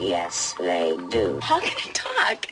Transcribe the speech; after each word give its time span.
Yes, 0.00 0.54
they 0.58 0.96
do. 1.10 1.38
How 1.42 1.60
can 1.60 1.70
I 1.70 1.92
talk? 1.92 2.48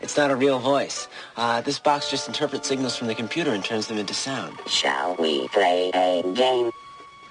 It's 0.00 0.16
not 0.16 0.30
a 0.30 0.36
real 0.36 0.58
voice. 0.58 1.08
Uh, 1.36 1.60
this 1.60 1.78
box 1.78 2.10
just 2.10 2.28
interprets 2.28 2.68
signals 2.68 2.96
from 2.96 3.08
the 3.08 3.14
computer 3.14 3.52
and 3.52 3.64
turns 3.64 3.88
them 3.88 3.98
into 3.98 4.14
sound. 4.14 4.58
Shall 4.66 5.16
we 5.16 5.48
play 5.48 5.90
a 5.94 6.22
game? 6.32 6.70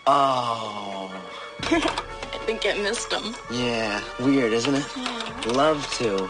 Oh. 0.06 1.12
I 1.64 2.38
think 2.46 2.66
I 2.66 2.74
missed 2.76 3.12
him. 3.12 3.36
Yeah, 3.52 4.02
weird, 4.20 4.54
isn't 4.54 4.76
it? 4.76 5.48
Love 5.48 5.92
to. 5.98 6.30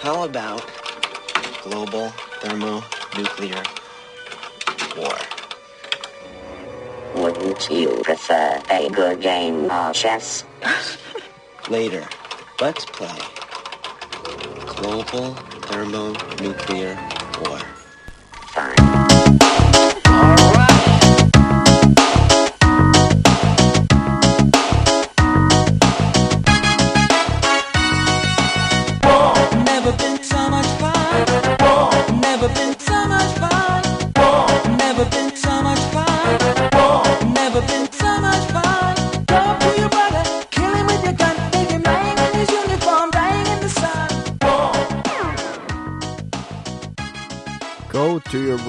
How 0.00 0.24
about 0.24 0.64
global 1.62 2.08
thermonuclear 2.40 3.62
war? 4.96 5.18
Wouldn't 7.14 7.70
you 7.70 8.00
prefer 8.02 8.62
a 8.70 8.88
good 8.88 9.20
game 9.20 9.70
of 9.70 9.94
chess? 9.94 10.44
Later, 11.68 12.06
let's 12.60 12.84
play 12.86 13.18
global 14.78 15.34
thermonuclear 15.66 16.96
war. 17.42 17.65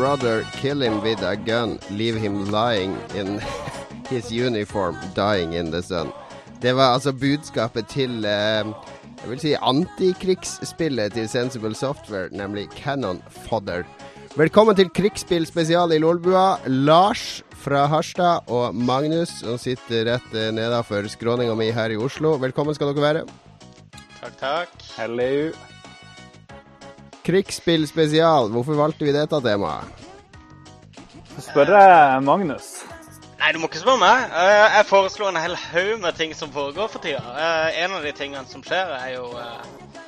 Brother, 0.08 0.44
kill 0.54 0.82
him 0.82 1.02
with 1.02 1.22
a 1.22 1.36
gun, 1.36 1.80
leave 1.92 2.16
him 2.16 2.50
lying 2.50 2.96
in 3.14 3.42
his 4.10 4.32
uniform, 4.32 4.96
dying 5.14 5.54
in 5.54 5.72
the 5.72 5.82
sun. 5.84 6.12
Det 6.62 6.74
var 6.76 6.94
altså 6.94 7.12
budskapet 7.12 7.88
til 7.88 8.26
eh, 8.26 8.64
jeg 9.22 9.30
vil 9.30 9.40
si 9.40 9.54
antikrigsspillet 9.54 11.14
til 11.14 11.28
Sensible 11.30 11.76
Software, 11.76 12.30
nemlig 12.32 12.70
Cannon 12.78 13.22
Fodder. 13.50 13.84
Velkommen 14.38 14.76
til 14.76 14.90
krigsspill 14.90 15.46
spesial 15.46 15.92
i 15.92 16.00
Lolbua. 16.00 16.56
Lars 16.68 17.44
fra 17.52 17.86
Harstad 17.86 18.48
og 18.48 18.76
Magnus, 18.76 19.42
som 19.44 19.60
sitter 19.60 20.08
rett 20.14 20.34
eh, 20.34 20.54
nedafor 20.56 21.12
skråninga 21.12 21.56
mi 21.56 21.74
her 21.76 21.92
i 21.92 22.00
Oslo. 22.00 22.38
Velkommen 22.40 22.80
skal 22.80 22.94
dere 22.94 23.10
være. 23.10 23.26
Takk, 24.22 24.40
takk. 24.40 24.78
Hello. 24.96 25.52
Krigsspill 27.28 27.84
spesial, 27.90 28.48
hvorfor 28.54 28.78
valgte 28.80 29.04
vi 29.08 29.12
dette 29.16 29.40
temaet? 29.44 30.06
Spørre 31.44 31.82
Magnus. 32.26 32.70
Nei, 33.38 33.52
du 33.54 33.60
må 33.62 33.68
ikke 33.70 33.84
spørre 33.84 34.02
meg. 34.02 34.24
Eh, 34.34 34.78
Jeg 34.78 34.86
foreslo 34.90 35.28
en 35.30 35.38
hel 35.38 35.56
haug 35.56 36.00
med 36.02 36.16
ting 36.18 36.34
som 36.36 36.50
foregår 36.56 36.88
for 36.90 37.04
tida. 37.04 37.20
Eh, 37.38 37.84
En 37.84 37.94
av 38.00 38.04
de 38.04 38.12
tingene 38.18 38.48
som 38.50 38.64
skjer, 38.66 38.94
er 38.98 39.12
jo 39.18 39.28
eh, 39.38 40.00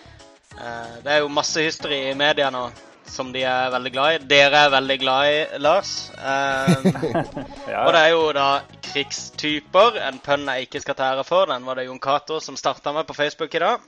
eh, 0.58 0.95
Det 1.03 1.12
er 1.14 1.20
jo 1.22 1.28
masse 1.30 1.62
hysteri 1.62 2.00
i 2.09 2.16
media 2.17 2.50
nå 2.50 2.70
som 3.09 3.31
de 3.34 3.42
er 3.42 3.72
veldig 3.73 3.92
glad 3.94 4.16
i. 4.16 4.25
Dere 4.30 4.64
er 4.67 4.73
veldig 4.73 4.97
glad 5.02 5.30
i, 5.34 5.38
Lars. 5.62 5.94
Eh, 6.17 6.90
Ja, 7.73 7.86
Og 7.86 7.94
det 7.94 8.02
er 8.02 8.09
jo 8.16 8.23
da 8.34 8.47
krigstyper. 8.90 10.00
En 10.08 10.17
pønn 10.23 10.47
jeg 10.50 10.67
ikke 10.70 10.81
skal 10.81 10.95
ta 10.97 11.12
ære 11.14 11.23
for. 11.28 11.45
Den 11.52 11.66
var 11.66 11.75
det 11.78 11.86
Jon 11.90 12.00
Cato 12.02 12.40
som 12.42 12.58
starta 12.58 12.94
med 12.95 13.06
på 13.09 13.14
Facebook 13.17 13.53
i 13.53 13.59
dag. 13.66 13.86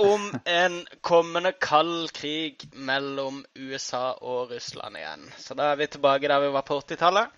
Om 0.00 0.30
en 0.48 0.78
kommende 1.04 1.52
kald 1.52 2.12
krig 2.16 2.64
mellom 2.72 3.44
USA 3.54 4.14
og 4.20 4.50
Russland 4.50 4.96
igjen. 4.96 5.26
Så 5.38 5.54
da 5.58 5.72
er 5.72 5.80
vi 5.80 5.90
tilbake 5.92 6.30
der 6.30 6.40
vi 6.40 6.52
var 6.54 6.64
på 6.66 6.80
80-tallet. 6.80 7.28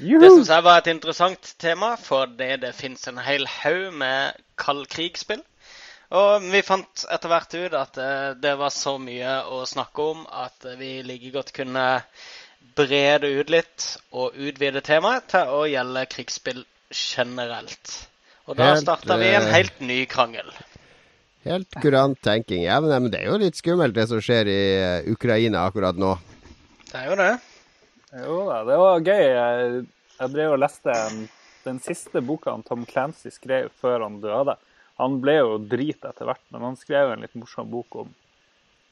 Det 0.00 0.30
syns 0.32 0.48
jeg 0.48 0.64
var 0.64 0.80
et 0.80 0.90
interessant 0.90 1.54
tema, 1.60 1.94
fordi 2.00 2.56
det 2.62 2.74
fins 2.74 3.06
en 3.08 3.20
hel 3.22 3.46
haug 3.46 3.92
med 4.00 4.42
kald 4.58 4.86
krig-spill. 4.90 5.42
Og 6.10 6.46
vi 6.50 6.62
fant 6.66 7.04
etter 7.14 7.30
hvert 7.30 7.54
ut 7.54 7.74
at 7.78 7.98
eh, 8.02 8.30
det 8.42 8.56
var 8.58 8.72
så 8.74 8.96
mye 8.98 9.36
å 9.46 9.60
snakke 9.68 10.06
om 10.14 10.24
at 10.26 10.66
vi 10.80 10.96
like 11.06 11.30
godt 11.30 11.52
kunne 11.54 11.84
brede 12.74 13.30
ut 13.30 13.52
litt 13.52 13.86
og 14.10 14.34
utvide 14.34 14.82
temaet 14.82 15.28
til 15.30 15.52
å 15.54 15.60
gjelde 15.70 16.08
krigsspill 16.10 16.64
generelt. 16.90 17.94
Og 18.50 18.58
da 18.58 18.72
starta 18.80 19.20
vi 19.20 19.30
en 19.30 19.46
eh, 19.46 19.54
helt 19.54 19.78
ny 19.84 20.00
krangel. 20.10 20.50
Helt 21.44 21.70
kurant 21.80 22.20
tenking. 22.20 22.62
Ja, 22.66 22.80
men, 22.84 23.08
det 23.10 23.22
er 23.22 23.30
jo 23.30 23.38
litt 23.40 23.56
skummelt 23.56 23.94
det 23.96 24.06
som 24.10 24.20
skjer 24.20 24.48
i 24.50 24.58
eh, 24.76 25.10
Ukraina 25.12 25.62
akkurat 25.70 25.96
nå. 25.96 26.14
Det 26.90 26.98
er 27.00 27.06
jo 27.08 27.16
det. 27.20 27.30
Jo 28.20 28.38
da, 28.48 28.58
det 28.68 28.78
var 28.82 29.04
gøy. 29.06 29.26
Jeg, 29.30 29.84
jeg 30.20 30.34
drev 30.34 30.56
og 30.56 30.60
leste 30.60 30.96
en- 31.06 31.28
den 31.64 31.78
siste 31.84 32.20
boka 32.24 32.54
Tom 32.66 32.86
Clancy 32.88 33.28
skrev 33.32 33.68
før 33.80 34.00
han 34.06 34.20
døde. 34.22 34.56
Han 35.00 35.18
ble 35.20 35.34
jo 35.38 35.58
drit 35.64 36.04
etter 36.04 36.28
hvert, 36.28 36.42
men 36.52 36.64
han 36.64 36.76
skrev 36.76 37.12
en 37.14 37.20
litt 37.24 37.36
morsom 37.36 37.68
bok 37.72 37.96
om 38.02 38.10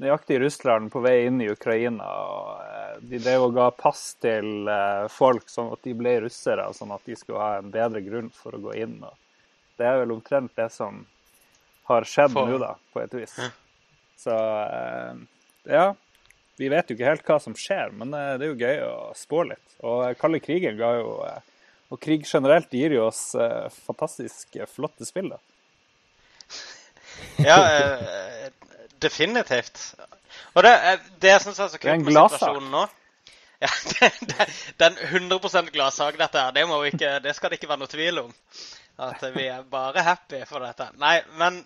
nøyaktig 0.00 0.38
Russland 0.40 0.92
på 0.92 1.00
vei 1.04 1.26
inn 1.26 1.40
i 1.42 1.48
Ukraina. 1.52 2.04
og 2.06 2.62
eh, 2.64 2.96
De 3.12 3.20
drev 3.24 3.48
og 3.48 3.54
ga 3.58 3.68
pass 3.76 4.14
til 4.22 4.68
eh, 4.72 5.04
folk 5.12 5.48
sånn 5.52 5.72
at 5.74 5.84
de 5.84 5.96
ble 5.98 6.14
russere, 6.24 6.68
sånn 6.76 6.92
at 6.96 7.04
de 7.08 7.16
skulle 7.18 7.42
ha 7.44 7.58
en 7.60 7.72
bedre 7.74 8.00
grunn 8.06 8.30
for 8.32 8.56
å 8.56 8.62
gå 8.68 8.76
inn. 8.80 8.98
og 9.04 9.16
Det 9.76 9.84
er 9.88 10.00
vel 10.04 10.16
omtrent 10.16 10.54
det 10.56 10.70
som 10.72 11.02
har 11.88 12.06
skjedd 12.08 12.34
For- 12.36 12.50
nå, 12.50 12.58
da, 12.62 12.74
på 12.92 13.02
et 13.02 13.16
vis. 13.18 13.34
Så 14.18 14.34
eh, 14.34 15.24
ja. 15.72 15.88
Vi 16.58 16.66
vet 16.72 16.88
jo 16.90 16.96
ikke 16.96 17.06
helt 17.06 17.28
hva 17.28 17.36
som 17.38 17.54
skjer, 17.54 17.92
men 17.94 18.14
eh, 18.18 18.32
det 18.38 18.48
er 18.48 18.50
jo 18.50 18.58
gøy 18.58 18.80
å 18.88 18.94
spå 19.16 19.44
litt. 19.46 19.76
Og 19.86 20.02
eh, 20.08 20.16
kalde 20.18 20.42
krigen 20.42 20.78
ga 20.80 20.96
jo 20.98 21.12
Og 21.88 22.00
krig 22.04 22.26
generelt 22.28 22.72
gir 22.74 22.92
jo 22.92 23.06
oss 23.06 23.30
fantastisk 23.86 24.58
flotte 24.68 25.06
spill, 25.08 25.30
da. 25.32 25.38
Ja, 27.48 27.56
definitivt. 29.00 29.80
Og 30.52 30.66
det, 30.66 30.74
det 31.22 31.32
jeg 31.32 31.44
syns 31.46 31.62
er 31.64 31.70
så 31.72 31.80
kult 31.80 32.04
med 32.04 32.12
situasjonen 32.12 32.68
nå 32.70 32.82
ja, 33.64 33.70
det, 33.90 34.10
det, 34.20 34.44
det 34.78 34.86
er 34.86 34.92
en 34.92 35.30
100 35.32 35.72
gladsak, 35.74 36.18
dette 36.20 36.38
her. 36.38 36.52
Det, 36.54 36.62
må 36.70 36.76
vi 36.84 36.92
ikke, 36.92 37.16
det 37.24 37.32
skal 37.34 37.50
det 37.50 37.58
ikke 37.58 37.72
være 37.72 37.82
noe 37.82 37.90
tvil 37.90 38.20
om. 38.22 38.28
At 39.08 39.24
vi 39.34 39.48
er 39.50 39.64
bare 39.66 40.04
happy 40.06 40.44
for 40.46 40.62
dette. 40.62 40.86
Nei, 41.02 41.16
men 41.40 41.58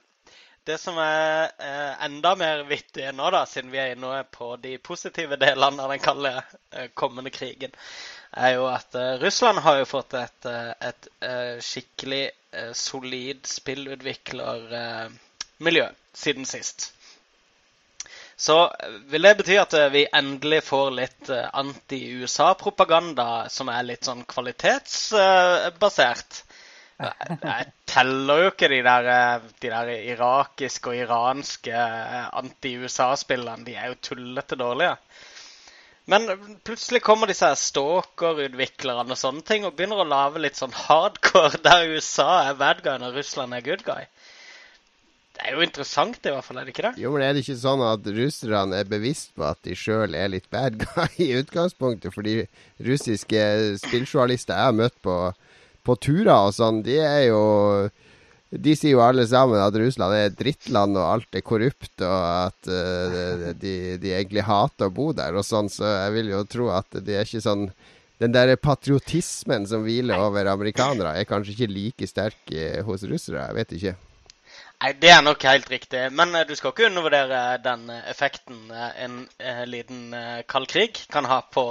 det 0.64 0.78
som 0.78 0.98
er 1.02 1.50
eh, 1.58 2.04
enda 2.04 2.36
mer 2.38 2.62
vittig 2.68 3.08
nå, 3.16 3.30
da, 3.34 3.40
siden 3.50 3.70
vi 3.72 3.78
er 3.82 3.92
inne 3.96 4.24
på 4.30 4.56
de 4.62 4.78
positive 4.78 5.36
delene 5.40 5.82
av 5.82 5.90
den 5.90 5.98
kalde 6.02 6.30
eh, 6.38 6.88
kommende 6.94 7.30
krigen, 7.34 7.70
er 8.30 8.50
jo 8.54 8.66
at 8.70 8.94
eh, 8.94 9.18
Russland 9.22 9.58
har 9.64 9.78
jo 9.80 9.84
fått 9.90 10.14
et, 10.20 10.46
et 10.86 11.08
skikkelig 11.66 12.30
solid 12.76 13.46
spillutviklermiljø 13.48 15.86
siden 16.12 16.44
sist. 16.46 16.92
Så 18.36 18.74
vil 19.10 19.22
det 19.26 19.36
bety 19.38 19.56
at 19.60 19.74
vi 19.94 20.06
endelig 20.12 20.62
får 20.66 20.90
litt 20.96 21.30
anti-USA-propaganda 21.30 23.48
som 23.52 23.68
er 23.72 23.82
litt 23.86 24.04
sånn 24.08 24.24
kvalitetsbasert. 24.28 26.42
Jeg 27.02 27.68
teller 27.90 28.44
jo 28.44 28.50
ikke 28.52 28.70
de 28.72 28.80
der, 28.86 29.10
eh, 29.12 29.50
de 29.62 29.70
der 29.72 29.92
irakiske 30.14 30.92
og 30.92 30.98
iranske 31.02 31.74
eh, 31.74 32.26
anti-USA-spillene. 32.40 33.66
De 33.66 33.76
er 33.76 33.92
jo 33.92 34.00
tullete 34.10 34.58
dårlige. 34.60 34.96
Men 36.10 36.26
plutselig 36.66 37.02
kommer 37.06 37.30
disse 37.30 37.46
stalker-utviklerne 37.60 39.14
og 39.14 39.18
sånne 39.18 39.44
ting 39.46 39.66
og 39.66 39.76
begynner 39.78 40.02
å 40.02 40.08
lage 40.08 40.42
litt 40.42 40.58
sånn 40.58 40.74
hardcore 40.74 41.60
der 41.62 41.92
USA 41.94 42.48
er 42.48 42.58
bad 42.58 42.82
guy 42.82 42.96
og 42.98 43.14
Russland 43.14 43.54
er 43.54 43.62
good 43.66 43.84
guy. 43.86 44.08
Det 45.32 45.46
er 45.48 45.54
jo 45.56 45.62
interessant 45.64 46.26
i 46.26 46.32
hvert 46.34 46.44
fall, 46.44 46.58
er 46.60 46.66
det 46.66 46.74
ikke 46.74 46.84
det? 46.88 47.00
Jo, 47.00 47.12
men 47.14 47.22
er 47.24 47.32
det 47.32 47.44
ikke 47.44 47.56
sånn 47.62 47.80
at 47.86 48.08
russerne 48.18 48.82
er 48.82 48.90
bevisst 48.90 49.30
på 49.38 49.46
at 49.46 49.62
de 49.64 49.76
sjøl 49.78 50.18
er 50.18 50.28
litt 50.34 50.50
bad 50.52 50.76
guy 50.82 51.06
i 51.22 51.30
utgangspunktet? 51.38 52.12
Fordi 52.14 52.42
russiske 52.82 53.46
spilljournalister 53.80 54.58
jeg 54.58 54.68
har 54.68 54.76
møtt 54.76 54.98
på, 55.06 55.16
på 55.86 55.96
turer 55.98 56.48
og 56.48 56.54
sånn, 56.56 56.82
de 56.86 56.98
er 57.02 57.26
jo 57.30 57.42
De 58.52 58.74
sier 58.76 58.92
jo 58.92 59.00
alle 59.00 59.24
sammen 59.24 59.56
at 59.64 59.76
Russland 59.80 60.12
er 60.12 60.26
et 60.28 60.36
drittland 60.36 60.98
og 61.00 61.06
alt 61.08 61.38
er 61.38 61.44
korrupt, 61.46 61.94
og 62.04 62.20
at 62.20 62.68
uh, 62.68 63.48
de, 63.56 63.96
de 63.96 64.12
egentlig 64.12 64.44
hater 64.44 64.90
å 64.90 64.92
bo 64.92 65.08
der 65.16 65.38
og 65.40 65.46
sånn, 65.48 65.70
så 65.72 65.88
jeg 65.88 66.12
vil 66.18 66.32
jo 66.34 66.42
tro 66.44 66.68
at 66.76 67.00
det 67.00 67.16
er 67.16 67.28
ikke 67.28 67.40
sånn 67.40 67.70
Den 68.20 68.34
der 68.36 68.52
patriotismen 68.60 69.64
som 69.66 69.82
hviler 69.82 70.20
over 70.20 70.46
amerikanere, 70.46 71.16
er 71.18 71.26
kanskje 71.26 71.56
ikke 71.56 71.72
like 71.72 72.06
sterk 72.06 72.52
eh, 72.54 72.78
hos 72.86 73.02
russere. 73.10 73.48
Jeg 73.48 73.56
vet 73.56 73.72
ikke. 73.78 73.94
Nei, 74.84 74.92
det 75.02 75.10
er 75.10 75.24
nok 75.26 75.42
helt 75.48 75.72
riktig. 75.72 76.04
Men 76.14 76.36
eh, 76.38 76.44
du 76.46 76.52
skal 76.54 76.70
ikke 76.70 76.86
undervurdere 76.86 77.40
den 77.64 77.90
effekten 78.12 78.70
en 78.70 79.16
liten 79.66 80.14
kald 80.46 80.70
krig 80.70 81.02
kan 81.10 81.26
ha 81.26 81.40
på 81.50 81.66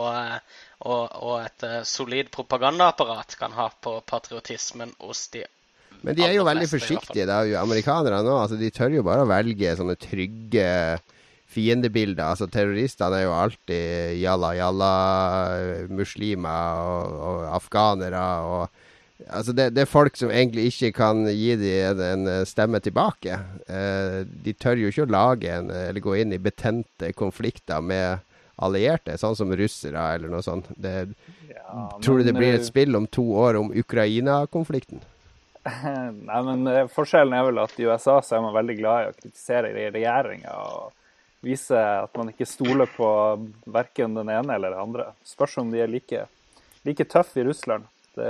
og, 0.81 1.16
og 1.22 1.36
et 1.44 1.66
eh, 1.68 1.80
solid 1.88 2.31
propagandaapparat 2.33 3.38
kan 3.39 3.54
ha 3.57 3.69
på 3.69 4.00
patriotismen 4.07 4.94
hos 5.04 5.28
de 5.33 5.45
Men 6.01 6.18
de 6.18 6.25
er 6.25 6.36
jo 6.36 6.45
veldig 6.48 6.66
fleste, 6.66 6.80
forsiktige, 6.81 7.28
da, 7.30 7.44
amerikanerne 7.62 8.24
nå. 8.25 8.38
Altså, 8.42 8.57
de 8.57 8.72
tør 8.74 8.95
jo 8.98 9.06
bare 9.06 9.25
å 9.25 9.30
velge 9.30 9.75
sånne 9.78 9.98
trygge 10.01 10.69
fiendebilder. 11.51 12.31
Altså, 12.31 12.48
terroristene 12.50 13.19
er 13.19 13.28
jo 13.28 13.36
alltid 13.38 14.16
jalla 14.22 14.54
jalla 14.57 14.94
muslimer 15.92 16.88
og, 16.88 17.19
og 17.31 17.51
afghanere 17.60 18.30
og 18.48 18.88
Altså, 19.30 19.54
det, 19.54 19.68
det 19.75 19.84
er 19.84 19.89
folk 19.89 20.16
som 20.18 20.31
egentlig 20.34 20.72
ikke 20.72 20.88
kan 20.98 21.19
gi 21.30 21.51
dem 21.54 22.00
en, 22.01 22.24
en 22.25 22.48
stemme 22.50 22.80
tilbake. 22.81 23.36
Eh, 23.69 24.16
de 24.25 24.54
tør 24.57 24.81
jo 24.81 24.89
ikke 24.89 25.06
å 25.06 25.12
lage 25.13 25.51
en, 25.54 25.69
eller 25.69 26.01
gå 26.01 26.16
inn 26.18 26.34
i 26.34 26.42
betente 26.42 27.12
konflikter 27.13 27.86
med 27.86 28.25
allierte, 28.63 29.18
sånn 29.19 29.38
som 29.38 29.54
russere 29.58 30.04
eller 30.16 30.31
noe 30.31 30.44
sånt. 30.46 30.69
Det, 30.75 30.96
Ja, 31.52 31.88
tror 32.04 32.19
du 32.19 32.28
det 32.28 32.36
blir 32.38 32.54
eh, 32.54 32.60
et 32.60 32.68
spill 32.68 32.96
om 32.96 33.08
to 33.08 33.25
år 33.44 33.60
om 33.60 33.72
Ukraina-konflikten? 33.75 35.02
Nei, 36.30 36.40
men 36.48 36.66
eh, 36.68 36.88
Forskjellen 36.92 37.36
er 37.38 37.46
vel 37.50 37.62
at 37.62 37.78
i 37.80 37.86
USA 37.86 38.18
så 38.24 38.38
er 38.38 38.46
man 38.46 38.58
veldig 38.58 38.78
glad 38.80 39.04
i 39.04 39.12
å 39.12 39.18
kritisere 39.18 39.74
regjeringa 39.94 40.56
og 40.72 40.98
vise 41.42 41.78
at 41.78 42.18
man 42.18 42.30
ikke 42.30 42.50
stoler 42.50 42.90
på 42.90 43.08
verken 43.74 44.18
den 44.18 44.30
ene 44.30 44.56
eller 44.56 44.74
den 44.74 44.84
andre. 44.84 45.08
Spørs 45.25 45.58
om 45.62 45.72
de 45.74 45.81
er 45.81 45.90
like, 45.90 46.25
like 46.86 47.08
tøffe 47.10 47.42
i 47.42 47.46
Russland. 47.48 47.88
Det 48.18 48.30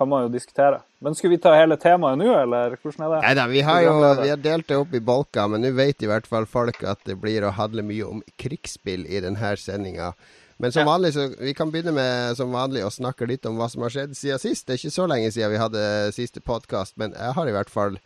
kan 0.00 0.08
man 0.08 0.22
jo 0.24 0.30
diskutere. 0.32 0.78
Men 1.04 1.12
skulle 1.16 1.34
vi 1.36 1.42
ta 1.44 1.52
hele 1.52 1.76
temaet 1.76 2.16
nå, 2.16 2.30
eller 2.32 2.72
hvordan 2.80 3.04
er 3.04 3.10
det? 3.12 3.18
Nei 3.26 3.32
da, 3.36 3.46
vi 3.50 3.60
har 3.66 3.82
jo 3.84 3.94
vi 4.22 4.30
har 4.32 4.40
delt 4.40 4.68
det 4.70 4.78
opp 4.80 4.94
i 4.96 5.00
bolker, 5.04 5.48
men 5.52 5.60
nå 5.60 5.74
vet 5.76 6.00
i 6.00 6.08
hvert 6.08 6.28
fall 6.28 6.46
folk 6.48 6.80
at 6.88 7.02
det 7.04 7.18
blir 7.20 7.44
å 7.44 7.52
handle 7.52 7.84
mye 7.84 8.06
om 8.08 8.22
krigsspill 8.40 9.04
i 9.04 9.20
denne 9.20 9.50
sendinga. 9.60 10.14
Men 10.60 10.72
som 10.72 10.86
Ja. 10.86 10.88
vanlig, 10.88 11.12
så 11.16 11.26
vi 11.36 11.52
kan 11.56 11.70
begynne 11.72 11.92
med 11.96 12.36
som 12.36 12.52
vanlig 12.52 12.84
å 12.84 12.92
snakke 12.92 13.28
litt 13.28 13.44
om 13.48 13.60
hva 13.60 13.68
som 13.68 13.84
har 13.84 13.92
skjedd 13.92 14.16
siden 14.16 14.40
sist. 14.40 14.66
Det 14.66 14.74
er 14.74 14.80
ikke 14.80 14.96
så 14.96 15.06
lenge 15.08 15.30
siden 15.32 15.52
vi 15.52 15.60
hadde 15.60 15.84
siste 16.16 16.40
podkast, 16.40 16.96
men 17.00 17.12
jeg 17.12 17.36
har 17.36 17.48
i 17.48 17.54
hvert 17.56 17.70
fall 17.72 17.96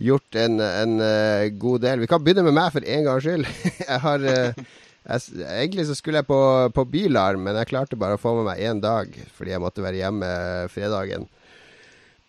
gjort 0.00 0.36
en, 0.40 0.60
en 0.60 0.94
eh, 1.04 1.48
god 1.60 1.80
del. 1.84 2.00
Vi 2.04 2.08
kan 2.08 2.24
begynne 2.24 2.44
med 2.44 2.56
meg 2.56 2.72
for 2.72 2.84
en 2.84 3.04
gangs 3.04 3.24
skyld. 3.24 3.48
jeg 3.88 4.00
har 4.00 4.24
eh, 4.24 4.64
jeg, 5.08 5.42
Egentlig 5.46 5.86
så 5.88 5.96
skulle 5.96 6.20
jeg 6.20 6.28
på, 6.28 6.40
på 6.76 6.84
Bylarm, 6.92 7.44
men 7.46 7.56
jeg 7.60 7.72
klarte 7.72 7.98
bare 8.00 8.18
å 8.18 8.20
få 8.20 8.34
med 8.38 8.50
meg 8.50 8.64
én 8.64 8.82
dag 8.82 9.12
fordi 9.36 9.54
jeg 9.54 9.62
måtte 9.62 9.84
være 9.84 10.02
hjemme 10.02 10.30
fredagen 10.72 11.28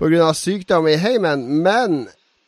pga. 0.02 0.34
sykdom 0.34 0.88
i 0.88 0.96
heimen. 0.98 1.46
Men 1.62 2.08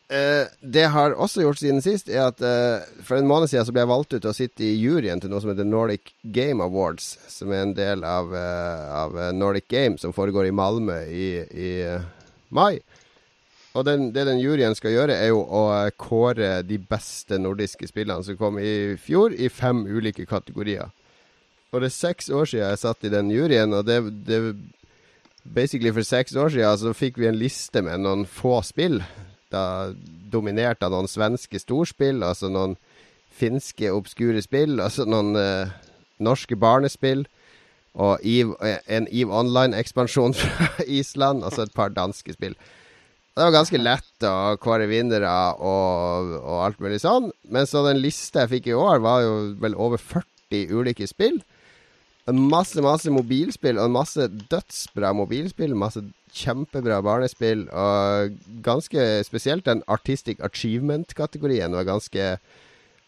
eh, 0.10 0.50
det 0.62 0.88
har 0.96 1.14
også 1.14 1.44
gjort 1.44 1.62
siden 1.62 1.82
sist, 1.86 2.10
er 2.10 2.30
at 2.32 2.42
eh, 2.42 2.86
for 3.06 3.20
en 3.20 3.30
måned 3.30 3.52
siden 3.52 3.68
så 3.68 3.76
ble 3.76 3.84
jeg 3.84 3.92
valgt 3.94 4.16
ut 4.16 4.22
til 4.22 4.32
å 4.32 4.38
sitte 4.38 4.66
i 4.66 4.74
juryen 4.78 5.22
til 5.22 5.32
noe 5.34 5.44
som 5.44 5.54
heter 5.54 5.68
Nordic 5.68 6.16
Game 6.24 6.64
Awards, 6.64 7.16
som 7.30 7.54
er 7.54 7.68
en 7.68 7.76
del 7.78 8.06
av, 8.08 8.34
eh, 8.38 8.88
av 9.04 9.20
eh, 9.20 9.32
Nordic 9.36 9.70
Game, 9.72 10.00
som 10.02 10.16
foregår 10.16 10.50
i 10.50 10.56
Malmö 10.56 11.00
i, 11.06 11.30
i 11.44 11.72
eh, 11.86 12.10
mai. 12.50 12.80
Og 13.74 13.86
den, 13.88 14.12
det 14.14 14.28
den 14.30 14.42
juryen 14.42 14.76
skal 14.78 14.94
gjøre, 14.94 15.16
er 15.18 15.32
jo 15.32 15.42
å 15.42 15.64
eh, 15.74 15.94
kåre 15.98 16.60
de 16.68 16.78
beste 16.78 17.40
nordiske 17.42 17.90
spillene 17.90 18.22
som 18.26 18.38
kom 18.38 18.60
i 18.62 18.94
fjor, 19.02 19.34
i 19.34 19.50
fem 19.50 19.82
ulike 19.90 20.28
kategorier. 20.30 20.92
Og 21.74 21.82
det 21.82 21.90
er 21.90 21.96
seks 21.96 22.30
år 22.30 22.46
siden 22.46 22.70
jeg 22.70 22.82
satt 22.84 23.08
i 23.08 23.12
den 23.14 23.32
juryen, 23.34 23.74
og 23.74 23.88
det, 23.90 24.00
det 24.28 24.42
Basically 25.44 25.92
for 25.92 26.02
seks 26.08 26.36
år 26.40 26.54
siden 26.54 26.78
så 26.80 26.94
fikk 26.96 27.18
vi 27.20 27.28
en 27.28 27.36
liste 27.36 27.82
med 27.84 28.00
noen 28.00 28.22
få 28.30 28.62
spill. 28.64 29.02
Da 29.52 29.92
dominert 30.32 30.86
av 30.86 30.94
noen 30.94 31.10
svenske 31.12 31.60
storspill, 31.60 32.24
altså 32.24 32.48
noen 32.48 32.78
finske 33.34 33.92
obskure 33.92 34.40
spill, 34.42 34.80
altså 34.80 35.04
noen 35.04 35.36
eh, 35.36 35.74
norske 36.24 36.56
barnespill. 36.56 37.26
Og 37.94 38.24
EVE, 38.24 38.78
en 38.88 39.10
EVE 39.12 39.36
Online-ekspansjon 39.36 40.38
fra 40.40 40.88
Island, 40.88 41.44
altså 41.44 41.68
et 41.68 41.76
par 41.76 41.92
danske 41.92 42.38
spill. 42.38 42.56
Det 43.34 43.42
var 43.42 43.56
ganske 43.56 43.80
lett 43.82 44.26
å 44.30 44.54
kåre 44.62 44.86
vinnere 44.86 45.30
og, 45.58 46.36
og 46.38 46.58
alt 46.68 46.82
mulig 46.84 47.00
sånn. 47.02 47.32
Men 47.50 47.66
så 47.70 47.82
den 47.88 48.02
lista 48.04 48.44
jeg 48.44 48.52
fikk 48.58 48.70
i 48.70 48.78
år, 48.78 49.02
var 49.02 49.24
jo 49.26 49.34
vel 49.64 49.74
over 49.74 49.98
40 49.98 50.70
ulike 50.70 51.08
spill. 51.10 51.40
Masse, 52.30 52.78
masse 52.86 53.12
mobilspill, 53.12 53.82
og 53.82 53.92
masse 53.92 54.28
dødsbra 54.52 55.16
mobilspill. 55.18 55.74
Masse 55.76 56.06
kjempebra 56.34 57.00
barnespill, 57.06 57.66
og 57.70 58.38
ganske 58.66 59.08
spesielt 59.26 59.66
den 59.66 59.82
Artistic 59.92 60.40
Achievement-kategorien 60.42 61.74
var 61.74 61.90
ganske 61.90 62.30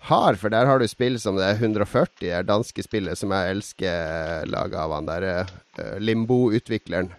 hard, 0.09 0.37
for 0.41 0.53
der 0.53 0.69
har 0.69 0.81
du 0.81 0.87
spill 0.89 1.17
som 1.21 1.37
det 1.39 1.47
er 1.47 1.61
140, 1.61 2.17
det 2.21 2.43
danske 2.49 2.85
spillet 2.85 3.17
som 3.17 3.33
jeg 3.33 3.55
elsker, 3.55 4.49
laga 4.51 4.83
av 4.83 4.93
han 4.97 5.09
derre 5.09 5.35
eh, 5.41 5.95
Limbo-utvikleren. 6.01 7.13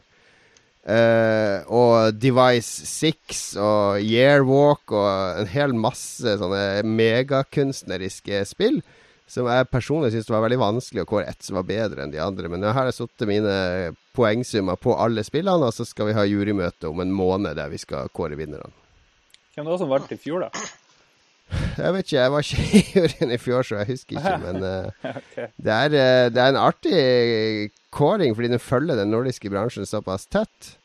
Eh, 0.86 1.64
og 1.66 2.14
Device 2.14 2.86
6 2.86 3.40
og 3.58 4.04
Yearwalk 4.04 4.92
og 4.94 5.40
en 5.42 5.50
hel 5.50 5.74
masse 5.74 6.36
sånne 6.38 6.84
megakunstneriske 6.86 8.44
spill. 8.46 8.78
Som 9.26 9.48
jeg 9.50 9.66
personlig 9.72 10.12
syns 10.14 10.30
var 10.30 10.44
veldig 10.44 10.60
vanskelig 10.62 11.02
å 11.02 11.08
kåre 11.10 11.26
ett 11.26 11.42
som 11.42 11.58
var 11.58 11.66
bedre 11.66 12.04
enn 12.04 12.12
de 12.14 12.22
andre. 12.22 12.46
Men 12.52 12.62
nå 12.62 12.70
har 12.70 12.86
jeg 12.86 13.00
satt 13.00 13.26
mine 13.26 13.56
poengsummer 14.14 14.78
på 14.78 14.94
alle 14.94 15.26
spillene, 15.26 15.66
og 15.66 15.74
så 15.74 15.84
skal 15.88 16.12
vi 16.12 16.14
ha 16.14 16.22
jurymøte 16.28 16.86
om 16.86 17.02
en 17.02 17.10
måned 17.10 17.58
der 17.58 17.72
vi 17.72 17.82
skal 17.82 18.12
kåre 18.14 18.38
vinnerne. 18.38 18.70
Hvem 19.56 19.66
var 19.66 19.74
det 19.74 19.82
som 19.82 19.90
vant 19.90 20.14
i 20.14 20.20
fjor, 20.20 20.46
da? 20.46 20.66
Jeg 21.76 21.92
vet 21.94 22.06
ikke, 22.06 22.16
jeg 22.16 22.32
var 22.32 22.44
ikke 22.44 22.64
i 22.78 22.82
juryen 22.94 23.34
i 23.34 23.38
fjor, 23.40 23.66
så 23.66 23.80
jeg 23.80 23.90
husker 23.92 24.18
ikke. 24.18 24.36
Men 24.44 24.64
eh, 24.70 25.12
det, 25.56 25.76
er, 25.76 25.96
eh, 26.00 26.24
det 26.32 26.42
er 26.42 26.52
en 26.52 26.60
artig 26.60 27.70
kåring, 27.94 28.34
fordi 28.36 28.52
den 28.54 28.62
følger 28.62 28.98
den 28.98 29.12
nordiske 29.12 29.52
bransjen 29.52 29.88
såpass 29.88 30.28
tett. 30.32 30.76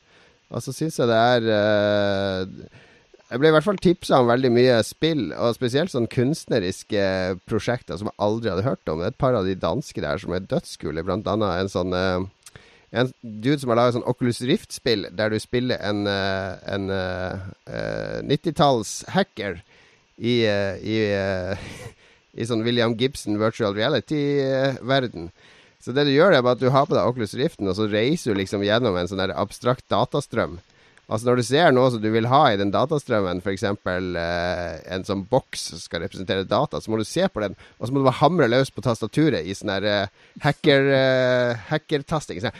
Og 0.51 0.63
så 0.63 0.75
syns 0.75 0.99
jeg 0.99 1.07
det 1.07 1.15
er 1.15 1.45
eh, 1.55 2.81
Jeg 3.29 3.39
ble 3.39 3.47
i 3.47 3.55
hvert 3.55 3.63
fall 3.63 3.79
tipsa 3.79 4.19
om 4.19 4.27
veldig 4.27 4.51
mye 4.51 4.81
spill, 4.83 5.29
og 5.37 5.55
spesielt 5.55 5.93
sånn 5.93 6.09
kunstneriske 6.11 7.05
prosjekter 7.47 7.99
som 7.99 8.11
jeg 8.11 8.19
aldri 8.27 8.51
hadde 8.51 8.67
hørt 8.67 8.91
om. 8.91 8.99
Det 8.99 9.07
er 9.07 9.15
et 9.15 9.23
par 9.23 9.39
av 9.39 9.47
de 9.47 9.55
danske 9.55 10.03
der 10.03 10.19
som 10.19 10.35
er 10.35 10.43
dødskule, 10.43 11.07
blant 11.07 11.29
annet 11.31 11.63
en 11.63 11.71
sånn 11.71 11.95
en 12.91 13.11
dude 13.21 13.59
som 13.61 13.71
har 13.71 13.79
laga 13.79 13.95
sånn 13.95 14.07
Oculus 14.09 14.41
Rift-spill, 14.43 15.07
der 15.15 15.31
du 15.31 15.39
spiller 15.39 15.79
en, 15.79 16.03
en, 16.11 16.89
en 16.89 16.89
eh, 16.91 17.45
eh, 17.71 18.17
90-talls 18.27 19.05
hacker 19.15 19.61
i, 20.17 20.41
eh, 20.47 20.81
i, 20.81 20.97
eh, 21.15 21.69
i 22.39 22.47
sånn 22.47 22.65
William 22.65 22.95
Gibson 22.97 23.39
virtual 23.41 23.75
reality-verden. 23.77 25.31
Så 25.81 25.95
det 25.97 26.05
du 26.05 26.13
gjør, 26.13 26.35
er 26.37 26.45
at 26.45 26.61
du 26.61 26.69
har 26.69 26.85
på 26.85 26.93
deg 26.93 27.07
Oculus 27.09 27.33
Riften, 27.37 27.69
og 27.69 27.77
så 27.77 27.87
reiser 27.89 28.33
du 28.33 28.41
liksom 28.41 28.61
gjennom 28.65 28.97
en 28.99 29.09
sånn 29.09 29.23
abstrakt 29.33 29.87
datastrøm. 29.89 30.59
Altså 31.11 31.27
Når 31.27 31.41
du 31.41 31.43
ser 31.43 31.73
noe 31.75 31.89
som 31.91 31.99
du 31.99 32.07
vil 32.13 32.27
ha 32.31 32.41
i 32.47 32.57
den 32.59 32.69
datastrømmen, 32.71 33.41
f.eks. 33.43 33.65
Eh, 33.67 34.75
en 34.95 35.03
sånn 35.03 35.25
boks 35.27 35.65
som 35.73 35.81
skal 35.81 36.05
representere 36.05 36.47
data, 36.47 36.79
så 36.79 36.91
må 36.91 37.01
du 37.01 37.03
se 37.07 37.25
på 37.27 37.43
den, 37.43 37.57
og 37.79 37.87
så 37.87 37.91
må 37.91 37.99
du 37.99 38.07
bare 38.07 38.21
hamre 38.21 38.47
løs 38.47 38.71
på 38.71 38.83
tastaturet 38.85 39.43
i 39.43 39.55
sånn 39.57 39.73
her 39.73 39.87
eh, 39.91 40.13
hacker, 40.45 40.87
eh, 40.95 41.65
hackertasting. 41.67 42.39
Sånn. 42.45 42.55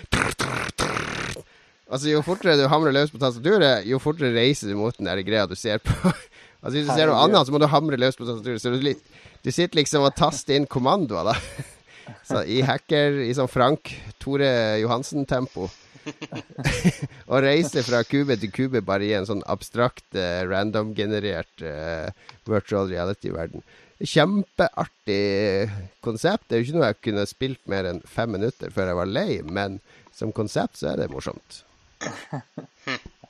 Altså 1.91 2.11
Jo 2.11 2.19
fortere 2.27 2.57
du 2.59 2.65
hamrer 2.71 2.95
løs 2.97 3.13
på 3.13 3.21
tastaturet, 3.23 3.87
jo 3.87 4.01
fortere 4.03 4.35
reiser 4.35 4.71
du 4.71 4.75
mot 4.79 4.99
den 4.99 5.07
der 5.07 5.23
greia 5.23 5.47
du 5.47 5.55
ser 5.55 5.79
på. 5.83 6.11
altså 6.61 6.77
Hvis 6.77 6.87
du 6.87 6.93
ser 6.93 7.09
noe 7.09 7.19
annet, 7.25 7.45
så 7.47 7.53
må 7.53 7.61
du 7.61 7.69
hamre 7.71 7.99
løs 7.99 8.17
på 8.17 8.27
tastaturet. 8.27 8.61
Så 8.63 8.73
du, 8.73 9.11
du 9.45 9.51
sitter 9.51 9.81
liksom 9.81 10.07
og 10.07 10.15
taster 10.17 10.57
inn 10.57 10.69
kommandoer, 10.69 11.33
da. 11.33 11.37
Så 12.27 12.41
I 12.49 12.61
hacker, 12.65 13.21
i 13.23 13.33
sånn 13.35 13.49
Frank 13.51 13.91
Tore 14.21 14.79
Johansen-tempo. 14.81 15.69
og 17.31 17.43
reiser 17.45 17.85
fra 17.85 18.01
kube 18.07 18.35
til 18.41 18.51
kube 18.53 18.81
bare 18.85 19.05
i 19.05 19.13
en 19.17 19.27
sånn 19.29 19.43
abstrakt, 19.51 20.07
eh, 20.17 20.41
random-generert 20.49 21.63
eh, 21.65 22.09
virtual 22.49 22.89
reality-verden. 22.89 23.63
Kjempeartig 24.01 25.69
konsept. 26.01 26.47
Det 26.47 26.57
er 26.57 26.61
jo 26.61 26.67
ikke 26.67 26.77
noe 26.79 26.89
jeg 26.89 27.01
kunne 27.05 27.27
spilt 27.29 27.61
mer 27.69 27.89
enn 27.91 28.01
fem 28.09 28.33
minutter 28.33 28.73
før 28.73 28.91
jeg 28.91 28.99
var 29.01 29.11
lei, 29.11 29.29
men 29.45 29.77
som 30.15 30.33
konsept 30.35 30.81
så 30.81 30.93
er 30.93 31.03
det 31.03 31.11
morsomt. 31.13 31.63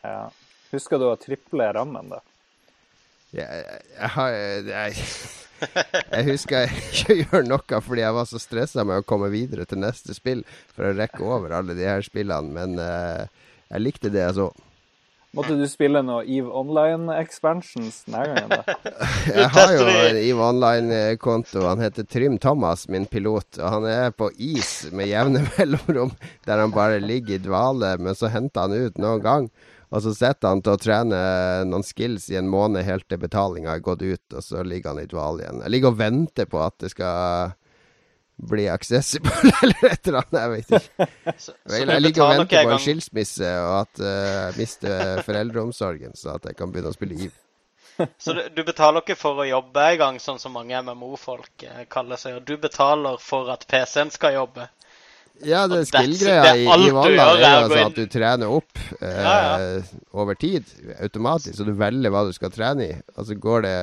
Ja. 0.02 0.32
Husker 0.72 0.98
du 0.98 1.04
å 1.06 1.18
triple 1.20 1.68
rammen, 1.76 2.08
da? 2.10 2.18
Jeg, 3.32 3.48
jeg, 3.48 3.84
jeg 3.98 4.10
har 4.16 4.34
jeg, 4.36 5.06
jeg 6.12 6.26
husker 6.28 6.66
jeg 6.66 6.82
ikke 6.92 7.20
gjør 7.22 7.46
noe 7.48 7.84
fordi 7.86 8.04
jeg 8.04 8.18
var 8.18 8.28
så 8.28 8.42
stressa 8.42 8.84
med 8.88 9.04
å 9.04 9.08
komme 9.08 9.32
videre 9.32 9.68
til 9.70 9.80
neste 9.84 10.16
spill 10.18 10.44
for 10.74 10.90
å 10.90 10.96
rekke 10.98 11.24
over 11.24 11.56
alle 11.60 11.78
de 11.78 11.88
her 11.88 12.04
spillene, 12.06 12.52
men 12.52 12.76
uh, 12.82 13.24
jeg 13.72 13.86
likte 13.86 14.12
det 14.12 14.26
jeg 14.26 14.38
så. 14.42 14.52
Måtte 15.32 15.56
du 15.56 15.64
spille 15.72 16.02
noe 16.04 16.26
Eve 16.28 16.52
Online 16.60 17.14
expansions 17.22 18.02
denne 18.04 18.26
gangen, 18.28 18.50
da? 18.52 18.74
Jeg 19.32 19.48
har 19.56 19.70
jo 19.78 19.86
en 19.88 20.18
EVE 20.20 20.44
Online-konto. 20.44 21.62
Han 21.70 21.80
heter 21.80 22.04
Trym 22.04 22.36
Thomas, 22.36 22.84
min 22.92 23.06
pilot. 23.08 23.62
Og 23.62 23.78
han 23.78 23.88
er 23.88 24.12
på 24.12 24.28
is 24.36 24.90
med 24.92 25.08
jevne 25.08 25.46
mellomrom, 25.54 26.12
der 26.44 26.60
han 26.66 26.76
bare 26.76 27.00
ligger 27.00 27.38
i 27.38 27.46
dvale. 27.46 27.94
Men 28.04 28.20
så 28.20 28.28
henter 28.34 28.68
han 28.68 28.76
ut 28.76 29.00
noen 29.00 29.24
gang, 29.24 29.48
og 29.92 30.04
så 30.06 30.14
setter 30.16 30.54
han 30.54 30.62
til 30.64 30.76
å 30.76 30.80
trene 30.80 31.22
noen 31.68 31.84
skills 31.84 32.30
i 32.32 32.38
en 32.40 32.50
måned 32.52 32.86
helt 32.88 33.08
til 33.12 33.20
betalinga 33.20 33.74
er 33.76 33.84
gått 33.84 34.06
ut, 34.06 34.24
og 34.32 34.46
så 34.46 34.64
ligger 34.64 34.94
han 34.94 35.02
i 35.04 35.10
dvale 35.12 35.44
igjen. 35.44 35.64
Jeg 35.66 35.76
ligger 35.76 35.92
og 35.92 36.00
venter 36.00 36.48
på 36.48 36.62
at 36.64 36.78
det 36.80 36.94
skal 36.94 37.58
bli 38.42 38.66
accessible 38.72 39.32
eller 39.64 39.92
et 39.92 40.08
eller 40.08 40.24
annet. 40.24 40.40
Jeg 40.40 40.52
vet 40.56 40.72
ikke. 40.80 41.08
Så, 41.38 41.54
så 41.54 41.78
Jeg, 41.78 42.02
ligger 42.02 42.24
jeg 42.24 42.40
venter 42.40 42.66
på 42.66 42.74
en 42.74 42.82
skilsmisse 42.82 43.52
og 43.62 43.76
at 43.84 44.02
jeg 44.02 44.42
jeg 44.52 44.58
mister 44.58 45.22
foreldreomsorgen, 45.28 46.16
så 46.18 46.36
at 46.36 46.48
jeg 46.50 46.58
kan 46.58 46.72
begynne 46.74 46.92
å 46.92 46.96
spille 46.96 47.18
EVE. 47.28 47.38
Så 48.24 48.34
du, 48.34 48.42
du 48.56 48.64
betaler 48.66 49.04
ikke 49.04 49.18
for 49.20 49.42
å 49.42 49.46
jobbe 49.46 49.84
engang, 49.94 50.18
sånn 50.24 50.40
som 50.42 50.56
mange 50.56 50.80
MMO-folk 50.82 51.66
eh, 51.68 51.84
kaller 51.92 52.18
seg. 52.18 52.40
Og 52.40 52.48
du 52.48 52.56
betaler 52.62 53.20
for 53.22 53.52
at 53.54 53.68
PC-en 53.70 54.12
skal 54.14 54.38
jobbe. 54.40 54.68
Ja, 55.46 55.64
det 55.68 55.86
skill-greia 55.90 56.56
i, 56.56 56.66
i 56.68 56.90
du 56.92 56.98
er 57.00 57.16
jo 57.16 57.48
altså 57.50 57.80
at 57.88 57.98
du 57.98 58.04
trener 58.12 58.52
opp 58.54 58.82
eh, 59.00 59.22
Ja, 59.26 59.80
over 60.14 60.38
tid, 60.38 60.68
automatisk, 61.02 61.56
så 61.58 61.66
du 61.66 61.74
velger 61.78 62.14
hva 62.14 62.26
du 62.28 62.34
skal 62.36 62.54
trene 62.54 62.86
i. 62.86 62.92
Altså 63.16 63.38
går 63.40 63.66
det 63.66 63.76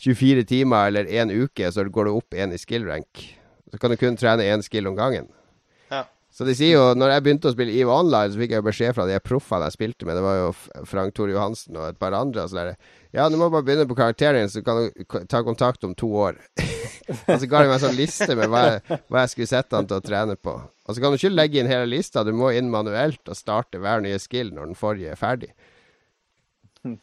24 0.00 0.46
timer 0.48 0.88
eller 0.88 1.10
én 1.10 1.32
uke, 1.32 1.68
så 1.72 1.84
går 1.84 2.08
du 2.08 2.14
opp 2.14 2.32
én 2.38 2.54
i 2.56 2.60
skill 2.60 2.88
rank. 2.88 3.26
Så 3.70 3.78
kan 3.78 3.92
du 3.92 3.98
kun 4.00 4.16
trene 4.18 4.48
én 4.48 4.64
skill 4.64 4.88
om 4.88 4.96
gangen. 4.96 5.28
Ja. 5.92 6.06
Så 6.32 6.46
de 6.48 6.54
sier 6.56 6.78
jo, 6.78 6.86
når 6.96 7.16
jeg 7.16 7.26
begynte 7.26 7.50
å 7.50 7.54
spille 7.54 7.76
EVE 7.76 7.92
Online, 7.92 8.32
så 8.32 8.40
fikk 8.40 8.54
jeg 8.54 8.62
jo 8.62 8.68
beskjed 8.70 8.96
fra 8.96 9.06
de 9.10 9.20
proffene 9.20 9.68
jeg 9.68 9.76
spilte 9.76 10.08
med, 10.08 10.16
det 10.16 10.24
var 10.24 10.40
jo 10.40 10.50
Frank 10.88 11.14
Tore 11.16 11.34
Johansen 11.34 11.76
og 11.76 11.90
et 11.90 12.00
par 12.00 12.16
andre, 12.16 12.46
og 12.46 12.52
så 12.52 12.62
der, 12.62 12.76
ja, 13.12 13.28
du 13.28 13.36
må 13.36 13.50
bare 13.52 13.66
begynne 13.66 13.88
på 13.90 13.98
karakteren 13.98 14.46
din, 14.46 14.52
så 14.52 14.64
kan 14.64 14.86
du 14.86 15.26
ta 15.28 15.44
kontakt 15.44 15.84
om 15.84 15.96
to 15.98 16.08
år. 16.28 16.40
og 17.10 17.40
så 17.40 17.48
ga 17.50 17.62
de 17.62 17.70
meg 17.70 17.76
en 17.76 17.82
sånn 17.82 17.98
liste 17.98 18.36
med 18.38 18.50
hva 18.52 18.62
jeg, 18.66 19.00
hva 19.10 19.24
jeg 19.24 19.32
skulle 19.32 19.50
sette 19.50 19.76
han 19.78 19.88
til 19.90 19.98
å 19.98 20.04
trene 20.04 20.36
på. 20.38 20.54
Og 20.60 20.94
så 20.96 21.02
kan 21.02 21.12
du 21.12 21.18
ikke 21.18 21.32
legge 21.32 21.60
inn 21.60 21.70
hele 21.70 21.88
lista, 21.90 22.24
du 22.26 22.32
må 22.36 22.52
inn 22.56 22.70
manuelt 22.72 23.30
og 23.30 23.38
starte 23.38 23.80
hver 23.82 24.02
nye 24.04 24.18
skill 24.22 24.52
når 24.56 24.72
den 24.72 24.78
forrige 24.78 25.14
er 25.14 25.20
ferdig. 25.20 25.52
Så 26.82 26.96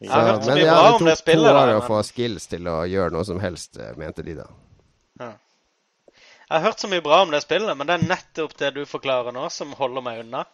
men 0.00 0.08
ja, 0.08 0.14
bra 0.24 0.54
det 0.56 0.94
om 0.96 1.04
det 1.04 1.16
tok 1.20 1.28
to 1.28 1.48
år 1.50 1.74
å 1.74 1.80
få 1.84 1.98
skills 2.08 2.46
til 2.48 2.68
å 2.72 2.78
gjøre 2.88 3.12
noe 3.12 3.26
som 3.28 3.40
helst, 3.42 3.76
eh, 3.76 3.92
mente 4.00 4.24
de 4.24 4.38
da. 4.38 4.46
Jeg 6.50 6.56
har 6.56 6.64
hørt 6.64 6.80
så 6.82 6.88
mye 6.90 7.02
bra 7.04 7.20
om 7.22 7.30
det 7.30 7.42
spillet, 7.44 7.76
men 7.76 7.86
det 7.86 7.98
er 7.98 8.08
nettopp 8.08 8.56
det 8.58 8.72
du 8.74 8.80
forklarer 8.88 9.34
nå, 9.36 9.44
som 9.54 9.74
holder 9.78 10.02
meg 10.02 10.24
unna. 10.24 10.46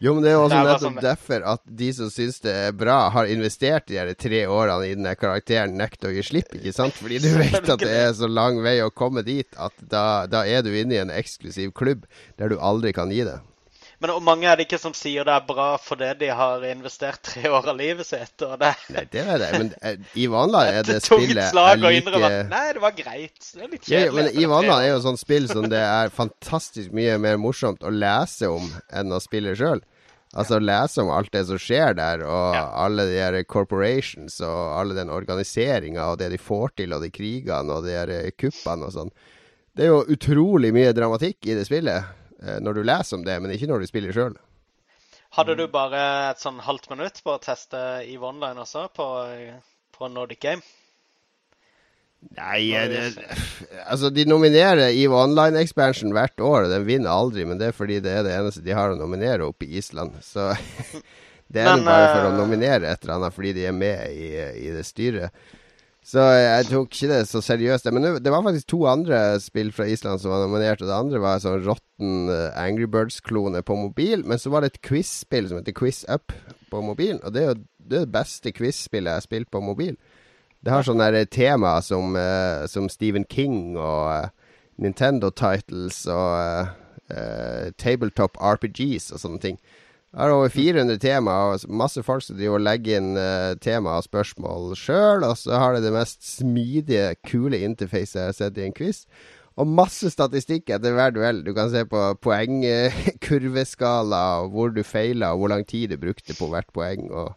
Jo, 0.00 0.12
men 0.14 0.22
det 0.22 0.30
er 0.30 0.36
jo 0.36 0.42
også 0.44 0.54
Det 0.54 0.66
nettopp 0.68 0.82
sånn- 0.84 1.02
derfor 1.02 1.44
at 1.52 1.62
de 1.80 1.88
som 1.96 2.10
syns 2.14 2.36
det 2.44 2.52
er 2.54 2.72
bra, 2.72 2.98
har 3.10 3.26
investert 3.26 3.86
de 3.90 3.98
her 3.98 4.12
tre 4.14 4.44
årene 4.46 4.86
i 4.86 4.94
den 4.94 5.08
karakteren 5.18 5.74
nekter 5.76 6.12
å 6.12 6.14
gi 6.14 6.22
slipp, 6.22 6.54
ikke 6.54 6.72
sant? 6.76 6.94
Fordi 6.94 7.18
du 7.18 7.28
vet 7.34 7.58
at 7.58 7.82
det 7.82 7.90
er 7.90 8.12
så 8.14 8.28
lang 8.30 8.62
vei 8.62 8.78
å 8.84 8.92
komme 8.94 9.24
dit 9.26 9.48
at 9.58 9.72
da, 9.82 10.26
da 10.30 10.44
er 10.46 10.62
du 10.62 10.70
inne 10.70 10.94
i 10.94 11.02
en 11.02 11.10
eksklusiv 11.10 11.72
klubb 11.74 12.06
der 12.38 12.48
du 12.54 12.58
aldri 12.62 12.92
kan 12.94 13.10
gi 13.10 13.24
det. 13.26 13.40
Men 13.98 14.12
og 14.14 14.20
mange 14.22 14.46
er 14.46 14.58
det 14.58 14.68
ikke 14.68 14.78
som 14.78 14.94
sier 14.94 15.26
det 15.26 15.34
er 15.34 15.46
bra 15.46 15.72
fordi 15.82 16.12
de 16.20 16.28
har 16.38 16.62
investert 16.68 17.18
tre 17.26 17.50
år 17.50 17.66
av 17.72 17.78
livet 17.80 18.06
sitt. 18.06 18.34
og 18.46 18.54
det 18.60 18.70
Nei, 18.94 19.04
det 19.10 19.24
vet 19.26 19.44
jeg, 19.44 19.58
men 19.58 19.70
eh, 19.82 19.96
i 20.22 20.28
Vanland 20.30 20.70
er 20.78 20.86
det 20.86 21.00
spillet 21.02 21.56
jeg 21.58 21.82
liker 21.82 22.18
Nei, 22.52 22.64
det 22.76 22.82
var 22.84 22.94
greit. 22.94 23.38
Det 23.42 23.64
er 23.64 23.72
litt 23.72 23.90
ja, 23.90 24.04
kjedelig. 24.04 24.14
men 24.14 24.28
etter 24.28 24.38
I 24.38 24.44
tre 24.44 24.50
Vanland 24.54 24.84
er 24.84 24.90
jo 24.92 25.04
sånn 25.08 25.18
spill 25.20 25.48
som 25.50 25.66
det 25.72 25.82
er 25.82 26.14
fantastisk 26.14 26.94
mye 26.94 27.16
mer 27.22 27.40
morsomt 27.42 27.82
å 27.82 27.94
lese 27.94 28.50
om 28.52 28.70
enn 28.94 29.14
å 29.14 29.22
spille 29.22 29.56
sjøl. 29.58 29.82
Altså 30.38 30.58
lese 30.60 31.02
om 31.02 31.10
alt 31.10 31.32
det 31.32 31.46
som 31.48 31.58
skjer 31.58 31.96
der, 31.96 32.22
og 32.28 32.54
alle 32.54 33.06
de 33.08 33.16
her 33.16 33.38
corporations 33.48 34.36
og 34.44 34.60
alle 34.76 34.94
den 34.94 35.10
organiseringa 35.10 36.04
og 36.12 36.20
det 36.20 36.28
de 36.34 36.38
får 36.38 36.76
til, 36.82 36.92
og 36.94 37.02
de 37.02 37.10
krigene 37.10 37.74
og 37.74 37.88
de 37.88 37.96
her 37.96 38.12
kuppene 38.36 38.86
og 38.86 38.94
sånn. 38.94 39.12
Det 39.74 39.86
er 39.86 39.92
jo 39.94 40.04
utrolig 40.12 40.72
mye 40.74 40.92
dramatikk 40.94 41.48
i 41.48 41.56
det 41.56 41.64
spillet 41.68 42.02
eh, 42.02 42.27
når 42.38 42.78
du 42.78 42.84
leser 42.86 43.18
om 43.18 43.24
det, 43.26 43.34
men 43.42 43.50
ikke 43.54 43.66
når 43.70 43.82
du 43.82 43.90
spiller 43.90 44.14
sjøl. 44.14 44.36
Hadde 45.36 45.58
du 45.58 45.66
bare 45.70 46.02
et 46.30 46.40
sånn 46.40 46.60
halvt 46.64 46.88
minutt 46.92 47.20
på 47.24 47.34
å 47.34 47.40
teste 47.42 47.78
EVE 48.06 48.30
Online 48.30 48.62
også, 48.64 48.86
på, 48.96 49.06
på 49.96 50.10
Nordic 50.12 50.40
Game? 50.44 50.64
Nei, 52.34 52.72
det, 52.90 53.12
altså 53.86 54.08
de 54.10 54.24
nominerer 54.26 54.88
EVE 54.90 55.14
Online 55.14 55.60
Expansion 55.60 56.10
hvert 56.16 56.40
år, 56.42 56.66
og 56.66 56.72
den 56.72 56.86
vinner 56.88 57.12
aldri, 57.14 57.44
men 57.46 57.60
det 57.60 57.70
er 57.70 57.76
fordi 57.76 58.00
det 58.02 58.16
er 58.16 58.26
det 58.26 58.34
eneste 58.34 58.64
de 58.64 58.74
har 58.74 58.90
å 58.90 58.98
nominere 58.98 59.46
oppe 59.46 59.68
i 59.68 59.78
Island. 59.78 60.16
Så 60.24 60.48
det 61.52 61.62
er 61.62 61.76
Men, 61.76 61.86
bare 61.86 62.08
for 62.16 62.26
å 62.26 62.32
eh, 62.32 62.40
nominere 62.40 62.90
et 62.90 63.04
eller 63.04 63.18
annet 63.20 63.36
fordi 63.36 63.54
de 63.60 63.68
er 63.70 63.76
med 63.76 64.10
i, 64.10 64.32
i 64.66 64.72
det 64.74 64.82
styret. 64.88 65.54
Så 66.08 66.22
jeg 66.24 66.68
tok 66.70 66.88
ikke 66.88 67.08
det 67.10 67.24
så 67.28 67.42
seriøst. 67.44 67.90
Men 67.92 68.02
det- 68.02 68.22
det 68.24 68.32
var 68.32 68.42
faktisk 68.42 68.66
to 68.66 68.86
andre 68.86 69.38
spill 69.40 69.70
fra 69.72 69.84
Island 69.84 70.20
som 70.20 70.30
var 70.30 70.46
nominert, 70.46 70.80
og 70.80 70.88
det 70.88 70.96
andre 70.96 71.20
var 71.20 71.38
sånn 71.38 71.64
råtten 71.64 72.30
eh, 72.30 72.52
Angry 72.56 72.86
Birds-klone 72.86 73.62
på 73.62 73.76
mobil. 73.76 74.24
Men 74.24 74.38
så 74.38 74.50
var 74.50 74.62
det 74.62 74.72
et 74.72 74.82
quiz-spill 74.82 75.48
som 75.48 75.58
heter 75.58 75.74
Quiz 75.76 76.04
Up 76.08 76.32
på 76.70 76.80
mobilen, 76.82 77.20
og 77.24 77.32
det 77.34 77.42
er 77.42 77.54
jo 77.54 77.64
det, 77.88 78.12
beste 78.12 78.52
quiz-spillet 78.52 79.08
jeg 79.08 79.20
har 79.20 79.20
spilt 79.20 79.50
på 79.50 79.60
mobil. 79.60 79.96
Det 80.64 80.72
har 80.72 80.82
sånne 80.82 81.12
der 81.12 81.24
tema 81.24 81.80
som, 81.82 82.16
uh, 82.16 82.66
som 82.66 82.88
Stephen 82.88 83.24
King 83.28 83.76
og 83.76 84.24
uh, 84.24 84.28
Nintendo 84.78 85.30
titles 85.30 86.06
og 86.06 86.66
uh, 86.68 86.68
eh, 87.10 87.70
tabletop 87.78 88.36
RPGs 88.36 89.12
og 89.12 89.20
sånne 89.20 89.40
ting. 89.40 89.58
Jeg 90.08 90.24
har 90.24 90.32
over 90.32 90.48
400 90.48 90.96
temaer, 91.02 91.50
og 91.52 91.72
masse 91.76 92.00
folk 92.04 92.24
som 92.24 92.38
driver 92.38 92.56
og 92.56 92.64
legger 92.64 92.96
inn 92.96 93.10
uh, 93.20 93.52
tema 93.60 93.98
og 93.98 94.06
spørsmål 94.06 94.72
sjøl. 94.80 95.26
Og 95.26 95.36
så 95.36 95.58
har 95.60 95.76
det 95.76 95.82
det 95.84 95.92
mest 95.92 96.24
smidige, 96.24 97.10
kule 97.28 97.60
interfacet 97.60 98.16
jeg 98.16 98.30
har 98.30 98.38
sett 98.38 98.56
i 98.60 98.64
en 98.64 98.76
quiz. 98.76 99.04
Og 99.60 99.68
masse 99.68 100.08
statistikk 100.14 100.70
etter 100.72 100.96
hver 100.96 101.12
duell. 101.12 101.42
Du 101.44 101.52
kan 101.52 101.68
se 101.68 101.84
på 101.90 102.00
poengkurveskala, 102.24 104.22
uh, 104.40 104.48
hvor 104.54 104.72
du 104.72 104.80
feila, 104.86 105.34
og 105.34 105.42
hvor 105.42 105.52
lang 105.52 105.68
tid 105.68 105.92
du 105.92 106.00
brukte 106.00 106.32
på 106.38 106.48
hvert 106.54 106.72
poeng. 106.72 107.10
Og, 107.12 107.36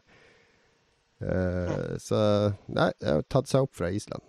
uh, 1.28 2.00
så 2.00 2.20
nei, 2.72 2.94
det 3.04 3.18
har 3.18 3.28
tatt 3.28 3.52
seg 3.52 3.68
opp 3.68 3.76
fra 3.76 3.92
Island. 3.92 4.24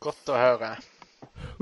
Godt 0.00 0.32
å 0.32 0.40
høre. 0.40 0.72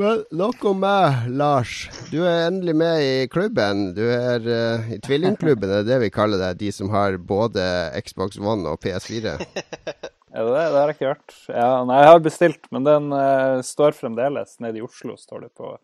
Vel, 0.00 0.23
nok 0.33 0.62
om 0.64 0.79
meg, 0.81 1.26
Lars. 1.37 1.83
Du 2.09 2.23
er 2.25 2.47
endelig 2.47 2.75
med 2.81 3.02
i 3.05 3.29
klubben. 3.29 3.91
Du 3.97 4.02
er 4.09 4.41
uh, 4.47 4.88
i 4.95 4.97
tvillingklubben, 5.05 5.69
det 5.69 5.83
er 5.83 5.88
det 5.91 5.99
vi 6.07 6.11
kaller 6.14 6.41
deg. 6.41 6.61
De 6.62 6.73
som 6.73 6.88
har 6.95 7.19
både 7.21 7.64
Xbox 8.00 8.41
One 8.41 8.73
og 8.73 8.81
PS4. 8.85 9.37
Er 10.33 10.47
det 10.49 10.52
det? 10.55 10.61
Har 10.73 10.88
jeg 10.88 10.97
ikke 10.97 11.11
hørt. 11.11 11.35
Ja, 11.52 11.83
nei, 11.85 11.99
jeg 12.00 12.09
har 12.09 12.21
bestilt, 12.25 12.62
men 12.73 12.87
den 12.88 13.11
uh, 13.12 13.61
står 13.69 13.93
fremdeles 13.99 14.55
nede 14.64 14.81
i 14.81 14.85
Oslo, 14.85 15.19
står 15.21 15.43
det 15.45 15.50
på 15.61 15.75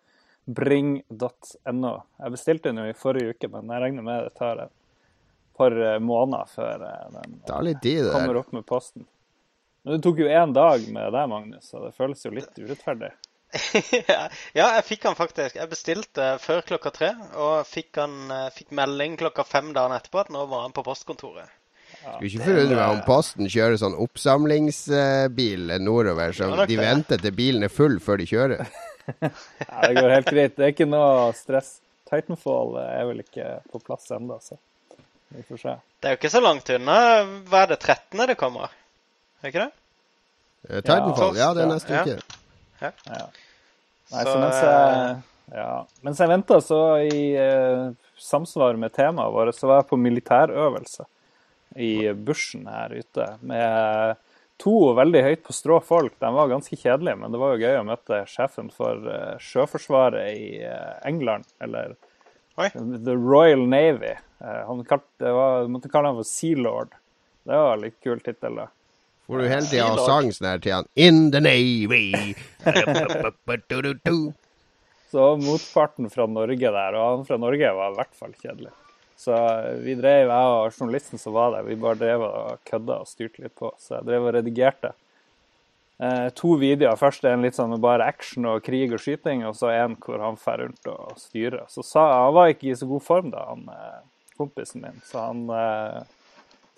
bring.no. 0.48 1.90
Jeg 2.16 2.32
bestilte 2.32 2.70
den 2.70 2.80
jo 2.80 2.86
i 2.88 2.96
forrige 2.96 3.34
uke, 3.34 3.50
men 3.52 3.68
jeg 3.68 3.82
regner 3.84 4.06
med 4.06 4.24
det 4.24 4.32
tar 4.40 4.62
et 4.64 4.72
par 5.58 5.76
eh, 5.76 5.98
måneder 6.00 6.48
før 6.48 6.86
den 7.12 7.36
uh, 7.44 8.12
kommer 8.14 8.40
opp 8.40 8.54
med 8.56 8.64
posten. 8.64 9.04
Men 9.84 9.98
det 9.98 10.06
tok 10.06 10.22
jo 10.22 10.32
én 10.32 10.56
dag 10.56 10.88
med 10.96 11.12
deg, 11.12 11.28
Magnus, 11.28 11.68
så 11.68 11.84
det 11.84 11.92
føles 11.98 12.24
jo 12.24 12.32
litt 12.32 12.56
urettferdig. 12.56 13.12
ja, 14.08 14.26
jeg 14.52 14.84
fikk 14.84 15.06
han 15.08 15.16
faktisk. 15.16 15.56
Jeg 15.56 15.70
bestilte 15.70 16.26
før 16.42 16.64
klokka 16.68 16.92
tre, 16.94 17.12
og 17.38 17.62
fikk, 17.68 17.94
han, 18.00 18.18
eh, 18.34 18.50
fikk 18.54 18.74
melding 18.76 19.16
klokka 19.20 19.44
fem 19.48 19.72
dagen 19.76 19.96
etterpå 19.96 20.20
at 20.24 20.32
nå 20.34 20.44
var 20.50 20.66
han 20.66 20.76
på 20.76 20.84
postkontoret. 20.86 21.54
Skulle 21.98 22.28
ikke 22.28 22.44
forundre 22.44 22.76
meg 22.76 22.92
om 22.92 23.00
Posten 23.06 23.48
kjører 23.50 23.78
sånn 23.80 23.96
oppsamlingsbil 23.98 25.72
nordover, 25.82 26.34
så 26.36 26.50
de 26.60 26.66
det. 26.70 26.78
venter 26.80 27.20
til 27.20 27.34
bilen 27.34 27.64
er 27.66 27.72
full 27.72 27.98
før 28.04 28.22
de 28.22 28.28
kjører. 28.30 28.68
Ja, 29.08 29.86
det 29.88 29.94
går 29.96 30.10
helt 30.12 30.26
greit. 30.28 30.52
Det 30.58 30.64
er 30.66 30.72
ikke 30.74 30.84
noe 30.84 31.30
stress. 31.32 31.78
Titanfall 32.10 32.74
er 32.82 33.06
vel 33.08 33.22
ikke 33.22 33.54
på 33.72 33.80
plass 33.80 34.10
ennå, 34.12 34.36
så 34.44 34.58
vi 35.32 35.44
får 35.48 35.62
se. 35.62 35.72
Det 35.96 36.10
er 36.10 36.12
jo 36.12 36.18
ikke 36.20 36.30
så 36.34 36.42
langt 36.44 36.68
unna. 36.74 36.98
Hva 37.48 37.62
er 37.64 37.70
det, 37.72 37.78
13. 37.80 38.20
det 38.28 38.36
kommer? 38.36 38.74
Er 39.40 39.48
det 39.48 39.54
ikke 39.54 39.64
det? 39.64 39.72
Eh, 40.68 40.82
Titanfall, 40.82 41.40
ja, 41.40 41.48
det 41.56 41.64
er 41.64 41.72
neste 41.72 41.96
ja. 41.96 42.04
uke. 42.04 42.37
Ja. 42.80 42.92
Nei, 44.08 44.22
så, 44.24 44.30
Så, 44.30 44.38
mens 44.40 44.60
jeg, 44.62 45.16
ja. 45.58 45.72
mens 46.06 46.22
jeg 46.22 46.32
venta, 46.32 46.60
så 46.64 46.80
i 47.04 47.22
eh, 47.36 47.88
samsvar 48.18 48.78
med 48.80 48.94
temaet 48.96 49.34
vårt, 49.34 49.56
så 49.56 49.68
var 49.70 49.82
jeg 49.82 49.90
på 49.90 50.00
militærøvelse 50.00 51.04
i 51.78 51.92
bushen 52.16 52.66
her 52.70 52.94
ute 52.96 53.26
med 53.44 54.16
to 54.58 54.74
veldig 54.98 55.22
høyt 55.22 55.42
på 55.46 55.54
strå 55.54 55.78
folk. 55.84 56.16
De 56.18 56.30
var 56.34 56.50
ganske 56.50 56.76
kjedelige, 56.76 57.18
men 57.20 57.34
det 57.34 57.40
var 57.40 57.54
jo 57.54 57.66
gøy 57.66 57.78
å 57.78 57.86
møte 57.86 58.22
sjefen 58.30 58.72
for 58.74 59.10
eh, 59.12 59.34
Sjøforsvaret 59.42 60.32
i 60.34 60.48
eh, 60.66 60.94
England, 61.06 61.46
eller 61.62 61.94
Oi. 62.58 62.72
The 62.74 63.14
Royal 63.14 63.68
Navy. 63.70 64.16
Eh, 64.42 64.62
han 64.66 64.82
kalte, 64.88 65.30
var, 65.36 65.68
måtte 65.70 65.90
kalle 65.92 66.10
ham 66.10 66.18
for 66.18 66.26
Sea 66.26 66.58
Lord. 66.58 66.96
Det 67.46 67.60
var 67.68 67.78
litt 67.80 68.00
kul 68.02 68.18
tittel, 68.24 68.58
da. 68.58 68.66
Hvor 69.28 69.42
du 69.42 69.48
hele 69.48 69.66
tida 69.68 69.92
sang 70.06 70.30
sånn 70.32 70.48
her 70.48 70.60
til 70.64 70.72
han 70.72 70.86
In 70.96 71.26
the 71.34 71.40
Navy. 71.44 72.34
Så 75.08 75.24
motparten 75.40 76.08
fra 76.12 76.26
Norge 76.28 76.70
der, 76.72 76.96
og 76.96 77.04
han 77.12 77.26
fra 77.28 77.36
Norge 77.40 77.70
var 77.76 77.92
i 77.92 77.96
hvert 77.96 78.16
fall 78.16 78.32
kjedelig. 78.40 78.72
Så 79.18 79.34
vi 79.82 79.96
drev, 79.98 80.28
jeg 80.30 80.54
og 80.54 80.72
journalisten 80.78 81.20
som 81.20 81.34
var 81.36 81.52
der, 81.56 81.64
vi 81.66 81.76
bare 81.80 81.98
drev 82.00 82.24
og 82.24 82.64
kødda 82.68 83.00
og 83.02 83.08
styrte 83.08 83.44
litt 83.44 83.54
på. 83.58 83.72
Så 83.80 83.98
jeg 83.98 84.08
drev 84.08 84.28
og 84.28 84.34
redigerte. 84.36 84.92
Eh, 85.98 86.28
to 86.38 86.54
videoer. 86.60 86.96
Først 87.00 87.24
en 87.26 87.42
litt 87.42 87.56
sånn 87.58 87.72
med 87.72 87.82
bare 87.82 88.06
action 88.06 88.46
og 88.46 88.62
krig 88.64 88.92
og 88.94 89.00
skyting, 89.02 89.42
og 89.48 89.56
så 89.58 89.72
en 89.74 89.96
hvor 90.04 90.22
han 90.22 90.38
fer 90.38 90.62
rundt 90.62 90.92
og 90.92 91.16
styrer. 91.18 91.64
Så 91.72 91.82
sa, 91.82 92.04
Han 92.24 92.36
var 92.36 92.52
ikke 92.52 92.70
i 92.70 92.76
så 92.78 92.86
god 92.86 93.02
form 93.02 93.32
da, 93.34 93.48
han 93.50 93.64
eh, 93.74 93.98
kompisen 94.38 94.84
min, 94.84 95.00
så 95.08 95.24
han 95.26 95.48
eh, 95.50 95.98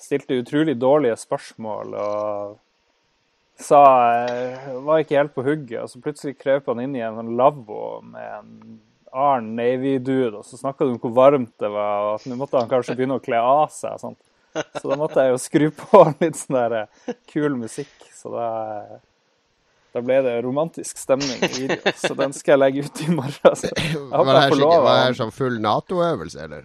stilte 0.00 0.38
utrolig 0.40 0.74
dårlige 0.80 1.16
spørsmål 1.20 1.94
og 2.00 2.58
sa 3.60 3.80
eh, 4.24 4.70
Var 4.86 5.02
ikke 5.02 5.18
helt 5.18 5.34
på 5.36 5.44
hugget, 5.44 5.82
og 5.82 5.90
så 5.92 6.00
plutselig 6.00 6.38
krøp 6.40 6.70
han 6.72 6.80
inn 6.84 6.94
i 6.96 7.02
en 7.04 7.34
lavvo 7.36 8.00
med 8.06 8.30
en 8.38 8.78
Arn 9.10 9.48
Navy-dude, 9.58 10.38
og 10.38 10.46
så 10.46 10.56
snakka 10.60 10.86
du 10.86 10.92
om 10.94 10.98
hvor 11.02 11.12
varmt 11.16 11.52
det 11.58 11.68
var, 11.74 12.04
og 12.06 12.12
at 12.20 12.26
nå 12.30 12.36
måtte 12.38 12.60
han 12.60 12.68
kanskje 12.70 12.94
begynne 12.94 13.16
å 13.18 13.22
kle 13.24 13.40
av 13.42 13.66
seg 13.74 13.96
og 13.98 14.02
sånt. 14.04 14.20
Så 14.78 14.86
da 14.86 14.96
måtte 14.98 15.22
jeg 15.24 15.32
jo 15.34 15.40
skru 15.42 15.64
på 15.74 16.02
litt 16.22 16.38
sånn 16.38 16.56
der 16.60 16.76
eh, 16.84 17.14
kul 17.30 17.56
musikk. 17.58 17.90
Så 18.14 18.30
da, 18.32 18.46
da 19.96 20.02
ble 20.06 20.20
det 20.26 20.36
romantisk 20.46 20.98
stemning 21.02 21.42
i 21.42 21.50
videoen. 21.56 21.98
Så 21.98 22.14
den 22.18 22.34
skal 22.38 22.54
jeg 22.56 22.62
legge 22.62 22.86
ut 22.86 23.02
i 23.02 23.10
morgen. 23.18 23.58
Så 23.58 23.70
jeg 23.74 23.98
Var 23.98 24.14
håper 24.22 24.40
jeg 24.40 24.54
får 24.54 24.62
lov. 24.62 24.76
var 24.86 24.96
det 25.00 25.04
her 25.08 25.18
sånn 25.20 25.34
full 25.34 25.58
Nato-øvelse, 25.66 26.46
eller? 26.46 26.64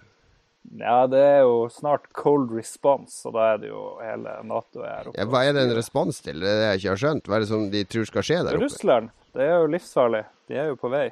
Ja, 0.76 1.06
det 1.08 1.20
er 1.22 1.44
jo 1.46 1.66
snart 1.72 2.08
cold 2.16 2.50
response, 2.56 3.20
og 3.28 3.36
da 3.36 3.52
er 3.52 3.60
det 3.62 3.70
jo 3.70 3.82
hele 4.02 4.32
Nato 4.48 4.82
er 4.82 5.10
oppe. 5.10 5.16
Ja, 5.18 5.28
hva 5.30 5.44
er 5.46 5.54
det 5.56 5.62
en 5.68 5.76
respons 5.78 6.18
til? 6.24 6.40
Det 6.42 6.50
er 6.50 6.58
det 6.60 6.66
jeg 6.66 6.80
ikke 6.82 6.92
har 6.92 7.02
skjønt. 7.04 7.30
Hva 7.30 7.38
er 7.38 7.44
det 7.44 7.50
som 7.52 7.68
de 7.72 7.84
tror 7.86 8.08
skal 8.10 8.26
skje 8.26 8.40
der 8.42 8.58
oppe? 8.58 8.64
Russland, 8.66 9.14
det 9.36 9.46
er 9.46 9.54
jo 9.54 9.70
livsfarlig. 9.76 10.24
De 10.50 10.58
er 10.58 10.68
jo 10.72 10.80
på 10.80 10.90
vei. 10.92 11.06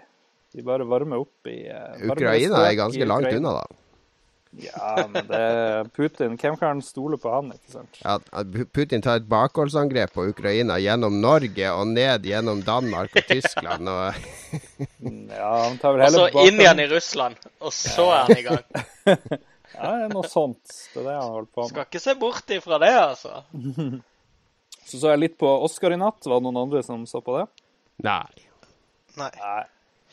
De 0.55 0.63
bare 0.67 0.87
varmer 0.87 1.23
opp 1.23 1.51
i 1.51 1.65
eh, 1.67 2.05
Ukraina 2.11 2.61
er 2.69 2.77
ganske 2.79 3.09
langt 3.09 3.33
unna, 3.33 3.57
da. 3.63 3.84
Ja, 4.63 5.07
men 5.11 5.27
det 5.27 5.91
Putin 5.97 6.37
Hvem 6.39 6.57
kan 6.61 6.83
stole 6.85 7.19
på 7.19 7.31
han, 7.33 7.49
ikke 7.57 7.73
sant? 7.73 7.99
Ja, 8.05 8.19
Putin 8.77 9.03
tar 9.03 9.19
et 9.19 9.27
bakholdsangrep 9.31 10.13
på 10.15 10.29
Ukraina 10.31 10.77
gjennom 10.83 11.17
Norge 11.23 11.73
og 11.75 11.89
ned 11.91 12.29
gjennom 12.29 12.63
Danmark 12.67 13.17
og 13.19 13.27
Tyskland. 13.31 13.91
Og 13.91 14.15
Ja, 15.35 15.51
han 15.65 15.81
tar 15.83 15.97
vel 15.97 16.07
Og 16.07 16.15
så 16.15 16.47
inn 16.47 16.63
igjen 16.63 16.85
i 16.85 16.89
Russland, 16.93 17.41
og 17.59 17.75
så 17.75 18.07
er 18.15 18.29
han 18.29 18.39
i 18.39 18.47
gang. 18.47 18.65
Ja, 19.75 19.89
det 19.91 20.05
er 20.05 20.13
noe 20.13 20.29
sånt. 20.31 20.71
Det 20.93 21.01
er 21.01 21.07
det 21.09 21.15
han 21.19 21.33
holder 21.33 21.49
på 21.51 21.65
med. 21.65 21.71
Skal 21.73 21.87
ikke 21.89 22.03
se 22.05 22.13
bort 22.19 22.53
ifra 22.55 22.79
det, 22.79 22.93
altså. 22.95 23.41
Så 24.85 25.01
så 25.01 25.15
jeg 25.15 25.23
litt 25.23 25.39
på 25.41 25.49
Oscar 25.65 25.95
i 25.95 25.99
natt. 25.99 26.27
Var 26.29 26.39
det 26.39 26.45
noen 26.45 26.59
andre 26.61 26.83
som 26.85 27.07
så 27.09 27.23
på 27.25 27.35
det? 27.39 27.47
Nei. 28.05 28.45
Nei. 29.17 29.31
Nei. 29.41 29.63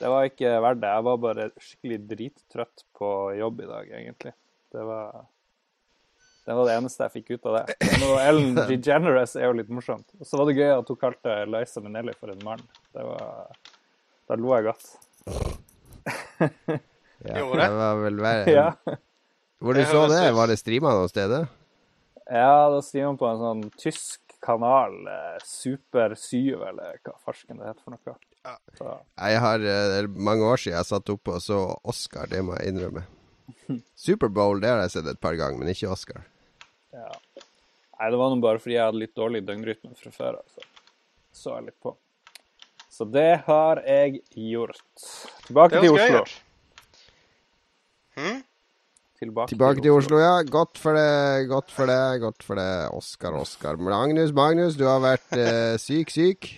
Det 0.02 0.10
var 0.10 0.26
ikke 0.26 0.56
verdt 0.64 0.82
det. 0.82 0.92
Jeg 0.96 1.06
var 1.06 1.20
bare 1.22 1.44
skikkelig 1.62 2.00
drittrøtt 2.10 2.84
på 2.98 3.10
jobb 3.38 3.62
i 3.62 3.70
dag, 3.70 3.92
egentlig. 4.00 4.34
Det 4.74 4.86
var 4.88 5.28
det 6.42 6.56
var 6.58 6.66
det 6.66 6.74
eneste 6.74 7.06
jeg 7.06 7.14
fikk 7.20 7.28
ut 7.36 7.44
av 7.52 7.58
det. 7.60 7.76
Men 7.86 8.06
og 8.08 8.16
Ellen 8.24 8.56
DeGeneres 8.72 9.36
er 9.38 9.46
jo 9.46 9.58
litt 9.60 9.70
morsomt. 9.70 10.08
Og 10.18 10.26
så 10.26 10.40
var 10.40 10.50
det 10.50 10.56
gøy 10.58 10.72
at 10.74 10.90
hun 10.90 10.98
kalte 11.04 11.36
Liza 11.54 11.84
Minnelli 11.86 12.16
for 12.18 12.34
en 12.34 12.42
mann. 12.46 12.64
Det 12.96 13.06
var 13.06 13.52
Da 14.30 14.38
lo 14.40 14.56
jeg 14.58 14.72
godt. 14.72 14.90
Ja, 17.22 17.36
det? 17.38 17.58
det 17.62 17.74
var 17.78 18.00
vel 18.02 18.16
verre. 18.18 18.50
Ja. 18.50 18.96
Hvor 19.62 19.78
du 19.78 19.84
så 19.86 20.08
det? 20.10 20.24
Var 20.34 20.48
det 20.50 20.56
streama 20.58 20.96
noe 20.98 21.10
sted? 21.12 21.36
ja, 22.26 22.54
da 22.74 22.80
streama 22.82 23.14
på 23.20 23.28
en 23.30 23.44
sånn 23.44 23.62
tysk 23.78 24.34
kanal, 24.42 24.96
eh, 25.06 25.38
Super 25.46 26.16
7, 26.18 26.56
eller 26.72 26.98
hva 27.06 27.14
farsken 27.22 27.62
det 27.62 27.68
heter 27.70 27.84
for 27.86 27.94
noe. 27.94 28.16
Så, 28.78 28.94
Jeg 29.22 29.42
har 29.44 29.64
eh, 29.70 30.08
mange 30.18 30.46
år 30.50 30.62
siden 30.62 30.80
jeg 30.80 30.90
satt 30.90 31.10
oppe 31.14 31.36
og 31.38 31.44
så 31.46 31.60
Oscar, 31.86 32.30
det 32.32 32.42
må 32.46 32.56
jeg 32.58 32.74
innrømme. 32.74 33.06
Superbowl 34.06 34.64
det 34.64 34.72
har 34.72 34.82
jeg 34.86 34.96
sett 34.96 35.10
et 35.12 35.22
par 35.22 35.38
ganger, 35.38 35.62
men 35.62 35.74
ikke 35.74 35.92
Oscar. 35.94 36.26
ja. 36.96 37.12
Nei, 38.02 38.08
det 38.10 38.18
var 38.18 38.32
nå 38.34 38.42
bare 38.42 38.58
fordi 38.58 38.74
jeg 38.74 38.82
hadde 38.88 38.98
litt 38.98 39.12
dårlig 39.14 39.44
døgnrytme 39.46 39.92
fra 39.94 40.10
før 40.16 40.40
av. 40.40 40.46
Så 40.50 40.64
så 41.42 41.58
jeg 41.60 41.68
litt 41.70 41.78
på. 41.86 41.94
Så 42.92 43.06
det 43.08 43.44
har 43.46 43.82
jeg 43.86 44.24
gjort. 44.36 44.82
Tilbake 45.46 45.84
til. 45.84 45.94
Oslo. 45.94 46.24
Hm? 48.18 48.42
Tilbake, 49.22 49.52
Tilbake 49.54 49.84
til 49.86 49.94
Oslo, 49.94 50.18
ja. 50.18 50.34
Godt 50.50 50.82
for 50.82 50.98
det, 50.98 51.46
godt 51.50 51.70
for 51.72 51.90
det, 51.90 52.02
godt 52.24 52.44
for 52.44 52.58
det. 52.58 52.90
Oscar, 52.98 53.38
Oscar. 53.38 53.78
Magnus, 53.78 54.34
Magnus, 54.34 54.76
du 54.80 54.88
har 54.90 54.98
vært 55.04 55.38
eh, 55.38 55.78
syk, 55.82 56.10
syk. 56.10 56.50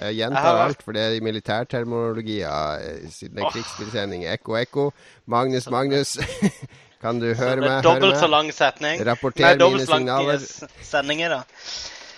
Jeg 0.00 0.16
gjentar 0.16 0.62
alt, 0.64 0.82
for 0.84 0.96
det 0.96 1.02
er 1.02 1.16
i 1.18 1.22
militærterminologier 1.24 2.80
eh, 2.80 3.06
siden 3.12 3.42
en 3.42 3.50
krigstilsending. 3.52 4.24
Ekko, 4.32 4.56
ekko. 4.60 4.90
Magnus, 5.30 5.68
Magnus. 5.70 6.16
kan 7.02 7.20
du 7.20 7.30
høre 7.34 7.60
meg? 7.60 7.80
dobbelt 7.84 8.18
så 8.20 8.28
lang 8.30 8.52
setning. 8.54 9.00
Rapporter 9.06 9.56
Nei, 9.56 9.70
mine 9.70 9.86
signaler. 9.86 10.44
sendinger, 10.82 11.40
da. 11.40 11.42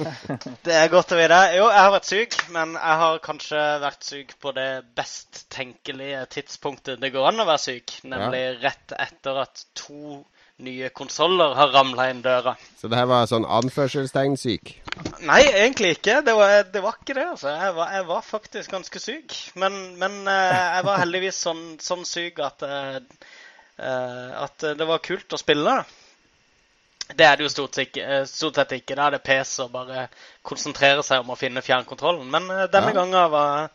Det 0.67 0.75
er 0.75 0.91
godt 0.93 1.13
å 1.15 1.19
vite. 1.19 1.39
Jo, 1.57 1.67
jeg 1.69 1.85
har 1.85 1.93
vært 1.95 2.09
syk, 2.09 2.37
men 2.55 2.77
jeg 2.79 3.01
har 3.03 3.19
kanskje 3.25 3.63
vært 3.83 4.07
syk 4.07 4.35
på 4.43 4.55
det 4.57 4.69
best 4.99 5.45
tenkelige 5.53 6.25
tidspunktet 6.33 7.03
det 7.03 7.13
går 7.15 7.29
an 7.31 7.45
å 7.45 7.49
være 7.49 7.65
syk, 7.67 7.99
nemlig 8.09 8.43
rett 8.63 8.95
etter 8.97 9.43
at 9.45 9.67
to 9.79 10.23
nye 10.63 10.89
konsoller 10.95 11.55
har 11.59 11.73
ramla 11.75 12.09
inn 12.13 12.23
døra. 12.25 12.55
Så 12.81 12.89
det 12.91 12.99
her 12.99 13.09
var 13.11 13.27
sånn 13.31 13.45
anførselstegn 13.47 14.37
syk. 14.41 14.75
Nei, 15.27 15.41
egentlig 15.49 15.97
ikke. 15.97 16.21
Det 16.27 16.35
var, 16.39 16.55
det 16.73 16.83
var 16.85 16.99
ikke 17.01 17.17
det. 17.19 17.27
altså. 17.35 17.49
Jeg 17.53 17.75
var, 17.79 17.93
jeg 17.97 18.07
var 18.11 18.23
faktisk 18.27 18.71
ganske 18.77 19.03
syk. 19.03 19.37
Men, 19.63 19.81
men 20.01 20.21
eh, 20.31 20.61
jeg 20.79 20.87
var 20.89 21.03
heldigvis 21.03 21.41
sånn, 21.47 21.63
sånn 21.83 22.05
syk 22.09 22.39
at, 22.45 22.63
eh, 22.67 23.01
eh, 23.79 24.31
at 24.45 24.69
det 24.79 24.89
var 24.89 25.03
kult 25.05 25.33
å 25.37 25.41
spille. 25.41 25.81
Det 27.13 27.27
er 27.27 27.37
det 27.37 27.45
jo 27.45 27.51
stort, 27.53 27.77
stort 28.31 28.57
sett 28.61 28.77
ikke. 28.79 28.95
Da 28.97 29.09
er 29.11 29.17
det 29.19 29.25
pes 29.27 29.57
å 29.61 29.67
bare 29.73 30.07
konsentrere 30.47 31.03
seg 31.05 31.21
om 31.25 31.35
å 31.35 31.37
finne 31.37 31.61
fjernkontrollen. 31.65 32.31
Men 32.31 32.47
denne 32.73 32.93
Ja. 32.95 32.97
gangen 33.03 33.31
var 33.35 33.69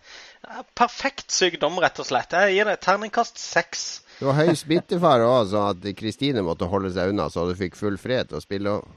perfekt 0.78 1.32
sykdom, 1.34 1.80
rett 1.84 2.00
og 2.00 2.08
slett. 2.10 2.32
Jeg 2.38 2.56
gir 2.58 2.70
det 2.70 2.78
terningkast 2.86 3.38
seks. 3.42 3.88
Du 4.20 4.26
var 4.30 4.40
høy 4.40 4.54
smittefare 4.58 5.26
òg, 5.30 5.50
sånn 5.52 5.68
at 5.76 5.90
Kristine 5.98 6.42
måtte 6.46 6.70
holde 6.72 6.90
seg 6.96 7.12
unna, 7.14 7.28
så 7.30 7.48
du 7.50 7.56
fikk 7.60 7.76
full 7.78 7.98
fred 8.02 8.30
til 8.32 8.40
å 8.40 8.44
spille 8.44 8.78
òg. 8.80 8.88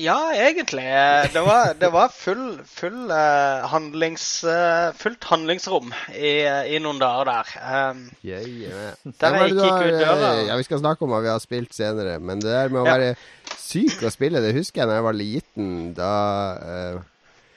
Ja, 0.00 0.30
egentlig. 0.32 0.86
Det 1.34 1.40
var, 1.44 1.74
det 1.76 1.90
var 1.92 2.08
full, 2.16 2.54
full, 2.64 3.10
uh, 3.12 3.66
handlings, 3.68 4.24
uh, 4.48 4.88
fullt 4.96 5.26
handlingsrom 5.28 5.90
i, 6.16 6.30
i 6.72 6.78
noen 6.80 6.96
dager 7.02 7.28
der. 7.28 7.50
Um, 7.90 8.00
Yeah, 8.24 8.40
yeah. 8.48 8.94
Der 9.20 9.36
er 9.36 9.44
jeg 9.50 9.58
gikk 9.58 9.68
har, 9.68 9.84
ut 9.84 10.00
døra. 10.00 10.30
eh, 10.38 10.46
Ja, 10.48 10.56
Vi 10.56 10.64
skal 10.70 10.80
snakke 10.80 11.04
om 11.04 11.12
hva 11.12 11.20
vi 11.20 11.28
har 11.28 11.44
spilt 11.44 11.76
senere, 11.76 12.16
men 12.24 12.40
det 12.40 12.48
der 12.54 12.72
med 12.72 12.80
å 12.80 12.86
Ja. 12.88 12.96
være 12.96 13.12
syk 13.60 14.00
og 14.08 14.14
spille, 14.16 14.40
det 14.40 14.54
husker 14.56 14.80
jeg 14.80 14.88
da 14.88 14.96
jeg 14.96 15.04
var 15.10 15.18
liten. 15.20 15.68
Da 16.00 16.12
eh, 16.56 16.98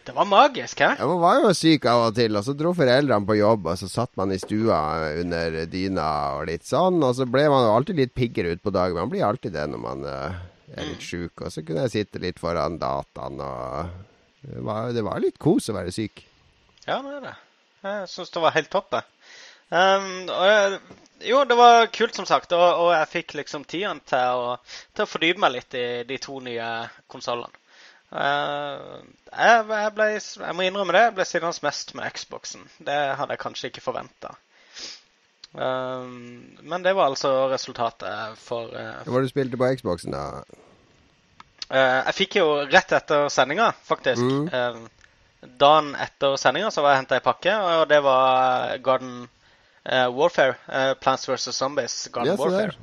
det 0.05 0.13
var 0.13 0.27
magisk, 0.29 0.79
hæ? 0.85 0.95
man 0.99 1.21
var 1.21 1.39
jo 1.41 1.53
syk 1.57 1.85
av 1.89 2.03
og 2.07 2.17
til, 2.17 2.35
og 2.37 2.45
så 2.45 2.53
dro 2.57 2.73
foreldrene 2.77 3.25
på 3.25 3.37
jobb, 3.39 3.69
og 3.71 3.79
så 3.79 3.89
satt 3.89 4.11
man 4.19 4.33
i 4.35 4.37
stua 4.41 4.79
under 5.21 5.57
dyna 5.71 6.09
og 6.37 6.45
litt 6.51 6.67
sånn, 6.67 6.99
og 7.01 7.15
så 7.17 7.25
ble 7.29 7.47
man 7.49 7.65
jo 7.65 7.71
alltid 7.73 8.01
litt 8.01 8.13
piggere 8.17 8.53
utpå 8.53 8.73
dagen. 8.75 8.99
Man 9.01 9.13
blir 9.13 9.25
alltid 9.25 9.55
det 9.57 9.65
når 9.71 9.81
man 9.81 10.05
uh, 10.05 10.37
er 10.75 10.91
litt 10.91 11.01
sjuk, 11.01 11.41
og 11.41 11.49
så 11.53 11.65
kunne 11.65 11.87
jeg 11.87 11.95
sitte 11.95 12.21
litt 12.21 12.41
foran 12.41 12.77
dataen, 12.81 13.41
og 13.41 14.45
det 14.45 14.61
var, 14.67 14.93
det 14.93 15.05
var 15.09 15.23
litt 15.23 15.41
kos 15.41 15.71
å 15.73 15.77
være 15.79 15.93
syk. 15.95 16.21
Ja, 16.85 17.01
det 17.01 17.17
er 17.17 17.25
det. 17.31 17.35
Jeg 17.85 18.07
syns 18.13 18.33
det 18.33 18.45
var 18.45 18.55
helt 18.55 18.71
topp. 18.73 18.93
jeg. 18.93 19.09
Um, 19.73 20.29
og 20.29 20.45
jeg, 20.45 20.79
jo, 21.31 21.41
det 21.49 21.57
var 21.57 21.89
kult, 21.93 22.13
som 22.17 22.29
sagt, 22.29 22.53
og, 22.53 22.65
og 22.85 22.93
jeg 22.93 23.11
fikk 23.13 23.37
liksom 23.41 23.65
tiden 23.65 24.01
til 24.05 24.45
å, 24.45 24.57
til 24.93 25.05
å 25.05 25.09
fordype 25.09 25.41
meg 25.41 25.57
litt 25.57 25.77
i 25.77 25.87
de 26.05 26.21
to 26.21 26.37
nye 26.45 26.69
konsollene. 27.11 27.64
Uh, 28.15 29.03
jeg, 29.35 29.91
ble, 29.95 30.09
jeg 30.15 30.55
må 30.55 30.63
innrømme 30.63 30.95
det, 30.95 31.03
jeg 31.09 31.15
ble 31.17 31.27
sittende 31.27 31.67
mest 31.67 31.95
med 31.99 32.15
Xboxen. 32.15 32.67
Det 32.79 32.99
hadde 33.19 33.35
jeg 33.35 33.43
kanskje 33.43 33.71
ikke 33.71 33.83
forventa. 33.83 34.35
Um, 35.55 36.55
men 36.67 36.83
det 36.83 36.95
var 36.95 37.11
altså 37.11 37.49
resultatet 37.51 38.39
for 38.39 38.71
uh, 38.75 39.03
Hva 39.03 39.13
var 39.13 39.23
det 39.23 39.29
du 39.29 39.35
spilte 39.35 39.59
på 39.59 39.71
Xboxen, 39.79 40.15
da? 40.15 40.43
Eh, 41.65 42.01
jeg 42.05 42.13
fikk 42.13 42.35
jo 42.39 42.49
rett 42.69 42.91
etter 42.93 43.29
sendinga, 43.33 43.71
faktisk. 43.87 44.21
Mm. 44.21 44.49
Eh, 44.53 45.47
dagen 45.61 45.93
etter 46.01 46.35
sendinga 46.37 46.69
var 46.77 46.93
jeg 46.93 47.01
henta 47.01 47.17
ei 47.17 47.23
pakke, 47.25 47.55
og 47.55 47.87
det 47.89 48.01
var 48.05 48.75
Garden 48.85 49.15
eh, 49.83 50.05
Warfare. 50.13 50.59
eh, 50.69 50.93
Plants 51.01 51.25
vs. 51.29 51.49
Zombies. 51.57 51.97
Garden 52.13 52.35
yes. 52.35 52.39
Warfare. 52.39 52.77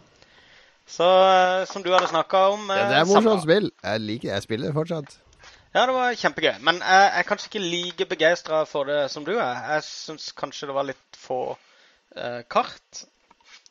Så 0.92 1.07
eh, 1.07 1.64
som 1.71 1.85
du 1.85 1.92
hadde 1.95 2.11
snakka 2.11 2.49
om 2.57 2.66
Ja, 2.68 2.81
eh, 2.81 2.88
det 2.90 2.99
er 3.05 3.11
morsomt 3.12 3.47
spill. 3.47 3.71
Jeg 3.71 4.01
liker 4.03 4.33
Jeg 4.33 4.42
spiller 4.49 4.73
det 4.73 4.75
fortsatt. 4.75 5.18
Ja, 5.73 5.87
det 5.89 5.95
var 5.97 6.17
kjempegøy. 6.21 6.57
Men 6.61 6.83
jeg 6.85 7.13
er 7.19 7.29
kanskje 7.29 7.49
ikke 7.49 7.65
like 7.65 8.09
begeistra 8.11 8.65
for 8.69 8.89
det 8.89 9.07
som 9.13 9.25
du 9.25 9.33
er. 9.39 9.63
Jeg 9.77 9.87
syns 9.89 10.33
kanskje 10.37 10.69
det 10.69 10.77
var 10.77 10.89
litt 10.91 11.17
få 11.17 11.39
eh, 12.17 12.43
kart, 12.53 13.07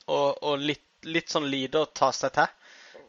og, 0.07 0.41
og 0.41 0.65
litt, 0.65 0.87
litt 1.05 1.29
sånn 1.29 1.45
lite 1.49 1.83
å 1.83 1.91
ta 1.93 2.09
seg 2.15 2.33
til 2.39 2.49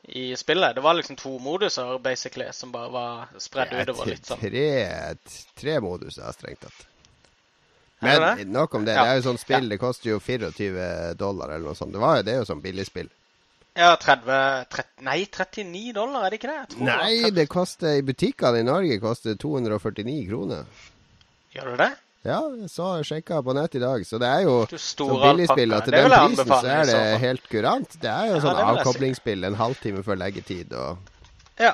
i 0.02 0.36
spillet. 0.36 0.74
Det 0.76 0.84
var 0.84 0.98
liksom 0.98 1.16
to 1.16 1.38
moduser, 1.38 1.98
basically, 2.04 2.50
som 2.52 2.72
bare 2.74 2.92
var 2.92 3.40
spredd 3.40 3.72
er 3.72 3.86
utover 3.86 4.12
litt 4.12 4.28
sånn. 4.28 4.40
tre, 4.42 5.14
tre 5.56 5.78
moduser, 5.80 6.28
strengt 6.36 6.66
tatt. 6.66 6.88
Men 8.02 8.48
nok 8.50 8.74
om 8.74 8.84
det. 8.84 8.96
Ja. 8.98 9.04
Det 9.06 9.10
er 9.10 9.20
jo 9.20 9.26
sånn 9.30 9.38
spill, 9.38 9.68
det 9.70 9.78
koster 9.78 10.10
jo 10.10 10.20
24 10.20 11.14
dollar 11.14 11.54
eller 11.54 11.70
noe 11.70 11.78
sånt. 11.78 11.94
Det, 11.94 12.02
var, 12.02 12.24
det 12.26 12.34
er 12.34 12.42
jo 12.42 12.48
sånn 12.50 12.64
billigspill. 12.64 13.08
Ja, 13.78 13.94
30, 13.96 14.66
30 14.68 15.04
Nei, 15.06 15.18
39 15.32 15.92
dollar, 15.96 16.26
er 16.26 16.34
det 16.34 16.40
ikke 16.42 16.52
det? 16.52 16.80
Nei, 16.84 17.30
det 17.32 17.46
koster 17.48 17.96
i 17.96 18.02
butikkene 18.04 18.60
i 18.60 18.66
Norge 18.68 18.98
koster 19.00 19.38
249 19.40 20.16
kroner. 20.28 20.66
Gjør 21.54 21.70
det 21.72 21.78
det? 21.86 21.92
Ja, 22.22 22.38
så 22.70 22.90
sjekka 23.02 23.40
på 23.42 23.54
nett 23.56 23.74
i 23.74 23.80
dag, 23.82 24.04
så 24.06 24.20
det 24.22 24.28
er 24.30 24.44
jo 24.46 24.58
som 24.78 25.16
billigspill. 25.24 25.72
At 25.74 25.88
til 25.88 25.96
den 25.96 26.12
prisen 26.12 26.52
så 26.52 26.60
er 26.70 26.84
det 26.86 27.00
helt 27.24 27.48
kurant. 27.50 27.96
Det 28.02 28.12
er 28.12 28.28
jo 28.30 28.36
Ja, 28.36 28.42
sånn 28.44 28.60
avkoblingsspill 28.68 29.48
en 29.48 29.58
halvtime 29.58 30.04
før 30.06 30.20
leggetid 30.20 30.76
og 30.78 31.10
Ja. 31.58 31.72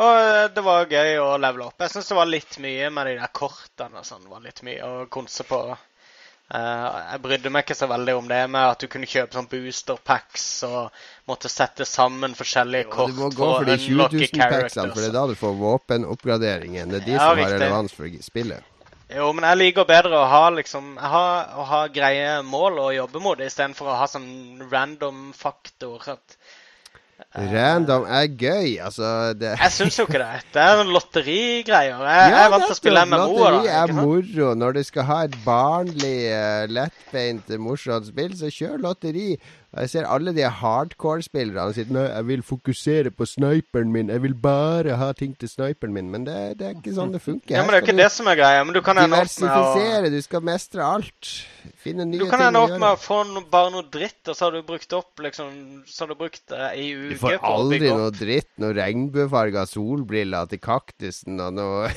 Og 0.00 0.08
eh, 0.08 0.46
det 0.48 0.62
var 0.64 0.86
gøy 0.88 1.18
å 1.20 1.34
levele 1.36 1.66
opp. 1.68 1.82
Jeg 1.84 1.92
syns 1.92 2.06
det 2.08 2.16
var 2.16 2.30
litt 2.30 2.54
mye 2.64 2.86
med 2.96 3.10
de 3.10 3.18
der 3.18 3.32
kortene 3.36 4.00
og 4.00 4.06
sånn. 4.08 4.22
Det 4.24 4.30
var 4.32 4.40
litt 4.46 4.62
mye 4.64 4.86
å 4.88 5.02
konse 5.12 5.44
på. 5.44 5.58
Eh, 6.52 6.96
jeg 7.12 7.20
brydde 7.24 7.50
meg 7.54 7.62
ikke 7.64 7.76
så 7.78 7.86
veldig 7.88 8.14
om 8.18 8.26
det 8.28 8.40
med 8.52 8.72
at 8.74 8.82
du 8.82 8.88
kunne 8.92 9.08
kjøpe 9.08 9.38
sånn 9.38 9.46
booster 9.48 10.00
packs 10.04 10.46
og 10.68 10.90
måtte 11.30 11.48
sette 11.48 11.86
sammen 11.88 12.34
forskjellige 12.36 12.90
kort 12.92 13.14
du 13.14 13.20
må 13.22 13.30
gå 13.32 13.48
for 13.54 13.68
de 13.70 13.76
20 13.80 14.02
000 14.18 14.42
packsene, 14.50 14.90
for 14.92 15.00
det 15.00 15.08
er 15.08 15.16
da 15.16 15.22
du 15.30 15.38
får 15.38 15.54
våpenoppgraderingen. 15.62 16.92
Det 16.92 17.00
er 17.00 17.06
de 17.06 17.14
Ja, 17.14 17.18
som 17.22 17.28
har 17.30 17.40
riktig. 17.40 17.54
relevans 17.60 17.96
for 17.96 18.18
spillet. 18.26 18.68
Jo, 19.12 19.30
men 19.36 19.44
jeg 19.44 19.58
liker 19.60 19.84
bedre 19.88 20.16
å 20.16 20.28
ha 20.28 20.44
liksom 20.56 20.96
ha, 20.96 21.24
å 21.60 21.64
ha 21.68 21.80
greie 21.92 22.42
mål 22.48 22.78
å 22.80 22.90
jobbe 22.96 23.20
mot, 23.20 23.40
istedenfor 23.44 23.90
å 23.92 23.96
ha 24.00 24.06
sånn 24.08 24.62
random 24.72 25.32
faktor. 25.36 26.00
At, 26.14 26.36
Random 27.32 28.02
er 28.04 28.26
gøy, 28.28 28.74
altså. 28.84 29.32
Det, 29.32 29.54
jeg 29.56 29.72
syns 29.72 29.96
jo 29.98 30.04
ikke 30.04 30.20
det. 30.20 30.42
Det 30.52 30.64
er 30.66 30.82
lotterigreier. 30.84 32.02
Jeg, 32.04 32.32
jeg 32.34 32.44
er 32.44 32.52
vant 32.52 32.66
til 32.66 32.74
å 32.74 32.76
spille 32.76 33.04
MMO. 33.08 33.16
da, 33.16 33.22
Lotteri 33.24 33.72
er 33.72 33.94
moro. 33.96 34.50
Når 34.60 34.76
du 34.76 34.82
skal 34.84 35.08
ha 35.08 35.18
et 35.24 35.38
barnlig, 35.46 36.14
uh, 36.28 36.66
lettbeint, 36.68 37.56
morsomt 37.56 38.10
spill, 38.12 38.36
så 38.36 38.52
kjør 38.52 38.84
lotteri. 38.84 39.30
Jeg 39.72 39.88
ser 39.88 40.04
alle 40.04 40.34
de 40.36 40.44
hardcore-spillerne 40.44 41.72
sier 41.72 41.88
nei, 41.88 42.02
jeg 42.04 42.26
vil 42.28 42.42
fokusere 42.44 43.08
på 43.16 43.24
sniperen 43.24 43.88
min. 43.94 44.10
Jeg 44.12 44.20
vil 44.20 44.34
bare 44.36 44.98
ha 45.00 45.08
ting 45.16 45.32
til 45.40 45.48
sniperen 45.48 45.94
min. 45.96 46.10
Men 46.12 46.26
det, 46.26 46.34
det 46.60 46.66
er 46.68 46.74
ikke 46.76 46.92
sånn 46.92 47.14
det 47.14 47.22
funker. 47.24 47.54
Ja, 47.56 47.62
men 47.64 47.72
Det 47.72 47.78
er 47.78 47.86
ikke 47.86 47.96
det 48.02 48.10
som 48.12 48.28
er 48.28 48.36
greia. 48.36 48.66
Men 48.68 48.76
du 48.76 48.82
kan 48.84 49.00
ende 49.00 49.22
opp 49.24 49.32
med 49.40 49.56
å. 49.56 50.10
Du 50.12 50.18
skal 50.26 50.44
mestre 50.44 50.84
alt. 50.84 51.30
Finne 51.80 52.04
nye 52.04 52.20
Du 52.20 52.26
kan 52.28 52.42
ting 52.42 52.50
ende 52.50 52.60
opp 52.66 52.74
med 52.76 52.90
å 52.90 52.98
få 53.00 53.22
noe, 53.30 53.46
bare 53.48 53.72
noe 53.72 53.88
dritt, 53.88 54.20
og 54.28 54.36
så 54.36 54.50
har 54.50 54.58
du 54.58 54.60
brukt 54.66 54.92
opp 54.98 55.22
liksom 55.24 55.50
Så 55.88 56.04
har 56.04 56.12
du 56.12 56.18
brukt 56.20 56.42
det 56.52 56.68
i 56.78 56.90
Du 56.92 57.14
uke 57.14 57.21
får 57.22 57.38
aldri 57.46 57.88
noe 57.88 58.10
dritt. 58.14 58.50
Noe 58.62 58.74
regnbuefarga 58.76 59.64
solbriller 59.70 60.50
til 60.50 60.60
kaktusen 60.62 61.40
og 61.42 61.56
noe 61.56 61.92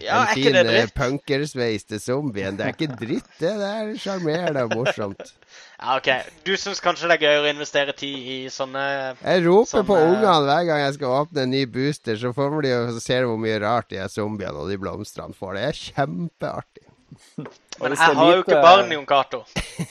Ja, 0.00 0.22
en 0.22 0.38
fin 0.38 0.56
eh, 0.56 0.88
punkersveis 0.96 1.84
til 1.84 2.00
zombien. 2.00 2.56
Det 2.56 2.64
er 2.64 2.74
ikke 2.74 2.96
dritt, 2.96 3.28
det. 3.38 3.52
Det 3.60 3.68
er 3.68 3.90
sjarmerende 4.00 4.64
og 4.66 4.76
morsomt. 4.78 5.34
Ja, 5.76 5.98
OK. 5.98 6.08
Du 6.46 6.54
syns 6.56 6.80
kanskje 6.82 7.10
det 7.10 7.18
er 7.18 7.24
gøyere 7.26 7.44
å 7.44 7.50
investere 7.52 7.94
tid 7.96 8.30
i 8.34 8.38
sånne 8.52 8.84
Jeg 9.18 9.44
roper 9.46 9.68
sånne... 9.72 9.88
på 9.90 9.98
ungene 9.98 10.38
hver 10.46 10.68
gang 10.70 10.84
jeg 10.84 10.96
skal 10.96 11.18
åpne 11.18 11.44
en 11.44 11.52
ny 11.52 11.64
booster, 11.74 12.16
så 12.20 12.32
får 12.36 12.56
de 12.64 12.72
jo 12.72 12.80
så 12.96 13.04
ser 13.04 13.24
de 13.24 13.32
hvor 13.32 13.42
mye 13.42 13.60
rart 13.62 13.90
de 13.92 14.00
er 14.00 14.12
zombiene 14.12 14.64
og 14.64 14.72
de 14.72 14.80
blomstene 14.80 15.36
får. 15.36 15.58
Det 15.58 15.68
er 15.68 15.82
kjempeartig. 15.82 16.86
Men 17.82 17.94
jeg 17.96 18.14
har 18.18 18.30
jo 18.36 18.42
ikke 18.42 18.58
barn, 18.62 18.92
Jon 18.94 19.06
Cato. 19.08 19.40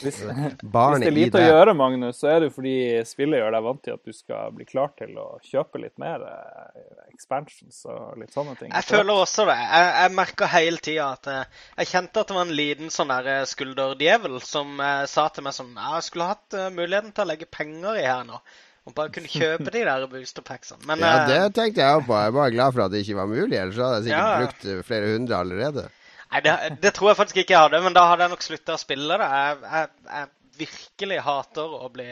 hvis 0.02 0.22
det 0.22 1.08
er 1.08 1.14
lite 1.14 1.40
å 1.40 1.44
gjøre, 1.44 1.74
Magnus, 1.76 2.18
så 2.22 2.30
er 2.32 2.40
det 2.40 2.48
jo 2.50 2.54
fordi 2.56 2.74
spillet 3.08 3.42
gjør 3.42 3.54
deg 3.56 3.66
vant 3.66 3.82
til 3.84 3.96
at 3.96 4.08
du 4.08 4.16
skal 4.16 4.54
bli 4.56 4.66
klar 4.68 4.92
til 4.98 5.14
å 5.20 5.26
kjøpe 5.46 5.82
litt 5.82 5.94
mer 6.02 6.24
eh, 6.28 6.90
expansions 7.12 7.82
og 7.90 8.18
litt 8.22 8.34
sånne 8.34 8.56
ting. 8.60 8.72
Jeg 8.72 8.88
føler 8.88 9.22
også 9.26 9.46
det. 9.50 9.58
Jeg, 9.60 9.92
jeg 10.00 10.16
merka 10.18 10.50
hele 10.54 10.82
tida 10.88 11.08
at 11.18 11.30
jeg, 11.34 11.62
jeg 11.82 11.92
kjente 11.92 12.24
at 12.24 12.32
det 12.32 12.38
var 12.40 12.48
en 12.48 12.58
liten 12.62 12.92
sånn 12.94 13.14
der 13.14 13.30
eh, 13.36 13.46
skulderdjevel 13.52 14.36
som 14.46 14.82
eh, 14.82 15.04
sa 15.10 15.28
til 15.34 15.46
meg 15.46 15.56
sånn 15.58 15.72
jeg 15.78 16.08
skulle 16.08 16.32
hatt 16.34 16.58
eh, 16.58 16.70
muligheten 16.74 17.14
til 17.14 17.26
å 17.26 17.30
legge 17.32 17.50
penger 17.50 17.98
i 18.02 18.06
her 18.08 18.26
nå. 18.28 18.42
Og 18.82 18.94
bare 18.96 19.12
kunne 19.14 19.30
kjøpe 19.30 19.70
de 19.70 19.84
der 19.86 20.04
boosterpacksene. 20.10 20.82
Men 20.90 21.02
Ja, 21.04 21.12
eh, 21.22 21.28
det 21.30 21.54
tenkte 21.54 21.84
jeg 21.84 22.00
òg 22.00 22.06
på. 22.08 22.16
Jeg 22.18 22.32
er 22.32 22.38
bare 22.40 22.54
glad 22.54 22.74
for 22.74 22.82
at 22.86 22.94
det 22.94 23.04
ikke 23.04 23.18
var 23.20 23.28
mulig, 23.30 23.54
ellers 23.54 23.78
hadde 23.78 23.98
jeg 24.00 24.08
sikkert 24.08 24.24
Ja. 24.26 24.38
brukt 24.42 24.64
eh, 24.72 24.80
flere 24.88 25.12
hundre 25.12 25.38
allerede. 25.38 25.84
Nei, 26.32 26.40
det, 26.46 26.52
det 26.82 26.94
tror 26.96 27.10
jeg 27.12 27.18
faktisk 27.18 27.42
ikke 27.42 27.52
jeg 27.54 27.60
hadde, 27.66 27.82
men 27.84 27.96
da 27.96 28.06
hadde 28.08 28.24
jeg 28.26 28.32
nok 28.32 28.42
slutta 28.46 28.76
å 28.76 28.80
spille 28.80 29.18
det. 29.20 29.28
Jeg, 29.36 29.58
jeg, 29.72 29.90
jeg 30.16 30.30
virkelig 30.62 31.18
hater 31.26 31.74
å 31.76 31.88
bli, 31.92 32.06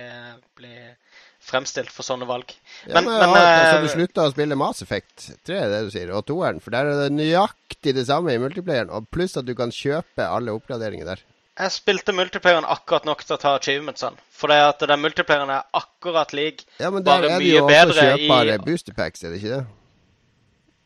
bli 0.61 0.74
fremstilt 1.40 1.88
for 1.92 2.04
sånne 2.04 2.26
valg. 2.28 2.52
Ja, 2.85 2.98
Men, 3.00 3.06
men, 3.09 3.18
men, 3.33 3.40
ja, 3.40 3.64
så 3.70 3.78
eh, 3.78 3.83
du 3.87 3.88
slutta 3.94 4.26
å 4.28 4.33
spille 4.35 4.59
Mass 4.61 4.83
Effect 4.85 5.30
3, 5.48 5.56
er 5.56 5.72
det 5.72 5.80
du 5.88 5.90
sier, 5.94 6.12
og 6.16 6.26
toeren? 6.28 6.61
For 6.61 6.74
der 6.74 6.90
er 6.92 7.02
det 7.06 7.11
nøyaktig 7.16 7.94
det 7.96 8.06
samme 8.11 8.35
i 8.37 8.40
multiplayeren, 8.42 8.92
og 8.92 9.09
pluss 9.12 9.38
at 9.40 9.48
du 9.48 9.54
kan 9.56 9.72
kjøpe 9.72 10.26
alle 10.28 10.52
oppgraderinger 10.56 11.14
der. 11.14 11.24
jeg 11.61 11.72
spilte 11.74 12.12
multiplayeren 12.16 12.64
akkurat 12.68 13.04
nok 13.09 13.24
til 13.24 13.37
å 13.37 13.40
ta 13.40 13.54
achievementsene. 13.59 14.16
For 14.33 14.48
det 14.52 14.61
at 14.68 14.85
den 14.88 15.00
multiplayeren 15.04 15.50
er 15.56 15.66
akkurat 15.76 16.33
lik. 16.37 16.64
Ja, 16.80 16.88
men 16.92 17.04
der 17.04 17.12
Bare 17.24 17.35
er 17.35 17.38
det 17.44 17.50
jo 17.54 17.64
også 17.66 17.76
kjøpbare 17.96 18.16
i- 18.16 18.28
kjøpbare 18.28 18.59
boosterpacks, 18.68 19.24
er 19.24 19.33
det 19.35 19.40
ikke 19.42 19.56
det? 19.59 19.64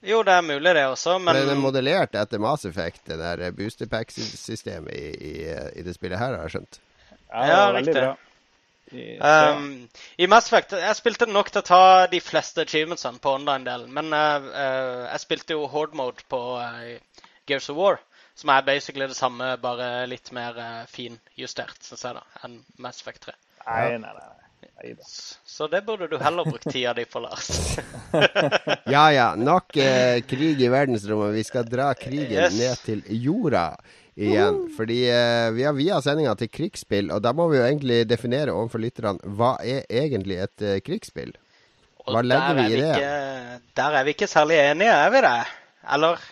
Jo, 0.05 0.21
det 0.27 0.33
er 0.37 0.43
mulig, 0.45 0.75
det 0.77 0.85
også, 0.87 1.19
men 1.19 1.35
Det 1.37 1.47
den 1.47 1.57
er 1.57 1.61
modellert 1.63 2.15
etter 2.21 2.39
Mass 2.43 2.65
Effect, 2.69 3.01
det 3.09 3.17
der 3.19 3.51
boosterpack-systemet 3.57 4.93
i, 4.93 5.07
i, 5.31 5.35
i 5.81 5.83
det 5.87 5.95
spillet 5.97 6.19
her, 6.21 6.35
har 6.37 6.45
jeg 6.45 6.57
skjønt. 6.59 6.79
Ja, 7.33 7.41
det 7.41 7.49
Ja, 7.49 7.63
riktig. 7.79 7.95
bra. 8.03 8.15
I- 8.93 9.19
Um, 9.19 9.89
I 10.19 10.27
Mass 10.27 10.47
Effect 10.53 10.73
Jeg 10.77 10.95
spilte 10.97 11.27
nok 11.27 11.49
til 11.51 11.63
å 11.63 11.67
ta 11.67 12.07
de 12.07 12.21
fleste 12.21 12.61
achievementsene 12.63 13.19
på 13.19 13.33
online-delen. 13.39 13.89
Men 13.97 14.13
uh, 14.13 14.45
eh, 14.55 15.07
jeg 15.09 15.21
spilte 15.25 15.57
jo 15.57 15.65
horde 15.73 15.97
mode 15.97 16.23
på 16.31 16.41
uh, 16.61 17.23
Gears 17.49 17.71
of 17.73 17.77
War. 17.81 17.99
Som 18.37 18.51
er 18.51 18.63
basically 18.67 19.07
det 19.09 19.17
samme, 19.17 19.57
bare 19.63 20.07
litt 20.11 20.31
mer 20.37 20.57
uh, 20.59 20.85
finjustert, 20.91 21.81
syns 21.87 22.05
jeg, 22.05 22.15
da, 22.21 22.23
enn 22.45 22.61
Mass 22.79 23.01
Effect 23.01 23.25
3. 23.31 23.35
Nei, 23.67 23.99
nei, 24.05 24.13
nei. 24.13 24.44
Neida. 24.83 25.03
Så 25.47 25.69
det 25.71 25.83
burde 25.87 26.09
du 26.11 26.17
heller 26.19 26.45
brukt 26.49 26.67
tida 26.73 26.93
di 26.97 27.05
på, 27.05 27.21
Lars. 27.23 27.51
Ja 28.95 29.05
ja, 29.13 29.29
nok 29.39 29.77
eh, 29.77 30.21
krig 30.27 30.61
i 30.63 30.69
verdensrommet. 30.73 31.35
Vi 31.35 31.45
skal 31.47 31.69
dra 31.71 31.93
krigen 31.99 32.33
Yes. 32.49 32.59
ned 32.59 32.83
til 32.85 33.03
jorda 33.23 33.69
igjen. 34.15 34.59
Fordi 34.77 34.99
eh, 35.11 35.49
vi 35.57 35.65
har 35.67 35.75
via 35.79 36.01
sendinga 36.03 36.35
til 36.39 36.51
krigsspill, 36.53 37.11
og 37.15 37.23
da 37.25 37.33
må 37.35 37.49
vi 37.53 37.59
jo 37.61 37.65
egentlig 37.67 38.03
definere 38.11 38.53
overfor 38.55 38.83
lytterne 38.83 39.35
hva 39.39 39.55
er 39.63 39.87
egentlig 39.91 40.39
et 40.45 40.63
eh, 40.67 40.79
krigsspill? 40.85 41.33
Og 42.05 42.13
Hva 42.19 42.21
legger 42.27 42.59
vi 42.59 42.65
i 42.69 42.79
det? 42.83 42.89
Ikke, 42.99 43.61
der 43.81 43.95
er 44.01 44.05
vi 44.05 44.13
ikke 44.13 44.29
særlig 44.29 44.59
enige, 44.61 44.93
er 45.07 45.11
vi 45.15 45.23
det? 45.25 45.37
Eller? 45.95 46.27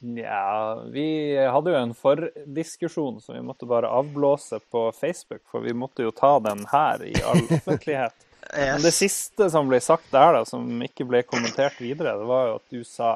Ja, 0.00 0.82
vi 0.90 1.36
hadde 1.36 1.72
jo 1.72 1.78
en 1.78 1.94
fordiskusjon 1.94 3.20
som 3.22 3.36
vi 3.36 3.42
måtte 3.46 3.68
bare 3.70 3.90
avblåse 3.90 4.58
på 4.70 4.88
Facebook, 4.96 5.42
for 5.50 5.64
vi 5.64 5.74
måtte 5.74 6.06
jo 6.06 6.12
ta 6.14 6.36
den 6.42 6.64
her 6.72 7.04
i 7.06 7.14
all 7.22 7.44
offentlighet. 7.58 8.28
Men 8.52 8.82
det 8.82 8.92
siste 8.94 9.48
som 9.50 9.70
ble 9.70 9.78
sagt 9.80 10.10
der, 10.12 10.34
da, 10.36 10.46
som 10.48 10.66
ikke 10.84 11.06
ble 11.08 11.22
kommentert 11.24 11.78
videre, 11.80 12.16
det 12.18 12.26
var 12.28 12.48
jo 12.48 12.56
at 12.58 12.74
du 12.74 12.82
sa, 12.86 13.12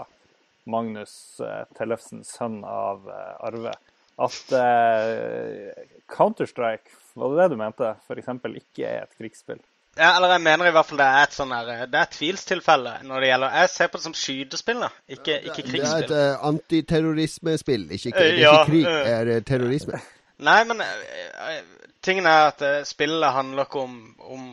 Magnus 0.66 1.40
eh, 1.44 1.62
Tellefsen, 1.78 2.24
sønn 2.26 2.62
av 2.66 3.04
eh, 3.10 3.34
Arve, 3.46 3.74
at 4.22 4.54
eh, 4.58 5.84
Counter-Strike, 6.10 6.94
var 7.14 7.32
det 7.32 7.42
det 7.42 7.48
du 7.52 7.60
mente, 7.60 7.92
f.eks. 8.06 8.32
ikke 8.62 8.86
er 8.88 9.04
et 9.04 9.18
krigsspill? 9.18 9.60
Ja, 9.96 10.10
eller 10.18 10.34
jeg 10.34 10.42
mener 10.44 10.68
i 10.68 10.72
hvert 10.76 10.86
fall 10.90 10.98
det 11.00 11.06
er 11.08 11.22
et 11.24 11.32
sånn 11.36 11.52
der, 11.54 11.86
Det 11.88 11.96
er 11.96 12.02
et 12.04 12.16
tvilstilfelle 12.18 12.90
når 13.08 13.20
det 13.24 13.28
gjelder 13.30 13.54
Jeg 13.62 13.70
ser 13.72 13.88
på 13.88 13.96
det 14.00 14.04
som 14.04 14.14
skytespill, 14.16 14.82
da, 14.84 14.90
ikke, 15.08 15.38
ikke 15.40 15.40
Det 15.40 15.46
er 15.46 15.54
et 15.56 15.70
krigsspill. 15.70 16.12
eh, 16.18 16.44
antiterrorismespill. 16.50 17.86
Ikke, 17.96 18.12
det 18.12 18.26
Eh, 18.26 18.34
er 18.34 18.42
ja, 18.42 18.52
ikke 18.60 18.70
krig, 18.70 18.84
eh. 18.84 19.00
det 19.06 19.14
er 19.14 19.30
eh, 19.36 19.42
terrorisme. 19.48 20.00
Nei, 20.50 20.58
men 20.68 20.80
eh, 20.84 21.08
eh, 21.48 21.62
tingen 22.04 22.26
er 22.28 22.50
at 22.50 22.62
eh, 22.62 22.82
spillet 22.84 23.32
handler 23.32 23.64
ikke 23.64 23.80
om, 23.86 23.96
om 24.36 24.44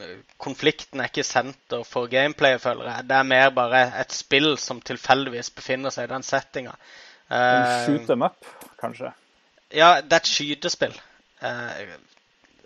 eh, 0.00 0.12
Konflikten 0.42 1.00
er 1.00 1.08
ikke 1.08 1.24
senter 1.24 1.84
for 1.88 2.06
gameplay, 2.12 2.58
føler 2.60 2.90
jeg. 2.90 3.08
Det 3.08 3.16
er 3.16 3.30
mer 3.32 3.50
bare 3.56 3.82
et 4.02 4.12
spill 4.12 4.56
som 4.60 4.80
tilfeldigvis 4.84 5.50
befinner 5.56 5.90
seg 5.94 6.08
i 6.10 6.12
den 6.12 6.22
settinga. 6.26 6.76
En 7.32 7.86
shoot 7.86 8.06
them 8.10 8.22
up, 8.28 8.44
kanskje? 8.80 9.12
Ja, 9.72 9.94
det 10.04 10.12
er 10.12 10.20
et 10.20 10.28
skytespill. 10.28 10.98
Eh, 11.40 11.94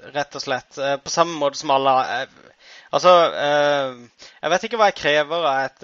rett 0.02 0.36
og 0.36 0.42
slett. 0.42 0.78
Eh, 0.78 0.96
på 0.96 1.10
samme 1.10 1.38
måte 1.40 1.58
som 1.62 1.72
alle 1.74 1.96
eh, 2.20 2.42
Altså, 2.94 3.10
eh, 3.34 4.28
jeg 4.40 4.50
vet 4.52 4.64
ikke 4.64 4.78
hva 4.78 4.86
jeg 4.88 4.96
krever 5.00 5.44
av 5.50 5.64
et, 5.66 5.82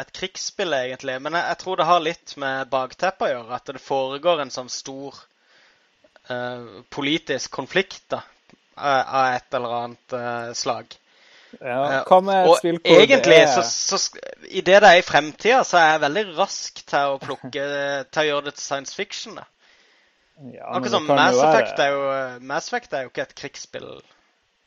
et 0.00 0.08
krigsspill, 0.12 0.74
egentlig. 0.74 1.14
Men 1.22 1.36
jeg, 1.38 1.46
jeg 1.52 1.58
tror 1.60 1.78
det 1.78 1.86
har 1.86 2.02
litt 2.02 2.34
med 2.42 2.70
bakteppet 2.72 3.28
å 3.28 3.30
gjøre. 3.30 3.56
At 3.56 3.70
det 3.70 3.82
foregår 3.82 4.42
en 4.42 4.52
sånn 4.52 4.70
stor 4.72 5.22
politisk 6.90 7.52
konflikt 7.54 8.08
da, 8.10 8.18
av 8.74 9.36
et 9.36 9.54
eller 9.54 9.74
annet 9.76 10.14
slag. 10.58 10.96
Ja, 11.60 12.02
hva 12.08 12.18
med 12.26 12.40
et 12.40 12.58
spill 12.58 12.80
hvor 12.80 12.98
egentlig, 13.04 13.36
det 13.38 13.44
er 13.44 13.62
så, 13.62 13.94
så 13.94 14.48
i 14.50 14.64
det 14.66 14.80
det 14.82 14.90
er 14.90 14.98
i 14.98 15.06
fremtida, 15.06 15.60
så 15.64 15.78
er 15.78 15.92
jeg 15.92 16.02
veldig 16.08 16.24
rask 16.40 16.82
til 16.90 17.14
å 17.14 17.20
plukke 17.22 17.68
Til 18.10 18.24
å 18.24 18.26
gjøre 18.26 18.48
det 18.48 18.56
til 18.58 18.66
science 18.66 18.98
fiction. 18.98 19.38
da. 19.38 19.46
Ja, 20.52 20.66
Akkurat 20.68 20.90
som 20.90 21.06
kan 21.06 21.16
Mass 21.16 21.40
Effect, 21.42 21.78
er 21.80 21.94
jo, 21.94 22.04
Mass 22.44 22.68
Effect 22.68 22.92
er 22.92 23.06
jo 23.06 23.12
ikke 23.14 23.22
et 23.28 23.34
krigsspill. 23.38 23.88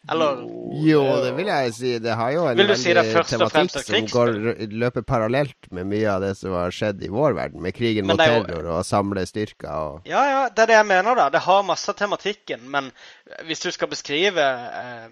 Eller 0.10 0.38
Jo, 0.79 1.01
det 1.25 1.34
vil 1.36 1.49
jeg 1.51 1.73
si. 1.75 1.89
Det 1.99 2.13
har 2.15 2.32
jo 2.32 2.45
en 2.47 2.58
veldig 2.58 2.77
si 2.79 2.93
tematikk 2.95 3.73
som 3.84 4.08
går, 4.13 4.29
løper 4.71 5.03
parallelt 5.03 5.67
med 5.75 5.89
mye 5.91 6.08
av 6.13 6.23
det 6.23 6.32
som 6.39 6.55
har 6.55 6.71
skjedd 6.73 7.03
i 7.03 7.12
vår 7.12 7.36
verden, 7.36 7.62
med 7.62 7.75
krigen 7.75 8.08
mot 8.08 8.19
er 8.23 8.32
jo- 8.38 8.45
terror 8.47 8.69
og 8.77 8.86
samle 8.88 9.25
styrker 9.27 9.69
og 9.69 10.08
Ja, 10.08 10.23
ja, 10.32 10.41
det 10.49 10.63
er 10.63 10.71
det 10.71 10.77
jeg 10.79 10.88
mener, 10.88 11.15
da. 11.19 11.29
Det 11.29 11.41
har 11.43 11.63
masse 11.67 11.89
av 11.91 11.95
tematikken. 11.99 12.63
Men 12.71 12.91
hvis 13.45 13.60
du 13.60 13.71
skal 13.75 13.91
beskrive 13.91 14.39
eh, 14.39 15.10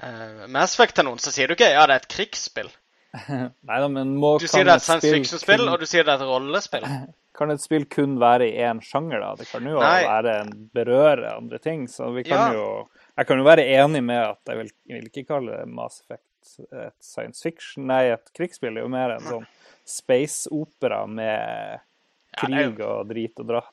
eh, 0.00 0.46
Mass 0.48 0.74
Effect 0.74 0.96
til 0.96 1.04
noen, 1.04 1.20
så 1.20 1.30
sier 1.30 1.46
du 1.46 1.54
ikke 1.54 1.68
ja, 1.70 1.84
det 1.86 1.94
er 1.98 2.00
et 2.06 2.08
krigsspill. 2.08 2.72
Neida, 3.68 3.88
men 3.92 4.14
må, 4.16 4.38
Du 4.40 4.46
sier 4.48 4.64
det 4.64 4.72
er 4.72 4.80
et 4.80 4.84
science 4.86 5.04
spill 5.04 5.18
fiction-spill, 5.20 5.60
kun- 5.66 5.72
og 5.74 5.80
du 5.82 5.86
sier 5.90 6.04
det 6.06 6.14
er 6.14 6.22
et 6.22 6.28
rollespill. 6.30 6.86
Kan 7.36 7.50
et 7.50 7.62
spill 7.64 7.86
kun 7.88 8.18
være 8.20 8.46
i 8.50 8.58
én 8.60 8.80
sjanger, 8.84 9.20
da? 9.24 9.30
Det 9.40 9.46
kan 9.48 9.64
jo 9.64 9.78
Nei. 9.80 10.02
være 10.04 10.32
en 10.42 10.50
berøre 10.76 11.30
andre 11.38 11.58
ting. 11.64 11.86
Så 11.88 12.10
vi 12.12 12.24
kan 12.28 12.52
Ja. 12.52 12.52
jo 12.58 12.88
Jeg 13.16 13.26
kan 13.28 13.38
jo 13.40 13.44
være 13.44 13.64
enig 13.72 14.02
med 14.04 14.20
at 14.20 14.38
jeg 14.52 14.58
vil, 14.58 14.70
jeg 14.88 14.98
vil 15.00 15.08
ikke 15.10 15.26
kalle 15.28 15.56
det 15.56 15.68
Mass 15.68 16.00
Effect 16.04 16.22
et 16.72 16.92
science 17.00 17.40
fiction, 17.44 17.86
nei, 17.86 18.02
et 18.12 18.30
krigsspill. 18.36 18.76
Er 18.76 18.82
jo 18.84 18.88
mer 18.92 19.12
en 19.14 19.20
sånn 19.24 19.46
space-opera 19.86 21.06
med 21.08 21.80
Ja, 22.32 22.48
jo- 22.48 22.72
krig 22.72 22.80
og 22.80 23.08
drit 23.08 23.40
og, 23.40 23.46
dratt, 23.46 23.72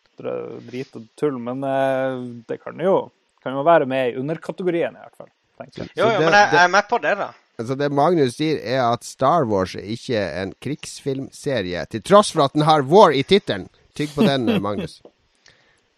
drit 0.70 0.96
og 1.00 1.06
tull. 1.20 1.38
Men 1.40 1.64
eh, 1.64 2.44
det 2.48 2.60
kan 2.64 2.78
jo, 2.84 3.12
kan 3.44 3.54
jo 3.56 3.64
være 3.64 3.86
med 3.88 4.14
i 4.14 4.18
underkategorien, 4.20 4.96
i 4.96 5.00
hvert 5.04 5.16
fall. 5.16 5.30
tenker 5.60 5.84
jeg. 5.84 5.92
Jo, 6.00 6.06
jo, 6.16 6.20
men 6.20 6.32
jeg, 6.36 6.50
jeg 6.56 6.64
er 6.64 6.74
med 6.74 6.88
på 6.90 7.00
det, 7.04 7.14
da. 7.20 7.30
Altså 7.60 7.76
Det 7.76 7.90
Magnus 7.92 8.38
sier, 8.38 8.60
er 8.64 8.86
at 8.86 9.04
Star 9.04 9.44
Wars 9.50 9.76
er 9.76 9.88
ikke 9.92 10.20
en 10.42 10.54
krigsfilmserie, 10.64 11.84
til 11.92 12.04
tross 12.08 12.32
for 12.32 12.46
at 12.48 12.56
den 12.56 12.64
har 12.64 12.86
War 12.88 13.12
i 13.12 13.24
tittelen. 13.28 13.68
Tygg 14.00 14.14
på 14.16 14.24
den, 14.24 14.48
Magnus. 14.66 15.02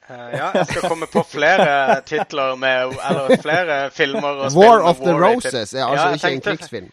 Uh, 0.10 0.32
ja, 0.34 0.48
jeg 0.58 0.66
skal 0.72 0.90
komme 0.90 1.08
på 1.08 1.22
flere 1.24 2.02
titler 2.04 2.58
med 2.60 2.98
Eller 3.08 3.38
flere 3.40 3.76
filmer 3.96 4.42
og 4.44 4.58
War 4.58 4.82
of 4.90 5.00
the 5.00 5.14
War 5.14 5.36
Roses 5.38 5.72
er 5.72 5.86
altså 5.86 6.08
Ja, 6.08 6.08
ikke 6.10 6.16
ikke 6.16 6.34
en 6.34 6.42
krigsfilm. 6.42 6.90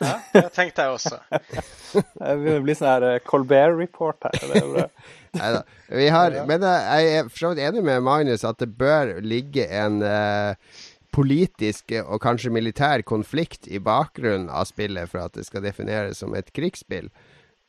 Ja, 0.00 0.14
det 0.32 0.52
tenkte 0.56 0.86
jeg 0.86 0.94
også. 0.94 1.18
Det 1.92 2.04
begynner 2.14 2.62
å 2.62 2.64
bli 2.64 2.76
sånn 2.78 2.88
her 2.88 3.04
eh, 3.10 3.18
Colbert-report 3.26 4.28
her. 4.28 4.38
Det 4.40 4.62
er 4.62 4.70
bra. 4.70 4.86
Neida. 5.36 5.60
Vi 5.92 6.06
har, 6.12 6.38
Men 6.48 6.64
eh, 6.64 6.86
jeg 7.02 7.18
er 7.18 7.28
for 7.28 7.42
så 7.42 7.52
vidt 7.52 7.66
enig 7.66 7.84
med 7.84 8.06
Magnus 8.06 8.46
at 8.48 8.62
det 8.62 8.70
bør 8.78 9.18
ligge 9.24 9.66
en 9.68 10.00
eh, 10.06 10.80
politisk 11.12 11.92
og 12.02 12.22
kanskje 12.24 12.52
militær 12.54 13.04
konflikt 13.06 13.68
i 13.68 13.80
bakgrunnen 13.82 14.50
av 14.50 14.66
spillet 14.70 15.10
for 15.10 15.26
at 15.26 15.36
det 15.36 15.46
skal 15.48 15.64
defineres 15.64 16.22
som 16.22 16.34
et 16.38 16.50
krigsspill. 16.56 17.12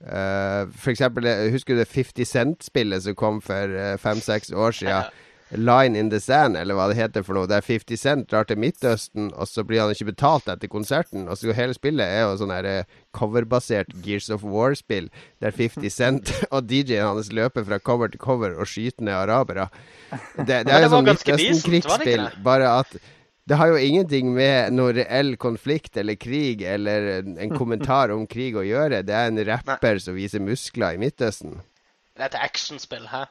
Uh, 0.03 0.67
for 0.75 0.91
eksempel, 0.91 1.27
eh, 1.31 1.49
husker 1.53 1.77
du 1.77 1.79
det 1.79 1.87
50 1.87 2.27
Cent-spillet 2.27 3.05
som 3.05 3.15
kom 3.15 3.37
for 3.43 3.71
uh, 3.71 3.93
fem-seks 4.01 4.51
år 4.51 4.75
siden? 4.75 5.13
Line 5.55 5.95
in 5.95 6.09
the 6.09 6.19
Sand, 6.19 6.57
eller 6.57 6.73
hva 6.73 6.87
det 6.89 6.97
heter 6.97 7.23
for 7.25 7.37
noe. 7.37 7.47
Der 7.49 7.61
50 7.61 7.99
Cent 7.99 8.29
drar 8.31 8.47
til 8.49 8.57
Midtøsten, 8.57 9.29
og 9.37 9.47
så 9.47 9.63
blir 9.67 9.83
han 9.83 9.93
ikke 9.93 10.09
betalt 10.09 10.49
etter 10.49 10.71
konserten. 10.71 11.27
Og 11.29 11.37
så 11.37 11.53
Hele 11.53 11.75
spillet 11.77 12.05
er 12.09 12.23
jo 12.25 12.37
sånn 12.41 12.53
her 12.53 12.67
eh, 12.69 12.93
coverbasert 13.13 13.93
Gears 14.01 14.31
of 14.33 14.45
War-spill, 14.47 15.11
der 15.43 15.53
50 15.53 15.93
Cent 15.99 16.33
og 16.49 16.65
DJ-en 16.69 17.11
hans 17.11 17.31
løper 17.33 17.67
fra 17.67 17.79
cover 17.79 18.09
til 18.09 18.23
cover 18.23 18.57
og 18.57 18.69
skyter 18.69 19.05
ned 19.05 19.19
arabere. 19.19 19.67
Det, 20.39 20.63
det 20.65 20.73
er 20.73 20.87
jo 20.87 20.93
sånn 20.95 21.11
Midtøsten-krigsspill, 21.11 22.31
bare 22.45 22.73
at 22.79 22.97
det 23.49 23.57
har 23.59 23.73
jo 23.73 23.79
ingenting 23.81 24.29
med 24.35 24.71
noe 24.75 24.93
reell 24.95 25.33
konflikt 25.41 25.97
eller 25.99 26.15
krig 26.15 26.61
eller 26.63 27.09
en 27.19 27.37
en 27.43 27.55
kommentar 27.59 28.13
om 28.15 28.25
krig 28.29 28.55
å 28.55 28.63
gjøre. 28.65 29.03
Det 29.03 29.15
er 29.15 29.31
en 29.31 29.45
rapper 29.49 29.99
som 29.99 30.15
viser 30.15 30.43
muskler 30.43 30.95
i 30.95 31.01
Midtøsten. 31.01 31.59
Det 32.13 32.21
er 32.23 32.29
et 32.31 32.43
actionspill, 32.45 33.07
hæ? 33.11 33.25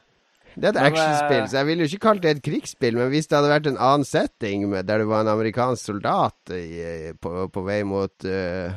Det 0.52 0.68
er 0.68 0.74
et 0.74 0.82
actionspill, 0.90 1.46
så 1.48 1.62
jeg 1.62 1.68
ville 1.70 1.84
jo 1.86 1.88
ikke 1.88 2.06
kalt 2.10 2.24
det 2.24 2.32
et 2.34 2.42
krigsspill. 2.44 2.98
Men 2.98 3.08
hvis 3.12 3.30
det 3.30 3.38
hadde 3.38 3.52
vært 3.54 3.68
en 3.70 3.78
annen 3.80 4.04
setting, 4.04 4.66
med, 4.68 4.84
der 4.84 5.00
det 5.00 5.08
var 5.08 5.24
en 5.24 5.32
amerikansk 5.32 5.94
soldat 5.94 6.52
i, 6.52 7.12
på, 7.24 7.46
på 7.54 7.62
vei 7.64 7.78
mot 7.88 8.26
uh, 8.28 8.74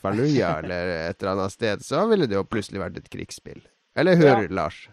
Fallujah 0.00 0.58
eller 0.62 0.94
et 1.10 1.20
eller 1.20 1.34
annet 1.34 1.52
sted, 1.52 1.84
så 1.84 2.06
ville 2.08 2.30
det 2.30 2.38
jo 2.38 2.46
plutselig 2.48 2.80
vært 2.80 3.02
et 3.02 3.10
krigsspill. 3.12 3.60
Eller 3.98 4.16
hør, 4.16 4.46
Ja. 4.46 4.54
Lars. 4.62 4.86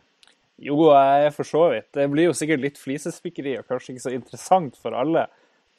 Jo, 0.60 0.76
jeg 0.88 1.32
for 1.36 1.48
så 1.48 1.66
vidt. 1.74 1.90
Det 1.96 2.06
blir 2.12 2.30
jo 2.30 2.36
sikkert 2.36 2.62
litt 2.64 2.78
flisespikkeri 2.80 3.58
og 3.60 3.66
kanskje 3.68 3.94
ikke 3.94 4.06
så 4.06 4.14
interessant 4.16 4.78
for 4.80 4.96
alle, 4.96 5.26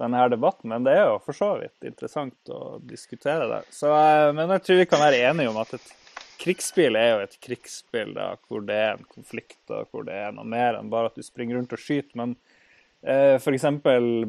denne 0.01 0.25
debatten, 0.29 0.71
men 0.73 0.85
det 0.87 0.97
er 0.97 1.07
jo 1.09 1.21
for 1.25 1.37
så 1.37 1.53
vidt 1.61 1.87
interessant 1.89 2.53
å 2.53 2.79
diskutere 2.85 3.47
det. 3.51 3.63
Så, 3.75 3.93
eh, 3.93 4.33
men 4.37 4.53
jeg 4.57 4.67
tror 4.67 4.83
vi 4.83 4.91
kan 4.91 5.03
være 5.03 5.23
enige 5.31 5.53
om 5.53 5.61
at 5.63 5.73
et 5.79 5.95
krigsspill 6.41 6.99
er 6.99 7.09
jo 7.13 7.23
et 7.25 7.39
krigsspill 7.43 8.13
da, 8.17 8.35
hvor 8.49 8.65
det 8.67 8.77
er 8.77 8.93
en 8.97 9.09
konflikt, 9.09 9.63
og 9.71 9.89
hvor 9.91 10.07
det 10.07 10.19
er 10.21 10.37
noe 10.37 10.47
mer 10.49 10.79
enn 10.79 10.93
bare 10.93 11.11
at 11.11 11.19
du 11.19 11.25
springer 11.25 11.59
rundt 11.59 11.73
og 11.73 11.81
skyter. 11.81 12.13
Men 12.21 12.37
eh, 13.03 13.37
f.eks. 13.41 13.67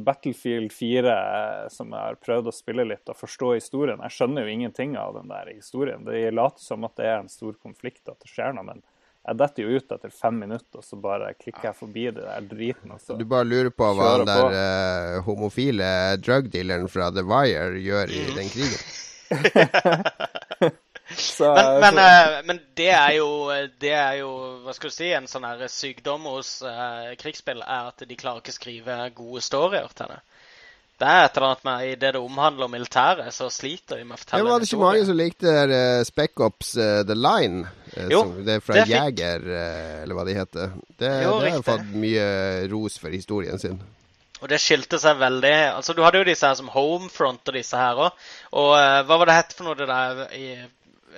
Battlefield 0.07 0.73
4, 0.73 1.15
eh, 1.15 1.63
som 1.73 1.91
jeg 1.91 2.09
har 2.11 2.21
prøvd 2.23 2.51
å 2.51 2.55
spille 2.55 2.87
litt 2.87 3.11
og 3.11 3.19
forstå 3.19 3.53
historien. 3.57 4.03
Jeg 4.07 4.17
skjønner 4.17 4.47
jo 4.47 4.55
ingenting 4.55 4.95
av 4.99 5.17
den 5.19 5.31
der 5.33 5.51
historien. 5.51 6.07
Det 6.07 6.29
later 6.31 6.63
som 6.63 6.87
at 6.87 6.95
det 6.99 7.09
er 7.11 7.19
en 7.19 7.33
stor 7.33 7.59
konflikt, 7.59 8.05
at 8.07 8.19
det 8.23 8.31
skjer 8.31 8.55
noe. 8.55 8.67
men 8.71 8.85
jeg 9.27 9.39
detter 9.41 9.65
jo 9.65 9.75
ut 9.75 9.91
etter 9.91 10.11
fem 10.15 10.37
minutter, 10.45 10.79
og 10.79 10.85
så 10.87 10.95
bare 11.03 11.33
klikker 11.35 11.67
jeg 11.67 11.75
forbi 11.75 12.05
det 12.15 12.23
der 12.23 12.45
driten. 12.47 12.93
Og 12.95 13.01
så. 13.03 13.17
Du 13.19 13.25
bare 13.27 13.47
lurer 13.47 13.73
på 13.75 13.89
hva 13.97 14.11
den 14.21 14.29
der 14.29 14.55
eh, 14.61 15.17
homofile 15.25 15.89
drugdealeren 16.23 16.87
fra 16.91 17.09
The 17.11 17.25
Wire 17.27 17.81
gjør 17.83 18.13
i 18.15 18.23
den 18.37 18.51
krigen. 18.53 18.81
Så, 21.17 21.53
Men, 21.55 21.79
men, 21.79 21.93
så, 21.93 21.99
eh, 22.01 22.45
men 22.45 22.59
det 22.75 22.89
er 22.91 23.11
jo 23.15 23.27
Det 23.79 23.93
er 23.95 24.17
jo, 24.19 24.31
hva 24.65 24.73
skal 24.75 24.91
du 24.91 24.95
si, 24.95 25.07
en 25.15 25.29
sånn 25.31 25.45
her 25.47 25.61
sykdom 25.71 26.25
hos 26.27 26.57
uh, 26.67 27.13
krigsspill 27.19 27.61
er 27.63 27.87
at 27.93 28.03
de 28.03 28.17
klarer 28.19 28.43
ikke 28.43 28.55
skrive 28.55 28.97
gode 29.15 29.41
storyer 29.45 29.87
til 29.95 30.11
det. 30.11 30.19
Det 30.97 31.05
er 31.05 31.27
et 31.27 31.35
eller 31.37 31.47
annet 31.51 31.65
med 31.67 31.81
i 31.85 31.89
det 31.95 32.11
det 32.15 32.21
omhandler 32.21 32.69
militæret, 32.73 33.33
så 33.33 33.51
sliter 33.53 33.99
de 33.99 34.05
med 34.05 34.17
å 34.17 34.21
fortelle 34.21 34.41
det. 34.41 34.51
var 34.51 34.63
det 34.63 34.69
ikke 34.69 34.79
mange 34.81 35.03
som 35.05 35.19
likte 35.19 35.51
uh, 35.69 35.99
Spec 36.07 36.41
Ops 36.41 36.71
eh, 36.81 37.01
The 37.05 37.17
Line? 37.17 37.67
Uh, 37.91 38.07
Jo, 38.09 38.23
som, 38.23 38.31
det 38.47 38.55
er 38.55 38.63
fra 38.65 38.79
det 38.79 38.87
Jeger, 38.89 39.45
eh, 39.59 39.91
eller 40.05 40.17
hva 40.17 40.25
de 40.25 40.37
heter. 40.39 40.73
Det, 40.97 41.11
Jo, 41.21 41.35
det 41.43 41.53
har 41.53 41.67
fått 41.67 41.93
mye 41.93 42.25
ros 42.71 42.97
for 43.03 43.13
historien 43.13 43.61
sin. 43.61 43.77
Og 44.37 44.49
det 44.49 44.59
skilte 44.61 44.99
seg 45.01 45.17
veldig 45.17 45.53
Altså, 45.71 45.95
Du 45.97 46.03
hadde 46.05 46.19
jo 46.21 46.25
disse 46.27 46.45
her 46.45 46.57
som 46.57 46.67
Homefront 46.69 47.49
og 47.49 47.55
disse 47.57 47.77
her 47.77 48.01
òg. 48.07 48.25
Og 48.57 48.73
uh, 48.73 49.03
hva 49.05 49.21
var 49.21 49.29
det 49.29 49.37
hett 49.37 49.55
for 49.57 49.69
noe 49.69 49.77
det 49.77 49.89
der 49.89 50.25
i 50.37 50.49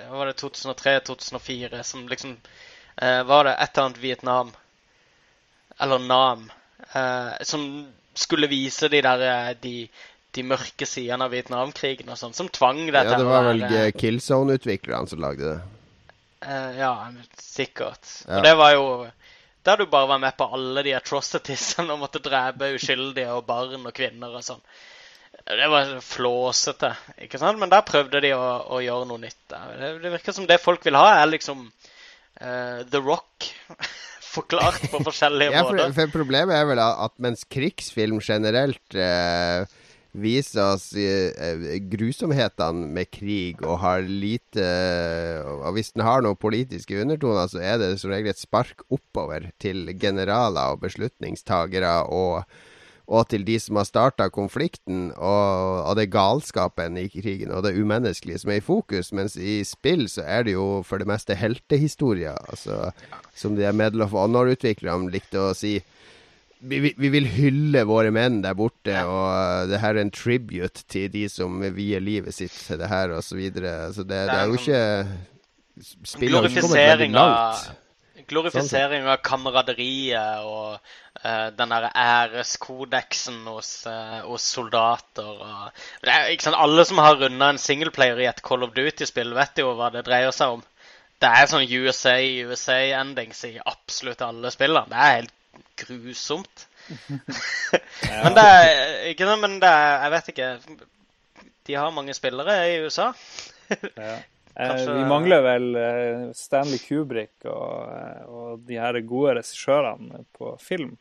var 0.09 0.25
det 0.25 0.33
2003-2004 0.33 1.83
som 1.83 2.07
liksom 2.07 2.37
eh, 2.95 3.23
Var 3.23 3.43
det 3.43 3.53
et 3.53 3.77
eller 3.77 3.85
annet 3.85 3.97
Vietnam 3.97 4.51
Eller 5.79 5.99
Nam 5.99 6.51
eh, 6.93 7.31
som 7.41 7.87
skulle 8.19 8.49
vise 8.51 8.89
de 8.91 9.01
der 9.05 9.25
eh, 9.25 9.51
de, 9.61 9.75
de 10.35 10.45
mørke 10.45 10.87
sidene 10.89 11.27
av 11.27 11.33
Vietnamkrigen 11.33 12.11
og 12.11 12.19
sånn, 12.19 12.35
som 12.37 12.51
tvang 12.53 12.85
deg 12.89 12.97
Ja, 12.97 13.17
det 13.17 13.27
var 13.27 13.47
vel 13.49 13.65
eh, 13.67 13.91
Killzone-utviklerne 13.95 15.09
som 15.11 15.23
lagde 15.23 15.53
det. 15.53 15.59
Uh, 16.39 16.71
ja, 16.77 16.91
sikkert. 17.39 18.05
Ja. 18.27 18.37
Og 18.37 18.45
det 18.45 18.53
var 18.55 18.71
jo 18.71 18.83
Der 19.67 19.75
du 19.75 19.89
bare 19.91 20.07
var 20.07 20.21
med 20.23 20.37
på 20.39 20.45
alle 20.55 20.85
de 20.87 20.93
atrocitiesene 20.95 21.91
og 21.91 21.99
måtte 22.05 22.21
drepe 22.23 22.71
uskyldige 22.77 23.33
og 23.35 23.43
barn 23.49 23.83
og 23.83 23.95
kvinner 23.95 24.37
og 24.39 24.45
sånn. 24.45 24.61
Det 25.49 25.67
var 25.71 25.91
flåsete, 26.03 26.93
ikke 27.25 27.39
sant? 27.41 27.59
Men 27.59 27.71
der 27.71 27.83
prøvde 27.87 28.21
de 28.23 28.31
å, 28.35 28.43
å 28.75 28.79
gjøre 28.83 29.07
noe 29.09 29.21
nytt. 29.21 29.39
Det, 29.49 29.91
det 30.03 30.13
virker 30.15 30.35
som 30.35 30.47
det 30.47 30.61
folk 30.63 30.85
vil 30.85 30.97
ha, 30.99 31.19
er 31.19 31.31
liksom 31.31 31.65
uh, 31.67 32.79
The 32.87 33.01
Rock. 33.03 33.49
Forklart 34.29 34.83
på 34.91 35.01
forskjellige 35.07 35.53
Ja, 35.55 35.65
for, 35.65 35.75
måter. 35.77 35.93
for 35.97 36.15
Problemet 36.19 36.55
er 36.55 36.67
vel 36.69 36.81
at 36.83 37.15
mens 37.21 37.45
krigsfilm 37.49 38.19
generelt 38.23 38.97
eh, 38.97 39.65
viser 40.19 40.75
oss 40.75 40.89
eh, 40.97 41.77
grusomhetene 41.91 42.89
med 42.93 43.09
krig 43.13 43.61
og 43.65 43.79
har 43.83 44.05
lite 44.05 44.65
Og 45.59 45.73
hvis 45.75 45.93
den 45.93 46.05
har 46.05 46.23
noen 46.25 46.39
politiske 46.39 46.97
undertoner, 47.01 47.49
så 47.51 47.61
er 47.61 47.77
det 47.81 47.91
som 48.01 48.13
regel 48.13 48.33
et 48.33 48.41
spark 48.41 48.85
oppover 48.89 49.51
til 49.61 49.89
generaler 49.99 50.75
og 50.75 50.83
beslutningstagere 50.85 51.95
og 52.13 52.43
og 53.09 53.25
til 53.31 53.41
de 53.45 53.55
som 53.57 53.79
har 53.79 53.87
starta 53.89 54.27
konflikten, 54.29 55.09
og, 55.17 55.85
og 55.89 55.95
det 55.97 56.11
galskapen 56.13 56.97
i 57.01 57.07
krigen 57.09 57.53
og 57.55 57.63
det 57.65 57.73
umenneskelige 57.79 58.43
som 58.43 58.51
er 58.53 58.59
i 58.59 58.65
fokus. 58.65 59.09
Mens 59.17 59.33
i 59.35 59.63
spill 59.65 60.05
så 60.11 60.27
er 60.29 60.45
det 60.45 60.53
jo 60.53 60.83
for 60.85 61.01
det 61.01 61.09
meste 61.09 61.37
heltehistorier. 61.37 62.37
Altså, 62.53 62.91
som 63.33 63.57
de 63.57 63.71
Medal 63.73 64.05
of 64.05 64.13
Honor-utviklerne 64.13 65.09
likte 65.13 65.41
å 65.41 65.55
si. 65.57 65.79
Vi, 66.59 66.81
vi, 66.83 66.93
vi 66.99 67.09
vil 67.09 67.25
hylle 67.31 67.85
våre 67.87 68.11
menn 68.13 68.43
der 68.43 68.53
borte, 68.59 68.93
og 69.07 69.71
det 69.71 69.79
her 69.81 69.95
er 69.95 70.03
en 70.03 70.13
tribute 70.13 70.85
til 70.91 71.09
de 71.09 71.25
som 71.31 71.63
vier 71.73 72.03
livet 72.03 72.35
sitt 72.35 72.53
til 72.53 72.77
det 72.81 72.91
her, 72.91 73.15
osv. 73.15 73.31
Så, 73.31 73.39
videre. 73.39 73.75
så 73.95 74.03
det, 74.03 74.25
det 74.29 74.37
er 74.37 74.49
jo 74.51 74.59
ikke 74.59 74.81
ikke 75.79 76.61
kommet 76.61 76.81
veldig 76.83 77.13
langt. 77.15 77.69
Glorifisering 78.29 79.07
av 79.09 79.21
kameraderiet 79.25 80.45
og 80.47 80.77
uh, 80.77 81.47
den 81.55 81.73
der 81.73 81.89
æreskodeksen 81.89 83.41
hos, 83.49 83.71
uh, 83.89 84.21
hos 84.27 84.45
soldater. 84.55 85.29
Og, 85.29 85.81
er, 86.03 86.29
sant, 86.41 86.57
Alle 86.57 86.85
som 86.87 87.01
har 87.03 87.19
runda 87.19 87.51
en 87.53 87.61
singleplayer 87.61 88.21
i 88.23 88.29
et 88.29 88.43
Call 88.45 88.65
of 88.67 88.75
Duty-spill, 88.77 89.35
vet 89.37 89.61
jo 89.63 89.73
hva 89.79 89.91
det 89.95 90.05
dreier 90.07 90.35
seg 90.35 90.59
om. 90.59 90.65
Det 91.19 91.27
er 91.35 91.49
sånn 91.51 91.67
USA, 91.67 92.15
USA-endings 92.47 93.43
i 93.49 93.57
absolutt 93.59 94.21
alle 94.23 94.53
spillene. 94.55 94.87
Det 94.87 94.99
er 95.03 95.15
helt 95.17 95.35
grusomt. 95.83 96.65
men 98.23 98.35
det 98.37 98.45
er 98.45 99.09
ikke 99.11 99.27
noe, 99.27 99.39
men 99.41 99.59
det 99.61 99.69
er, 99.69 99.91
jeg 100.05 100.11
vet 100.13 100.29
ikke 100.31 100.47
De 101.67 101.75
har 101.77 101.91
mange 101.93 102.15
spillere 102.17 102.55
i 102.71 102.79
USA. 102.85 103.11
Ja. 104.55 104.63
Eh, 104.63 104.69
kanskje- 104.69 104.95
Vi 104.97 105.05
mangler 105.09 105.41
vel 105.45 105.75
eh, 105.75 106.31
Stanley 106.33 106.77
Kubrick 106.79 107.45
og, 107.45 107.89
eh, 107.93 108.25
og 108.27 108.65
de 108.67 108.75
her 108.75 108.99
gode 109.01 109.35
regissørene 109.37 110.25
på 110.37 110.59
film, 110.59 110.97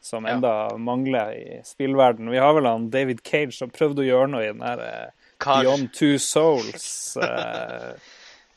som 0.00 0.24
Ja. 0.24 0.34
enda 0.36 0.76
mangler 0.78 1.32
i 1.34 1.60
spillverden. 1.64 2.30
Vi 2.30 2.38
har 2.38 2.54
vel 2.54 2.64
han 2.66 2.90
David 2.90 3.20
Cage 3.24 3.52
som 3.52 3.70
prøvde 3.70 3.98
å 4.04 4.06
gjøre 4.08 4.30
noe 4.30 4.42
i 4.44 4.52
den 4.52 4.62
her 4.62 5.10
Kar. 5.40 5.62
Beyond 5.64 5.92
Two 5.94 6.18
Souls. 6.18 7.16
eh, 7.22 7.92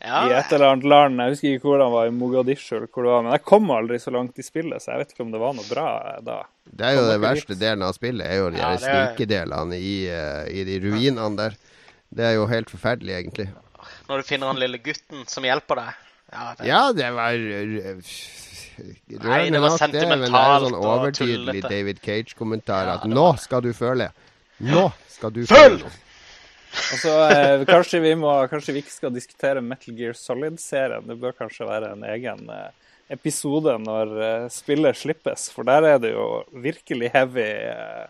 Ja, 0.06 0.28
i 0.28 0.34
et 0.36 0.52
eller 0.52 0.74
annet 0.74 0.84
land. 0.84 1.16
Jeg 1.22 1.30
husker 1.32 1.48
ikke 1.56 1.64
hvor 1.70 1.80
han 1.82 1.92
var, 1.94 2.08
i 2.08 2.12
Mogadishu 2.12 2.76
eller 2.76 2.88
hvor 2.92 3.04
det 3.06 3.12
var. 3.14 3.22
Men 3.24 3.32
jeg 3.38 3.44
kom 3.48 3.70
aldri 3.72 3.96
så 4.04 4.12
langt 4.12 4.38
i 4.38 4.44
spillet, 4.44 4.82
så 4.84 4.92
jeg 4.92 5.00
vet 5.00 5.14
ikke 5.14 5.24
om 5.24 5.32
det 5.32 5.40
var 5.40 5.54
noe 5.56 5.64
bra 5.70 5.86
da. 6.20 6.42
Det 6.68 6.86
er 6.90 6.98
jo 6.98 7.06
den 7.08 7.22
verste 7.24 7.48
dit? 7.56 7.60
delen 7.62 7.86
av 7.88 7.94
spillet, 7.96 8.28
er 8.28 8.36
jo 8.42 8.50
de 8.52 8.58
Ja, 8.60 8.74
er- 8.74 8.82
sninkedelene 8.84 9.78
i, 9.80 9.94
i 10.60 10.64
de 10.68 10.76
ruinene 10.84 11.38
der. 11.40 11.56
Det 12.14 12.26
er 12.26 12.34
jo 12.36 12.46
helt 12.52 12.68
forferdelig, 12.70 13.16
egentlig. 13.16 13.48
Når 14.10 14.18
du 14.22 14.24
finner 14.28 14.48
han 14.52 14.60
lille 14.60 14.78
gutten 14.84 15.24
som 15.32 15.44
hjelper 15.48 15.76
deg. 15.80 16.02
Ja, 16.34 16.46
det, 16.58 16.68
Ja, 16.68 16.82
det 16.98 17.10
var 17.14 17.32
Nei, 19.24 19.50
det 19.54 19.60
var 19.62 19.70
nok, 19.70 19.82
men 19.82 20.24
det 20.24 20.30
er 20.34 20.54
en 20.56 20.64
sånn 20.66 20.78
overtydelig. 20.80 21.62
David 21.70 22.00
Cage-kommentar 22.04 22.88
Ja, 22.88 22.96
at 22.98 23.04
nå 23.10 23.28
var- 23.32 23.38
skal 23.38 23.62
du 23.62 23.72
føle. 23.74 24.10
Nå 24.60 24.92
skal 25.10 25.32
du 25.32 25.46
Føl! 25.46 25.78
føle 25.80 25.92
Altså, 26.74 27.12
eh, 27.30 27.66
kanskje, 27.70 28.00
vi 28.02 28.16
må, 28.18 28.32
kanskje 28.50 28.74
vi 28.74 28.82
ikke 28.82 28.92
skal 28.96 29.12
diskutere 29.14 29.62
Metal 29.62 29.94
Gear 29.94 30.14
Solid-serien. 30.18 31.06
Det 31.06 31.20
bør 31.22 31.32
kanskje 31.38 31.68
være 31.70 31.92
en 31.94 32.02
egen 32.04 32.50
eh, 32.50 32.72
episode 33.14 33.76
når 33.78 34.14
eh, 34.24 34.48
spillet 34.50 34.98
slippes, 34.98 35.52
for 35.54 35.64
der 35.64 35.84
er 35.84 36.00
det 36.02 36.14
jo 36.16 36.44
virkelig 36.52 37.12
heavy 37.14 37.46
eh, 37.46 38.08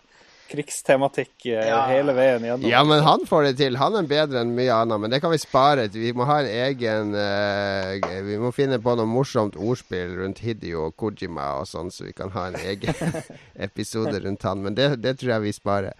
krigstematikk 0.53 1.47
eh, 1.49 1.65
Ja. 1.67 1.81
hele 1.89 2.13
veien 2.15 2.45
gjennom. 2.45 2.69
Ja, 2.69 2.83
men 2.87 3.03
han 3.03 3.25
får 3.27 3.49
det 3.49 3.53
til. 3.59 3.77
Han 3.81 3.97
er 3.99 4.07
bedre 4.09 4.43
enn 4.45 4.53
mye 4.55 4.71
annet. 4.75 5.01
Men 5.03 5.13
det 5.13 5.19
kan 5.23 5.33
vi 5.33 5.41
spare. 5.41 5.87
Vi 5.91 6.13
må 6.13 6.27
ha 6.29 6.39
en 6.43 6.49
egen 6.69 7.13
uh, 7.17 8.21
Vi 8.29 8.37
må 8.41 8.53
finne 8.55 8.77
på 8.83 8.95
noe 8.99 9.09
morsomt 9.09 9.57
ordspill 9.57 10.13
rundt 10.21 10.43
Hidio 10.45 10.87
og 10.87 10.97
Kojima 11.01 11.49
og 11.61 11.67
sånn, 11.69 11.91
så 11.91 12.05
vi 12.07 12.13
kan 12.15 12.31
ha 12.37 12.47
en 12.51 12.59
egen 12.61 12.93
episode 13.67 14.21
rundt 14.23 14.45
han. 14.47 14.61
Men 14.63 14.77
det, 14.77 14.91
det 15.03 15.17
tror 15.19 15.35
jeg 15.35 15.47
vi 15.49 15.55
sparer. 15.57 15.97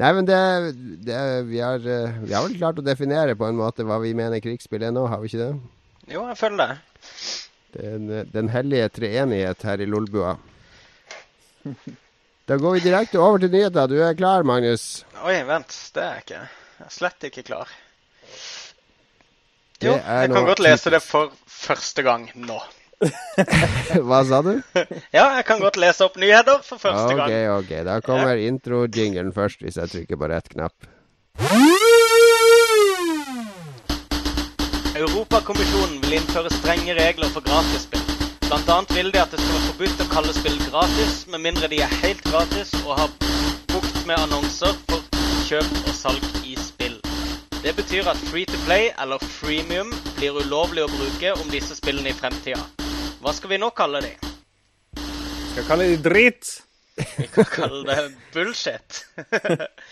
Nei, 0.00 0.10
men 0.16 0.26
det, 0.26 0.40
det 1.06 1.20
vi, 1.50 1.60
har, 1.60 1.82
eh, 1.84 2.20
vi 2.24 2.32
har 2.34 2.46
vel 2.46 2.56
klart 2.56 2.80
å 2.80 2.84
definere 2.84 3.36
på 3.38 3.44
en 3.46 3.58
måte 3.58 3.84
hva 3.86 4.00
vi 4.02 4.14
mener 4.16 4.40
krigsspill 4.42 4.86
er 4.88 4.94
nå, 4.94 5.04
har 5.10 5.20
vi 5.20 5.28
ikke 5.30 5.42
det? 5.44 5.52
Jo, 6.14 6.24
jeg 6.32 6.38
føler 6.40 6.62
det. 6.62 6.78
Den, 7.76 8.08
den 8.32 8.48
hellige 8.52 8.88
treenighet 8.98 9.62
her 9.68 9.80
i 9.84 9.88
Lolbua. 9.88 10.34
Da 12.46 12.56
går 12.56 12.72
vi 12.72 12.80
direkte 12.80 13.20
over 13.22 13.38
til 13.38 13.52
nyheter. 13.52 13.86
Du 13.86 14.00
er 14.02 14.14
klar, 14.18 14.42
Magnus? 14.42 15.04
Oi, 15.22 15.38
vent. 15.46 15.74
Det 15.94 16.02
er 16.02 16.08
jeg 16.16 16.24
ikke. 16.24 16.40
Jeg 16.78 16.86
er 16.88 16.94
slett 16.96 17.26
ikke 17.28 17.44
klar. 17.46 17.74
Jo, 19.82 19.96
jeg 19.98 20.30
kan 20.30 20.46
godt 20.46 20.62
lese 20.62 20.90
det 20.94 21.02
for 21.02 21.30
første 21.46 22.02
gang 22.06 22.28
nå. 22.38 22.58
Hva 24.08 24.20
sa 24.26 24.38
du? 24.46 24.52
Ja, 25.16 25.24
jeg 25.38 25.46
kan 25.46 25.62
godt 25.62 25.78
lese 25.82 26.06
opp 26.06 26.18
nyheter 26.22 26.62
for 26.66 26.82
første 26.82 27.14
gang. 27.18 27.30
ok. 27.30 27.62
ok. 27.62 27.72
Da 27.86 28.00
kommer 28.02 28.42
intro-jingelen 28.42 29.34
først, 29.34 29.62
hvis 29.62 29.78
jeg 29.78 29.94
trykker 29.94 30.18
på 30.18 30.30
rett 30.30 30.50
knapp. 30.54 30.90
Europakommisjonen 34.98 36.02
vil 36.04 36.18
innføre 36.18 36.50
strenge 36.58 36.98
regler 36.98 37.30
for 37.34 37.42
gratisspill. 37.46 38.21
Blant 38.52 38.68
annet 38.68 38.90
vil 38.96 39.12
de 39.12 39.16
at 39.16 39.30
det 39.32 39.38
skal 39.40 39.54
være 39.54 39.66
forbudt 39.70 40.00
å 40.02 40.06
kalle 40.10 40.32
spill 40.36 40.58
gratis, 40.66 41.12
med 41.32 41.40
mindre 41.40 41.70
de 41.72 41.78
er 41.80 41.92
helt 42.02 42.18
gratis 42.26 42.74
og 42.82 42.98
har 42.98 43.14
bukt 43.72 44.02
med 44.04 44.12
annonser 44.18 44.74
for 44.90 45.06
kjøp 45.46 45.70
og 45.78 45.94
salg 45.96 46.26
i 46.44 46.52
spill. 46.60 46.98
Det 47.62 47.72
betyr 47.78 48.10
at 48.12 48.20
free 48.28 48.44
to 48.44 48.60
play, 48.66 48.90
eller 49.00 49.24
freemium, 49.38 49.88
blir 50.18 50.36
ulovlig 50.36 50.84
å 50.84 50.90
bruke 50.92 51.32
om 51.38 51.48
disse 51.48 51.78
spillene 51.78 52.12
i 52.12 52.18
fremtida. 52.18 52.60
Hva 53.24 53.32
skal 53.32 53.54
vi 53.54 53.60
nå 53.62 53.72
kalle 53.72 54.04
de? 54.04 54.12
Skal 55.00 55.68
kalle 55.70 55.88
de 55.94 55.96
drit. 56.04 56.52
Vi 57.00 57.30
kan 57.32 57.48
kalle 57.56 57.82
det 57.88 58.04
bullshit. 58.36 59.00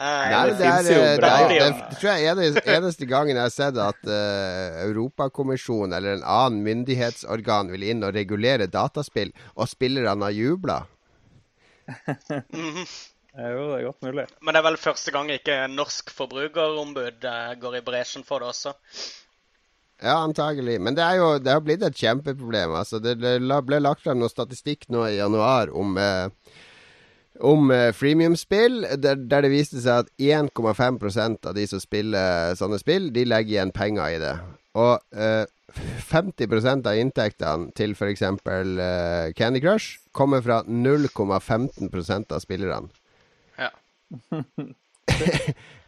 Nei, 0.00 0.48
det 0.48 0.56
det, 0.56 0.64
er, 0.64 0.86
jo 0.88 1.00
eh, 1.04 1.18
det, 1.20 1.28
er, 1.28 1.74
det 1.90 1.98
tror 2.00 2.08
jeg 2.08 2.24
er 2.24 2.30
eneste, 2.32 2.62
eneste 2.72 3.08
gangen 3.10 3.36
jeg 3.36 3.44
har 3.44 3.52
sett 3.52 3.80
at 3.84 4.00
uh, 4.08 4.78
Europakommisjonen 4.86 5.92
eller 5.98 6.16
en 6.16 6.24
annen 6.24 6.62
myndighetsorgan 6.64 7.68
vil 7.74 7.84
inn 7.92 8.06
og 8.06 8.14
regulere 8.16 8.70
dataspill, 8.72 9.34
og 9.60 9.68
spillerne 9.68 10.30
har 10.30 10.36
jubla. 10.36 10.82
Jo, 13.30 13.60
det 13.70 13.76
er 13.76 13.84
godt 13.86 14.02
mulig. 14.02 14.24
Men 14.42 14.54
det 14.54 14.58
er 14.58 14.66
vel 14.66 14.76
første 14.80 15.12
gang 15.14 15.28
ikke 15.30 15.56
norsk 15.70 16.10
forbrukerombud 16.10 17.26
eh, 17.30 17.52
går 17.62 17.76
i 17.78 17.82
bresjen 17.86 18.24
for 18.26 18.42
det 18.42 18.48
også. 18.50 18.72
Ja, 20.00 20.16
antagelig. 20.24 20.80
Men 20.82 20.96
det, 20.96 21.04
er 21.04 21.20
jo, 21.20 21.28
det 21.38 21.52
har 21.52 21.62
blitt 21.62 21.84
et 21.86 22.00
kjempeproblem. 22.00 22.74
Altså, 22.80 22.98
det 22.98 23.18
det 23.20 23.36
ble 23.68 23.78
lagt 23.82 24.02
frem 24.02 24.18
noe 24.18 24.32
statistikk 24.32 24.88
nå 24.90 25.04
i 25.06 25.18
januar 25.20 25.70
om, 25.76 25.94
eh, 26.00 26.58
om 27.38 27.70
eh, 27.70 27.92
freemium-spill, 27.94 28.82
der, 28.98 29.20
der 29.30 29.46
det 29.46 29.52
viste 29.52 29.80
seg 29.80 30.04
at 30.04 30.10
1,5% 30.18 31.46
av 31.48 31.56
de 31.56 31.66
som 31.70 31.82
spiller 31.82 32.56
sånne 32.58 32.80
spill, 32.82 33.08
de 33.14 33.24
legger 33.28 33.56
igjen 33.56 33.74
penger 33.76 34.16
i 34.16 34.20
det. 34.22 34.34
Og 34.80 34.98
eh, 35.14 35.46
50% 36.10 36.88
av 36.90 36.98
inntektene 36.98 37.70
til 37.78 37.94
f.eks. 37.94 38.22
Eh, 38.26 39.32
Candy 39.38 39.62
Crush 39.62 40.00
kommer 40.12 40.42
fra 40.42 40.62
0,15% 40.66 42.34
av 42.34 42.42
spillerne. 42.42 42.90
Ja. 43.58 43.70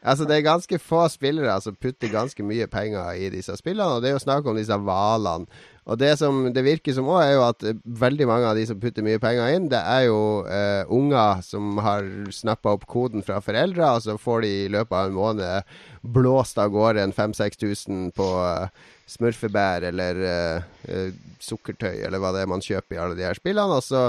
Altså, 0.03 0.25
det 0.27 0.35
er 0.35 0.43
ganske 0.43 0.79
få 0.83 1.05
spillere 1.09 1.53
som 1.63 1.77
putter 1.79 2.11
ganske 2.11 2.43
mye 2.43 2.67
penger 2.67 3.13
i 3.15 3.29
disse 3.31 3.55
spillene, 3.55 3.87
og 3.87 4.03
det 4.03 4.11
er 4.11 4.17
jo 4.17 4.25
snakk 4.25 4.49
om 4.51 4.57
disse 4.59 4.75
hvalene. 4.75 5.47
Og 5.91 5.99
det 5.99 6.13
som 6.21 6.45
det 6.55 6.63
virker 6.63 6.95
som 6.95 7.09
òg, 7.11 7.21
er 7.25 7.33
jo 7.35 7.43
at 7.49 7.65
eh, 7.67 7.79
veldig 7.99 8.27
mange 8.31 8.47
av 8.47 8.55
de 8.59 8.63
som 8.69 8.79
putter 8.79 9.03
mye 9.03 9.19
penger 9.23 9.51
inn, 9.57 9.65
det 9.73 9.81
er 9.83 10.05
jo 10.07 10.19
eh, 10.47 10.85
unger 10.95 11.41
som 11.43 11.73
har 11.83 12.07
snappa 12.31 12.77
opp 12.77 12.87
koden 12.87 13.25
fra 13.27 13.41
foreldre, 13.43 13.89
og 13.97 14.05
så 14.05 14.15
får 14.21 14.45
de 14.47 14.53
i 14.63 14.69
løpet 14.71 14.95
av 14.95 15.11
en 15.11 15.17
måned 15.19 15.75
blåst 16.15 16.61
av 16.63 16.71
gårde 16.75 17.03
en 17.03 17.15
5000-6000 17.17 18.13
på 18.15 18.29
eh, 18.47 18.69
smurfebær 19.11 19.89
eller 19.91 20.23
eh, 20.29 20.71
eh, 20.87 21.11
sukkertøy, 21.43 21.97
eller 22.07 22.23
hva 22.23 22.31
det 22.37 22.45
er 22.47 22.53
man 22.55 22.63
kjøper 22.63 22.97
i 22.97 23.03
alle 23.03 23.19
de 23.19 23.27
her 23.27 23.39
spillene, 23.43 23.81
og 23.81 23.83
så 23.83 24.07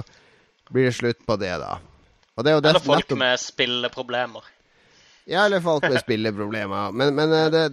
blir 0.69 0.91
det 0.91 0.95
slutt 1.01 1.25
på 1.25 1.39
det, 1.41 1.55
da. 1.61 1.79
Er 2.37 2.45
det 2.47 2.53
Eller 2.61 2.79
folk 2.81 3.03
nettopp- 3.09 3.19
med 3.21 3.41
spilleproblemer. 3.41 4.45
Ja, 5.25 5.45
eller 5.45 5.61
folk 5.63 5.85
med 5.87 5.99
spilleproblemer. 6.03 6.91
Men, 6.91 7.13
men 7.15 7.35
eh, 7.35 7.51
det, 7.53 7.67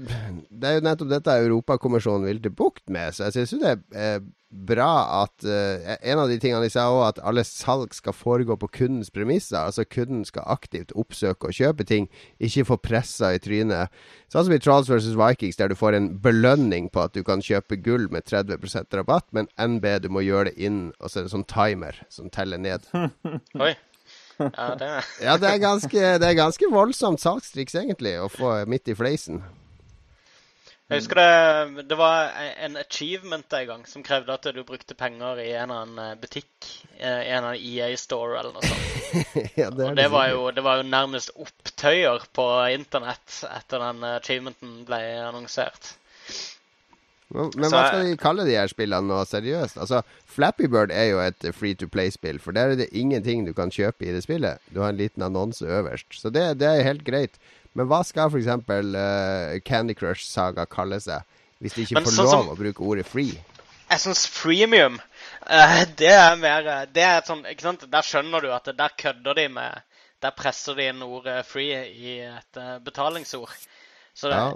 det 0.51 0.69
er 0.69 0.79
jo 0.79 0.85
nettopp 0.87 1.11
dette 1.11 1.39
Europakommisjonen 1.47 2.29
vil 2.29 2.43
til 2.45 2.55
bukt 2.55 2.87
med. 2.93 3.15
Så 3.17 3.31
jeg 3.31 3.51
syns 3.51 3.65
det 3.65 3.75
er 3.97 4.21
bra 4.51 5.23
at 5.23 5.45
uh, 5.47 5.95
En 6.03 6.19
av 6.19 6.29
de 6.29 6.39
tingene 6.43 6.65
de 6.65 6.71
sa 6.73 6.89
òg, 6.91 7.05
at 7.07 7.21
alle 7.27 7.45
salg 7.47 7.95
skal 7.95 8.15
foregå 8.17 8.57
på 8.59 8.71
kundens 8.81 9.13
premisser. 9.15 9.61
Altså 9.63 9.87
kunden 9.87 10.25
skal 10.27 10.49
aktivt 10.51 10.95
oppsøke 10.99 11.51
og 11.51 11.57
kjøpe 11.57 11.87
ting, 11.87 12.09
ikke 12.43 12.67
få 12.73 12.81
pressa 12.83 13.33
i 13.35 13.43
trynet. 13.43 13.95
Sånn 14.31 14.47
som 14.47 14.55
i 14.55 14.61
Trolls 14.63 14.91
vs. 14.91 15.13
Vikings, 15.19 15.59
der 15.61 15.71
du 15.71 15.79
får 15.79 15.99
en 15.99 16.11
belønning 16.23 16.91
på 16.91 17.05
at 17.07 17.15
du 17.15 17.23
kan 17.27 17.43
kjøpe 17.45 17.79
gull 17.85 18.09
med 18.11 18.27
30% 18.27 18.99
rabatt, 18.99 19.29
men 19.37 19.51
NB, 19.59 19.87
du 20.03 20.11
må 20.13 20.25
gjøre 20.27 20.51
det 20.51 20.67
inn, 20.67 20.83
og 20.99 21.11
så 21.11 21.21
er 21.21 21.29
det 21.29 21.35
sånn 21.35 21.49
timer 21.51 22.03
som 22.11 22.31
teller 22.35 22.61
ned. 22.63 22.87
Oi. 23.59 23.75
Ja, 24.41 24.75
det 24.81 24.91
Ja, 25.27 25.37
det 25.41 25.55
er 25.55 25.63
ganske, 25.63 26.05
det 26.21 26.29
er 26.29 26.37
ganske 26.39 26.73
voldsomt 26.73 27.23
salgstriks, 27.23 27.77
egentlig, 27.79 28.17
å 28.21 28.29
få 28.33 28.61
midt 28.71 28.89
i 28.91 28.97
fleisen. 28.99 29.43
Jeg 30.91 31.05
husker 31.05 31.21
det, 31.21 31.83
det 31.87 31.95
var 31.95 32.33
en 32.67 32.75
achievement 32.81 33.55
en 33.55 33.67
gang 33.69 33.83
som 33.87 34.03
krevde 34.03 34.35
at 34.35 34.49
du 34.51 34.65
brukte 34.67 34.97
penger 34.99 35.39
i 35.39 35.53
en 35.53 35.71
eller 35.71 35.85
annen 35.85 36.19
butikk. 36.19 36.51
eh, 36.99 37.29
I 37.29 37.31
en 37.31 37.45
eller 37.45 37.53
annen 37.53 37.63
EA 37.63 37.93
Store 38.01 38.41
eller 38.41 38.57
noe 38.57 38.67
sånt. 38.67 39.15
ja, 39.61 39.69
det 39.71 39.87
Og 39.87 39.95
det 40.01 40.09
var, 40.11 40.27
jo, 40.33 40.49
det 40.51 40.65
var 40.67 40.81
jo 40.81 40.89
nærmest 40.91 41.31
opptøyer 41.39 42.27
på 42.35 42.49
internett 42.75 43.39
etter 43.47 43.87
den 43.87 44.03
achievementen 44.17 44.81
ble 44.89 45.01
annonsert. 45.29 45.93
Men, 47.31 47.51
men 47.55 47.71
hva 47.71 47.85
skal 47.87 48.05
de 48.09 48.17
kalle 48.19 48.45
de 48.49 48.57
her 48.59 48.67
spillene 48.71 49.07
nå, 49.07 49.21
seriøst? 49.31 49.77
Altså, 49.79 50.01
Flappy 50.27 50.67
Bird 50.67 50.91
er 50.91 51.05
jo 51.13 51.21
et 51.23 51.47
free 51.55 51.75
to 51.79 51.87
play-spill, 51.87 52.41
for 52.43 52.53
der 52.57 52.73
er 52.73 52.81
det 52.81 52.89
ingenting 52.93 53.45
du 53.47 53.53
kan 53.55 53.71
kjøpe 53.71 54.09
i 54.09 54.15
det 54.17 54.25
spillet. 54.25 54.59
Du 54.75 54.81
har 54.83 54.91
en 54.91 54.99
liten 54.99 55.23
annonse 55.23 55.63
øverst, 55.67 56.09
så 56.19 56.31
det, 56.35 56.59
det 56.59 56.67
er 56.69 56.83
helt 56.83 57.05
greit. 57.07 57.39
Men 57.79 57.87
hva 57.87 58.01
skal 58.03 58.33
f.eks. 58.33 58.49
Uh, 58.67 59.61
Candy 59.63 59.95
Crush 59.95 60.27
Saga 60.27 60.65
kalle 60.67 60.99
seg, 61.01 61.23
hvis 61.63 61.77
de 61.77 61.85
ikke 61.87 62.01
Men 62.01 62.09
får 62.09 62.17
sånn 62.19 62.27
lov 62.27 62.35
som- 62.35 62.51
å 62.51 62.59
bruke 62.59 62.83
ordet 62.83 63.07
free? 63.07 63.39
Jeg 63.91 64.03
syns 64.05 64.25
freemium 64.31 64.99
uh, 64.99 65.81
Det 65.99 66.11
er 66.15 66.37
mer 66.39 66.67
eh, 66.67 66.83
Det 66.95 67.03
er 67.03 67.17
et 67.19 67.27
sånn 67.27 67.41
Ikke 67.51 67.65
sant? 67.65 67.81
Der 67.91 68.07
skjønner 68.07 68.45
du 68.45 68.53
at 68.55 68.69
det- 68.71 68.77
der 68.79 68.93
kødder 68.99 69.35
de 69.35 69.49
med 69.51 69.81
Der 70.23 70.31
presser 70.39 70.75
de 70.79 70.87
inn 70.93 71.03
ordet 71.03 71.41
free 71.47 71.75
i 71.91 72.13
et 72.27 72.59
uh, 72.61 72.79
betalingsord. 72.85 73.51
Så 74.15 74.29
det, 74.31 74.37
Ja. 74.39 74.53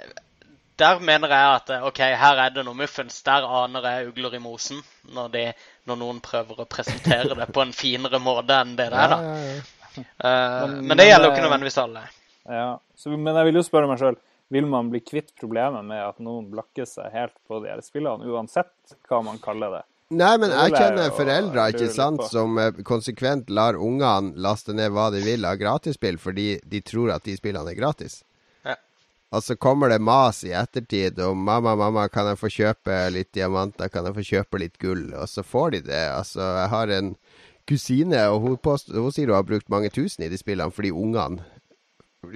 Der 0.80 0.98
mener 1.00 1.28
jeg 1.30 1.50
at 1.54 1.70
eh, 1.76 1.84
OK, 1.86 2.00
her 2.18 2.40
er 2.46 2.50
det 2.54 2.64
noe 2.66 2.74
muffens. 2.78 3.20
Der 3.26 3.46
aner 3.46 3.84
jeg 3.90 4.08
ugler 4.12 4.34
i 4.34 4.42
mosen 4.42 4.80
når, 5.14 5.28
de, 5.34 5.44
når 5.86 6.00
noen 6.00 6.20
prøver 6.24 6.64
å 6.64 6.68
presentere 6.70 7.36
det 7.38 7.46
på 7.54 7.62
en 7.62 7.72
finere 7.76 8.18
måte 8.22 8.56
enn 8.64 8.74
det 8.78 8.90
det 8.90 9.00
er, 9.06 9.14
da. 9.14 9.18
Ja, 9.22 9.38
ja, 9.38 9.54
ja. 9.54 9.62
Eh, 9.94 10.66
Men- 10.66 10.86
men 10.88 10.98
det 10.98 11.06
gjelder 11.06 11.28
jo 11.28 11.32
ikke 11.34 11.42
eh, 11.44 11.48
nødvendigvis 11.48 11.78
alle. 11.84 12.04
Ja. 12.50 12.68
Så, 12.98 13.10
men 13.16 13.34
jeg 13.38 13.44
vil 13.50 13.60
jo 13.60 13.66
spørre 13.66 13.86
meg 13.90 14.00
sjøl, 14.02 14.16
vil 14.50 14.66
man 14.68 14.90
bli 14.90 15.00
kvitt 15.00 15.30
problemet 15.40 15.84
med 15.86 16.02
at 16.02 16.18
noen 16.22 16.50
blakker 16.52 16.86
seg 16.86 17.12
helt 17.14 17.34
på 17.48 17.62
de 17.62 17.70
her 17.70 17.80
spillene, 17.82 18.26
uansett 18.26 18.96
hva 19.08 19.22
man 19.24 19.38
kaller 19.42 19.78
det? 19.78 19.84
Nei, 20.14 20.34
men 20.36 20.52
jeg 20.52 20.74
kjenner 20.76 21.08
foreldre 21.16 21.62
ikke 21.72 21.88
sant, 21.90 22.20
som 22.28 22.58
konsekvent 22.86 23.48
lar 23.50 23.74
ungene 23.80 24.34
laste 24.36 24.74
ned 24.76 24.92
hva 24.92 25.08
de 25.14 25.22
vil 25.24 25.46
av 25.48 25.56
gratisspill, 25.58 26.18
fordi 26.20 26.58
de 26.62 26.80
tror 26.84 27.14
at 27.16 27.24
de 27.24 27.34
spillene 27.38 27.72
er 27.72 27.78
gratis. 27.78 28.20
Og 29.34 29.42
så 29.42 29.56
kommer 29.58 29.90
det 29.90 29.98
mas 29.98 30.44
i 30.46 30.52
ettertid 30.54 31.18
om 31.18 31.40
'mamma, 31.42 31.74
mamma, 31.74 32.08
kan 32.08 32.28
jeg 32.30 32.38
få 32.38 32.50
kjøpe 32.54 32.98
litt 33.10 33.32
diamanter', 33.34 33.88
'kan 33.90 34.06
jeg 34.06 34.14
få 34.14 34.26
kjøpe 34.30 34.60
litt 34.62 34.78
gull'? 34.78 35.14
Og 35.18 35.28
så 35.28 35.42
får 35.42 35.70
de 35.70 35.80
det. 35.90 36.04
Altså, 36.10 36.40
jeg 36.40 36.68
har 36.68 36.88
en 36.88 37.16
kusine, 37.66 38.28
og 38.28 38.40
hun, 38.40 38.56
påst 38.56 38.92
hun 38.92 39.12
sier 39.12 39.26
hun 39.26 39.34
har 39.40 39.48
brukt 39.48 39.68
mange 39.68 39.90
tusen 39.90 40.24
i 40.24 40.28
de 40.28 40.38
spillene 40.38 40.70
fordi 40.72 40.92
ungene 40.92 41.42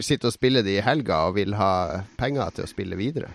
sitter 0.00 0.28
og 0.28 0.34
spiller 0.34 0.62
de 0.62 0.76
i 0.76 0.84
helga 0.84 1.22
og 1.28 1.36
vil 1.38 1.54
ha 1.56 2.02
penger 2.18 2.50
til 2.56 2.66
å 2.66 2.70
spille 2.70 2.98
videre. 2.98 3.30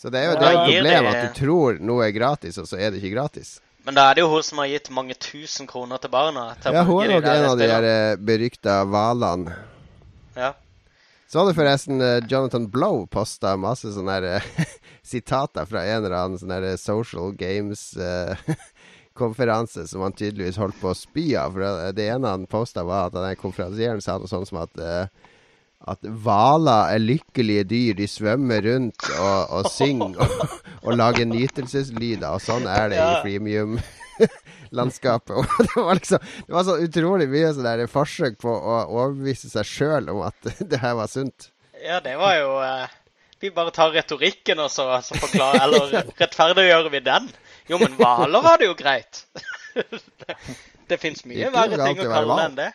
Så 0.00 0.08
det 0.08 0.22
er 0.22 0.30
jo 0.30 0.38
det 0.40 0.46
er 0.46 0.54
et 0.54 0.62
problem 0.64 1.08
at 1.10 1.18
du 1.20 1.40
tror 1.40 1.80
noe 1.84 2.06
er 2.06 2.14
gratis, 2.16 2.56
og 2.58 2.68
så 2.68 2.78
er 2.80 2.90
det 2.90 3.02
ikke 3.02 3.16
gratis. 3.18 3.58
Men 3.84 3.96
da 3.96 4.06
er 4.08 4.16
det 4.16 4.24
jo 4.24 4.30
hun 4.32 4.44
som 4.44 4.60
har 4.62 4.70
gitt 4.70 4.88
mange 4.92 5.16
tusen 5.20 5.68
kroner 5.68 6.00
til 6.00 6.12
barna. 6.12 6.54
Til 6.62 6.76
Ja, 6.76 6.84
hun 6.84 7.02
er 7.04 7.14
nok 7.18 7.28
en 7.28 7.48
av 7.50 7.60
de 7.60 7.68
der 7.68 7.88
eh, 7.88 8.16
berykta 8.16 8.80
hvalene. 8.88 9.56
Ja. 10.36 10.54
Så 11.30 11.38
hadde 11.38 11.54
forresten 11.54 12.00
eh, 12.02 12.24
Jonathan 12.26 12.66
Blow 12.70 13.04
posta 13.06 13.56
masse 13.60 13.92
sånne 13.94 14.12
her, 14.16 14.24
eh, 14.40 14.44
sitater 15.12 15.64
fra 15.70 15.84
en 15.86 16.02
eller 16.04 16.16
annen 16.18 16.38
sånn 16.42 16.78
social 16.82 17.30
games-konferanse 17.38 19.86
som 19.90 20.00
han 20.02 20.16
tydeligvis 20.18 20.58
holdt 20.58 20.80
på 20.82 20.88
å 20.90 20.98
spy 20.98 21.28
av. 21.38 21.52
For 21.54 21.62
det- 21.94 22.10
ene 22.16 22.26
han 22.34 22.50
posta, 22.50 22.82
var 22.84 23.06
at 23.06 23.14
den 23.14 23.36
konferansieren 23.38 24.02
sa 24.02 24.18
noe 24.18 24.26
sånt 24.30 24.48
som 24.50 24.58
at 24.64 24.74
at 25.88 26.02
hvaler 26.04 26.90
er 26.92 26.98
lykkelige 27.00 27.64
dyr. 27.70 27.94
De 27.96 28.04
svømmer 28.10 28.60
rundt 28.66 29.00
og, 29.14 29.48
og 29.56 29.64
synger 29.72 30.18
og, 30.26 30.30
og 30.82 30.92
lager 30.98 31.24
nytelseslyder. 31.30 32.28
Og 32.34 32.40
sånn 32.44 32.66
er 32.68 32.88
det 32.92 32.98
i 32.98 33.00
Ja. 33.00 33.22
Freemium-landskapet. 34.70 35.36
Og 35.36 35.44
det 35.58 35.82
var 35.82 35.94
liksom 35.94 36.18
Det 36.46 36.52
var 36.52 36.64
så 36.64 36.78
utrolig 36.78 37.28
mye 37.28 37.52
sånn 37.52 37.64
der 37.64 37.86
forsøk 37.86 38.38
på 38.40 38.48
å 38.50 38.86
overbevise 38.88 39.50
seg 39.50 39.64
sjøl 39.66 40.08
om 40.10 40.22
at 40.22 40.34
det 40.70 40.80
her 40.80 40.94
var 40.94 41.06
sunt. 41.08 41.50
ja, 41.84 42.00
det 42.00 42.16
var 42.16 42.36
jo 42.38 42.60
eh, 42.62 42.88
Vi 43.40 43.50
bare 43.50 43.70
tar 43.70 43.92
retorikken 43.92 44.58
og 44.60 44.70
så, 44.70 45.00
så 45.02 45.14
forklarer 45.14 45.62
Eller 45.64 46.12
rettferdiggjør 46.18 46.90
vi 46.90 47.00
den? 47.00 47.30
Jo, 47.68 47.78
men 47.78 47.94
hvaler 47.96 48.42
var 48.42 48.58
det 48.58 48.66
jo 48.66 48.74
greit. 48.74 49.26
det 49.74 50.36
det 50.90 50.98
fins 50.98 51.22
mye 51.24 51.50
verre 51.54 51.76
ting 51.78 52.00
å 52.02 52.08
å 52.08 52.10
kalle 52.10 52.36
det 52.36 52.44
enn 52.48 52.56
det. 52.58 52.70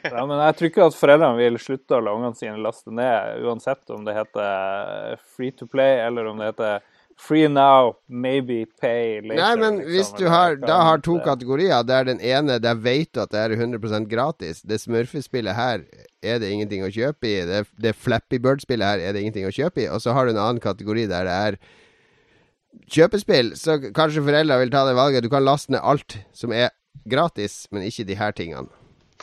Ja, 0.00 0.22
men 0.24 0.38
jeg 0.40 0.54
tror 0.56 0.70
ikke 0.70 0.86
at 0.88 0.96
foreldrene 0.96 1.36
vil 1.36 1.58
slutte 1.60 1.98
å 1.98 2.00
la 2.00 2.14
ungene 2.16 2.38
sine 2.38 2.56
laste 2.56 2.88
ned, 2.88 3.42
uansett 3.44 3.92
om 3.92 4.06
det 4.06 4.14
heter 4.16 5.20
free 5.36 5.52
to 5.52 5.68
play 5.68 6.00
eller 6.00 6.30
om 6.30 6.40
det 6.40 6.48
heter 6.54 6.86
free 7.16 7.46
now, 7.48 7.96
maybe 8.08 8.64
pay 8.80 9.20
later. 9.20 9.38
Nei, 9.40 9.54
men 9.56 9.78
liksom, 9.78 9.90
hvis 9.92 10.10
du 10.18 10.26
har, 10.28 10.56
da 10.56 10.80
har 10.82 10.98
to 10.98 11.16
det- 11.18 11.24
kategorier, 11.24 11.82
der 11.86 12.04
den 12.04 12.20
ene 12.20 12.58
der 12.60 12.74
vet 12.74 13.12
du 13.12 13.20
at 13.22 13.30
det 13.30 13.40
er 13.40 13.56
100% 13.56 14.08
gratis. 14.08 14.62
Det 14.62 14.80
smurfespillet 14.80 15.54
her 15.54 15.84
er 16.22 16.38
det 16.38 16.50
ingenting 16.52 16.82
å 16.82 16.90
kjøpe 16.92 17.24
i. 17.30 17.44
Det, 17.46 17.64
det 17.80 17.94
Flappy 17.96 18.38
Bird-spillet 18.38 18.84
her 18.84 18.98
er 18.98 19.12
det 19.12 19.22
ingenting 19.22 19.46
å 19.46 19.54
kjøpe 19.54 19.84
i. 19.84 19.88
Og 19.88 20.00
så 20.02 20.12
har 20.12 20.26
du 20.26 20.34
en 20.34 20.42
annen 20.42 20.60
kategori 20.60 21.06
der 21.08 21.24
det 21.24 21.32
er 21.48 21.58
kjøpespill. 22.90 23.52
Så 23.58 23.78
kanskje 23.94 24.24
foreldra 24.24 24.58
vil 24.60 24.72
ta 24.72 24.84
det 24.88 24.96
valget. 24.98 25.22
Du 25.24 25.30
kan 25.32 25.44
laste 25.46 25.72
ned 25.74 25.84
alt 25.84 26.18
som 26.36 26.52
er 26.52 26.70
gratis, 27.08 27.64
men 27.70 27.86
ikke 27.86 28.06
de 28.08 28.16
her 28.18 28.32
tingene. 28.36 28.68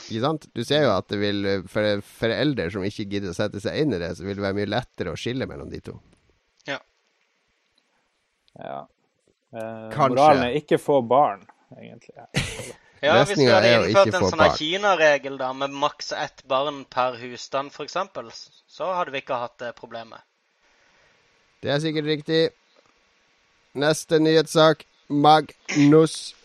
Ikke 0.08 0.22
sant? 0.24 0.48
Du 0.56 0.64
ser 0.66 0.86
jo 0.86 0.94
at 0.96 1.10
det 1.12 1.20
vil 1.20 1.44
For 1.70 2.00
foreldre 2.22 2.70
som 2.72 2.84
ikke 2.88 3.06
gidder 3.12 3.34
å 3.34 3.38
sette 3.38 3.60
seg 3.62 3.76
inn 3.84 3.94
i 3.94 4.00
det, 4.02 4.14
så 4.18 4.24
vil 4.26 4.38
det 4.40 4.46
være 4.46 4.58
mye 4.58 4.70
lettere 4.72 5.12
å 5.14 5.20
skille 5.20 5.46
mellom 5.50 5.70
de 5.70 5.82
to. 5.84 5.98
Ja. 8.60 8.88
Eh, 9.54 9.92
Kanskje. 9.92 10.10
moralen 10.10 10.44
er 10.44 10.56
ikke 10.60 10.78
få 10.80 11.02
barn, 11.02 11.44
egentlig. 11.78 12.16
Ja, 13.02 13.24
Hvis 13.24 13.38
vi 13.40 13.48
hadde 13.50 13.90
innført 13.90 14.14
en 14.14 14.28
sånn. 14.30 14.44
Kina-regel 14.58 15.38
da, 15.40 15.52
med 15.58 15.74
maks 15.74 16.12
ett 16.14 16.44
barn 16.48 16.84
per 16.86 17.18
husstand 17.18 17.72
f.eks., 17.74 17.98
så 18.70 18.92
hadde 18.94 19.12
vi 19.16 19.24
ikke 19.24 19.40
hatt 19.42 19.58
det 19.60 19.72
problemet. 19.76 20.22
Det 21.62 21.72
er 21.74 21.82
sikkert 21.82 22.06
riktig. 22.06 22.42
Neste 23.74 24.20
nyhetssak. 24.20 24.86
Magnus. 25.10 26.36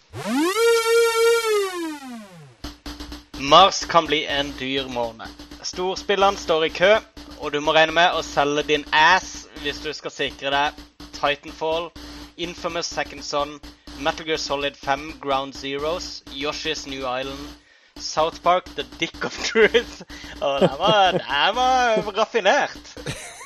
Mars 3.38 3.84
kan 3.84 4.07
bli 4.09 4.24
en 4.26 4.50
dyr 4.59 4.88
måned. 4.90 5.28
Storspillene 5.62 6.40
står 6.40 6.66
i 6.66 6.72
kø, 6.72 6.92
og 7.38 7.52
du 7.52 7.61
må 7.61 7.76
regne 7.76 7.94
med 7.94 8.16
å 8.16 8.24
selge 8.24 8.64
din 8.66 8.84
ass 8.96 9.44
hvis 9.62 9.82
du 9.84 9.92
skal 9.92 10.14
sikre 10.14 10.50
deg 10.54 10.84
Titanfall, 11.16 11.90
Infamous 12.36 12.86
Second 12.86 13.22
Son, 13.24 13.60
Metal 14.00 14.26
Gear 14.26 14.38
Solid 14.38 14.76
5 14.76 15.20
Ground 15.20 15.54
Zeroes, 15.54 16.22
Yoshi's 16.32 16.86
New 16.86 17.06
Island, 17.06 17.48
South 17.96 18.42
Park 18.42 18.64
The 18.76 18.84
Dick 18.98 19.24
of 19.24 19.32
Truth 19.48 20.02
Og 20.40 20.60
det 20.60 20.74
var, 20.78 21.12
det 21.12 21.56
var 21.56 22.12
raffinert. 22.18 22.98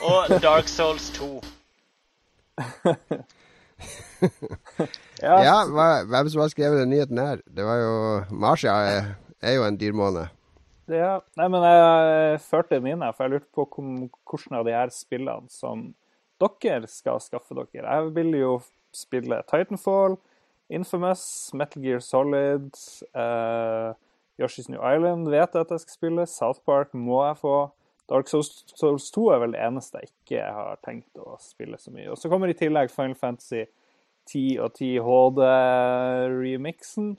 Og 0.03 0.43
Dark 0.43 0.69
Souls 0.69 1.11
2. 1.11 1.43
Ja, 5.23 5.37
Ja, 5.45 5.55
hva, 5.69 5.87
hvem 6.09 6.29
som 6.33 6.43
har 6.43 6.51
skrevet 6.53 6.81
den 6.83 6.91
nyheten 6.93 7.19
her? 7.21 7.41
Det 7.45 7.65
var 7.65 7.79
jo 7.81 7.95
Marcia 8.37 8.75
er, 8.89 9.09
er 9.43 9.57
jo 9.57 9.65
en 9.65 9.79
dyr 9.81 9.97
måned. 9.97 10.29
Ja, 10.91 11.21
nei, 11.39 11.47
men 11.53 11.65
jeg 11.65 12.41
førte 12.49 12.81
mine, 12.83 13.13
for 13.15 13.25
jeg 13.25 13.35
lurte 13.37 13.51
på 13.55 13.67
hvor, 13.69 14.09
hvordan 14.29 14.59
av 14.59 14.67
de 14.67 14.75
her 14.75 14.93
spillene 14.95 15.53
som 15.53 15.91
dere 16.41 16.91
skal 16.91 17.21
skaffe 17.23 17.57
dere. 17.57 17.85
Jeg 17.85 18.13
vil 18.17 18.35
jo 18.39 18.53
spille 18.97 19.43
Titanfall, 19.51 20.17
Infamous, 20.71 21.25
Metal 21.55 21.83
Gear 21.83 22.01
Solid, 22.05 22.71
uh, 23.15 23.93
Yoshi's 24.41 24.71
New 24.71 24.81
Island 24.81 25.29
vet 25.29 25.55
jeg 25.55 25.67
at 25.67 25.75
jeg 25.75 25.85
skal 25.85 25.99
spille, 25.99 26.27
South 26.27 26.63
Park 26.67 26.95
må 26.95 27.23
jeg 27.27 27.37
få. 27.43 27.59
Dark 28.11 28.29
Souls, 28.29 28.65
Souls 28.75 29.11
2 29.15 29.29
er 29.31 29.43
vel 29.45 29.53
det 29.55 29.63
eneste 29.63 30.01
jeg 30.01 30.11
ikke 30.11 30.47
har 30.57 30.81
tenkt 30.83 31.21
å 31.21 31.37
spille 31.43 31.79
så 31.79 31.93
mye. 31.95 32.09
Og 32.11 32.19
så 32.19 32.31
kommer 32.33 32.51
i 32.51 32.57
tillegg 32.59 32.91
Final 32.91 33.15
Fantasy 33.19 33.69
10 34.31 34.59
og 34.65 34.73
10 34.75 34.89
HD-remixen. 35.07 37.13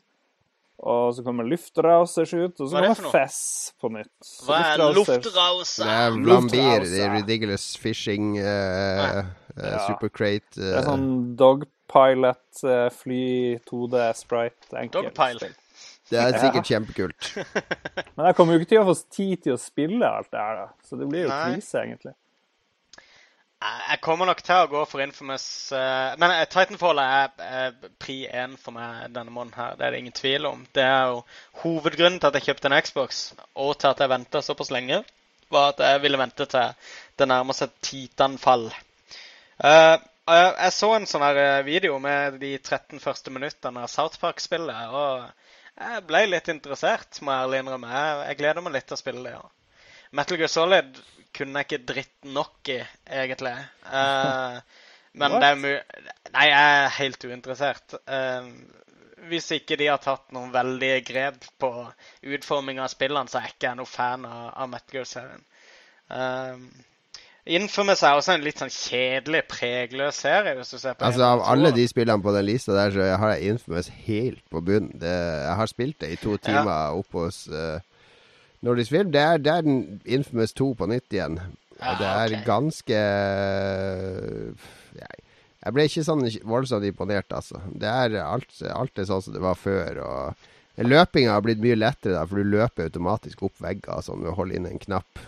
Og 0.82 1.14
så 1.14 1.22
kommer 1.24 1.46
Luftrausers 1.46 2.32
ut, 2.34 2.58
og 2.58 2.70
så 2.70 2.80
er 2.80 2.88
kommer? 2.90 3.12
Fess 3.14 3.42
på 3.82 3.92
nytt. 3.94 4.10
Så 4.26 4.48
Hva 4.48 4.62
er 4.72 4.82
luftrauser? 4.96 5.86
Det 5.86 5.98
er 5.98 6.16
blambir, 6.18 6.86
det 6.90 7.04
er. 7.06 7.12
Ridiculous 7.20 7.68
Fishing, 7.78 8.34
uh, 8.40 9.22
Ja. 9.52 9.82
Supercrate 9.86 10.56
Det 10.56 10.72
er 10.72 10.80
uh, 10.80 10.88
sånn 10.88 11.10
dogpilot, 11.38 12.64
uh, 12.64 12.88
fly, 12.96 13.26
2D, 13.68 14.06
sprite, 14.18 14.72
enkelt. 14.80 15.12
Det 16.12 16.20
er 16.20 16.40
sikkert 16.40 16.68
kjempekult. 16.68 17.30
Men 18.16 18.32
jeg 18.32 18.38
kommer 18.40 18.56
jo 18.56 18.62
ikke 18.64 18.72
til 18.74 18.82
å 18.82 18.88
få 18.90 18.98
tid 19.14 19.46
til 19.46 19.56
å 19.56 19.62
spille 19.62 20.08
alt 20.08 20.32
det 20.34 20.42
her, 20.42 20.64
da. 20.64 20.88
Så 20.88 20.98
det 21.00 21.08
blir 21.12 21.28
jo 21.28 21.30
krise, 21.30 21.86
egentlig. 21.86 22.16
Jeg 23.62 23.82
jeg 23.92 24.00
kommer 24.02 24.26
nok 24.26 24.40
til 24.42 24.58
å 24.58 24.70
gå 24.72 24.80
for 24.90 25.04
Infamous 25.04 25.44
eh, 25.76 26.14
Men 26.22 26.32
Titanfallet 26.32 26.54
Titanfall 26.54 27.02
er 27.04 27.34
eh, 27.46 27.90
pri 28.02 28.16
én 28.44 28.56
for 28.58 28.74
meg 28.74 29.12
denne 29.14 29.34
måneden 29.36 29.58
her. 29.60 29.76
Det 29.78 29.86
er 29.86 29.94
det 29.94 30.00
ingen 30.02 30.16
tvil 30.18 30.48
om. 30.50 30.64
Det 30.74 30.86
er 30.86 31.12
jo 31.12 31.20
hovedgrunnen 31.62 32.18
til 32.20 32.32
at 32.32 32.40
jeg 32.40 32.48
kjøpte 32.48 32.72
en 32.72 32.78
Xbox, 32.82 33.20
og 33.54 33.76
til 33.78 33.92
at 33.92 34.02
jeg 34.02 34.10
venta 34.14 34.42
såpass 34.42 34.72
lenge, 34.74 35.04
var 35.54 35.76
at 35.76 35.84
jeg 35.86 36.02
ville 36.08 36.22
vente 36.22 36.48
til 36.50 36.90
det 37.22 37.28
nærmer 37.30 37.58
seg 37.58 37.76
Titanfall. 37.86 38.66
Eh, 39.62 39.98
jeg, 40.32 40.74
så 40.80 40.94
en 40.96 41.08
sånn 41.14 41.28
her 41.28 41.44
eh, 41.44 41.62
video 41.68 42.00
med 42.02 42.42
de 42.42 42.56
13 42.58 43.04
første 43.04 43.34
minuttene 43.36 43.86
av 43.86 43.94
South 43.94 44.18
Park-spillet, 44.24 44.90
og 44.90 45.28
jeg 45.78 46.06
ble 46.10 46.26
litt 46.34 46.50
interessert, 46.54 47.22
må 47.22 47.36
jeg 47.36 47.46
ærlig 47.46 47.62
innrømme. 47.66 48.06
Jeg 48.26 48.42
gleder 48.42 48.66
meg 48.66 48.80
litt 48.80 48.90
til 48.90 48.98
å 48.98 49.04
spille 49.06 49.28
det. 49.28 49.38
ja. 49.38 49.90
Metal 50.18 50.42
Gear 50.42 50.50
Solid 50.52 50.98
kunne 51.36 51.62
jeg 51.62 51.70
ikke 51.70 51.88
dritt 51.94 52.30
nok 52.36 52.72
i, 52.74 52.82
egentlig. 53.08 53.56
Uh, 53.88 54.60
men 55.20 55.38
det 55.40 55.50
er 55.50 55.58
mulig 55.60 55.80
Nei, 56.32 56.46
jeg 56.48 56.76
er 56.84 56.94
helt 56.98 57.26
uinteressert. 57.28 57.98
Uh, 58.08 58.52
hvis 59.32 59.52
ikke 59.54 59.78
de 59.78 59.90
har 59.92 60.00
tatt 60.02 60.32
noen 60.36 60.54
veldige 60.54 61.02
grep 61.12 61.44
på 61.62 61.72
utforming 62.36 62.80
av 62.82 62.92
spillene, 62.94 63.30
så 63.30 63.40
er 63.40 63.50
jeg 63.50 63.58
ikke 63.58 63.68
jeg 63.70 63.82
noe 63.82 63.90
fan 63.90 64.24
av, 64.28 64.48
av 64.56 64.72
Metal 64.72 64.98
Gear-serien. 64.98 65.44
Uh, 66.12 66.88
Infamous 67.52 68.04
er 68.06 68.14
også 68.14 68.36
en 68.36 68.44
litt 68.46 68.60
sånn 68.62 68.70
kjedelig, 68.70 69.42
pregløs 69.50 70.20
serie, 70.22 70.54
hvis 70.60 70.76
du 70.76 70.78
ser 70.78 70.94
på 70.94 71.08
Altså 71.08 71.26
Av 71.26 71.42
alle 71.50 71.72
de 71.74 71.88
spillene 71.90 72.22
på 72.22 72.34
den 72.36 72.46
lista 72.46 72.76
der, 72.76 72.94
så 72.94 73.08
har 73.18 73.34
jeg 73.34 73.56
Infamous 73.56 73.90
helt 74.06 74.44
på 74.54 74.62
bunnen. 74.62 74.92
Det, 75.02 75.14
jeg 75.48 75.56
har 75.58 75.72
spilt 75.72 75.98
det 76.04 76.12
i 76.14 76.20
to 76.22 76.38
timer 76.38 77.00
oppe 77.00 77.26
hos 77.26 77.48
uh, 77.50 77.82
Nordisk 78.66 78.94
Film. 78.94 79.12
Det 79.14 79.22
er, 79.22 79.42
det 79.42 79.52
er 79.54 79.66
den 79.66 80.00
Infamous 80.06 80.54
2 80.58 80.72
på 80.78 80.88
nytt 80.92 81.14
igjen. 81.16 81.40
Og 81.82 81.98
det 81.98 82.08
er 82.08 82.36
ok. 82.38 82.46
ganske 82.46 82.98
jeg, 85.00 85.22
jeg 85.62 85.76
ble 85.76 85.86
ikke 85.90 86.06
sånn 86.06 86.26
voldsomt 86.50 86.86
imponert, 86.86 87.34
altså. 87.34 87.62
Det 87.74 87.90
er 87.90 88.20
alt, 88.22 88.54
alt 88.70 89.02
er 89.02 89.10
sånn 89.10 89.24
som 89.26 89.34
det 89.38 89.42
var 89.44 89.58
før. 89.58 90.02
og 90.06 90.86
Løpinga 90.86 91.36
har 91.36 91.46
blitt 91.46 91.62
mye 91.62 91.78
lettere, 91.78 92.16
da, 92.16 92.26
for 92.26 92.42
du 92.42 92.54
løper 92.54 92.90
automatisk 92.90 93.44
opp 93.48 93.58
vegger 93.62 94.06
sånn 94.06 94.24
ved 94.24 94.34
å 94.34 94.38
holde 94.38 94.58
inn 94.58 94.70
en 94.70 94.82
knapp. 94.82 95.26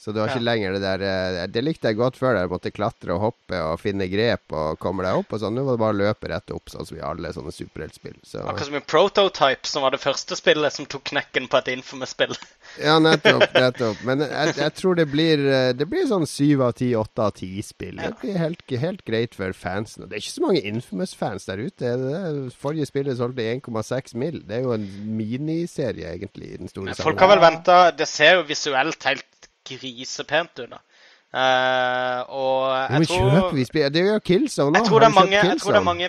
Så 0.00 0.14
du 0.16 0.20
har 0.22 0.30
ikke 0.30 0.40
Ja. 0.40 0.46
lenger 0.48 0.72
det 0.72 0.80
der 0.80 1.02
eh, 1.04 1.46
Det 1.52 1.60
likte 1.62 1.90
jeg 1.90 1.96
godt 1.98 2.16
før, 2.16 2.32
der 2.32 2.46
jeg 2.46 2.50
måtte 2.54 2.70
klatre 2.72 3.12
og 3.12 3.20
hoppe 3.20 3.58
og 3.60 3.74
finne 3.82 4.06
grep 4.08 4.54
og 4.56 4.78
komme 4.80 5.04
deg 5.04 5.18
opp 5.20 5.34
og 5.36 5.40
sånn. 5.42 5.52
Nå 5.58 5.64
var 5.66 5.76
det 5.76 5.82
bare 5.82 5.92
å 5.92 5.98
løpe 5.98 6.30
rett 6.32 6.54
opp, 6.56 6.70
sånn 6.72 6.86
som 6.88 6.96
i 6.96 7.02
alle 7.04 7.28
sånne 7.36 7.52
superheltspill. 7.52 8.14
Så 8.24 8.40
Akkurat 8.40 8.70
som 8.70 8.78
i 8.78 8.80
Prototype, 8.80 9.68
som 9.68 9.84
var 9.84 9.92
det 9.92 10.00
første 10.00 10.38
spillet 10.40 10.72
som 10.72 10.86
tok 10.88 11.04
knekken 11.12 11.50
på 11.52 11.60
et 11.60 11.68
Infamous-spill. 11.76 12.32
Ja, 12.78 13.00
nettopp. 13.02 13.50
nettopp. 13.52 14.00
Men 14.06 14.20
jeg, 14.22 14.54
jeg 14.56 14.72
tror 14.78 14.94
det 14.94 15.08
blir 15.10 15.40
eh, 15.42 15.72
Det 15.74 15.88
blir 15.90 16.04
sånn 16.06 16.22
syv 16.30 16.60
av 16.68 16.72
ti, 16.78 16.92
åtte 16.96 17.24
av 17.26 17.32
ti-spill. 17.34 17.96
Det 17.98 18.12
blir 18.22 18.38
helt, 18.38 18.62
helt 18.80 19.02
greit 19.04 19.34
for 19.34 19.52
fansen. 19.52 20.04
Og 20.04 20.08
Det 20.08 20.16
er 20.16 20.22
ikke 20.22 20.36
så 20.38 20.44
mange 20.46 20.62
Infamous-fans 20.70 21.44
der 21.50 21.58
ute. 21.66 21.92
Det 21.98 22.54
forrige 22.56 22.86
spillet 22.88 23.18
solgte 23.18 23.42
1,6 23.58 24.14
mill. 24.22 24.40
Det 24.46 24.60
er 24.60 24.62
jo 24.68 24.72
en 24.78 24.86
miniserie, 25.18 26.14
egentlig, 26.14 26.54
i 26.54 26.60
den 26.62 26.70
store 26.70 26.88
Men 26.92 26.94
folk 27.02 27.20
har 27.20 27.32
vel 27.34 27.42
venta 27.42 27.78
Det 27.90 28.08
ser 28.08 28.38
jo 28.38 28.46
visuelt 28.48 29.04
helt 29.10 29.26
grisepent 29.70 30.64
unna. 30.64 30.78
da. 30.78 30.82
Eh, 31.30 32.20
og 32.34 32.64
jeg 32.90 33.06
tror 33.08 33.60
spill? 33.68 33.92
Det 33.94 34.02
gjør 34.02 34.18
Killzone 34.18 34.72
nå. 34.74 34.80
Jeg 34.80 34.88
tror 34.88 35.04
det 35.04 35.06
er 35.06 35.14
mange 35.14 35.36
Jeg 35.36 35.60
tror 35.60 35.76
det 35.76 35.78
er 35.78 35.86
mange 35.86 36.08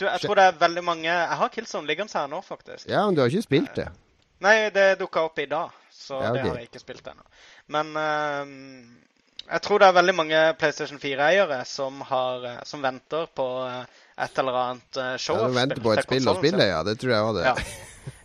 du, 0.00 0.04
Jeg 0.06 0.20
tror 0.22 0.38
det 0.38 0.44
er 0.44 0.54
veldig 0.60 0.84
mange 0.84 1.08
Jeg 1.10 1.36
har 1.42 1.50
Killzone 1.52 1.86
liggende 1.86 2.18
her 2.18 2.30
nå, 2.32 2.40
faktisk. 2.40 2.88
Ja, 2.88 3.04
men 3.04 3.14
du 3.14 3.20
har 3.20 3.28
ikke 3.28 3.44
spilt 3.44 3.76
det. 3.76 3.90
Nei, 4.42 4.56
det 4.74 4.86
dukka 4.98 5.26
opp 5.28 5.38
i 5.38 5.46
dag, 5.46 5.76
så 5.92 6.22
Ja, 6.22 6.32
det 6.32 6.46
har 6.46 6.56
jeg 6.56 6.70
ikke 6.70 6.80
spilt 6.80 7.06
ennå. 7.06 7.22
Men 7.70 7.92
uh, 7.94 8.96
jeg 9.52 9.62
tror 9.62 9.82
det 9.82 9.88
er 9.90 9.98
veldig 9.98 10.14
mange 10.16 10.40
PlayStation 10.58 11.00
4-eiere 11.02 11.60
som, 11.68 12.00
har, 12.08 12.44
eh, 12.48 12.58
som 12.64 12.82
venter 12.82 13.28
på 13.36 13.46
eh, 13.66 14.01
et 14.18 14.38
eller 14.38 14.58
annet 14.64 15.00
show. 15.20 15.38
Ja, 15.40 15.48
du 15.48 15.56
venter 15.56 15.80
på 15.82 15.92
et 15.96 16.04
spill 16.04 16.28
å 16.28 16.36
spille, 16.38 16.66
ja. 16.68 16.82
Det 16.86 16.98
tror 17.00 17.12
jeg 17.14 17.26
òg 17.30 17.34
det. 17.38 17.44
Ja. 17.48 17.54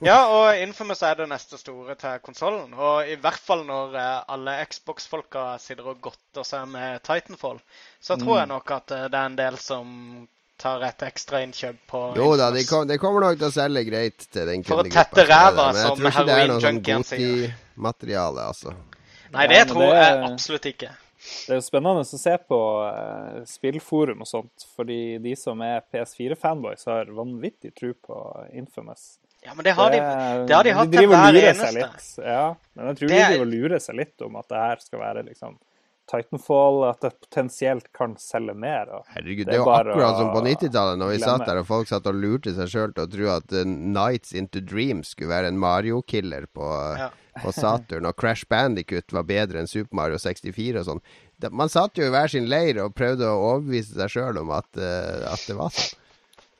ja, 0.07 0.17
og 0.33 0.61
Infamous 0.61 1.03
er 1.05 1.15
det 1.19 1.27
neste 1.29 1.57
store 1.61 1.95
til 1.95 2.19
konsollen. 2.25 2.73
Og 2.73 3.07
i 3.07 3.15
hvert 3.21 3.39
fall 3.39 3.61
når 3.67 3.95
eh, 3.95 4.23
alle 4.33 4.55
Xbox-folka 4.67 5.43
sitter 5.61 5.91
og 5.93 6.01
godter 6.01 6.43
seg 6.47 6.65
med 6.73 7.03
Titanfall, 7.07 7.59
så 8.01 8.17
tror 8.17 8.33
Mm. 8.35 8.39
jeg 8.41 8.47
nok 8.55 8.71
at 8.79 8.91
eh, 8.91 9.05
det 9.13 9.19
er 9.21 9.29
en 9.31 9.37
del 9.39 9.57
som 9.61 10.27
tar 10.57 10.81
et 10.87 11.03
ekstra 11.05 11.43
innkjøp 11.45 11.75
på 11.87 11.99
Jo 12.17 12.31
da, 12.35 12.47
det 12.49 12.63
kom, 12.65 12.87
de 12.89 12.97
kommer 12.97 13.21
nok 13.27 13.37
til 13.37 13.45
å 13.45 13.53
selge 13.53 13.83
greit 13.85 14.23
til 14.33 14.47
den 14.49 14.63
For 14.65 14.81
å 14.81 14.85
tette 14.87 14.95
tette 15.13 15.21
som 15.21 15.29
er 15.29 15.29
ræva, 15.29 15.65
Men 15.67 15.75
jeg 15.77 15.85
som 15.85 15.97
tror 15.97 16.09
ikke 16.09 16.23
det 16.25 16.33
er 16.33 16.47
noe 16.47 16.61
sånn 16.63 16.79
heroin-junkien 16.81 17.05
sier. 17.05 17.35
Goti-materiale, 17.77 18.47
altså. 18.49 18.73
Nei, 19.35 19.45
det 19.51 19.59
tror 19.69 19.91
jeg 19.93 20.23
absolutt 20.31 20.65
ikke. 20.71 20.89
Det 21.47 21.53
er 21.55 21.59
jo 21.59 21.65
spennende 21.65 22.03
å 22.03 22.19
se 22.19 22.33
på 22.47 22.59
eh, 22.87 23.39
spillforum 23.49 24.21
og 24.21 24.27
sånt, 24.29 24.65
fordi 24.75 25.17
de 25.23 25.35
som 25.39 25.61
er 25.65 25.81
PS4-fanboys, 25.93 26.85
har 26.89 27.05
vanvittig 27.17 27.73
tro 27.75 27.93
på 27.93 28.19
Infamous. 28.53 29.17
Ja, 29.45 29.53
men 29.55 29.63
det 29.63 29.73
har 29.77 29.91
de, 29.93 29.97
Det- 30.01 30.47
det 30.47 30.55
har 30.55 30.63
de 30.63 30.71
hatt 30.75 30.91
til 30.91 30.97
driver 30.97 31.15
og 31.15 31.23
hver 31.33 31.41
eneste. 31.53 31.73
Litt. 31.73 32.07
Ja, 32.25 32.55
men 32.75 32.85
jeg 32.91 32.95
tror 32.97 33.07
Det 33.07 33.15
de 33.15 33.21
er- 33.21 33.29
driver 33.31 33.45
og 33.45 33.53
lurer 33.53 33.79
seg 33.79 33.95
litt 33.95 34.21
om 34.25 34.35
at 34.35 34.47
det 34.49 34.57
her 34.57 34.77
skal 34.83 34.99
være 34.99 35.23
liksom 35.29 35.57
Titanfall, 36.07 36.77
at 36.89 37.01
det 37.03 37.11
potensielt 37.19 37.89
kan 37.93 38.15
selge 38.21 38.55
mer. 38.55 38.89
Og 38.97 39.05
Herregud, 39.13 39.45
Det 39.45 39.51
det 39.51 39.59
er 39.59 39.61
er 39.61 39.65
jo 39.65 39.73
akkurat 39.75 40.17
som 40.21 40.31
på 40.33 40.41
90-tallet, 40.47 40.97
når 41.01 41.11
vi 41.13 41.17
glemme. 41.19 41.37
satt 41.37 41.45
der 41.51 41.59
og 41.61 41.67
folk 41.67 41.87
satt 41.91 42.07
og 42.07 42.15
lurte 42.15 42.53
seg 42.55 42.71
sjøl 42.71 42.93
til 42.95 43.03
å 43.05 43.11
tro 43.11 43.29
at 43.35 43.55
uh, 43.59 43.63
Nights 43.67 44.33
Into 44.33 44.61
Dreams 44.63 45.13
skulle 45.13 45.29
være 45.35 45.51
en 45.53 45.59
Mario-killer 45.59 46.47
på, 46.55 46.71
Ja. 46.97 47.09
på 47.43 47.51
Saturn, 47.53 48.05
og 48.09 48.15
Crash 48.17 48.47
Bandicut 48.49 49.11
var 49.13 49.23
bedre 49.29 49.59
enn 49.59 49.67
Super 49.69 49.95
Mario 49.99 50.17
64 50.17 50.79
og 50.79 50.85
sånn. 50.87 51.01
Man 51.51 51.69
satt 51.69 51.99
jo 51.99 52.07
i 52.07 52.09
hver 52.09 52.31
sin 52.33 52.47
leir 52.49 52.79
og 52.81 52.95
prøvde 52.97 53.27
å 53.29 53.37
overbevise 53.53 53.93
seg 53.99 54.09
sjøl 54.15 54.39
om 54.41 54.49
at, 54.57 54.69
uh, 54.79 55.27
at 55.33 55.43
det 55.45 55.55
var 55.59 55.69
sånn. 55.75 55.99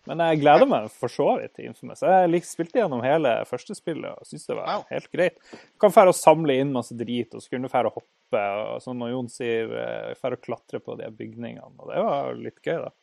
Men 0.08 0.22
jeg 0.24 0.42
gleder 0.42 0.70
meg 0.72 0.88
for 0.94 1.12
så 1.12 1.34
vidt 1.42 1.54
til 1.58 1.68
Infamous. 1.70 2.04
Jeg 2.06 2.44
spilte 2.48 2.80
gjennom 2.80 3.04
hele 3.04 3.34
første 3.50 3.76
spillet 3.78 4.12
og 4.14 4.28
syntes 4.28 4.48
det 4.48 4.56
var 4.60 4.70
Wow. 4.72 4.86
helt 4.92 5.10
greit. 5.12 5.40
Du 5.52 5.82
kan 5.84 5.94
fære 5.94 6.14
og 6.14 6.18
samle 6.18 6.56
inn 6.62 6.72
masse 6.76 6.96
drit, 6.98 7.34
og 7.36 7.44
så 7.44 7.52
kunne 7.52 7.68
du 7.68 7.74
fære 7.74 7.92
og 7.92 8.00
hoppe, 8.00 8.44
og 8.68 8.80
som 8.84 8.98
når 9.00 9.12
Jon 9.14 9.28
sier, 9.32 9.74
eh, 9.82 10.14
fære 10.20 10.40
og 10.40 10.46
klatre 10.48 10.80
på 10.84 10.96
de 11.00 11.10
bygningene. 11.12 11.74
Og 11.80 11.92
det 11.92 12.06
var 12.08 12.40
litt 12.40 12.62
gøy, 12.64 12.80
da. 12.88 12.94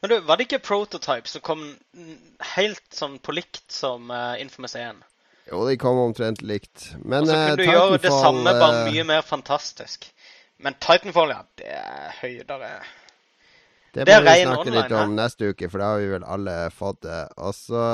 Men 0.00 0.10
du, 0.12 0.16
var 0.28 0.36
det 0.38 0.46
ikke 0.48 0.62
Prototype 0.64 1.28
som 1.28 1.44
kom 1.44 1.66
helt 2.56 2.88
sånn 2.94 3.18
på 3.20 3.34
likt 3.36 3.64
som 3.72 4.10
eh, 4.12 4.40
Infamous 4.44 4.76
1? 4.76 5.04
Jo, 5.50 5.62
de 5.68 5.76
kom 5.78 5.98
omtrent 6.02 6.42
likt. 6.42 6.90
Men 7.04 7.22
Og 7.22 7.30
så 7.30 7.36
uh, 7.36 7.42
kunne 7.46 7.56
du 7.60 7.68
gjøre 7.70 7.98
det 8.02 8.12
samme, 8.12 8.52
bare 8.58 8.80
eh, 8.82 8.92
mye 8.92 9.04
mer 9.12 9.22
fantastisk. 9.26 10.08
Men 10.62 10.74
Titanfall, 10.80 11.30
ja, 11.34 11.42
det 11.60 11.68
er 11.76 12.16
høydere. 12.22 12.70
Det 13.96 14.06
må 14.06 14.22
vi 14.26 14.38
snakke 14.42 14.60
online, 14.60 14.80
litt 14.80 14.96
om 15.00 15.14
neste 15.16 15.52
uke, 15.52 15.70
for 15.72 15.82
da 15.82 15.92
har 15.94 16.02
vi 16.02 16.10
vel 16.14 16.26
alle 16.36 16.56
fått 16.74 17.00
det. 17.06 17.22
Og 17.40 17.54
så 17.56 17.84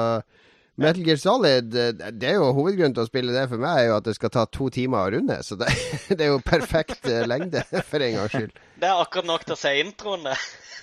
Metal 0.75 1.05
Gear 1.05 1.17
Solid, 1.21 1.69
det 2.17 2.29
er 2.29 2.39
jo 2.39 2.49
hovedgrunnen 2.57 2.95
til 2.97 3.05
å 3.05 3.09
spille 3.09 3.35
det 3.35 3.45
for 3.51 3.61
meg, 3.61 3.83
er 3.83 3.91
jo 3.91 3.97
at 3.99 4.07
det 4.09 4.15
skal 4.17 4.33
ta 4.33 4.47
to 4.49 4.71
timer 4.73 5.05
å 5.05 5.13
runde. 5.15 5.37
Så 5.45 5.59
det, 5.61 5.69
det 6.17 6.27
er 6.27 6.33
jo 6.33 6.41
perfekt 6.45 7.09
eh, 7.11 7.27
lengde, 7.29 7.65
for 7.91 8.05
en 8.05 8.17
gangs 8.19 8.37
skyld. 8.37 8.61
Det 8.81 8.89
er 8.89 9.03
akkurat 9.05 9.29
nok 9.29 9.45
til 9.47 9.57
å 9.57 9.61
se 9.61 9.75
introen, 9.83 10.31
det. 10.31 10.39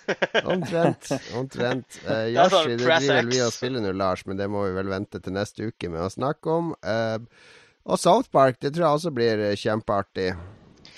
Omtrent. 0.53 1.09
omtrent. 1.38 1.99
Uh, 2.01 2.30
Yoshi, 2.32 2.53
sånn 2.53 2.70
det 2.72 2.78
driver 2.82 3.17
vel 3.20 3.28
vi 3.30 3.41
og 3.45 3.51
spiller 3.53 3.84
nå, 3.84 3.95
Lars, 3.97 4.24
men 4.30 4.39
det 4.39 4.47
må 4.49 4.63
vi 4.65 4.78
vel 4.78 4.89
vente 4.89 5.22
til 5.22 5.36
neste 5.36 5.70
uke 5.70 5.89
med 5.91 6.05
å 6.05 6.13
snakke 6.13 6.53
om. 6.53 6.72
Uh, 6.86 7.17
og 7.89 8.01
South 8.01 8.30
Park, 8.34 8.61
det 8.61 8.76
tror 8.76 8.86
jeg 8.86 9.01
også 9.01 9.13
blir 9.13 9.43
kjempeartig. 9.57 10.32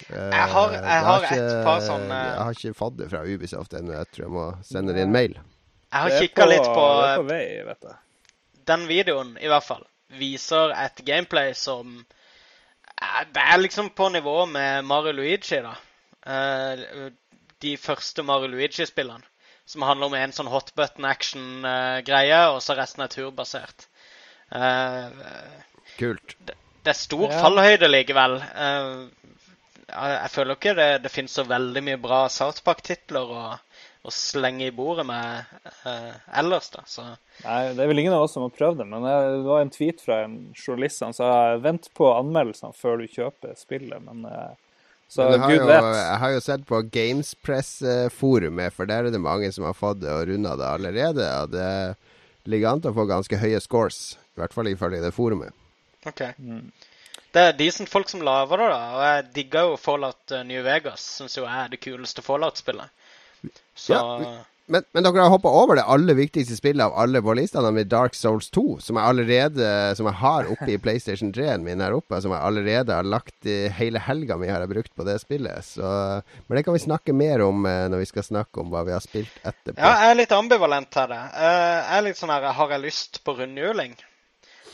Eh, 0.09 0.29
Jeg 0.31 0.49
har- 0.49 0.71
jeg 0.71 0.83
jeg 0.83 1.03
har 1.03 1.21
ikke- 1.21 1.59
et 1.59 1.63
par 1.65 1.79
sånne- 1.81 2.25
Jeg 2.35 2.43
har 2.43 2.51
ikke 2.53 2.73
fått 2.77 2.97
det 2.97 3.09
fra 3.09 3.23
Ubisoft 3.23 3.73
ennå. 3.73 3.91
Jeg 3.93 4.07
tror 4.11 4.23
jeg 4.25 4.31
må 4.31 4.63
sende 4.63 4.93
det 4.93 4.99
i 4.99 5.03
en 5.03 5.11
mail. 5.11 5.33
Jeg 5.33 6.01
har 6.01 6.09
Det 6.09 6.19
kikka 6.21 6.45
litt 6.47 6.63
på 6.63 7.15
på 7.17 7.27
vei, 7.27 7.63
vet 7.65 7.81
jeg. 7.83 7.95
den 8.65 8.87
videoen, 8.87 9.37
i 9.41 9.47
hvert 9.47 9.63
fall. 9.63 9.83
Viser 10.09 10.71
et 10.71 11.05
gameplay 11.05 11.53
som 11.53 12.05
eh, 13.01 13.23
Det 13.33 13.41
er 13.41 13.57
liksom 13.57 13.89
på 13.95 14.09
nivå 14.11 14.47
med 14.51 14.83
Mario 14.85 15.11
Luigi, 15.13 15.61
da. 15.61 15.75
Eh, 16.25 17.09
De 17.59 17.75
første 17.77 18.23
Mario 18.23 18.47
Luigi-spillene. 18.47 19.21
Som 19.65 19.83
handler 19.83 20.05
om 20.07 20.13
en 20.15 20.31
sånn 20.31 20.47
hot 20.47 20.71
button 20.75 21.05
action-greie, 21.05 22.47
og 22.49 22.59
så 22.61 22.75
resten 22.75 23.03
er 23.03 23.07
turbasert. 23.07 23.85
Eh, 24.51 25.09
Kult. 25.97 26.35
Det 26.45 26.55
er 26.89 26.93
stor 26.93 27.29
Ja. 27.29 27.41
fallhøyde 27.43 27.87
likevel. 27.87 28.41
Eh, 28.41 29.07
jeg 29.91 30.31
føler 30.33 30.57
ikke 30.57 30.73
det, 30.77 30.89
det 31.03 31.11
finnes 31.13 31.33
så 31.37 31.43
veldig 31.47 31.83
mye 31.87 31.99
bra 32.01 32.23
South 32.31 32.63
Park-titler 32.65 33.31
å, 33.35 33.43
å 34.07 34.13
slenge 34.15 34.67
i 34.69 34.73
bordet 34.75 35.05
med 35.05 35.43
eh, 35.85 36.15
ellers, 36.41 36.69
da. 36.73 36.83
Så 36.89 37.05
Nei, 37.05 37.59
det 37.75 37.83
er 37.83 37.89
vel 37.91 38.01
ingen 38.03 38.13
av 38.17 38.25
oss 38.27 38.35
som 38.37 38.43
har 38.45 38.53
prøvd 38.55 38.81
det, 38.83 38.87
men 38.91 39.05
det 39.05 39.13
det 39.35 39.45
var 39.47 39.61
en 39.65 39.71
tweet 39.73 40.01
fra 40.03 40.19
en 40.25 40.35
journalist 40.55 41.01
som 41.01 41.13
sa 41.17 41.29
vent 41.61 41.87
på 41.97 42.09
anmeldelsene 42.15 42.73
før 42.77 43.01
du 43.01 43.07
kjøper 43.09 43.55
spillet, 43.59 44.01
men 44.05 44.25
eh, 44.29 44.51
Så 45.11 45.25
Men 45.27 45.41
har 45.43 45.49
gud 45.51 45.59
jo, 45.59 45.67
vet. 45.67 45.87
jeg 45.97 46.19
har 46.23 46.31
jo 46.31 46.41
sett 46.45 46.61
på 46.69 46.81
Gamespress-forumet, 46.93 48.73
for 48.73 48.87
der 48.87 49.05
er 49.09 49.11
det 49.11 49.19
mange 49.21 49.49
som 49.51 49.65
har 49.67 49.75
fått 49.75 49.99
det 50.03 50.11
og 50.13 50.27
runda 50.29 50.53
det 50.55 50.67
allerede. 50.69 51.25
Og 51.43 51.51
det 51.51 51.71
ligger 52.51 52.69
an 52.71 52.81
til 52.81 52.93
å 52.93 52.95
få 52.95 53.05
ganske 53.09 53.37
høye 53.41 53.59
scores, 53.61 53.99
i 54.35 54.41
hvert 54.41 54.55
fall 54.55 54.69
ifølge 54.71 55.01
det 55.03 55.11
forumet. 55.15 55.51
OK. 56.07 56.23
Det 57.31 57.41
er 57.47 57.57
decent 57.59 57.89
folk 57.91 58.09
som 58.11 58.23
lager 58.27 58.59
det, 58.59 58.69
da. 58.73 58.79
Og 58.97 59.03
jeg 59.07 59.27
digger 59.37 59.69
jo 59.71 59.75
Fallout 59.79 60.33
eh, 60.35 60.45
New 60.47 60.63
Vegas. 60.65 61.03
Syns 61.19 61.37
jo 61.39 61.47
er 61.47 61.71
det 61.71 61.79
kuleste 61.83 62.23
Fallout-spillet. 62.25 62.91
Så 63.75 63.95
Ja, 63.95 64.39
Men, 64.71 64.83
men 64.93 65.03
dere 65.03 65.23
har 65.25 65.31
hoppa 65.33 65.49
over 65.49 65.75
det 65.75 65.83
aller 65.89 66.15
viktigste 66.15 66.55
spillet 66.55 66.85
av 66.85 66.93
alle 66.95 67.19
på 67.23 67.33
lista, 67.35 67.59
nemlig 67.63 67.89
Dark 67.91 68.13
Souls 68.15 68.47
2, 68.55 68.77
som 68.79 68.95
jeg 68.95 69.03
allerede 69.09 69.71
Som 69.97 70.07
jeg 70.07 70.15
har 70.21 70.47
oppe 70.53 70.69
i 70.71 70.77
PlayStation 70.79 71.33
3-en 71.35 71.65
min 71.65 71.81
her 71.83 71.95
oppe, 71.97 72.21
som 72.23 72.31
jeg 72.31 72.39
allerede 72.39 72.95
har 72.95 73.07
lagt 73.07 73.49
i 73.49 73.57
hele 73.79 73.99
helga 73.99 74.37
mi 74.39 74.47
har 74.51 74.63
jeg 74.63 74.71
brukt 74.71 74.93
på 74.95 75.07
det 75.07 75.17
spillet. 75.23 75.65
Så, 75.65 75.87
men 76.47 76.55
det 76.59 76.63
kan 76.67 76.77
vi 76.77 76.83
snakke 76.85 77.15
mer 77.15 77.43
om 77.47 77.65
eh, 77.65 77.87
når 77.91 78.03
vi 78.05 78.11
skal 78.13 78.27
snakke 78.27 78.63
om 78.63 78.71
hva 78.71 78.85
vi 78.87 78.95
har 78.95 79.03
spilt 79.03 79.41
etterpå. 79.41 79.79
Ja, 79.79 79.91
jeg 80.05 80.13
er 80.13 80.21
litt 80.21 80.37
ambivalent 80.37 81.01
det. 81.15 81.19
Eh, 81.19 81.75
Jeg 81.81 81.97
er 81.97 82.07
litt 82.07 82.21
sånn 82.21 82.35
her 82.35 82.51
Har 82.55 82.77
jeg 82.77 82.85
lyst 82.85 83.23
på 83.25 83.35
rundhjuling? 83.41 83.97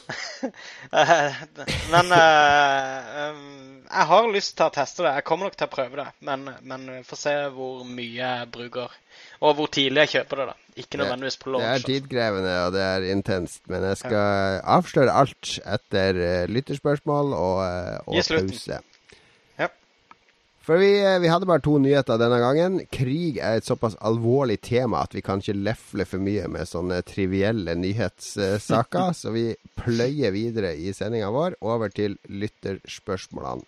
Men 1.94 2.12
uh, 2.16 3.32
um, 3.32 3.42
jeg 3.88 4.06
har 4.12 4.30
lyst 4.32 4.56
til 4.58 4.68
å 4.68 4.74
teste 4.74 5.04
det. 5.06 5.14
Jeg 5.20 5.26
kommer 5.28 5.50
nok 5.50 5.58
til 5.60 5.68
å 5.68 5.74
prøve 5.74 6.00
det. 6.00 6.08
Men, 6.28 6.48
men 6.68 6.88
får 7.08 7.22
se 7.22 7.36
hvor 7.56 7.84
mye 7.88 8.16
jeg 8.20 8.50
bruker, 8.54 8.96
og 9.42 9.58
hvor 9.60 9.72
tidlig 9.74 10.06
jeg 10.06 10.14
kjøper 10.18 10.42
det. 10.42 10.48
da. 10.52 10.58
Ikke 10.78 11.00
nødvendigvis 11.02 11.40
på 11.42 11.50
Det 11.50 11.56
er 11.58 11.64
launch. 11.64 11.86
tidkrevende 11.88 12.54
og 12.68 12.76
det 12.76 12.84
er 12.86 13.08
intenst, 13.14 13.64
men 13.72 13.88
jeg 13.90 13.98
skal 14.04 14.60
avsløre 14.78 15.16
alt 15.24 15.56
etter 15.66 16.20
eh, 16.22 16.44
lytterspørsmål 16.54 17.34
og, 17.34 17.64
eh, 17.66 17.98
og 18.06 18.20
pause. 18.22 18.82
For 20.68 20.76
vi, 20.82 20.90
eh, 21.00 21.20
vi 21.24 21.30
hadde 21.32 21.48
bare 21.48 21.64
to 21.64 21.78
nyheter 21.80 22.18
denne 22.20 22.42
gangen. 22.44 22.82
Krig 22.92 23.38
er 23.40 23.56
et 23.56 23.68
såpass 23.68 23.96
alvorlig 24.04 24.60
tema 24.68 25.00
at 25.06 25.14
vi 25.16 25.22
kan 25.24 25.40
ikke 25.40 25.64
lefle 25.64 26.04
for 26.04 26.20
mye 26.20 26.44
med 26.52 26.68
sånne 26.68 27.00
trivielle 27.08 27.72
nyhetssaker, 27.80 29.14
så 29.22 29.32
vi 29.32 29.56
pløyer 29.80 30.36
videre 30.36 30.76
i 30.76 30.92
sendinga 30.92 31.32
vår 31.32 31.56
over 31.64 31.88
til 31.96 32.20
lytterspørsmålene. 32.28 33.64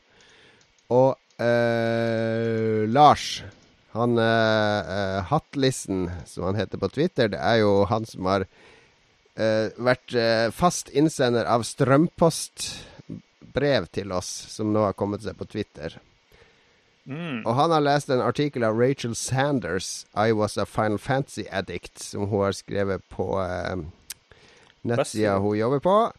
Og 0.91 1.15
eh, 1.39 2.83
Lars, 2.91 3.47
han 3.95 4.19
eh, 4.19 4.79
eh, 4.97 5.23
Hattlissen, 5.31 6.11
som 6.27 6.43
han 6.49 6.59
heter 6.59 6.75
på 6.83 6.91
Twitter, 6.91 7.31
det 7.31 7.39
er 7.39 7.63
jo 7.63 7.87
han 7.87 8.03
som 8.11 8.27
har 8.27 8.43
eh, 9.39 9.71
vært 9.79 10.11
eh, 10.19 10.51
fast 10.51 10.91
innsender 10.91 11.47
av 11.47 11.63
strømpostbrev 11.63 13.87
til 13.95 14.11
oss, 14.19 14.51
som 14.51 14.75
nå 14.75 14.83
har 14.89 14.99
kommet 14.99 15.23
seg 15.23 15.39
på 15.39 15.47
Twitter. 15.47 15.95
Mm. 17.09 17.41
Og 17.41 17.55
han 17.57 17.73
har 17.73 17.81
lest 17.81 18.11
en 18.13 18.21
artikkel 18.21 18.63
av 18.63 18.77
Rachel 18.77 19.15
Sanders, 19.15 20.05
'I 20.13 20.31
was 20.37 20.57
a 20.57 20.65
Final 20.65 20.97
Fantasy 20.97 21.45
addict', 21.49 22.03
som 22.03 22.27
hun 22.27 22.43
har 22.45 22.51
skrevet 22.51 23.01
på 23.09 23.41
eh, 23.41 23.81
nettsida 24.83 25.39
hun 25.39 25.57
jobber 25.57 25.79
på. 25.79 26.11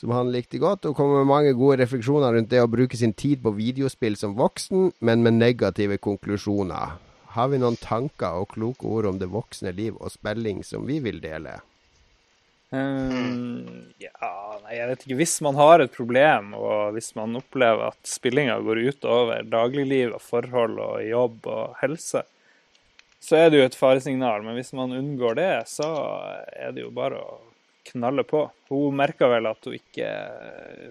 som 0.00 0.10
han 0.10 0.32
likte 0.32 0.58
godt, 0.58 0.86
og 0.86 0.96
kommer 0.96 1.18
med 1.18 1.28
mange 1.28 1.52
gode 1.52 1.76
refleksjoner 1.82 2.32
rundt 2.32 2.48
det 2.48 2.62
å 2.62 2.70
bruke 2.70 2.96
sin 2.96 3.12
tid 3.12 3.42
på 3.44 3.50
videospill 3.52 4.16
som 4.16 4.36
voksen, 4.38 4.94
men 5.00 5.22
med 5.22 5.36
negative 5.36 5.98
konklusjoner. 5.98 6.94
Har 7.36 7.48
vi 7.52 7.58
noen 7.60 7.76
tanker 7.76 8.40
og 8.40 8.48
kloke 8.54 8.88
ord 8.88 9.10
om 9.10 9.18
det 9.20 9.28
voksne 9.28 9.74
liv 9.76 9.98
og 10.00 10.10
spilling 10.14 10.64
som 10.64 10.86
vi 10.88 11.02
vil 11.04 11.20
dele? 11.20 11.58
Um, 12.70 13.90
ja, 13.98 14.58
nei, 14.62 14.76
jeg 14.76 14.88
vet 14.92 15.04
ikke. 15.04 15.18
Hvis 15.18 15.36
man 15.42 15.58
har 15.58 15.82
et 15.82 15.94
problem, 15.94 16.52
og 16.54 16.94
hvis 16.94 17.12
man 17.18 17.34
opplever 17.40 17.90
at 17.90 18.00
spillinga 18.06 18.60
går 18.62 18.84
utover 18.92 19.46
dagligliv 19.50 20.14
og 20.14 20.22
forhold 20.22 20.78
og 20.84 21.02
jobb 21.02 21.50
og 21.50 21.74
helse, 21.82 22.22
så 23.20 23.36
er 23.36 23.50
det 23.50 23.60
jo 23.60 23.66
et 23.66 23.78
faresignal. 23.78 24.44
Men 24.46 24.56
hvis 24.58 24.72
man 24.76 24.94
unngår 24.96 25.38
det, 25.40 25.52
så 25.68 25.90
er 26.54 26.72
det 26.76 26.86
jo 26.86 26.94
bare 26.94 27.20
å 27.20 27.38
knalle 27.90 28.22
på. 28.28 28.46
Hun 28.70 28.96
merka 28.96 29.26
vel 29.32 29.50
at 29.50 29.66
hun 29.66 29.76
ikke 29.76 30.08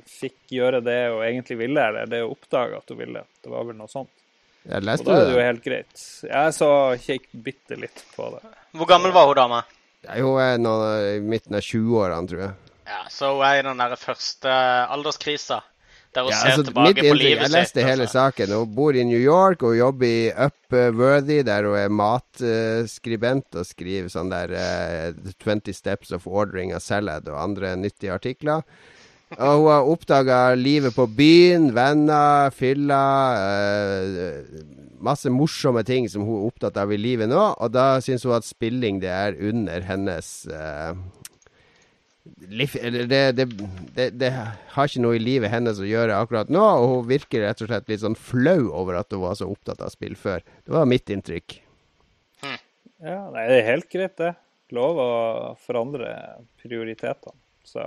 fikk 0.09 0.53
gjøre 0.59 0.83
det 0.83 0.99
hun 1.13 1.23
egentlig 1.23 1.61
ville, 1.63 1.89
eller 1.89 2.11
det 2.11 2.23
hun 2.25 2.35
oppdaga 2.35 2.83
at 2.83 2.91
hun 2.91 2.99
ville. 2.99 3.23
Det 3.39 3.51
var 3.55 3.67
vel 3.69 3.79
noe 3.79 3.91
sånt. 3.91 4.11
Jeg 4.69 4.83
Og 4.83 5.05
da 5.07 5.15
er 5.15 5.25
det 5.25 5.33
jo 5.33 5.43
helt 5.47 5.63
greit. 5.63 6.01
Jeg 6.27 6.53
så 6.53 6.71
kikk 7.01 7.29
bitte 7.45 7.77
litt 7.79 8.03
på 8.13 8.27
det. 8.35 8.41
Hvor 8.75 8.89
gammel 8.89 9.15
var 9.15 9.29
hun 9.29 9.37
dama? 9.39 9.61
Hun 10.07 10.39
er 10.41 10.61
nå 10.61 10.75
i 11.15 11.17
midten 11.23 11.57
av 11.57 11.65
20-årene, 11.65 12.29
tror 12.31 12.45
jeg. 12.45 12.53
Ja, 12.89 13.01
Så 13.11 13.33
hun 13.35 13.43
er 13.45 13.59
i 13.59 13.65
den 13.67 13.81
der 13.83 13.95
første 13.99 14.53
alderskrisa. 14.95 15.59
Der 16.15 16.25
hun 16.25 16.31
Ja, 16.31 16.37
ser 16.39 16.55
altså, 16.55 16.63
tilbake 16.71 16.93
mitt 17.03 17.11
på 17.11 17.17
livet 17.19 17.43
sitt. 17.43 17.53
Jeg 17.53 17.61
leste 17.61 17.83
hele 17.85 18.05
altså. 18.07 18.13
saken. 18.17 18.53
Hun 18.57 18.75
bor 18.75 18.97
i 18.97 19.03
New 19.05 19.19
York 19.19 19.61
og 19.61 19.75
jobber 19.77 20.07
i 20.07 20.31
Upworthy, 20.33 21.43
der 21.45 21.67
hun 21.67 21.77
er 21.77 21.91
matskribent 21.93 23.59
og 23.59 23.67
skriver 23.67 24.09
sånn 24.09 24.31
der 24.33 24.55
uh, 24.55 25.33
20 25.43 25.73
Steps 25.77 26.15
of 26.15 26.25
Ordering 26.25 26.73
a 26.73 26.79
Salad 26.81 27.29
og 27.29 27.37
andre 27.43 27.75
nyttige 27.77 28.15
artikler. 28.15 28.65
Og 29.37 29.61
hun 29.61 29.67
har 29.69 29.87
oppdaga 29.91 30.37
livet 30.57 30.95
på 30.95 31.05
byen, 31.13 31.69
venner, 31.75 32.49
fylla 32.55 33.03
eh, 33.37 34.63
Masse 34.99 35.31
morsomme 35.31 35.79
ting 35.87 36.09
som 36.11 36.25
hun 36.27 36.41
er 36.41 36.47
opptatt 36.49 36.75
av 36.81 36.91
i 36.91 36.97
livet 36.99 37.29
nå. 37.31 37.39
Og 37.55 37.69
da 37.71 38.01
syns 38.03 38.25
hun 38.27 38.35
at 38.35 38.47
spilling 38.47 38.97
det 38.99 39.11
er 39.13 39.37
under 39.47 39.85
hennes 39.87 40.31
eh, 40.51 40.97
liv, 42.49 42.73
det, 43.07 43.21
det, 43.37 43.45
det, 43.95 44.09
det 44.19 44.31
har 44.33 44.89
ikke 44.89 45.03
noe 45.05 45.15
i 45.15 45.23
livet 45.23 45.53
hennes 45.53 45.79
å 45.79 45.87
gjøre 45.87 46.17
akkurat 46.19 46.51
nå, 46.51 46.59
og 46.59 46.91
hun 46.91 47.07
virker 47.13 47.45
rett 47.45 47.63
og 47.63 47.71
slett 47.71 47.87
litt 47.91 48.03
sånn 48.03 48.17
flau 48.19 48.73
over 48.75 48.99
at 48.99 49.15
hun 49.15 49.23
var 49.23 49.37
så 49.39 49.47
opptatt 49.47 49.85
av 49.85 49.93
spill 49.93 50.17
før. 50.19 50.43
Det 50.65 50.75
var 50.75 50.89
mitt 50.89 51.13
inntrykk. 51.13 51.59
Ja, 52.99 53.21
nei, 53.31 53.45
det 53.47 53.61
er 53.61 53.69
helt 53.69 53.87
greit, 53.93 54.17
det. 54.19 54.33
Lov 54.75 54.99
å 54.99 55.11
forandre 55.63 56.11
prioritetene. 56.59 57.37
Så 57.65 57.85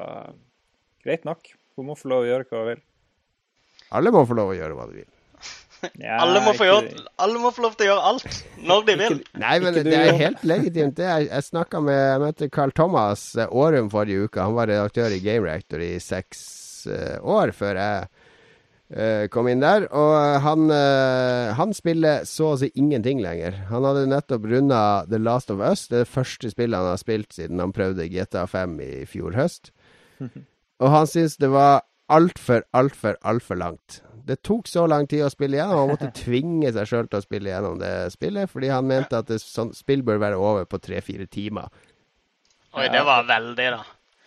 greit 1.04 1.26
nok. 1.28 1.52
Hun 1.76 1.88
må 1.88 1.96
få 1.98 2.10
lov 2.12 2.24
å 2.24 2.30
gjøre 2.30 2.48
hva 2.48 2.62
hun 2.62 2.70
vil. 2.74 2.82
Alle 3.92 4.12
må 4.14 4.22
få 4.28 4.36
lov 4.36 4.52
å 4.52 4.56
gjøre 4.56 4.76
hva 4.78 4.88
de 4.88 5.02
vil. 5.02 5.10
Ja, 5.98 6.20
Alle 6.22 6.38
må, 6.44 6.52
få 6.54 6.62
ikke- 6.62 6.68
gjøre, 6.70 7.06
alle 7.18 7.38
må 7.42 7.50
få 7.50 7.62
lov 7.64 7.72
til 7.74 7.88
å 7.88 7.90
gjøre 7.90 8.02
alt 8.12 8.42
når 8.62 8.84
de 8.86 8.94
vil. 9.00 9.16
Nei, 9.34 9.58
men 9.58 9.74
det 9.74 9.94
er 9.98 10.12
helt 10.14 10.42
legitimt. 10.46 10.94
Det 10.94 11.08
jeg 11.08 11.28
jeg 11.28 11.42
snakka 11.48 11.80
med 11.82 11.98
Jeg 11.98 12.20
møtte 12.22 12.50
Carl 12.54 12.70
Thomas 12.70 13.34
eh, 13.34 13.48
Årum 13.50 13.90
forrige 13.90 14.28
uke. 14.28 14.40
Han 14.40 14.54
var 14.54 14.70
redaktør 14.70 15.10
i 15.10 15.18
Game 15.18 15.42
Reactor 15.42 15.82
i 15.82 15.98
seks 15.98 16.86
uh, 16.86 17.18
år 17.26 17.50
før 17.50 17.80
jeg 17.82 18.06
uh, 18.94 19.26
kom 19.34 19.48
inn 19.50 19.60
der. 19.64 19.88
Og 19.90 20.40
han, 20.46 20.70
uh, 20.70 21.50
han 21.58 21.74
spiller 21.74 22.22
så 22.30 22.52
å 22.52 22.60
si 22.62 22.70
ingenting 22.78 23.18
lenger. 23.20 23.64
Han 23.72 23.82
hadde 23.82 24.06
nettopp 24.06 24.46
runda 24.46 25.04
The 25.10 25.18
Last 25.18 25.50
of 25.50 25.58
Us. 25.58 25.88
Det 25.88 25.98
er 25.98 26.06
det 26.06 26.14
første 26.14 26.54
spillet 26.54 26.78
han 26.78 26.92
har 26.94 27.02
spilt 27.02 27.34
siden 27.34 27.58
han 27.58 27.74
prøvde 27.74 28.06
GTA 28.06 28.46
5 28.46 28.78
i 28.86 28.92
fjor 29.10 29.34
høst. 29.34 29.72
Og 30.82 30.90
han 30.90 31.06
syntes 31.06 31.38
det 31.38 31.52
var 31.52 31.84
altfor, 32.12 32.64
altfor, 32.74 33.16
altfor 33.22 33.58
langt. 33.60 34.02
Det 34.26 34.42
tok 34.46 34.68
så 34.70 34.84
lang 34.86 35.06
tid 35.10 35.24
å 35.26 35.30
spille 35.32 35.58
gjennom. 35.58 35.80
Han 35.84 35.94
måtte 35.94 36.10
tvinge 36.24 36.72
seg 36.74 36.90
sjøl 36.90 37.08
til 37.10 37.20
å 37.20 37.24
spille 37.24 37.54
gjennom 37.54 37.80
det 37.80 37.94
spillet, 38.14 38.50
fordi 38.50 38.70
han 38.72 38.86
mente 38.90 39.18
at 39.18 39.30
det, 39.30 39.40
sånn, 39.42 39.72
spill 39.76 40.04
bør 40.06 40.22
være 40.22 40.38
over 40.42 40.68
på 40.68 40.80
tre-fire 40.82 41.26
timer. 41.30 41.70
Oi, 42.72 42.86
det 42.92 43.02
var 43.06 43.26
veldig, 43.28 43.68
da. 43.76 43.82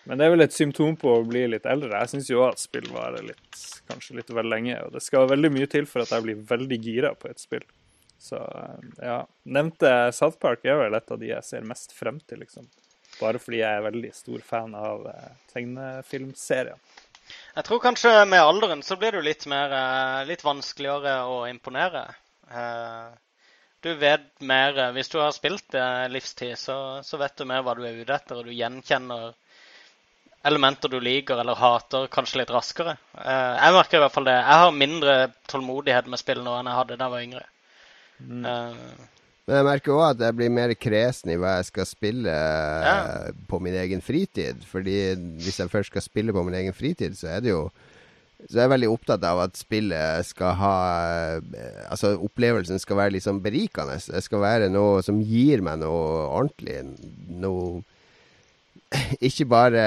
Men 0.06 0.20
det 0.20 0.26
er 0.26 0.36
vel 0.36 0.46
et 0.46 0.54
symptom 0.54 0.94
på 1.02 1.16
å 1.18 1.24
bli 1.26 1.48
litt 1.50 1.66
eldre. 1.66 1.98
Jeg 1.98 2.12
syns 2.12 2.28
jo 2.30 2.44
at 2.46 2.62
spill 2.62 2.86
varer 2.94 3.26
litt, 3.26 3.62
kanskje 3.90 4.20
litt 4.20 4.30
vel 4.38 4.52
lenge. 4.52 4.78
Og 4.86 4.94
det 4.94 5.02
skal 5.02 5.26
veldig 5.32 5.50
mye 5.56 5.70
til 5.72 5.88
for 5.90 6.04
at 6.04 6.14
jeg 6.14 6.26
blir 6.28 6.44
veldig 6.52 6.78
gira 6.84 7.16
på 7.18 7.32
et 7.32 7.42
spill. 7.42 7.66
Så 8.22 8.38
ja. 9.02 9.24
Nevnte 9.50 10.12
South 10.14 10.38
Park 10.42 10.66
er 10.68 10.78
vel 10.84 10.98
et 10.98 11.12
av 11.12 11.22
de 11.22 11.32
jeg 11.32 11.48
ser 11.48 11.66
mest 11.66 11.96
frem 11.98 12.22
til, 12.30 12.44
liksom. 12.46 12.70
Bare 13.20 13.40
fordi 13.40 13.62
jeg 13.62 13.72
er 13.80 13.86
veldig 13.86 14.12
stor 14.16 14.42
fan 14.44 14.76
av 14.76 15.06
tegnefilmserien. 15.06 15.46
tegnefilmserier. 15.54 16.80
Jeg 17.56 17.66
tror 17.66 17.80
kanskje 17.82 18.10
med 18.30 18.42
alderen 18.44 18.84
så 18.86 18.98
blir 19.02 19.16
det 19.16 19.22
jo 19.22 19.26
litt 19.30 19.46
mer 19.50 19.72
eh, 19.74 20.26
Litt 20.30 20.44
vanskeligere 20.46 21.14
å 21.32 21.46
imponere. 21.50 22.04
Eh, 22.52 23.08
Du 23.86 23.94
vet 24.02 24.28
mer 24.42 24.78
eh, 24.78 24.92
Hvis 24.98 25.10
du 25.14 25.18
har 25.22 25.32
spilt 25.34 25.66
det 25.74 25.88
livstid, 26.14 26.54
så, 26.58 26.76
så 27.06 27.18
vet 27.22 27.36
du 27.38 27.46
mer 27.50 27.64
hva 27.66 27.74
du 27.78 27.84
er 27.86 27.98
ute 28.02 28.14
etter, 28.14 28.38
og 28.42 28.46
du 28.46 28.54
gjenkjenner 28.54 29.34
elementer 30.46 30.92
du 30.94 31.00
liker 31.02 31.40
eller 31.42 31.58
hater, 31.58 32.06
kanskje 32.14 32.44
litt 32.44 32.54
raskere. 32.54 32.98
Eh, 33.18 33.56
Jeg 33.64 33.74
merker 33.80 33.98
i 33.98 34.04
hvert 34.04 34.14
fall 34.14 34.30
det. 34.30 34.36
Jeg 34.38 34.62
har 34.62 34.76
mindre 34.84 35.16
tålmodighet 35.50 36.12
med 36.14 36.22
spill 36.22 36.44
nå 36.46 36.60
enn 36.60 36.70
jeg 36.70 36.78
hadde 36.84 36.98
da 37.00 37.08
jeg 37.08 37.16
var 37.16 37.26
yngre. 37.26 37.46
Eh, 38.52 39.06
Men 39.46 39.60
jeg 39.60 39.66
merker 39.68 39.94
òg 39.94 40.04
at 40.08 40.22
jeg 40.26 40.36
blir 40.40 40.50
mer 40.50 40.72
kresen 40.74 41.30
i 41.30 41.38
hva 41.38 41.58
jeg 41.60 41.68
skal 41.68 41.86
spille 41.86 42.32
Ja. 42.34 42.96
på 43.48 43.60
min 43.62 43.76
egen 43.78 44.02
fritid. 44.02 44.64
Fordi 44.66 44.96
hvis 45.44 45.60
jeg 45.62 45.70
først 45.70 45.92
skal 45.94 46.02
spille 46.02 46.34
på 46.34 46.42
min 46.48 46.56
egen 46.58 46.74
fritid, 46.74 47.14
så 47.20 47.28
er 47.38 47.42
det 47.46 47.52
jo 47.54 47.68
Så 48.50 48.58
er 48.60 48.66
jeg 48.66 48.70
veldig 48.74 48.90
opptatt 48.92 49.24
av 49.24 49.40
at 49.46 49.56
spillet 49.58 50.26
skal 50.28 50.54
ha 50.60 50.74
eh, 51.40 51.86
Altså 51.90 52.18
opplevelsen 52.20 52.78
skal 52.84 52.98
være 53.00 53.14
liksom 53.16 53.40
berikende. 53.42 53.96
Det 54.02 54.22
skal 54.26 54.42
være 54.44 54.68
noe 54.70 55.02
som 55.06 55.22
gir 55.24 55.62
meg 55.64 55.80
noe 55.80 56.26
ordentlig. 56.28 56.82
Noe 57.30 57.84
Ikke 59.30 59.46
bare 59.50 59.86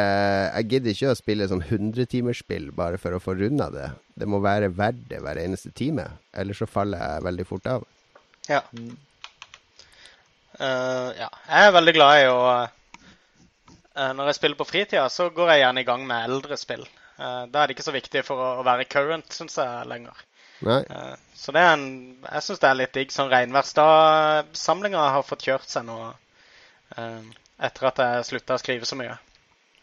Jeg 0.57 0.69
gidder 0.71 0.95
ikke 0.95 1.13
å 1.13 1.19
spille 1.19 1.49
sånn 1.51 1.63
100-timersspill 1.67 2.71
bare 2.79 2.99
for 2.99 3.15
å 3.15 3.21
få 3.23 3.35
runda 3.39 3.69
det. 3.75 3.91
Det 4.19 4.27
må 4.31 4.41
være 4.43 4.71
verdt 4.75 5.05
det 5.11 5.21
hver 5.23 5.39
eneste 5.43 5.71
time. 5.77 6.07
Ellers 6.33 6.63
så 6.63 6.67
faller 6.71 6.99
jeg 7.05 7.27
veldig 7.29 7.47
fort 7.47 7.67
av. 7.75 7.85
Ja. 8.49 8.63
Eh, 10.59 11.11
ja. 11.21 11.29
Jeg 11.49 11.69
er 11.69 11.75
veldig 11.77 11.95
glad 11.95 12.21
i 12.21 12.25
å 12.33 12.39
uh, 12.51 14.13
Når 14.19 14.31
jeg 14.31 14.39
spiller 14.39 14.59
på 14.59 14.67
fritida, 14.67 15.05
så 15.13 15.29
går 15.35 15.53
jeg 15.53 15.63
gjerne 15.63 15.85
i 15.85 15.87
gang 15.87 16.07
med 16.07 16.25
eldre 16.31 16.59
spill. 16.59 16.83
Uh, 17.19 17.47
da 17.51 17.63
er 17.63 17.69
det 17.71 17.77
ikke 17.77 17.87
så 17.87 17.95
viktig 17.95 18.25
for 18.27 18.43
å, 18.43 18.49
å 18.61 18.67
være 18.67 18.89
current, 18.91 19.31
syns 19.35 19.59
jeg, 19.59 19.87
lenger. 19.91 20.25
Nei. 20.67 20.81
Eh, 20.91 21.15
så 21.39 21.53
det 21.55 21.61
er 21.63 21.77
en 21.77 21.85
Jeg 22.25 22.43
syns 22.43 22.59
det 22.59 22.67
er 22.67 22.79
litt 22.81 22.97
digg. 22.97 23.13
Sånn 23.15 23.29
Reinværsdag-samlinga 23.31 25.05
har 25.15 25.23
fått 25.23 25.45
kjørt 25.47 25.71
seg 25.71 25.85
nå 25.87 25.99
etter 26.99 27.87
at 27.87 28.01
jeg 28.03 28.25
slutta 28.27 28.57
å 28.57 28.63
skrive 28.63 28.89
så 28.89 28.99
mye. 28.99 29.15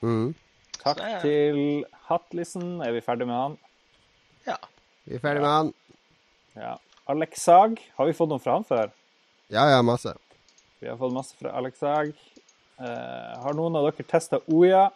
Mm. 0.03 0.33
Takk 0.81 0.99
så, 0.99 1.05
er- 1.07 1.23
til 1.23 1.85
Hatlisen. 2.09 2.81
Er 2.83 2.91
vi 2.91 3.03
ferdig 3.05 3.27
med 3.29 3.39
han? 3.39 3.55
Ja. 4.49 4.57
Vi 5.07 5.15
er 5.15 5.23
ferdig 5.23 5.45
med 5.45 5.51
han. 5.53 5.71
Ja. 6.59 6.75
Alex 7.07 7.47
Sag. 7.47 7.79
Har 7.95 8.11
vi 8.11 8.17
fått 8.17 8.33
noe 8.33 8.43
fra 8.43 8.57
han 8.57 8.67
før? 8.67 8.91
Ja, 9.53 9.69
ja, 9.69 9.81
masse. 9.85 10.11
Vi 10.79 10.89
har 10.89 10.97
fått 10.99 11.13
masse 11.15 11.35
fra 11.39 11.51
Alex 11.57 11.79
Sag. 11.79 12.11
Eh, 12.79 13.41
har 13.43 13.53
noen 13.55 13.75
av 13.79 13.87
dere 13.87 14.05
testa 14.09 14.39
Oya? 14.51 14.89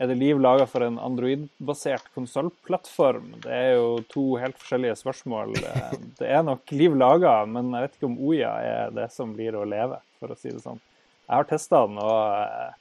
Er 0.00 0.08
det 0.08 0.14
liv 0.16 0.38
laga 0.40 0.64
for 0.68 0.80
en 0.86 0.96
Android-basert 1.02 2.06
konsollplattform? 2.14 3.34
Det 3.44 3.52
er 3.52 3.74
jo 3.76 3.88
to 4.08 4.22
helt 4.40 4.56
forskjellige 4.60 4.96
spørsmål. 5.00 5.56
Eh, 5.60 5.96
Det 6.20 6.28
er 6.28 6.42
nok 6.46 6.72
liv 6.72 6.96
laga, 6.96 7.34
men 7.46 7.72
jeg 7.74 7.82
vet 7.86 7.96
ikke 7.98 8.08
om 8.08 8.18
Oya 8.30 8.52
er 8.64 8.90
det 8.96 9.10
som 9.12 9.34
blir 9.36 9.56
å 9.60 9.66
leve, 9.68 10.00
for 10.20 10.32
å 10.32 10.38
si 10.40 10.48
det 10.52 10.62
sånn. 10.64 10.80
Jeg 11.28 11.36
har 11.36 11.44
testa 11.48 11.82
den, 11.86 11.98
og 12.00 12.20
eh, 12.40 12.72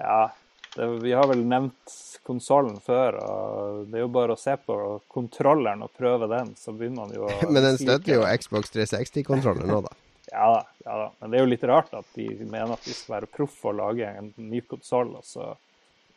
ja 0.00 0.20
det, 0.76 0.86
Vi 1.02 1.12
har 1.16 1.26
vel 1.30 1.42
nevnt 1.48 1.94
konsollen 2.26 2.78
før, 2.84 3.18
og 3.22 3.86
det 3.90 3.98
er 4.00 4.04
jo 4.06 4.12
bare 4.14 4.34
å 4.34 4.38
se 4.40 4.54
på 4.60 4.76
kontrolleren 5.12 5.82
og 5.86 5.92
prøve 5.98 6.28
den, 6.30 6.54
så 6.58 6.72
begynner 6.74 7.06
man 7.06 7.14
jo 7.16 7.26
å 7.26 7.50
Men 7.54 7.62
den 7.72 7.78
støtter 7.80 8.18
jo. 8.20 8.26
Xbox 8.38 8.70
360-kontrollen 8.74 9.66
nå, 9.70 9.80
da. 9.86 9.94
Ja 10.36 10.48
da, 10.52 10.62
ja 10.84 10.96
da. 11.00 11.06
Men 11.20 11.32
det 11.32 11.38
er 11.38 11.46
jo 11.46 11.52
litt 11.54 11.64
rart 11.68 11.94
at 11.96 12.08
de 12.16 12.26
mener 12.44 12.74
at 12.74 12.84
de 12.84 12.92
skal 12.92 13.14
være 13.16 13.30
proff 13.32 13.62
og 13.64 13.78
lage 13.78 14.10
en 14.20 14.34
ny 14.36 14.60
konsoll, 14.68 15.14
og 15.16 15.24
så 15.24 15.54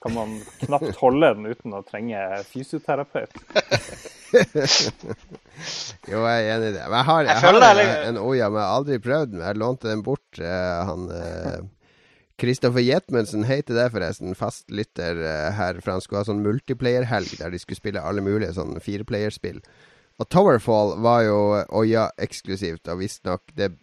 kan 0.04 0.16
man 0.16 0.36
knapt 0.62 1.00
holde 1.00 1.34
den 1.36 1.48
uten 1.48 1.76
å 1.76 1.84
trenge 1.88 2.20
fysioterapeut. 2.52 3.36
Jo, 6.06 6.20
jeg 6.22 6.44
er 6.46 6.52
enig 6.54 6.68
i 6.70 6.74
det. 6.76 6.84
Men 6.86 7.00
jeg 7.00 7.06
har, 7.08 7.24
jeg 7.26 7.34
Jeg 7.34 7.42
har 7.42 7.56
det 7.58 7.70
en, 7.82 7.90
en 8.12 8.20
Oya, 8.22 8.48
men 8.48 8.60
jeg 8.62 8.68
har 8.70 8.76
aldri 8.78 8.98
prøvd 9.02 9.32
den. 9.34 9.42
Jeg 9.42 9.58
lånte 9.60 9.90
den 9.90 10.04
bort. 10.06 10.38
Uh, 10.38 10.76
han 10.86 11.08
Kristoffer 12.40 12.86
Jetmensen 12.86 13.44
hei 13.50 13.60
til 13.66 13.76
deg 13.76 13.90
forresten, 13.92 14.38
fastlytter 14.38 15.20
uh, 15.26 15.50
her. 15.58 15.82
For 15.82 15.96
han 15.96 16.06
skulle 16.06 16.22
ha 16.22 16.30
sånn 16.30 16.46
multiplayer-helg 16.46 17.36
der 17.42 17.52
de 17.52 17.60
skulle 17.60 17.82
spille 17.82 18.06
alle 18.06 18.24
mulige 18.24 18.54
sånn 18.56 18.78
fireplayerspill. 18.86 19.60
Og 20.20 20.30
Towerfall 20.32 20.98
var 21.04 21.24
jo 21.26 21.40
Oya 21.82 22.10
eksklusivt, 22.20 22.88
og 22.92 23.02
visstnok 23.02 23.56
det 23.58 23.74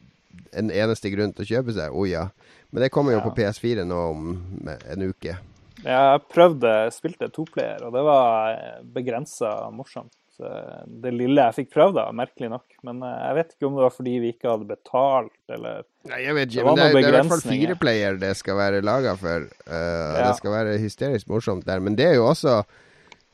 en 0.52 0.70
eneste 0.70 1.10
grunn 1.14 1.32
til 1.36 1.44
å 1.44 1.50
kjøpe 1.50 1.74
seg 1.76 1.92
Oya. 1.94 2.30
Men 2.72 2.82
det 2.82 2.90
kommer 2.92 3.12
jo 3.12 3.18
Ja. 3.22 3.24
på 3.28 3.34
PS4 3.36 3.84
nå 3.86 3.98
om 4.10 4.30
en 4.66 5.02
uke. 5.10 5.36
Jeg 5.84 6.20
prøvde, 6.32 6.70
spilte 6.92 7.28
toplayer, 7.30 7.82
og 7.86 7.92
det 7.92 8.02
var 8.02 8.56
begrensa 8.96 9.70
morsomt. 9.70 10.12
Eh, 10.40 10.82
Det 11.00 11.12
lille 11.14 11.40
jeg 11.46 11.54
fikk 11.66 11.70
prøvd, 11.72 11.94
da, 11.94 12.10
merkelig 12.12 12.50
nok. 12.50 12.64
Men 12.84 13.02
eh, 13.02 13.20
jeg 13.28 13.34
vet 13.38 13.52
ikke 13.54 13.66
om 13.68 13.76
det 13.76 13.84
var 13.86 13.94
fordi 13.94 14.14
vi 14.20 14.32
ikke 14.34 14.50
hadde 14.50 14.66
betalt, 14.68 15.32
eller 15.48 15.84
Nei, 16.10 16.18
jeg 16.24 16.34
vet 16.34 16.48
Det 16.48 16.56
ikke, 16.58 16.64
var 16.64 16.74
men 16.74 16.76
det 16.76 16.84
er, 16.84 16.92
det 16.92 17.04
er 17.04 17.08
i 17.08 17.16
hvert 17.20 17.30
fall 17.32 17.40
fire 17.46 17.60
fireplayer 17.70 18.18
det 18.20 18.32
skal 18.36 18.56
være 18.56 18.82
laga 18.84 19.14
for. 19.16 19.46
Uh, 19.68 20.16
Ja. 20.16 20.26
Det 20.28 20.36
skal 20.42 20.52
være 20.52 20.78
hysterisk 20.82 21.28
morsomt 21.28 21.64
der. 21.64 21.80
Men 21.80 21.96
det 21.96 22.06
er 22.06 22.14
jo 22.18 22.26
også 22.28 22.64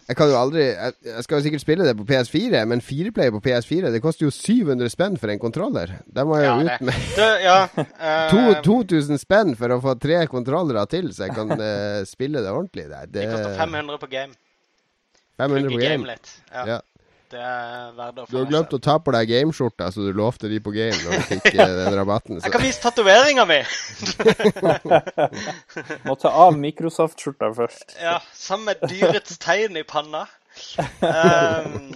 Jeg 0.09 0.16
kan 0.18 0.30
jo 0.32 0.34
aldri 0.34 0.64
Jeg, 0.64 0.94
jeg 1.07 1.24
skal 1.24 1.38
jo 1.38 1.44
sikkert 1.46 1.62
spille 1.62 1.86
det 1.86 1.94
på 1.96 2.07
PS4, 2.09 2.62
men 2.68 2.82
fireplayer 2.82 3.34
på 3.34 3.42
PS4 3.44 3.92
Det 3.94 4.03
koster 4.03 4.26
jo 4.26 4.32
700 4.34 4.90
spenn 4.92 5.18
for 5.20 5.32
en 5.32 5.42
kontroller. 5.42 5.94
Da 6.07 6.24
må 6.28 6.40
jeg 6.40 6.48
jo 6.48 6.66
ja, 6.66 6.76
ut 6.76 6.86
med 6.88 7.11
Du, 7.16 7.24
ja, 7.46 7.59
uh, 7.78 8.30
to, 8.32 8.78
2000 8.90 9.22
spenn 9.22 9.55
for 9.59 9.74
å 9.74 9.80
få 9.84 9.94
tre 10.03 10.24
kontrollere 10.30 10.84
til, 10.90 11.12
så 11.14 11.28
jeg 11.28 11.36
kan 11.38 11.55
uh, 11.55 12.03
spille 12.09 12.42
det 12.42 12.50
ordentlig. 12.50 12.88
Det, 12.90 13.05
Det 13.12 13.20
det, 13.20 13.28
koster 13.30 13.61
500 13.61 14.03
på 14.03 14.11
game. 14.12 14.34
500 15.40 15.61
Plugge 15.61 15.76
på 15.76 15.82
game 15.82 15.92
game. 15.96 16.11
litt. 16.12 16.34
Ja, 16.53 16.64
Ja. 16.74 16.80
Det 17.33 17.41
er 17.41 17.93
verdt 17.97 18.18
å 18.20 18.26
Du 18.28 18.37
har 18.37 18.49
glemt 18.51 18.74
å 18.76 18.78
ta 18.83 18.99
på 19.01 19.12
deg 19.14 19.30
gameskjorta, 19.30 19.89
så 19.95 20.05
du 20.05 20.12
lovte 20.16 20.51
de 20.53 20.59
på 20.61 20.72
game 20.74 20.99
når 21.01 21.14
du 21.16 21.26
fikk 21.30 21.47
ja. 21.57 21.66
den 21.78 21.97
rabatten. 21.97 22.41
Jeg 22.45 22.53
kan 22.53 22.64
vise 22.64 22.83
tatoveringa 22.83 23.47
mi! 23.49 23.61
Må 26.09 26.16
ta 26.20 26.33
av 26.45 26.59
Microsoft-skjorta 26.61 27.53
først. 27.57 27.95
Ja, 28.03 28.18
sammen 28.37 28.72
med 28.72 28.83
dyrets 28.91 29.39
tegn 29.41 29.78
i 29.80 29.85
panna. 29.89 30.26
Um, 31.01 31.95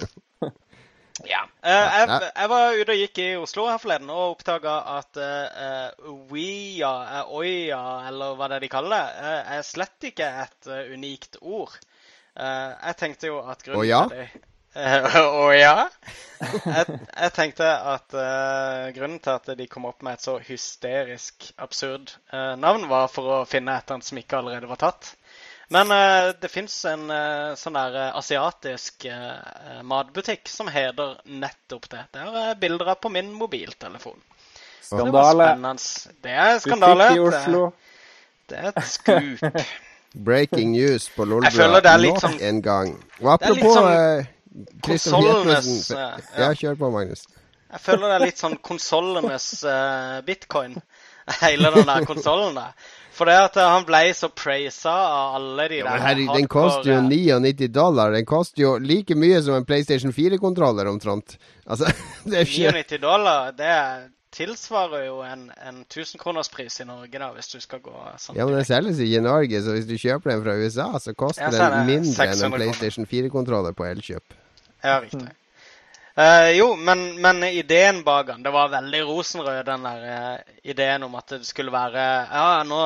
ja. 1.26 1.42
Uh, 1.60 1.68
jeg, 1.68 2.30
jeg 2.30 2.50
var 2.52 2.78
ute 2.80 2.94
og 2.94 3.02
gikk 3.02 3.20
i 3.20 3.28
Oslo 3.40 3.66
her 3.68 3.82
forleden 3.82 4.12
og 4.14 4.36
oppdaga 4.36 4.78
at 4.94 5.20
uh, 5.20 6.14
Ouija, 6.14 6.94
eh, 7.18 7.36
Oia, 7.36 7.82
eller 8.08 8.38
hva 8.38 8.48
det 8.48 8.60
er 8.60 8.64
de 8.64 8.72
kaller 8.72 8.96
det, 8.96 9.20
uh, 9.20 9.54
er 9.58 9.68
slett 9.68 10.08
ikke 10.12 10.32
et 10.46 10.72
eh, 10.72 10.94
unikt 10.96 11.40
ord. 11.42 11.76
Eh, 12.36 12.72
jeg 12.86 12.96
tenkte 13.00 13.30
jo 13.30 13.40
at 13.48 13.64
grunnen 13.64 13.80
oh, 13.80 13.88
ja? 13.88 14.04
til 14.10 14.20
det 14.20 14.55
Eh, 14.76 15.18
Å 15.40 15.52
ja? 15.56 15.88
Jeg, 16.36 16.98
jeg 17.08 17.32
tenkte 17.32 17.68
at 17.94 18.12
uh, 18.12 18.88
grunnen 18.96 19.20
til 19.24 19.32
at 19.38 19.48
de 19.56 19.66
kom 19.72 19.86
opp 19.88 20.04
med 20.04 20.18
et 20.18 20.26
så 20.26 20.36
hysterisk 20.44 21.48
absurd 21.64 22.12
uh, 22.34 22.52
navn, 22.60 22.84
var 22.90 23.08
for 23.12 23.38
å 23.38 23.44
finne 23.48 23.72
et 23.72 23.86
eller 23.86 23.96
annet 23.96 24.10
som 24.10 24.20
ikke 24.20 24.42
allerede 24.42 24.68
var 24.68 24.82
tatt. 24.82 25.14
Men 25.72 25.90
uh, 25.90 26.34
det 26.38 26.52
fins 26.52 26.76
en 26.86 27.08
sånn 27.58 27.78
der 27.80 27.96
asiatisk 28.12 29.08
matbutikk 29.82 30.46
som 30.52 30.68
heter 30.70 31.16
nettopp 31.26 31.88
det. 31.90 32.04
Det 32.12 32.22
er 32.22 32.38
jeg 32.50 32.60
bilder 32.66 32.92
av 32.92 33.00
på 33.02 33.10
min 33.16 33.32
mobiltelefon. 33.34 34.20
Skandale. 34.86 35.50
Det, 35.56 35.74
Det 36.22 36.36
er 36.36 36.60
skandale. 36.62 37.08
Butikk 37.10 37.18
i 37.18 37.26
Oslo. 37.32 37.64
Det, 38.46 38.52
det 38.52 38.62
er 38.62 38.70
et 38.70 38.88
skup. 38.92 39.60
Breaking 40.26 40.70
news 40.72 41.10
på 41.12 41.26
Lolbua 41.28 41.96
nok 41.98 42.22
sånn- 42.22 42.38
en 42.40 42.62
gang. 42.64 42.94
Og 43.20 43.34
apropos 43.34 43.74
sånn 43.74 44.35
konsollenes, 44.84 45.90
eh, 45.90 45.96
Ja, 46.36 46.48
ja. 46.48 46.52
kjør 46.54 46.78
på, 46.84 46.90
Magnus. 46.94 47.26
Jeg 47.66 47.82
føler 47.82 48.08
det 48.08 48.14
er 48.16 48.26
litt 48.28 48.40
sånn 48.40 48.60
konsollenes 48.64 49.48
uh, 49.66 50.20
bitcoin. 50.26 50.78
Hele 51.42 51.72
den 51.74 51.88
der 51.88 52.06
konsollen 52.06 52.54
der. 52.54 52.76
For 53.16 53.28
det 53.28 53.36
at 53.40 53.56
eh, 53.56 53.68
han 53.72 53.86
ble 53.88 54.02
så 54.14 54.28
praisa 54.28 54.92
av 54.92 55.36
alle 55.38 55.68
de 55.72 55.78
Ja, 55.80 55.86
der 55.86 55.94
men 55.94 56.04
herregud, 56.04 56.34
den 56.36 56.48
koster 56.52 56.90
jo 56.90 56.98
eh, 56.98 57.06
99 57.08 57.70
dollar. 57.72 58.12
Den 58.12 58.28
koster 58.28 58.62
jo 58.62 58.74
like 58.82 59.16
mye 59.16 59.40
som 59.42 59.56
en 59.56 59.64
PlayStation 59.64 60.12
4-kontroller, 60.12 60.90
omtrent. 60.90 61.38
Altså, 61.64 61.88
det 62.28 62.42
er 62.42 62.44
ikke 62.44 62.74
99 62.76 63.00
dollar, 63.02 63.54
det 63.56 63.72
tilsvarer 64.36 65.06
jo 65.06 65.22
en, 65.24 65.46
en 65.64 65.78
1000-kronerspris 65.86 66.82
i 66.84 66.88
Norge, 66.90 67.16
da, 67.16 67.30
hvis 67.32 67.48
du 67.54 67.60
skal 67.64 67.80
gå 67.80 67.94
sånn. 68.20 68.36
Ja, 68.36 68.44
men 68.44 68.58
den 68.58 68.68
selges 68.68 69.00
ikke 69.00 69.22
i 69.22 69.24
Norge, 69.24 69.62
så 69.64 69.78
hvis 69.78 69.88
du 69.88 69.96
kjøper 69.96 70.34
den 70.34 70.42
fra 70.44 70.56
USA, 70.60 70.90
så 71.00 71.16
koster 71.16 71.48
er 71.48 71.78
den 71.78 71.88
mindre 71.88 72.28
enn 72.34 72.50
en. 72.50 72.58
PlayStation 72.58 73.08
4-kontroller 73.08 73.72
på 73.78 73.88
Elkjøp. 73.88 74.36
Ja, 74.86 75.00
riktig. 75.02 75.28
Uh, 76.16 76.48
jo, 76.56 76.70
men, 76.80 77.20
men 77.20 77.42
ideen 77.44 77.98
bak 78.04 78.30
den, 78.30 78.42
det 78.42 78.50
var 78.54 78.70
veldig 78.72 79.02
rosenrød, 79.04 79.58
den 79.68 79.82
der 79.84 80.04
uh, 80.08 80.54
ideen 80.64 81.02
om 81.04 81.16
at 81.18 81.34
det 81.34 81.42
skulle 81.44 81.74
være 81.74 82.04
Ja, 82.30 82.62
nå 82.64 82.78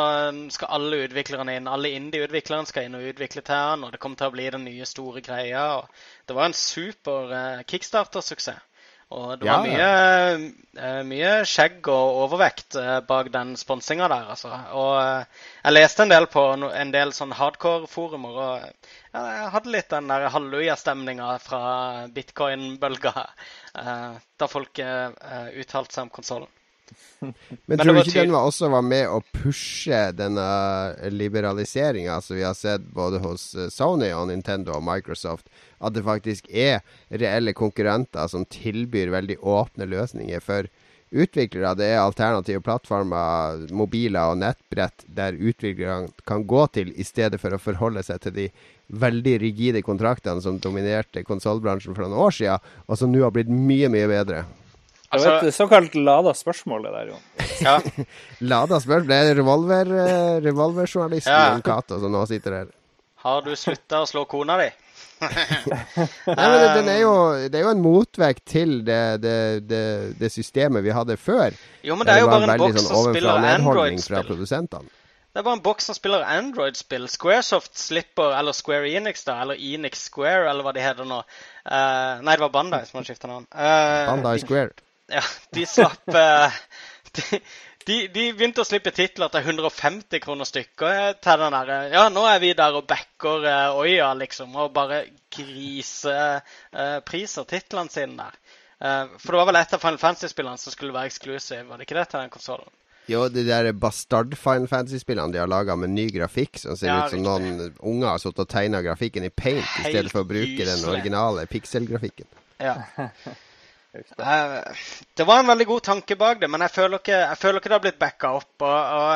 skal 0.51 0.73
alle 0.75 1.05
utviklerne 1.05 1.55
inn, 1.55 1.71
alle 1.71 1.93
indie-utviklerne 1.95 2.67
skal 2.67 2.89
inn 2.89 2.99
og 2.99 3.07
utvikle 3.13 3.45
til 3.47 3.55
den, 3.55 3.85
og 3.87 3.93
det 3.95 4.01
kommer 4.03 4.19
til 4.19 4.33
å 4.33 4.35
bli 4.35 4.49
den 4.51 4.67
nye 4.67 4.89
store 4.89 5.23
greia. 5.23 5.63
og 5.77 6.03
Det 6.27 6.35
var 6.41 6.51
en 6.51 6.59
super 6.59 7.31
uh, 7.31 7.63
kickstarter-suksess. 7.71 8.67
Og 9.11 9.41
det 9.41 9.49
var 9.49 9.67
Ja, 9.67 9.87
mye, 10.39 10.51
eh, 10.79 11.01
mye 11.07 11.31
skjegg 11.49 11.89
og 11.91 12.19
overvekt 12.25 12.77
eh, 12.79 13.01
bak 13.09 13.33
den 13.35 13.57
sponsinga 13.59 14.07
der, 14.13 14.29
altså. 14.37 14.53
Og 14.79 14.93
eh, 15.01 15.41
jeg 15.65 15.75
leste 15.75 16.07
en 16.07 16.15
del 16.15 16.29
på 16.31 16.45
en 16.69 16.93
del 16.95 17.15
sånn 17.17 17.35
hardcore-forumer, 17.35 18.39
og 18.45 18.87
jeg 19.17 19.51
hadde 19.57 19.75
litt 19.75 19.91
den 19.91 20.13
der 20.13 20.29
halleluja-stemninga 20.31 21.33
fra 21.43 21.63
bitcoin-bølga 22.15 23.15
da 23.75 24.47
folk 24.51 24.79
uttalte 24.79 25.95
seg 25.95 26.07
om 26.07 26.13
konsollen. 26.15 26.60
Men, 27.69 27.79
tror 27.79 27.95
du 27.95 28.01
ikke 28.03 28.23
den 28.23 28.35
var 28.35 28.49
også 28.49 28.71
var 28.73 28.85
med 28.87 29.07
å 29.13 29.21
pushe 29.35 30.03
denne 30.17 30.45
liberaliseringa 31.13 32.19
som 32.25 32.39
vi 32.39 32.47
har 32.47 32.57
sett 32.59 32.87
både 32.97 33.21
hos 33.25 33.51
eh, 33.55 33.69
Sony 33.73 34.11
og 34.17 34.29
Nintendo 34.31 34.77
og 34.79 34.87
Microsoft? 34.87 35.51
At 35.81 35.97
det 35.97 36.07
faktisk 36.07 36.49
er 36.49 36.81
reelle 37.11 37.55
konkurrenter 37.57 38.31
som 38.31 38.49
tilbyr 38.49 39.13
veldig 39.15 39.41
åpne 39.41 39.89
løsninger 39.91 40.45
for 40.45 40.71
utviklere. 41.11 41.75
Det 41.79 41.89
er 41.91 42.03
alternative 42.03 42.63
plattformer, 42.65 43.67
mobiler 43.75 44.33
og 44.33 44.41
nettbrett 44.43 45.05
der 45.11 45.39
utviklerne 45.39 46.13
kan 46.29 46.47
gå 46.49 46.67
til 46.75 46.93
i 46.95 47.07
stedet 47.07 47.41
for 47.43 47.55
å 47.55 47.63
forholde 47.63 48.05
seg 48.07 48.23
til 48.25 48.37
de 48.37 48.49
veldig 48.91 49.37
rigide 49.43 49.83
kontraktene 49.87 50.43
som 50.43 50.59
dominerte 50.63 51.23
konsollbransjen 51.27 51.95
for 51.95 52.07
noen 52.07 52.19
år 52.27 52.35
siden, 52.35 52.71
og 52.87 52.99
som 52.99 53.13
nå 53.13 53.23
har 53.23 53.35
blitt 53.35 53.51
mye, 53.51 53.91
mye 53.93 54.09
bedre. 54.11 54.45
Det 55.11 55.17
Altså, 55.19 55.31
var 55.31 55.47
et 55.49 55.55
såkalt 55.57 55.95
lada 55.99 56.33
spørsmål, 56.39 56.85
det 56.87 56.91
der, 56.95 57.09
Jon. 57.11 57.23
ja, 57.65 58.05
Lada-spørsmål? 58.53 59.09
Det 59.09 59.17
er 59.17 59.35
revolver, 59.41 59.91
eh, 60.05 60.37
revolverjournalisten 60.45 61.35
Ja. 61.35 61.57
Cato 61.67 61.99
som 61.99 62.13
nå 62.15 62.23
sitter 62.31 62.61
her. 62.61 62.69
har 63.25 63.43
du 63.43 63.51
slutta 63.59 64.05
å 64.05 64.07
slå 64.07 64.23
kona 64.31 64.57
di? 64.61 64.69
Nei, 65.21 66.47
men 66.47 66.55
det, 66.63 66.69
den 66.79 66.89
er 66.89 67.01
jo, 67.03 67.11
det 67.51 67.59
er 67.59 67.67
jo 67.67 67.73
en 67.75 67.83
motvekt 67.85 68.47
til 68.49 68.79
det, 68.87 69.21
det, 69.21 69.35
det, 69.69 69.83
det 70.21 70.31
systemet 70.33 70.85
vi 70.87 70.95
hadde 70.97 71.19
før. 71.21 71.53
Jo, 71.85 71.99
men 71.99 72.09
det 72.09 72.15
er 72.15 72.23
jo 72.23 72.31
bare 72.31 72.47
en 72.47 72.63
boks 72.63 72.79
sånn 72.81 72.89
som 72.89 73.11
spiller 73.13 73.51
Android-spill. 73.51 74.89
Det 75.31 75.39
er 75.39 75.47
bare 75.47 75.59
en 75.59 75.63
boks 75.63 75.91
som 75.91 75.95
spiller 75.99 76.25
Android-spill. 76.27 77.05
Squaresoft 77.13 77.77
slipper, 77.79 78.33
eller 78.39 78.57
Square 78.57 78.89
Enix, 78.91 79.27
da, 79.29 79.37
eller 79.45 79.61
Enix 79.61 80.07
Square, 80.09 80.49
eller 80.51 80.67
hva 80.67 80.73
de 80.75 80.83
heter 80.83 81.07
nå. 81.07 81.21
Uh, 81.67 82.23
nei, 82.25 82.35
det 82.35 82.43
var 82.47 82.55
Bandai 82.57 82.81
som 82.89 82.99
hadde 82.99 83.13
skifta 83.13 83.31
navn. 83.31 83.47
Uh, 83.53 84.09
Bandai 84.09 84.39
Square. 84.43 84.73
Ja, 85.11 85.25
de 85.57 85.65
slapp 85.67 86.15
eh, 86.15 86.59
de, 87.17 87.41
de, 87.87 87.97
de 88.15 88.25
begynte 88.37 88.63
å 88.63 88.69
slippe 88.69 88.93
titler 88.95 89.29
til 89.33 89.43
150 89.43 90.23
kroner 90.23 90.47
stykket 90.49 90.91
eh, 90.91 91.13
til 91.23 91.37
den 91.45 91.57
derre 91.57 91.79
Ja, 91.93 92.05
nå 92.13 92.23
er 92.31 92.39
vi 92.43 92.51
der 92.59 92.77
og 92.79 92.87
backer 92.91 93.39
eh, 93.51 93.79
Oya, 93.81 94.13
liksom, 94.19 94.55
og 94.55 94.75
bare 94.77 94.99
grisepriser 95.35 97.45
titlene 97.51 97.93
sine 97.93 98.15
der. 98.23 98.35
Eh, 98.81 99.07
for 99.19 99.29
det 99.33 99.41
var 99.43 99.51
vel 99.51 99.61
et 99.61 99.75
av 99.77 99.83
Final 99.83 100.03
Fantasy-spillene 100.03 100.63
som 100.63 100.75
skulle 100.75 100.95
være 100.95 101.11
eksklusiv, 101.11 101.67
var 101.69 101.81
det 101.81 101.89
ikke 101.89 101.99
det 101.99 102.07
til 102.13 102.23
den 102.23 102.37
konsollen? 102.37 102.71
Jo, 103.11 103.25
de 103.33 103.43
der 103.43 103.73
bastard 103.75 104.37
Final 104.39 104.69
Fantasy-spillene 104.71 105.35
de 105.35 105.41
har 105.43 105.51
laga 105.51 105.75
med 105.77 105.91
ny 105.91 106.07
grafikk, 106.15 106.61
som 106.63 106.79
ser 106.79 106.93
Ja, 106.93 107.01
ut 107.03 107.17
som 107.17 107.25
noen 107.27 107.47
unger 107.81 108.13
har 108.13 108.21
sittet 108.23 108.45
og 108.45 108.51
tegna 108.53 108.85
grafikken 108.87 109.27
i 109.27 109.35
paint 109.35 109.67
i 109.83 109.89
stedet 109.89 110.13
for 110.13 110.23
å 110.23 110.31
bruke 110.31 110.63
den 110.69 110.85
originale 110.87 111.43
pikselgrafikken. 111.51 112.29
Ja. 112.63 112.77
Eh, 113.93 114.75
det 115.15 115.25
var 115.25 115.41
en 115.41 115.47
veldig 115.51 115.67
god 115.67 115.83
tanke 115.83 116.17
bak 116.17 116.41
det, 116.41 116.49
men 116.51 116.63
jeg 116.63 116.71
føler 116.77 117.01
ikke, 117.01 117.17
jeg 117.25 117.39
føler 117.41 117.59
ikke 117.59 117.71
det 117.73 117.77
har 117.77 117.87
blitt 117.87 117.99
backa 118.03 118.33
opp. 118.39 118.55
Og, 118.63 118.79
og 119.01 119.11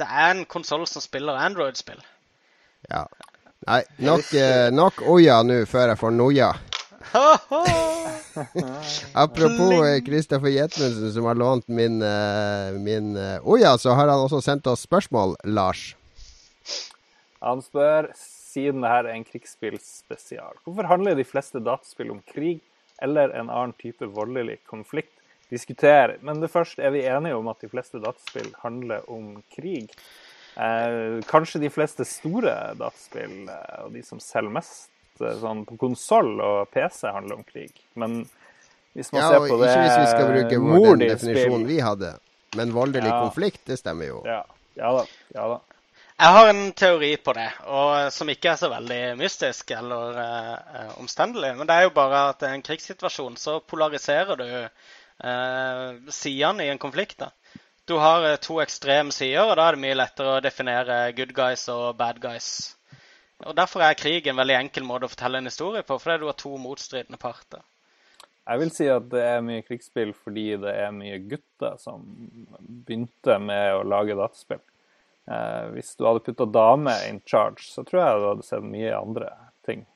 det 0.00 0.08
er 0.08 0.32
en 0.32 0.44
konsoll 0.50 0.86
som 0.90 1.04
spiller 1.04 1.38
Android-spill. 1.38 2.02
Ja. 2.90 3.06
Nei, 3.64 3.80
nok, 4.04 4.28
eh, 4.36 4.68
nok 4.74 4.98
Oya 5.08 5.38
nå 5.46 5.62
før 5.70 5.94
jeg 5.94 6.00
får 6.02 6.12
noia. 6.12 6.50
Apropos 9.24 9.72
eh, 9.86 10.00
Kristoffer 10.04 10.50
Jetmundsen 10.50 11.14
som 11.14 11.30
har 11.30 11.38
lånt 11.38 11.68
min, 11.70 12.02
eh, 12.02 12.74
min 12.74 13.14
oja, 13.46 13.76
så 13.78 13.94
har 13.94 14.10
han 14.10 14.26
også 14.26 14.42
sendt 14.44 14.66
oss 14.68 14.84
spørsmål, 14.84 15.36
Lars. 15.46 15.94
Han 17.44 17.62
spør, 17.62 18.10
siden 18.18 18.82
det 18.82 18.90
her 18.90 19.06
er 19.06 19.14
en 19.14 19.26
krigsspillspesial, 19.28 20.58
hvorfor 20.64 20.90
handler 20.90 21.16
de 21.16 21.26
fleste 21.28 21.62
dataspill 21.62 22.10
om 22.16 22.22
krig 22.34 22.60
eller 23.02 23.34
en 23.34 23.50
annen 23.50 23.72
type 23.80 24.06
voldelig 24.06 24.60
konflikt? 24.70 25.14
diskutere. 25.54 26.16
Men 26.20 26.40
det 26.42 26.50
første, 26.52 26.82
er 26.82 26.90
vi 26.94 27.04
enige 27.08 27.36
om 27.38 27.48
at 27.52 27.62
de 27.62 27.70
fleste 27.72 28.00
dataspill 28.02 28.50
handler 28.62 29.04
om 29.12 29.42
krig? 29.54 29.92
Eh, 30.56 31.20
kanskje 31.26 31.60
de 31.64 31.70
fleste 31.74 32.06
store 32.06 32.54
dataspill, 32.78 33.48
eh, 33.50 33.84
og 33.84 33.92
de 33.94 34.02
som 34.06 34.20
selger 34.22 34.54
mest 34.54 34.90
eh, 35.20 35.34
sånn 35.42 35.64
på 35.68 35.78
konsoll 35.80 36.36
og 36.44 36.70
PC, 36.74 37.06
handler 37.10 37.40
om 37.40 37.46
krig. 37.48 37.74
Men 37.98 38.22
hvis 38.94 39.10
man 39.12 39.22
Ja, 39.22 39.28
ser 39.34 39.44
på 39.48 39.58
ikke 39.58 39.82
hvis 39.82 39.98
vi 39.98 40.08
skal 40.12 40.30
bruke 40.32 40.60
vår, 40.62 40.90
den 40.96 41.08
definisjonen 41.08 41.68
vi 41.70 41.80
hadde. 41.82 42.16
Men 42.54 42.74
voldelig 42.74 43.10
Ja. 43.10 43.20
konflikt, 43.26 43.64
det 43.66 43.80
stemmer 43.80 44.06
jo. 44.12 44.22
Ja, 44.26 44.44
ja 44.78 44.92
da. 44.94 45.06
Ja 45.34 45.48
da. 45.56 45.60
Jeg 46.14 46.30
har 46.30 46.48
en 46.48 46.68
teori 46.78 47.16
på 47.18 47.32
det, 47.34 47.48
og 47.66 48.12
som 48.14 48.28
ikke 48.30 48.52
er 48.52 48.58
så 48.60 48.68
veldig 48.70 48.98
mystisk 49.18 49.72
eller 49.74 50.18
eh, 50.22 50.92
omstendelig. 51.02 51.50
Men 51.58 51.66
det 51.66 51.74
er 51.74 51.88
jo 51.88 51.96
bare 51.96 52.20
at 52.30 52.44
i 52.46 52.52
en 52.54 52.62
krigssituasjon 52.62 53.34
så 53.40 53.56
polariserer 53.66 54.38
du 54.38 54.46
eh, 54.54 56.12
sidene 56.14 56.68
i 56.68 56.70
en 56.70 56.78
konflikt. 56.78 57.18
da. 57.18 57.32
Du 57.84 57.96
har 57.98 58.28
eh, 58.28 58.38
to 58.38 58.60
ekstreme 58.62 59.12
sider, 59.12 59.42
og 59.42 59.56
da 59.58 59.66
er 59.66 59.74
det 59.74 59.82
mye 59.82 59.96
lettere 59.98 60.36
å 60.36 60.44
definere 60.44 60.98
good 61.18 61.34
guys 61.34 61.66
og 61.74 61.96
bad 61.98 62.22
guys. 62.22 62.76
Og 63.42 63.56
Derfor 63.58 63.82
er 63.82 63.98
krig 63.98 64.28
en 64.30 64.38
veldig 64.38 64.56
enkel 64.60 64.86
måte 64.86 65.08
å 65.08 65.12
fortelle 65.12 65.42
en 65.42 65.50
historie 65.50 65.82
på, 65.82 65.98
fordi 65.98 66.22
du 66.22 66.28
har 66.30 66.38
to 66.38 66.54
motstridende 66.62 67.18
parter. 67.18 67.66
Jeg 68.44 68.60
vil 68.60 68.70
si 68.76 68.86
at 68.92 69.10
det 69.10 69.24
er 69.24 69.42
mye 69.42 69.64
krigsspill 69.66 70.14
fordi 70.14 70.46
det 70.62 70.72
er 70.78 70.94
mye 70.94 71.18
gutter 71.26 71.74
som 71.80 72.06
begynte 72.60 73.40
med 73.42 73.80
å 73.80 73.82
lage 73.88 74.14
dataspill. 74.14 74.62
Eh, 75.30 75.64
hvis 75.72 75.94
du 75.96 76.04
hadde 76.04 76.20
putta 76.26 76.44
dame 76.52 76.92
in 77.08 77.20
charge, 77.24 77.64
så 77.64 77.84
tror 77.86 78.02
jeg 78.02 78.20
du 78.20 78.28
hadde 78.34 78.44
sett 78.50 78.62
mye 78.66 78.90
andre 78.98 79.30
ting. 79.64 79.86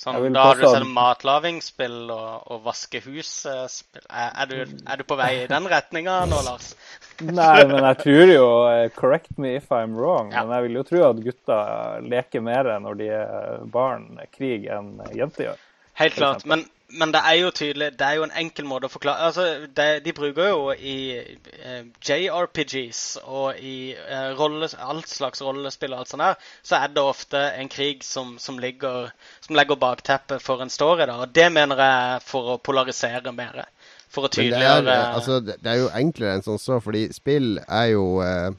Sånn, 0.00 0.16
da 0.32 0.44
har 0.46 0.56
du 0.56 0.62
sett 0.64 0.80
at- 0.80 0.92
matlavingsspill 0.96 1.96
og, 2.14 2.46
og 2.54 2.62
vaskehus-spill. 2.64 4.06
Er, 4.08 4.30
er, 4.32 4.46
du, 4.48 4.78
er 4.88 4.96
du 4.96 5.04
på 5.04 5.16
vei 5.18 5.30
i 5.42 5.48
den 5.50 5.66
retninga 5.68 6.20
nå, 6.30 6.38
Lars? 6.46 6.70
Nei, 7.20 7.64
men 7.68 7.84
jeg 7.84 7.98
tror 8.00 8.32
jo 8.32 8.46
eh, 8.70 8.86
Correct 8.96 9.34
me 9.36 9.56
if 9.58 9.68
I'm 9.74 9.96
wrong, 9.98 10.30
Ja. 10.32 10.44
men 10.46 10.56
jeg 10.56 10.68
vil 10.68 10.78
jo 10.80 10.84
tro 10.88 11.02
at 11.10 11.20
gutter 11.26 12.06
leker 12.06 12.40
mer 12.46 12.70
når 12.80 13.00
de 13.02 13.10
er 13.18 13.66
barn 13.74 14.06
krig 14.32 14.70
enn 14.72 14.94
jenter 15.16 15.50
gjør. 15.50 15.66
Helt 16.00 16.16
klart. 16.16 16.46
Men, 16.48 16.64
men 16.92 17.12
det 17.14 17.20
er 17.26 17.36
jo 17.38 17.50
tydelig 17.54 17.90
Det 17.98 18.06
er 18.06 18.18
jo 18.18 18.24
en 18.26 18.34
enkel 18.42 18.66
måte 18.68 18.88
å 18.88 18.92
forklare 18.92 19.28
Altså, 19.28 19.46
det, 19.76 19.88
De 20.06 20.14
bruker 20.16 20.50
jo 20.50 20.72
i 20.74 20.96
eh, 21.16 21.84
JRPGs 22.06 23.02
og 23.24 23.58
i 23.58 23.92
eh, 23.94 24.30
rolles, 24.38 24.74
alt 24.74 25.08
slags 25.10 25.42
rollespill 25.44 25.94
og 25.94 26.02
alt 26.02 26.12
sånt 26.12 26.24
her, 26.24 26.38
så 26.66 26.80
er 26.80 26.94
det 26.94 27.04
ofte 27.04 27.42
en 27.60 27.70
krig 27.72 28.04
som, 28.06 28.36
som, 28.42 28.58
ligger, 28.62 29.10
som 29.44 29.58
legger 29.58 29.78
bakteppet 29.80 30.42
for 30.42 30.62
en 30.62 30.72
story. 30.72 31.06
da, 31.06 31.20
og 31.24 31.34
Det 31.34 31.48
mener 31.52 31.80
jeg 31.80 32.14
er 32.14 32.24
for 32.24 32.54
å 32.54 32.58
polarisere 32.58 33.32
mer. 33.36 33.62
For 34.10 34.26
å 34.26 34.30
Men 34.36 34.56
det 34.56 34.64
er, 34.66 34.88
altså, 35.14 35.38
det 35.40 35.70
er 35.70 35.82
jo 35.84 35.90
enklere 35.94 36.38
enn 36.38 36.46
sånn 36.46 36.58
så, 36.58 36.80
fordi 36.82 37.06
spill 37.14 37.60
er 37.66 37.92
jo 37.92 38.06
eh, 38.24 38.50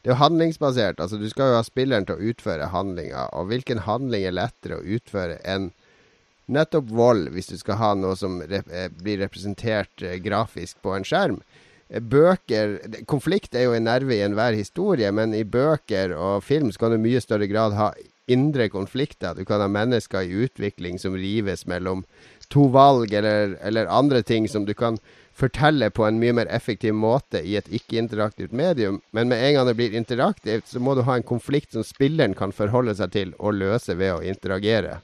Det 0.00 0.12
er 0.12 0.14
jo 0.14 0.20
handlingsbasert. 0.22 1.00
Altså, 1.02 1.18
du 1.20 1.28
skal 1.28 1.50
jo 1.50 1.58
ha 1.58 1.66
spilleren 1.66 2.06
til 2.08 2.16
å 2.16 2.30
utføre 2.30 2.70
handlinger. 2.72 3.34
Og 3.36 3.50
hvilken 3.50 3.82
handling 3.84 4.24
er 4.24 4.36
lettere 4.38 4.78
å 4.78 4.86
utføre 4.96 5.40
enn 5.44 5.72
nettopp 6.52 6.90
vold, 6.90 7.30
hvis 7.34 7.50
du 7.52 7.56
skal 7.60 7.80
ha 7.80 7.92
noe 7.98 8.16
som 8.18 8.40
rep 8.42 8.68
eh, 8.72 8.88
blir 8.90 9.20
representert 9.24 10.02
eh, 10.02 10.18
grafisk 10.22 10.80
på 10.84 10.94
en 10.96 11.06
skjerm? 11.06 11.40
Eh, 11.88 12.02
Bøker 12.02 12.78
Konflikt 13.10 13.54
er 13.54 13.68
jo 13.68 13.76
en 13.76 13.88
nerve 13.88 14.16
i 14.16 14.22
enhver 14.26 14.56
historie, 14.58 15.10
men 15.12 15.34
i 15.34 15.44
bøker 15.44 16.14
og 16.16 16.44
film 16.46 16.72
så 16.72 16.84
kan 16.84 16.94
du 16.94 17.00
i 17.00 17.06
mye 17.08 17.22
større 17.24 17.50
grad 17.50 17.76
ha 17.78 17.92
indre 18.26 18.68
konflikter. 18.68 19.34
Du 19.34 19.44
kan 19.46 19.62
ha 19.62 19.68
mennesker 19.70 20.26
i 20.26 20.46
utvikling 20.46 20.98
som 20.98 21.14
rives 21.14 21.66
mellom 21.66 22.02
to 22.50 22.66
valg 22.74 23.14
eller, 23.14 23.56
eller 23.62 23.90
andre 23.90 24.22
ting 24.22 24.48
som 24.50 24.66
du 24.66 24.74
kan 24.74 24.98
fortelle 25.36 25.90
på 25.90 26.06
en 26.06 26.18
mye 26.18 26.34
mer 26.34 26.50
effektiv 26.50 26.94
måte 26.96 27.42
i 27.44 27.56
et 27.58 27.68
ikke-interaktivt 27.68 28.54
medium. 28.56 29.00
Men 29.12 29.28
med 29.28 29.42
en 29.44 29.54
gang 29.58 29.68
det 29.68 29.76
blir 29.78 29.94
interaktivt, 29.94 30.68
så 30.68 30.80
må 30.80 30.94
du 30.94 31.04
ha 31.06 31.18
en 31.18 31.26
konflikt 31.26 31.76
som 31.76 31.84
spilleren 31.84 32.34
kan 32.34 32.54
forholde 32.56 32.96
seg 32.96 33.12
til 33.12 33.34
og 33.38 33.58
løse 33.60 33.98
ved 33.98 34.14
å 34.14 34.24
interagere. 34.24 35.00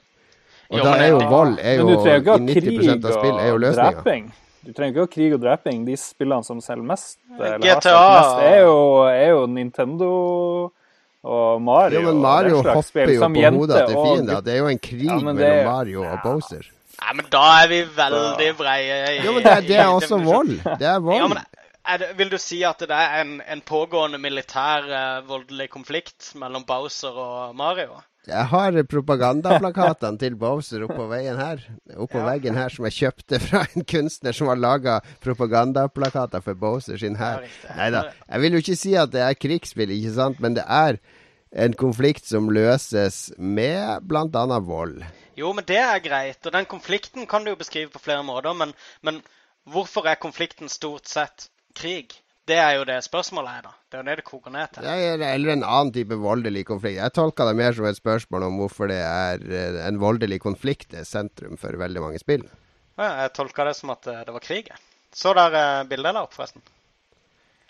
Og 0.71 0.77
Jo, 0.79 0.83
da 0.83 0.93
er 0.97 1.09
jo 1.11 1.19
vold 1.29 1.57
er 1.59 1.75
jo, 1.79 1.87
I 1.89 2.37
90 2.39 2.77
krig 2.79 3.05
av 3.05 3.11
spill 3.17 3.37
er 3.39 3.49
jo 3.51 3.57
løsninga. 3.57 4.31
Du 4.63 4.71
trenger 4.71 4.93
ikke 4.93 5.03
ha 5.03 5.11
krig 5.11 5.33
og 5.35 5.41
dreping. 5.43 5.81
De 5.85 5.95
spillene 5.99 6.45
som 6.47 6.61
selger 6.63 6.85
mest, 6.87 7.17
GTA. 7.35 7.57
mest, 7.59 8.37
er 8.47 8.61
jo, 8.63 8.77
er 9.11 9.29
jo 9.33 9.41
Nintendo 9.51 10.11
og 11.23 11.61
Mario. 11.61 11.99
Jo, 11.99 12.05
men 12.07 12.21
Mario 12.23 12.61
hopper 12.61 12.81
spill 12.87 13.11
jo 13.15 13.19
på 13.27 13.41
hodet 13.57 13.81
til 13.87 13.97
fienden 13.97 14.07
fiender. 14.07 14.41
Det 14.45 14.53
er 14.53 14.61
jo 14.63 14.69
en 14.71 14.79
krig 14.79 15.03
Ja, 15.09 15.17
mellom 15.19 15.35
mellom 15.41 15.67
Mario 15.67 16.05
og 16.07 16.23
Bowser. 16.23 16.63
Nei, 17.03 17.13
men 17.19 17.25
da 17.33 17.41
er 17.63 17.67
vi 17.67 17.81
veldig 17.97 18.49
breie. 18.57 18.97
i- 19.17 19.25
Jo, 19.25 19.31
men 19.35 19.43
det, 19.43 19.57
det 19.67 19.77
er 19.83 19.91
også 19.91 20.21
vold. 20.31 20.55
Det 20.79 20.87
er 20.87 20.99
vold. 21.03 21.17
Ja, 21.19 21.27
men 21.27 21.37
er 21.85 21.97
det, 21.97 22.07
Vil 22.17 22.29
du 22.31 22.37
si 22.39 22.61
at 22.63 22.79
det 22.79 22.89
er 22.95 23.19
en, 23.21 23.41
en 23.47 23.61
pågående 23.61 24.17
militær 24.21 24.87
uh, 24.87 25.27
voldelig 25.27 25.69
konflikt 25.69 26.31
mellom 26.39 26.63
Bowser 26.63 27.11
og 27.11 27.55
Mario? 27.55 27.99
Jeg 28.23 28.47
har 28.53 28.77
propagandaplakatene 28.87 30.19
til 30.21 30.35
Bowser 30.39 30.85
oppå 30.85 31.09
veien 31.09 31.35
her. 31.35 31.59
Oppå 31.99 32.21
veggen 32.23 32.55
her 32.55 32.71
som 32.71 32.87
jeg 32.87 32.95
kjøpte 33.01 33.39
fra 33.43 33.65
en 33.65 33.83
kunstner 33.83 34.35
som 34.35 34.47
har 34.47 34.61
laga 34.61 34.99
propagandaplakater 35.25 36.43
for 36.45 36.55
Bowser 36.55 37.01
sin 37.01 37.19
her. 37.19 37.43
Nei 37.75 37.89
da. 37.91 38.05
Jeg 38.29 38.45
vil 38.45 38.55
jo 38.55 38.63
ikke 38.63 38.79
si 38.79 38.95
at 38.95 39.11
det 39.11 39.25
er 39.25 39.35
krigsspill, 39.35 39.91
ikke 39.91 40.15
sant, 40.15 40.39
men 40.39 40.55
det 40.55 40.63
er 40.63 41.01
en 41.53 41.75
konflikt 41.77 42.25
som 42.25 42.47
løses 42.47 43.27
med 43.37 44.07
bl.a. 44.07 44.59
vold. 44.71 45.03
Jo, 45.35 45.51
men 45.53 45.67
det 45.67 45.81
er 45.83 45.99
greit. 45.99 46.39
Og 46.45 46.55
den 46.55 46.69
konflikten 46.69 47.27
kan 47.27 47.43
du 47.43 47.51
jo 47.51 47.59
beskrive 47.59 47.91
på 47.91 48.01
flere 48.01 48.23
måter. 48.23 48.55
Men, 48.55 48.71
men 49.03 49.19
hvorfor 49.67 50.07
er 50.07 50.21
konflikten 50.21 50.71
stort 50.71 51.11
sett 51.11 51.49
krig? 51.75 52.15
Det 52.49 52.57
er 52.59 52.73
jo 52.75 52.83
det 52.83 52.97
spørsmålet 53.05 53.53
er, 53.59 53.61
da. 53.69 53.71
Det 53.87 53.95
er 53.97 54.01
jo 54.01 54.07
det 54.09 54.15
det 54.19 54.25
koker 54.27 54.51
ned 54.51 54.71
til. 54.75 54.83
Ja, 54.83 55.15
Eller 55.31 55.53
en 55.53 55.63
annen 55.63 55.93
type 55.95 56.17
voldelig 56.19 56.65
konflikt. 56.67 56.97
Jeg 56.99 57.15
tolka 57.15 57.45
det 57.47 57.55
mer 57.55 57.71
som 57.77 57.87
et 57.87 57.95
spørsmål 57.99 58.49
om 58.49 58.57
hvorfor 58.59 58.91
det 58.91 58.99
er 58.99 59.45
eh, 59.47 59.79
en 59.87 59.99
voldelig 60.01 60.41
konflikt 60.43 60.93
er 60.97 61.07
sentrum 61.07 61.55
for 61.61 61.77
veldig 61.79 62.03
mange 62.03 62.19
spill. 62.19 62.43
Ja, 62.99 63.07
jeg 63.23 63.31
tolka 63.37 63.69
det 63.69 63.77
som 63.79 63.93
at 63.95 64.07
eh, 64.11 64.25
det 64.27 64.35
var 64.35 64.43
krig. 64.43 64.67
Så 65.15 65.31
der 65.37 65.55
eh, 65.55 65.83
bildet 65.87 66.17
la 66.17 66.25
opp, 66.27 66.35
forresten. 66.35 66.61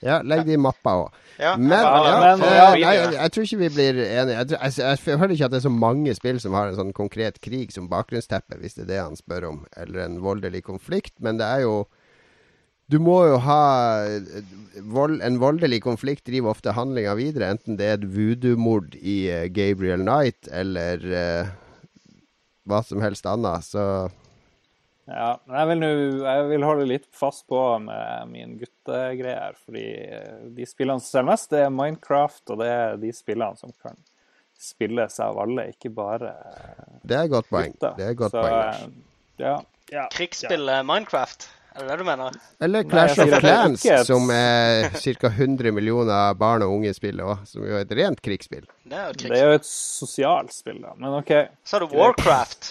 Ja, 0.04 0.18
legg 0.26 0.42
det 0.50 0.58
i 0.58 0.60
mappa 0.60 0.98
òg. 1.00 1.14
Ja, 1.40 1.54
Men, 1.56 1.72
jeg 1.72 1.86
ja, 1.86 2.18
men- 2.36 2.42
ja, 2.44 2.66
nei, 2.74 2.96
jeg, 2.98 3.14
jeg 3.14 3.32
tror 3.32 3.46
ikke 3.46 3.60
vi 3.62 3.70
blir 3.78 4.00
enige. 4.04 4.34
Jeg, 4.36 4.50
jeg, 4.52 4.74
jeg, 4.82 4.98
jeg 5.08 5.20
føler 5.22 5.36
ikke 5.38 5.46
at 5.48 5.54
det 5.54 5.62
er 5.62 5.68
så 5.70 5.78
mange 5.78 6.16
spill 6.18 6.42
som 6.44 6.58
har 6.58 6.72
en 6.72 6.80
sånn 6.82 6.92
konkret 6.98 7.38
krig 7.46 7.72
som 7.72 7.88
bakgrunnsteppe, 7.94 8.58
hvis 8.60 8.76
det 8.80 8.88
er 8.88 8.90
det 8.90 9.00
han 9.06 9.16
spør 9.16 9.48
om, 9.54 9.62
eller 9.78 10.04
en 10.10 10.18
voldelig 10.26 10.64
konflikt. 10.66 11.14
Men 11.24 11.38
det 11.40 11.46
er 11.48 11.64
jo 11.64 11.84
Du 12.94 13.00
må 13.02 13.16
jo 13.26 13.40
ha 13.42 13.62
eh, 14.06 14.44
vold, 14.94 15.20
En 15.26 15.40
voldelig 15.42 15.80
konflikt 15.86 16.28
driver 16.30 16.54
ofte 16.54 16.76
handlinga 16.78 17.16
videre, 17.18 17.50
enten 17.56 17.78
det 17.80 17.88
er 17.90 17.96
et 17.98 18.10
voodoo-mord 18.14 18.94
i 19.02 19.16
eh, 19.34 19.48
Gabriel 19.54 20.04
Knight 20.06 20.50
eller 20.54 21.08
uh, 21.10 21.54
hva 22.70 22.84
som 22.86 23.02
helst 23.02 23.26
annet. 23.30 23.66
Så 23.66 23.86
Ja, 25.10 25.34
men 25.50 25.58
jeg 25.58 25.68
vil, 25.72 25.80
nå- 25.82 26.28
jeg 26.28 26.44
vil 26.54 26.64
holde 26.68 26.86
litt 26.88 27.08
fast 27.12 27.44
på 27.52 27.60
med 27.84 28.30
min 28.32 28.54
guttegreier. 28.62 29.58
Fordi 29.66 29.88
eh, 30.06 30.46
de 30.56 30.68
spillene 30.70 31.02
som 31.04 31.10
selger 31.10 31.32
mest, 31.34 31.50
det 31.52 31.64
er 31.66 31.74
Minecraft, 31.74 32.44
og 32.54 32.62
det 32.62 32.70
er 32.72 33.02
de 33.02 33.12
spillene 33.16 33.60
som 33.60 33.74
kan 33.84 33.98
spilles 34.64 35.18
av 35.20 35.42
alle, 35.44 35.66
ikke 35.74 35.90
bare 35.92 36.30
det 37.04 37.18
er 37.18 37.28
godt 37.28 37.50
poeng. 37.52 37.74
gutter. 37.74 37.98
Det 37.98 38.06
er 38.06 38.14
godt 38.22 38.32
Så, 38.32 38.46
poeng. 38.46 38.54
Lars. 38.54 38.86
Ja, 39.42 39.56
ja. 39.92 40.06
Krigsspillet 40.14 40.78
ja. 40.80 40.86
Minecraft? 40.88 41.50
Er 41.74 41.82
det 41.82 41.90
det 41.90 41.98
du 41.98 42.06
mener? 42.06 42.36
Eller 42.62 42.84
Clash 42.86 43.18
Nei, 43.18 43.24
of 43.24 43.32
det 43.32 43.38
er 43.40 43.44
Clans, 43.44 43.86
som 44.08 44.30
er 44.34 44.90
ca. 44.94 45.32
100 45.32 45.74
millioner 45.74 46.38
barn 46.38 46.66
og 46.66 46.76
unge 46.76 46.94
spiller 46.94 47.34
òg, 47.34 47.48
som 47.50 47.66
jo 47.66 47.80
er 47.80 47.88
et 47.88 47.96
rent 47.98 48.22
krigsspill. 48.22 48.68
Det 48.86 49.00
er 49.00 49.10
jo 49.10 49.16
et 49.16 49.26
Det 49.26 49.40
er 49.40 49.50
jo 49.50 49.58
et 49.58 49.68
sosialt 49.70 50.54
spill, 50.54 50.80
da. 50.84 50.94
Men 51.00 51.18
OK. 51.18 51.34
Så 51.66 51.80
er 51.80 51.86
du 51.86 51.98
Warcraft. 51.98 52.70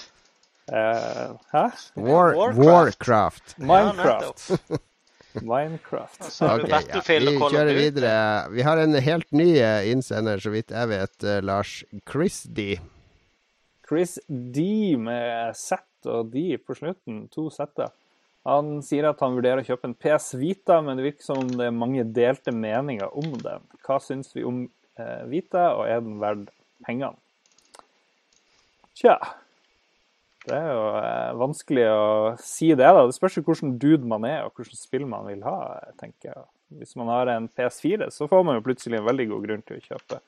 Uh, 0.71 1.35
hæ? 1.51 1.65
War, 1.99 2.37
Warcraft. 2.39 2.63
Warcraft. 2.63 3.59
Minecraft. 3.59 4.81
Minecraft. 5.53 6.25
Så 6.31 6.47
Ok, 6.47 6.69
ja. 6.69 7.03
Vi 7.03 7.37
kjører 7.41 7.75
videre. 7.75 8.15
Vi 8.53 8.63
har 8.63 8.79
en 8.79 8.95
helt 8.95 9.31
ny 9.33 9.49
eh, 9.57 9.91
innsender, 9.91 10.39
så 10.39 10.53
vidt 10.53 10.71
jeg 10.71 10.91
vet. 10.93 11.29
Lars 11.43 11.83
Lars 12.05 12.43
D 12.45 12.77
Chris 13.89 14.19
D 14.29 14.97
med 14.97 15.57
Z 15.57 15.81
og 16.09 16.31
D 16.33 16.57
på 16.61 16.77
slutten. 16.77 17.27
To 17.33 17.49
Z-er. 17.51 17.91
Han 18.49 18.81
sier 18.83 19.07
at 19.07 19.21
han 19.23 19.37
vurderer 19.37 19.63
å 19.63 19.67
kjøpe 19.67 19.87
en 19.87 19.99
PS 19.99 20.33
Vita, 20.41 20.81
men 20.83 20.99
det 20.99 21.07
virker 21.07 21.27
som 21.27 21.45
om 21.45 21.51
det 21.51 21.69
er 21.69 21.77
mange 21.77 22.05
delte 22.11 22.55
meninger 22.55 23.13
om 23.19 23.37
den. 23.39 23.69
Hva 23.87 24.01
syns 24.03 24.33
vi 24.35 24.43
om 24.47 24.65
eh, 24.99 25.23
Vita, 25.31 25.69
og 25.77 25.87
er 25.87 26.03
den 26.03 26.19
verdt 26.23 26.51
pengene? 26.83 27.15
Tja 28.99 29.15
Det 30.43 30.57
er 30.57 30.67
jo 30.69 30.83
eh, 30.99 31.31
vanskelig 31.39 31.87
å 31.95 32.03
si 32.43 32.73
det, 32.75 32.83
da. 32.83 33.07
Det 33.07 33.15
spørs 33.15 33.39
jo 33.39 33.45
hvilken 33.47 33.77
dude 33.79 34.11
man 34.11 34.27
er, 34.27 34.43
og 34.49 34.59
hvilket 34.59 34.81
spill 34.81 35.07
man 35.07 35.31
vil 35.31 35.47
ha, 35.47 35.79
tenker 36.03 36.33
jeg. 36.33 36.45
Hvis 36.83 36.97
man 36.99 37.13
har 37.13 37.31
en 37.31 37.47
PS4, 37.53 38.11
så 38.11 38.27
får 38.27 38.43
man 38.49 38.59
jo 38.59 38.67
plutselig 38.67 38.99
en 38.99 39.07
veldig 39.07 39.29
god 39.31 39.47
grunn 39.47 39.67
til 39.69 39.79
å 39.79 39.87
kjøpe 39.87 40.19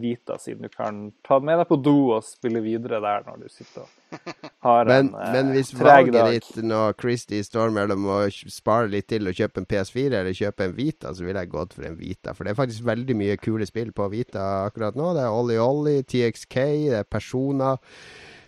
Vita, 0.00 0.36
siden 0.40 0.66
du 0.66 0.72
kan 0.72 1.06
ta 1.26 1.38
med 1.40 1.58
deg 1.60 1.68
på 1.70 1.78
do 1.82 1.96
og 2.16 2.24
spille 2.26 2.62
videre 2.64 3.00
der 3.02 3.24
når 3.26 3.44
du 3.44 3.52
sitter 3.52 3.84
og 3.84 4.18
har 4.66 4.90
Men, 4.90 5.08
en 5.10 5.20
eh, 5.20 5.32
men 5.34 5.52
hvis 5.54 5.72
valget 5.78 6.14
dag. 6.14 6.34
ditt 6.34 6.60
når 6.64 6.94
Christy 7.00 7.40
står 7.46 7.72
mellom 7.74 8.06
å 8.10 8.18
spare 8.30 8.90
litt 8.92 9.08
til 9.12 9.26
og 9.30 9.38
kjøpe 9.38 9.62
en 9.62 9.68
PS4 9.70 10.20
eller 10.20 10.36
kjøpe 10.36 10.68
en 10.68 10.76
Vita, 10.76 11.14
så 11.14 11.26
ville 11.26 11.42
jeg 11.42 11.52
gått 11.54 11.74
for 11.76 11.88
en 11.88 11.98
Vita. 11.98 12.34
For 12.34 12.44
det 12.44 12.54
er 12.54 12.60
faktisk 12.60 12.86
veldig 12.86 13.16
mye 13.18 13.40
kule 13.42 13.66
spill 13.68 13.90
på 13.96 14.08
Vita 14.12 14.44
akkurat 14.68 14.96
nå. 14.98 15.12
Det 15.16 15.24
er 15.24 15.34
Ollie 15.34 15.62
Ollie, 15.62 16.06
TXK, 16.06 16.60
det 16.90 17.02
er 17.02 17.10
Persona 17.10 17.74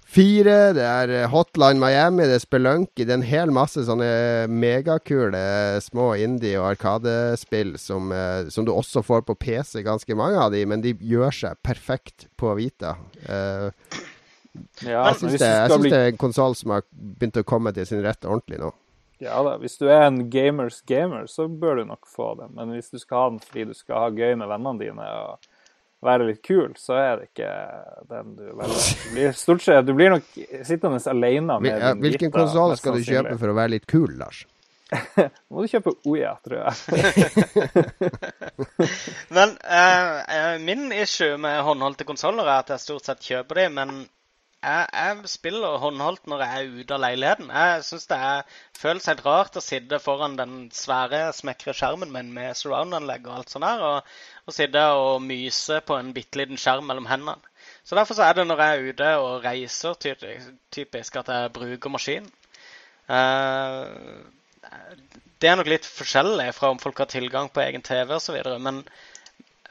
4, 0.06 0.56
det 0.76 0.84
er 0.86 1.10
eh, 1.12 1.28
Hotline 1.32 1.82
Miami, 1.82 2.28
det 2.28 2.38
er 2.38 2.42
Spelunky. 2.44 3.02
Det 3.02 3.10
er 3.10 3.18
en 3.18 3.26
hel 3.26 3.50
masse 3.54 3.82
sånne 3.88 4.06
megakule 4.48 5.40
små 5.82 6.12
indie- 6.22 6.60
og 6.60 6.70
arkadespill 6.74 7.74
som, 7.82 8.12
eh, 8.14 8.46
som 8.54 8.68
du 8.68 8.70
også 8.72 9.02
får 9.04 9.26
på 9.26 9.34
PC, 9.34 9.82
ganske 9.86 10.18
mange 10.18 10.38
av 10.40 10.54
de, 10.54 10.62
men 10.68 10.84
de 10.84 10.94
gjør 10.94 11.34
seg 11.34 11.58
perfekt 11.66 12.28
på 12.38 12.54
Vita. 12.60 12.94
Uh, 13.26 13.70
Ja, 14.84 15.06
jeg 15.10 15.20
syns 15.20 15.38
det, 15.40 15.48
jeg 15.48 15.80
bli 15.82 15.92
det 15.92 16.00
er 16.00 16.10
en 16.12 16.20
konsoll 16.20 16.56
som 16.58 16.74
har 16.76 16.84
begynt 16.90 17.38
å 17.40 17.46
komme 17.46 17.72
til 17.76 17.88
sin 17.88 18.02
rett 18.04 18.24
ordentlig 18.24 18.60
nå. 18.62 18.72
Ja 19.22 19.38
da, 19.44 19.54
hvis 19.60 19.78
du 19.80 19.86
er 19.88 20.06
en 20.06 20.26
gamers 20.32 20.82
gamer, 20.88 21.24
så 21.30 21.46
bør 21.48 21.80
du 21.80 21.86
nok 21.88 22.08
få 22.10 22.34
det. 22.40 22.50
Men 22.56 22.74
hvis 22.74 22.90
du 22.92 22.98
skal 23.00 23.22
ha 23.22 23.28
den 23.32 23.40
fordi 23.44 23.70
du 23.70 23.76
skal 23.76 24.02
ha 24.04 24.10
gøy 24.12 24.36
med 24.36 24.50
vennene 24.50 24.82
dine 24.82 25.06
og 25.22 25.48
være 26.04 26.26
litt 26.28 26.42
kul, 26.44 26.74
så 26.78 26.98
er 27.00 27.14
det 27.20 27.30
ikke 27.30 27.52
den 28.10 28.34
du 28.36 28.44
velger. 28.50 28.90
Du 29.06 29.14
blir 29.14 29.38
stort 29.38 29.64
sett, 29.64 29.86
du 29.86 29.94
blir 29.96 30.12
nok 30.16 30.28
sittende 30.66 31.00
alene 31.12 31.60
med 31.62 31.72
ja, 31.72 31.94
din 31.94 32.04
hvilken 32.04 32.34
konsoll 32.34 32.76
skal 32.78 32.98
du 32.98 33.06
kjøpe 33.06 33.38
for 33.40 33.52
å 33.52 33.56
være 33.56 33.76
litt 33.78 33.88
kul, 33.90 34.12
Lars? 34.20 34.44
Må 35.50 35.64
du 35.64 35.70
kjøpe 35.70 35.96
Oya, 36.06 36.36
tror 36.46 36.60
jeg. 36.62 36.74
Men 39.36 39.56
eh, 39.64 40.18
eh, 40.36 40.52
min 40.62 40.92
issue 40.94 41.38
med 41.42 41.64
håndholdte 41.66 42.06
konsoller 42.06 42.46
er 42.46 42.60
at 42.60 42.70
jeg 42.74 42.84
stort 42.84 43.08
sett 43.08 43.24
kjøper 43.26 43.62
de, 43.62 43.66
men 43.80 43.96
jeg, 44.66 44.86
jeg 44.92 45.30
spiller 45.30 45.80
håndholdt 45.82 46.30
når 46.30 46.42
jeg 46.42 46.60
er 46.60 46.78
ute 46.80 46.96
av 46.96 47.02
leiligheten. 47.02 47.50
Jeg 47.50 47.82
syns 47.86 48.08
det 48.10 48.20
er, 48.28 48.54
føles 48.78 49.08
helt 49.10 49.26
rart 49.26 49.58
å 49.58 49.64
sitte 49.64 50.00
foran 50.02 50.38
den 50.38 50.56
svære, 50.74 51.28
smekre 51.36 51.74
skjermen 51.76 52.14
min 52.14 52.32
med 52.34 52.56
surround-anlegg 52.58 53.28
og 53.28 53.40
alt 53.40 53.52
sånt 53.52 53.66
der, 53.66 53.84
og, 53.90 54.16
og 54.46 54.54
sitte 54.54 54.82
og 54.94 55.22
myse 55.24 55.80
på 55.86 55.96
en 55.98 56.12
bitte 56.14 56.38
liten 56.38 56.60
skjerm 56.60 56.86
mellom 56.86 57.08
hendene. 57.10 57.36
Så 57.86 57.98
derfor 57.98 58.14
så 58.18 58.26
er 58.26 58.36
det 58.38 58.46
når 58.46 58.62
jeg 58.62 58.76
er 58.76 58.88
ute 58.92 59.10
og 59.22 59.44
reiser, 59.44 59.98
typisk 60.72 61.16
at 61.22 61.28
jeg 61.34 61.52
bruker 61.54 61.90
maskinen. 61.90 62.30
Eh, 63.10 63.86
det 65.42 65.50
er 65.50 65.58
nok 65.58 65.68
litt 65.70 65.86
forskjellig 65.86 66.48
fra 66.56 66.70
om 66.72 66.80
folk 66.82 66.98
har 67.02 67.10
tilgang 67.10 67.50
på 67.52 67.62
egen 67.62 67.84
TV 67.86 68.14
osv., 68.16 68.38
men 68.62 68.82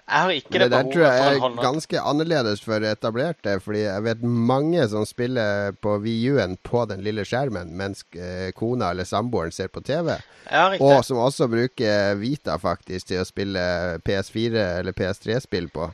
jeg 0.05 0.21
har 0.21 0.31
ikke 0.37 0.51
det, 0.53 0.59
det 0.59 0.69
der 0.69 0.83
Det 0.83 0.93
tror 0.93 1.03
jeg 1.03 1.35
er 1.35 1.55
ganske 1.57 2.01
annerledes 2.11 2.61
for 2.61 2.83
etablerte, 2.85 3.55
fordi 3.59 3.79
jeg 3.87 4.03
vet 4.05 4.21
mange 4.23 4.85
som 4.91 5.05
spiller 5.09 5.73
på 5.81 5.97
VU-en 6.03 6.57
på 6.61 6.83
den 6.91 7.01
lille 7.01 7.25
skjermen, 7.25 7.71
mens 7.73 8.05
eh, 8.13 8.51
kona 8.53 8.91
eller 8.93 9.09
samboeren 9.09 9.51
ser 9.51 9.71
på 9.73 9.81
TV. 9.81 10.13
Ja. 10.51 10.67
Og 10.77 11.01
som 11.05 11.17
også 11.17 11.47
bruker 11.49 12.19
Vita 12.21 12.59
faktisk 12.61 13.09
til 13.09 13.23
å 13.23 13.25
spille 13.25 13.63
PS4 14.05 14.67
eller 14.79 14.93
PS3-spill 14.93 15.71
på. 15.73 15.89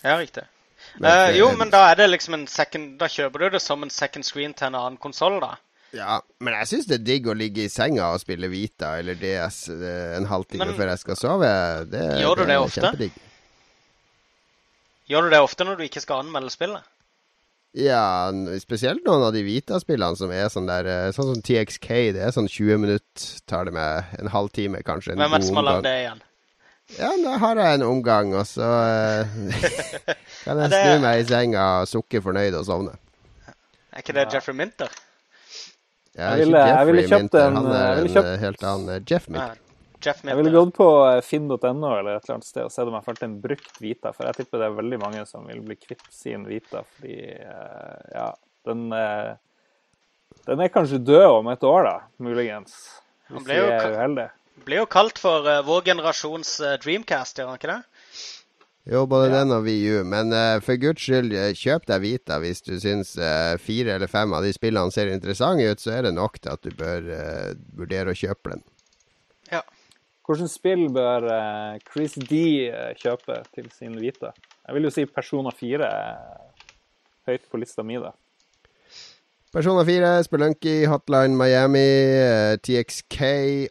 Ja, 0.00 0.16
riktig. 0.16 0.46
Men 0.96 1.28
uh, 1.28 1.36
jo, 1.36 1.50
men 1.58 1.68
da 1.70 1.84
er 1.90 1.98
det 1.98 2.06
liksom 2.08 2.34
en 2.38 2.46
second 2.48 2.94
Da 3.00 3.08
kjøper 3.10 3.42
du 3.42 3.56
det 3.56 3.60
som 3.60 3.82
en 3.84 3.90
second 3.92 4.24
screen 4.24 4.54
til 4.56 4.70
en 4.70 4.78
annen 4.78 4.96
konsoll, 5.02 5.36
da. 5.42 5.58
Ja, 5.96 6.18
men 6.44 6.52
jeg 6.52 6.68
syns 6.68 6.86
det 6.90 6.98
er 6.98 7.04
digg 7.06 7.28
å 7.32 7.34
ligge 7.38 7.62
i 7.64 7.70
senga 7.72 8.10
og 8.12 8.20
spille 8.20 8.50
Vita 8.52 8.90
eller 9.00 9.16
DS 9.16 9.70
eh, 9.72 10.16
en 10.18 10.26
halvtime 10.28 10.66
Men- 10.66 10.76
før 10.76 10.90
jeg 10.92 10.98
skal 11.04 11.16
sove. 11.16 11.48
Det, 11.88 12.02
Gjør 12.20 12.36
du 12.36 12.44
det 12.44 12.54
er 12.58 12.60
ofte? 12.66 12.80
Kjempedigg. 12.82 13.12
Gjør 15.08 15.24
du 15.24 15.30
det 15.32 15.40
ofte 15.40 15.64
når 15.64 15.78
du 15.80 15.86
ikke 15.86 16.02
skal 16.04 16.20
anmelde 16.26 16.52
spillet? 16.52 16.84
Ja, 17.78 18.28
spesielt 18.60 19.04
noen 19.06 19.22
av 19.26 19.32
de 19.36 19.42
Vita-spillene 19.44 20.16
som 20.18 20.30
er 20.32 20.48
sånn 20.52 20.68
der 20.68 20.86
eh, 20.88 21.08
Sånn 21.16 21.28
som 21.34 21.42
TXK, 21.44 21.88
det 22.16 22.22
er 22.24 22.32
sånn 22.34 22.48
20 22.48 22.80
minutter, 22.84 23.26
tar 23.48 23.68
det 23.68 23.74
med 23.76 24.14
en 24.18 24.30
halvtime, 24.32 24.80
kanskje. 24.84 25.12
En 25.14 25.20
Hvem 25.24 25.36
er 25.36 25.42
det 25.44 25.48
som 25.50 25.60
har 25.60 25.66
lagd 25.68 25.84
det 25.88 25.96
igjen? 26.02 26.22
Ja, 26.96 27.10
da 27.20 27.34
har 27.42 27.58
jeg 27.60 27.76
en 27.78 27.84
omgang, 27.84 28.32
og 28.40 28.46
så 28.48 28.64
eh, 28.64 29.34
kan 30.46 30.62
jeg 30.64 30.72
det- 30.72 30.80
snu 30.80 31.04
meg 31.04 31.20
i 31.20 31.28
senga, 31.28 31.66
sukke 31.88 32.22
fornøyd 32.24 32.56
og 32.60 32.64
sovne. 32.68 32.96
Er 33.92 34.00
ikke 34.04 34.16
det 34.16 34.28
Jeffrey 34.32 34.56
Minter? 34.56 34.92
Ja, 36.16 36.34
Jeg 36.36 36.46
ville- 36.46 36.66
jeg 36.66 36.86
ville 36.86 37.02
kjøpt 37.08 37.34
en- 37.38 37.54
han 37.56 37.66
er 37.72 37.98
en 38.00 38.08
kjøpt- 38.08 38.38
helt 38.38 38.62
annen 38.64 39.04
Jeff 39.10 39.28
Minter. 39.28 39.56
Jeff 40.00 40.22
Jeg 40.24 40.36
ville 40.36 40.50
gått 40.52 40.74
på 40.74 41.16
eh, 41.16 41.20
finn.no 41.20 41.98
eller 41.98 42.16
et 42.16 42.22
eller 42.24 42.34
annet 42.36 42.44
sted 42.44 42.62
og 42.64 42.70
sett 42.70 42.86
om 42.86 42.94
jeg 42.94 43.04
fant 43.04 43.22
en 43.22 43.40
brukt 43.42 43.80
Vita, 43.80 44.12
for 44.12 44.26
jeg 44.26 44.36
tipper 44.36 44.58
det 44.58 44.66
er 44.70 44.76
veldig 44.82 45.00
mange 45.02 45.26
som 45.26 45.44
vil 45.46 45.60
bli 45.60 45.74
kvitt 45.74 46.04
sin 46.14 46.44
Vita, 46.46 46.84
fordi 46.96 47.18
eh, 47.40 48.12
ja, 48.14 48.32
den 48.64 48.92
eh, 48.92 49.34
Den 50.46 50.60
er 50.60 50.68
kanskje 50.68 51.02
død 51.04 51.26
om 51.40 51.48
et 51.48 51.60
år, 51.60 51.82
da, 51.84 52.00
muligens. 52.20 53.00
Han 53.28 53.38
Hvis 53.38 53.46
vi 53.48 53.54
er 53.56 53.90
uheldige. 53.92 54.30
ble 54.64 54.76
jo 54.76 54.86
kalt 54.86 55.18
for 55.18 55.42
vår 55.42 55.82
generasjons 55.84 56.60
Dreamcast, 56.80 57.36
gjør 57.36 57.48
han 57.48 57.58
ikke 57.58 57.72
det? 57.74 57.82
Jo, 58.88 59.02
både 59.06 59.28
Ja. 59.28 59.40
den 59.40 59.52
og 59.52 59.66
VU, 59.66 60.02
men 60.08 60.32
uh, 60.32 60.60
for 60.64 60.80
guds 60.80 61.02
skyld, 61.04 61.34
eh, 61.36 61.52
kjøp 61.52 61.84
deg 61.90 62.00
Vita 62.00 62.38
hvis 62.40 62.62
du 62.64 62.78
syns 62.80 63.10
uh, 63.20 63.58
fire 63.60 63.98
eller 63.98 64.08
fem 64.08 64.32
av 64.32 64.42
de 64.42 64.52
spillene 64.56 64.90
ser 64.94 65.10
interessante 65.12 65.66
ut, 65.68 65.82
så 65.82 65.92
er 65.98 66.06
det 66.08 66.14
nok 66.16 66.38
til 66.40 66.54
at 66.54 66.62
du 66.64 66.70
bør 66.72 67.10
uh, 67.12 67.50
vurdere 67.76 68.14
å 68.14 68.16
kjøpe 68.16 68.54
den. 68.54 68.64
Ja. 69.52 69.60
Hvilket 70.24 70.52
spill 70.52 70.86
bør 70.92 71.24
Chris 71.88 72.16
D 72.28 72.68
kjøpe 73.00 73.42
til 73.56 73.68
sin 73.72 73.94
Vita? 74.00 74.32
Jeg 74.66 74.76
vil 74.76 74.88
jo 74.88 74.90
si 74.92 75.04
Persona 75.08 75.52
4 75.56 75.88
er 75.88 76.18
høyt 77.28 77.46
på 77.48 77.60
lista 77.60 77.84
mi, 77.84 77.96
da. 78.00 78.12
Persona 79.52 79.84
4, 79.84 80.22
Spelunky, 80.26 80.84
Hotline 80.86 81.36
Miami, 81.36 81.78
eh, 81.78 82.56
TXK, 82.60 83.20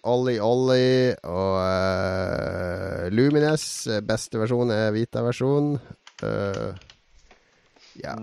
Ollie 0.10 0.40
Ollie 0.42 1.12
og 1.30 1.58
uh, 1.62 3.04
Lumines. 3.14 3.66
Eh, 3.86 4.02
Beste 4.02 4.42
versjon 4.42 4.74
er 4.74 4.90
Vita-versjon. 4.96 5.76
Uh, 6.24 6.72
ja. 8.02 8.16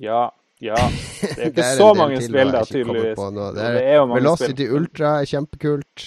Ja. 0.00 0.22
Ja. 0.60 0.78
Det 1.20 1.28
er 1.28 1.36
Det 1.36 1.50
ikke 1.52 1.66
er 1.68 1.76
så 1.76 1.90
mange 1.96 2.22
spill, 2.24 2.52
der, 2.56 2.64
tydeligvis. 2.64 3.20
Det 3.20 3.44
er, 3.44 3.76
det 3.76 3.84
er 3.92 4.06
Velocity 4.14 4.64
spill. 4.64 4.74
Ultra 4.80 5.12
er 5.20 5.28
kjempekult. 5.28 6.06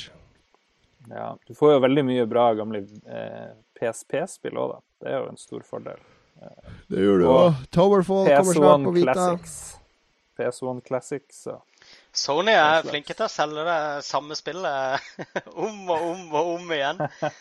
Ja, 1.13 1.29
du 1.47 1.53
får 1.53 1.75
jo 1.75 1.85
veldig 1.85 2.05
mye 2.09 2.25
bra 2.29 2.47
gamle 2.57 2.81
eh, 2.81 3.53
PSP-spill 3.77 4.57
òg, 4.57 4.73
da. 4.73 4.83
Det 5.03 5.13
er 5.13 5.21
jo 5.21 5.29
en 5.29 5.41
stor 5.41 5.61
fordel. 5.69 6.01
Det 6.91 7.05
gjør 7.05 7.21
du 7.21 7.27
også. 7.29 7.67
Towerfall 7.75 8.27
kommer 8.29 8.57
snart 8.59 8.87
på 8.87 8.95
Vita. 8.97 9.13
Classics. 9.13 9.59
PS1 10.39 10.81
Classics 10.87 11.45
og 11.51 11.61
Sony 12.13 12.53
er 12.53 12.85
flinke 12.85 13.13
til 13.13 13.25
å 13.25 13.31
selge 13.31 13.63
det 13.67 14.05
samme 14.05 14.35
spillet 14.37 15.13
om 15.65 15.89
og 15.89 16.05
om 16.11 16.35
og 16.37 16.51
om 16.55 16.73
igjen. 16.73 17.01
Ja, 17.01 17.31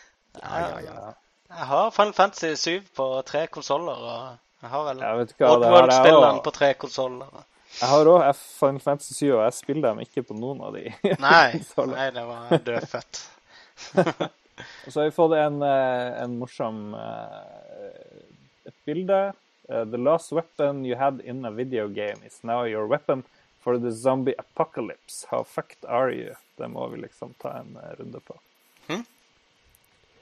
ja, 0.41 0.79
ja. 0.81 0.95
ja. 0.97 1.11
Jeg 1.53 1.69
har 1.69 1.91
Final 1.93 2.13
Fantasy 2.17 2.55
7 2.57 2.93
på 2.97 3.07
tre 3.29 3.43
konsoller, 3.53 3.99
og 4.01 4.63
jeg 4.63 4.71
har 4.71 4.85
vel. 4.87 5.03
Oddworld-spillene 5.37 6.41
på 6.41 6.53
tre 6.55 6.71
konsoller. 6.81 7.43
Jeg 7.77 7.89
har 7.89 8.09
òg 8.09 8.23
Final 8.37 8.81
Fantasy 8.81 9.13
7, 9.19 9.27
og 9.35 9.43
jeg 9.43 9.57
spiller 9.59 9.91
dem 9.91 10.01
ikke 10.01 10.23
på 10.25 10.37
noen 10.37 10.63
av 10.65 10.73
de. 10.77 10.87
Nei, 11.27 11.61
nei, 11.93 12.07
det 12.15 12.25
var 12.25 12.57
dødfødt. 12.65 13.21
Og 13.93 14.89
så 14.89 14.99
har 14.99 15.07
vi 15.07 15.13
fått 15.13 15.37
en, 15.37 15.61
eh, 15.65 16.09
en 16.23 16.35
morsom 16.41 16.81
eh, 16.97 18.32
bilde. 18.85 19.33
Uh, 19.69 19.85
The 19.85 19.97
last 19.97 20.31
weapon 20.31 20.83
you 20.85 20.95
had 20.99 21.21
in 21.23 21.45
a 21.45 21.51
video 21.51 21.87
game 21.87 22.19
is 22.27 22.39
now 22.43 22.65
your 22.65 22.87
weapon 22.87 23.23
for 23.63 23.77
the 23.79 23.91
zombie 23.91 24.35
apocalypse. 24.37 25.25
How 25.31 25.43
fucked 25.43 25.85
are 25.87 26.11
you? 26.11 26.35
Det 26.57 26.67
må 26.67 26.87
vi 26.87 27.01
liksom 27.01 27.33
ta 27.41 27.57
en 27.59 27.77
eh, 27.79 27.95
runde 27.99 28.19
på. 28.19 28.35
Hm? 28.87 29.05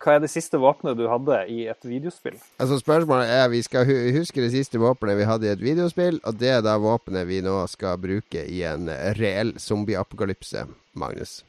Hva 0.01 0.15
er 0.15 0.23
det 0.23 0.31
siste 0.33 0.57
våpenet 0.61 0.97
du 0.97 1.07
hadde 1.09 1.41
i 1.49 1.65
et 1.69 1.85
videospill? 1.85 2.37
Altså 2.61 2.79
Spørsmålet 2.81 3.29
er 3.29 3.49
Vi 3.53 3.61
skal 3.65 3.85
hu 3.85 3.93
huske 4.17 4.41
det 4.41 4.53
siste 4.53 4.81
våpenet 4.81 5.19
vi 5.19 5.27
hadde 5.29 5.49
i 5.49 5.53
et 5.53 5.61
videospill, 5.61 6.21
og 6.23 6.39
det 6.41 6.49
er 6.55 6.63
da 6.65 6.77
våpenet 6.81 7.27
vi 7.29 7.41
nå 7.45 7.59
skal 7.69 7.99
bruke 8.01 8.45
i 8.45 8.63
en 8.65 8.89
reell 9.19 9.53
zombieapokalypse, 9.59 10.65
Magnus. 10.93 11.41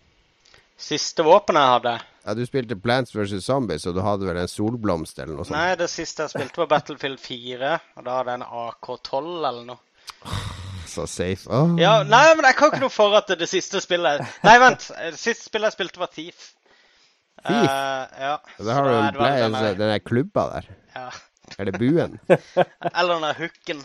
Siste 0.79 1.23
våpenet 1.27 1.63
jeg 1.63 1.73
hadde 1.77 1.93
Ja, 2.25 2.35
Du 2.35 2.43
spilte 2.47 2.77
Plants 2.79 3.15
vs. 3.15 3.45
Zombies, 3.45 3.87
og 3.87 3.95
du 3.97 4.03
hadde 4.05 4.27
vel 4.27 4.39
en 4.41 4.51
solblomst 4.51 5.19
eller 5.19 5.35
noe 5.37 5.47
sånt? 5.47 5.57
Nei, 5.57 5.75
det 5.79 5.89
siste 5.91 6.27
jeg 6.27 6.35
spilte, 6.35 6.63
var 6.63 6.71
Battlefield 6.77 7.21
4. 7.23 7.73
Og 7.99 8.07
da 8.07 8.19
hadde 8.21 8.35
jeg 8.35 8.41
en 8.43 8.47
AK-12 8.67 9.31
eller 9.49 9.65
noe. 9.69 9.79
Så 10.93 11.07
safe. 11.09 11.49
Oh. 11.51 11.75
Ja, 11.81 12.03
Nei, 12.05 12.25
men 12.37 12.45
jeg 12.49 12.59
kan 12.59 12.73
ikke 12.73 12.83
noe 12.85 12.93
for 12.93 13.15
at 13.17 13.31
det 13.39 13.49
siste 13.51 13.81
spillet 13.81 14.23
Nei, 14.45 14.57
vent. 14.61 14.91
Det 14.93 15.19
siste 15.21 15.47
spillet 15.49 15.71
jeg 15.71 15.79
spilte, 15.79 16.03
var 16.03 16.11
Thief. 16.13 16.49
Thief? 17.43 17.69
Uh, 17.69 18.23
ja. 18.23 18.35
Da 18.63 18.77
har 18.79 18.89
du 18.89 19.21
den 19.21 19.61
den 19.81 19.89
der 19.89 20.03
klubba 20.05 20.49
der. 20.55 20.73
ja. 20.97 21.11
Er 21.59 21.69
det 21.69 21.79
buen? 21.79 22.19
Eller 22.97 23.15
den 23.15 23.25
der 23.27 23.35
hooken. 23.39 23.83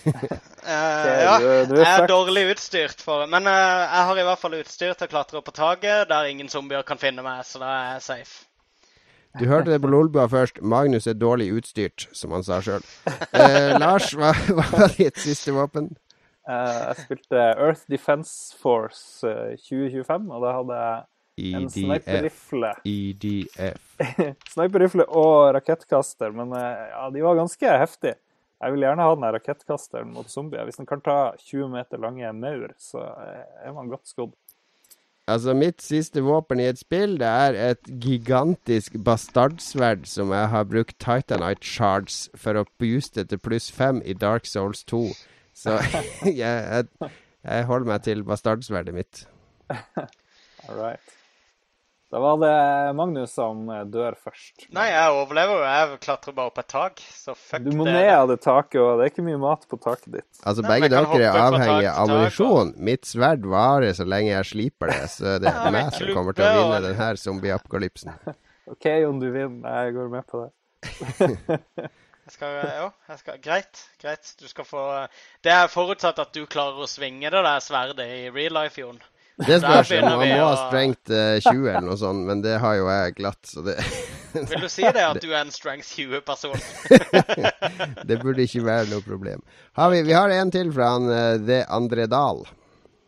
Eh, 0.00 1.22
ja, 1.24 1.34
jeg 1.40 1.84
er 1.84 2.06
dårlig 2.08 2.42
utstyrt 2.54 3.02
for 3.04 3.26
Men 3.28 3.44
uh, 3.48 3.52
jeg 3.52 4.04
har 4.08 4.18
i 4.20 4.24
hvert 4.24 4.40
fall 4.40 4.54
utstyr 4.56 4.94
til 4.94 5.08
å 5.08 5.10
klatre 5.10 5.40
opp 5.40 5.46
på 5.48 5.54
taket 5.56 6.08
der 6.08 6.28
ingen 6.30 6.48
zombier 6.52 6.84
kan 6.86 7.00
finne 7.00 7.24
meg, 7.24 7.42
så 7.48 7.60
da 7.60 7.70
er 7.74 7.90
jeg 7.96 8.04
safe. 8.06 8.46
Du 9.38 9.44
hørte 9.46 9.70
det 9.70 9.80
på 9.82 9.90
Lolbua 9.90 10.26
først. 10.30 10.58
Magnus 10.62 11.06
er 11.06 11.18
dårlig 11.18 11.50
utstyrt, 11.54 12.08
som 12.16 12.32
han 12.34 12.44
sa 12.46 12.58
sjøl. 12.64 12.84
Uh, 13.30 13.76
Lars, 13.82 14.10
hva, 14.16 14.32
hva 14.50 14.66
var 14.72 14.96
ditt 14.96 15.20
siste 15.22 15.54
våpen? 15.54 15.92
Uh, 16.48 16.90
jeg 16.90 17.04
spilte 17.04 17.44
Earth 17.52 17.84
Defense 17.92 18.56
Force 18.58 19.28
eh, 19.28 19.54
2025, 19.68 20.32
og 20.34 20.42
da 20.42 20.54
hadde 20.56 20.78
jeg 20.80 21.04
en 21.40 21.68
EDF. 21.68 21.76
sniperrifle. 21.76 22.72
EDF. 22.84 23.84
Sniperrifle 24.54 25.06
og 25.06 25.54
rakettkaster, 25.56 26.34
men 26.34 26.52
eh, 26.56 26.88
ja, 26.90 27.06
de 27.14 27.22
var 27.24 27.38
ganske 27.38 27.76
heftige. 27.84 28.16
Jeg 28.60 28.74
vil 28.74 28.84
gjerne 28.84 29.04
ha 29.06 29.16
den 29.16 29.24
rakettkasteren 29.34 30.12
mot 30.12 30.28
zombier. 30.28 30.66
Hvis 30.68 30.76
den 30.76 30.88
kan 30.88 31.00
ta 31.00 31.32
20 31.40 31.70
meter 31.72 32.00
lange 32.00 32.32
maur, 32.36 32.74
så 32.78 33.06
er 33.64 33.72
man 33.72 33.88
godt 33.88 34.08
skodd. 34.10 34.34
Altså, 35.30 35.54
mitt 35.54 35.82
siste 35.84 36.24
våpen 36.26 36.60
i 36.60 36.66
et 36.66 36.80
spill, 36.80 37.14
det 37.20 37.28
er 37.28 37.56
et 37.70 37.90
gigantisk 38.02 38.96
bastardsverd 39.04 40.08
som 40.10 40.32
jeg 40.34 40.48
har 40.52 40.66
brukt 40.66 40.96
Titanite 40.98 41.66
shards 41.66 42.24
for 42.34 42.58
å 42.58 42.66
booste 42.82 43.24
til 43.30 43.38
pluss 43.38 43.70
fem 43.72 44.02
i 44.04 44.16
Dark 44.16 44.48
Souls 44.50 44.82
2. 44.90 45.04
Så 45.54 45.78
jeg, 46.26 46.34
jeg, 46.42 47.12
jeg 47.44 47.70
holder 47.70 47.92
meg 47.94 48.04
til 48.08 48.26
bastardsverdet 48.26 48.96
mitt. 48.96 49.24
All 50.66 50.76
right. 50.76 51.19
Da 52.10 52.18
var 52.18 52.38
det 52.42 52.54
Magnus 52.98 53.30
som 53.36 53.68
eh, 53.70 53.84
dør 53.86 54.16
først. 54.18 54.64
Nei, 54.74 54.88
jeg 54.90 55.12
overlever 55.14 55.60
jo. 55.60 55.66
Jeg 55.70 55.98
klatrer 56.02 56.34
bare 56.34 56.50
opp 56.50 56.58
et 56.58 56.68
tak, 56.72 57.02
så 57.14 57.36
fuck 57.38 57.62
Du 57.62 57.70
må 57.78 57.84
det. 57.86 57.92
ned 57.94 58.10
av 58.16 58.26
det 58.32 58.40
taket, 58.42 58.80
og 58.82 58.98
det 58.98 59.04
er 59.06 59.12
ikke 59.12 59.24
mye 59.28 59.38
mat 59.38 59.62
på 59.70 59.78
taket 59.84 60.08
ditt. 60.16 60.28
Altså, 60.42 60.64
Nei, 60.66 60.72
begge 60.74 60.90
dere 60.96 61.20
er 61.22 61.38
avhengig 61.44 61.86
av 61.92 62.00
ammunisjon. 62.08 62.72
Og... 62.74 62.82
Mitt 62.90 63.06
sverd 63.06 63.46
varer 63.52 63.94
så 63.94 64.08
lenge 64.10 64.32
jeg 64.32 64.48
sliper 64.50 64.90
det, 64.90 65.04
så 65.14 65.36
det 65.42 65.52
er 65.54 65.70
meg 65.76 65.92
som 65.94 66.10
kommer 66.16 66.34
til 66.34 66.48
å 66.48 66.52
vinne 66.58 66.80
og- 66.80 66.88
denne 66.88 67.10
zombieapokalypsen. 67.24 68.16
OK, 68.74 68.86
om 69.06 69.22
du 69.22 69.28
vinner. 69.30 69.78
Jeg 69.86 69.94
går 70.00 70.10
med 70.18 70.26
på 70.30 70.44
det. 70.44 70.50
Jeg 72.30 72.36
skal, 72.36 72.52
jo, 72.78 72.84
jeg 73.10 73.18
skal, 73.18 73.38
greit, 73.42 73.78
greit. 73.98 74.28
Du 74.38 74.44
skal 74.46 74.66
få 74.68 74.82
Det 75.42 75.50
er 75.50 75.64
forutsatt 75.72 76.20
at 76.22 76.30
du 76.36 76.44
klarer 76.46 76.84
å 76.84 76.86
svinge 76.86 77.26
det 77.32 77.40
der 77.42 77.64
sverdet 77.64 78.06
i 78.06 78.28
real 78.30 78.54
life, 78.54 78.78
Jon. 78.78 79.00
Det 79.46 79.58
spørs. 79.62 79.88
begynner 79.88 80.20
Man 80.20 80.32
må 80.34 80.46
ha 80.46 80.54
strengt 80.66 81.12
uh, 81.12 81.36
20 81.40 81.68
eller 81.70 81.86
noe 81.88 81.98
sånt, 82.00 82.24
men 82.28 82.44
det 82.44 82.58
har 82.62 82.78
jo 82.78 82.88
jeg 82.90 83.16
glatt, 83.18 83.40
så 83.48 83.64
det 83.66 83.76
Vil 84.34 84.62
du 84.62 84.68
si 84.70 84.86
det 84.86 85.02
at 85.02 85.20
du 85.24 85.30
er 85.32 85.42
en 85.42 85.52
strength 85.54 85.96
20-person? 85.96 86.56
Det 88.08 88.20
burde 88.22 88.46
ikke 88.46 88.62
være 88.66 88.88
noe 88.92 89.02
problem. 89.02 89.42
Har 89.78 89.90
vi, 89.94 90.02
vi 90.06 90.14
har 90.14 90.30
en 90.34 90.52
til 90.54 90.72
fra 90.74 90.94
han 90.94 91.10
uh, 91.10 91.36
The 91.42 91.64
André 91.66 92.06
Dahl. 92.10 92.44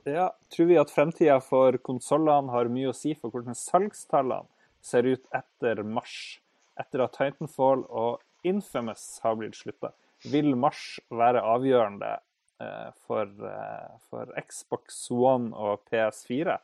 Ja, 0.09 0.33
tror 0.51 0.67
vi 0.67 0.79
at 0.81 0.91
fremtida 0.91 1.39
for 1.45 1.77
konsollene 1.87 2.51
har 2.51 2.71
mye 2.73 2.91
å 2.91 2.97
si 2.97 3.15
for 3.15 3.31
hvordan 3.31 3.55
salgstallene 3.55 4.51
ser 4.83 5.07
ut 5.07 5.23
etter 5.31 5.85
mars? 5.87 6.41
Etter 6.81 7.05
at 7.05 7.15
Titanfall 7.15 7.85
og 7.87 8.23
Infamous 8.49 9.21
har 9.23 9.37
blitt 9.39 9.55
slutta. 9.55 9.93
Vil 10.33 10.57
mars 10.59 10.99
være 11.11 11.43
avgjørende 11.47 12.09
eh, 12.17 12.23
for, 13.07 13.31
eh, 13.49 13.89
for 14.11 14.31
Xbox 14.49 15.07
One 15.11 15.55
og 15.57 15.83
PS4? 15.93 16.59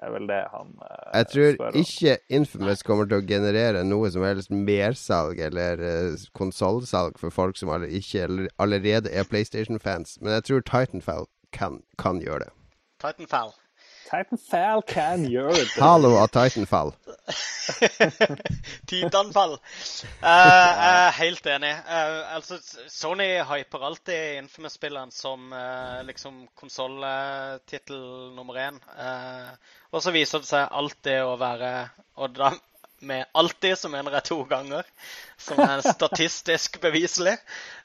er 0.00 0.12
vel 0.14 0.28
det 0.30 0.40
han 0.52 0.70
eh, 0.84 1.08
Jeg 1.18 1.26
tror 1.32 1.54
spør 1.54 1.74
om. 1.74 1.80
ikke 1.82 2.16
Infamous 2.38 2.84
kommer 2.86 3.08
til 3.08 3.20
å 3.20 3.26
generere 3.28 3.82
noe 3.84 4.10
som 4.12 4.24
helst 4.24 4.52
mersalg 4.52 5.40
eller 5.44 5.82
uh, 5.84 6.28
konsollsalg 6.36 7.18
for 7.20 7.34
folk 7.34 7.60
som 7.60 7.72
aller, 7.74 7.92
ikke 8.00 8.24
aller, 8.24 8.48
allerede 8.62 9.12
er 9.12 9.28
PlayStation-fans, 9.28 10.18
men 10.22 10.38
jeg 10.38 10.48
tror 10.48 10.64
Titanfall 10.70 11.28
kan, 11.56 11.82
kan 12.00 12.22
gjøre 12.24 12.46
det. 12.46 12.52
Titanfall. 13.02 13.52
Titanfall 14.10 14.82
can 14.90 15.22
gjøre 15.30 15.54
det. 15.54 15.78
Hallo 15.78 16.16
av 16.18 16.32
Titanfall. 16.34 16.88
Titanfall. 18.90 19.52
Eh, 19.54 20.30
jeg 20.30 20.96
er 20.96 21.14
helt 21.20 21.46
enig. 21.52 21.70
Uh, 21.86 22.34
altså, 22.34 22.58
Sony 22.90 23.28
hyper 23.46 23.84
alltid 23.86 24.40
Infamous-spilleren 24.40 25.14
som 25.14 25.52
uh, 25.54 26.00
liksom 26.08 26.42
konsolltittel 26.58 28.02
nummer 28.34 28.58
én. 28.58 28.80
Eh, 28.98 29.54
og 29.94 30.02
så 30.02 30.14
viser 30.14 30.42
det 30.42 30.50
seg 30.50 30.66
alltid 30.80 31.22
å 31.26 31.38
være 31.38 31.70
Og 32.22 32.34
da 32.34 32.50
med 33.06 33.26
alltid 33.34 33.78
som 33.78 33.92
mener 33.94 34.14
jeg 34.18 34.26
to 34.30 34.38
ganger, 34.50 34.86
som 35.40 35.60
er 35.64 35.82
statistisk 35.96 36.80
beviselig. 36.82 37.36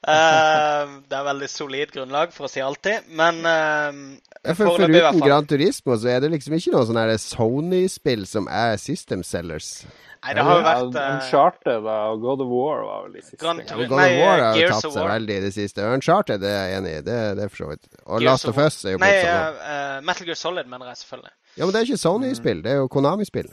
Eh, 0.05 0.95
det 1.09 1.17
er 1.19 1.27
veldig 1.29 1.49
solid 1.49 1.93
grunnlag 1.95 2.33
for 2.35 2.47
å 2.47 2.51
si 2.51 2.63
alltid, 2.63 3.07
men 3.15 3.39
eh, 3.45 4.01
Ja, 4.45 4.53
for, 4.53 4.73
foreløpig 4.75 5.03
foruten. 5.05 5.23
Gran 5.25 5.47
Turismo 5.49 5.97
så 5.97 6.11
er 6.15 6.25
det 6.25 6.33
liksom 6.35 6.57
ikke 6.57 6.75
noe 6.75 6.89
sånn 6.89 7.01
Sony-spill 7.25 8.27
som 8.29 8.49
er 8.51 8.75
system 8.81 9.23
sellers. 9.25 9.85
Nei, 10.25 10.33
det 10.33 10.41
har 10.41 10.57
jo 10.57 10.65
vært 10.65 10.95
uh, 10.97 11.07
Uncharted 11.19 11.87
og 11.93 12.21
God 12.23 12.39
of 12.41 12.47
War 12.49 12.79
var 12.81 13.01
vel 13.05 13.11
de 13.13 13.21
siste. 13.21 13.37
Grand, 13.43 13.61
Ja, 13.61 13.75
God 13.77 13.91
nei, 13.99 14.07
of 14.09 14.23
War 14.23 14.39
har 14.41 14.55
jo 14.57 14.63
Gears 14.63 14.79
tapt 14.81 14.95
seg 14.95 15.09
veldig 15.11 15.35
i 15.35 15.43
det 15.43 15.51
siste. 15.53 15.85
Uncharted 15.93 16.41
det 16.41 16.49
er 16.49 16.63
jeg 16.65 16.79
enig 16.79 16.93
i, 16.95 17.03
det, 17.05 17.17
det 17.37 17.45
er 17.45 17.51
for 17.53 17.61
så 17.61 17.67
vidt. 17.69 17.85
Og 18.07 18.23
Gears 18.23 18.25
Last 18.31 18.49
of 18.49 18.61
Us 18.63 18.79
er 18.81 18.95
jo 18.95 19.01
Nei, 19.03 19.11
blitt 19.13 19.27
sånn. 19.27 19.61
eh, 19.75 19.99
Metal 20.09 20.29
Gear 20.31 20.39
Solid 20.41 20.71
mener 20.71 20.89
jeg 20.89 21.01
selvfølgelig. 21.03 21.33
Ja, 21.55 21.61
men 21.61 21.75
det 21.75 21.79
er 21.81 21.89
ikke 21.91 22.01
Sony-spill, 22.01 22.63
det 22.65 22.73
er 22.73 22.81
jo 22.81 22.89
Konami-spill. 22.95 23.51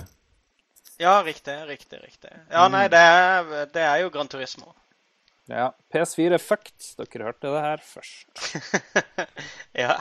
Ja, 1.03 1.17
riktig, 1.27 1.57
riktig, 1.67 1.99
riktig. 2.05 2.31
Ja, 2.53 2.69
nei, 2.71 2.85
det 2.93 2.99
er, 3.03 3.49
det 3.75 3.83
er 3.83 4.05
jo 4.05 4.11
Grand 4.15 4.31
Turismo. 4.31 4.71
Ja, 5.51 5.73
PS4 5.95 6.39
fucked. 6.39 6.93
Dere 7.01 7.27
hørte 7.27 7.51
det 7.51 7.63
her 7.65 7.83
først. 7.83 8.45
ja. 9.85 9.97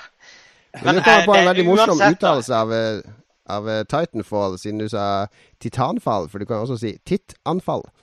Men 0.84 1.00
du 1.00 1.02
kommer 1.02 1.24
eh, 1.24 1.26
på 1.26 1.36
en 1.36 1.50
veldig 1.50 1.66
morsom 1.66 2.04
uttalelse 2.06 2.56
av, 2.56 2.74
eh, 2.74 3.02
av 3.50 3.70
eh, 3.70 3.82
Titanfall, 3.90 4.60
siden 4.62 4.84
du 4.84 4.88
sa 4.92 5.26
titanfall, 5.60 6.30
for 6.30 6.40
du 6.40 6.46
kan 6.46 6.62
også 6.62 6.78
si 6.84 6.94
tittanfall. 7.06 7.84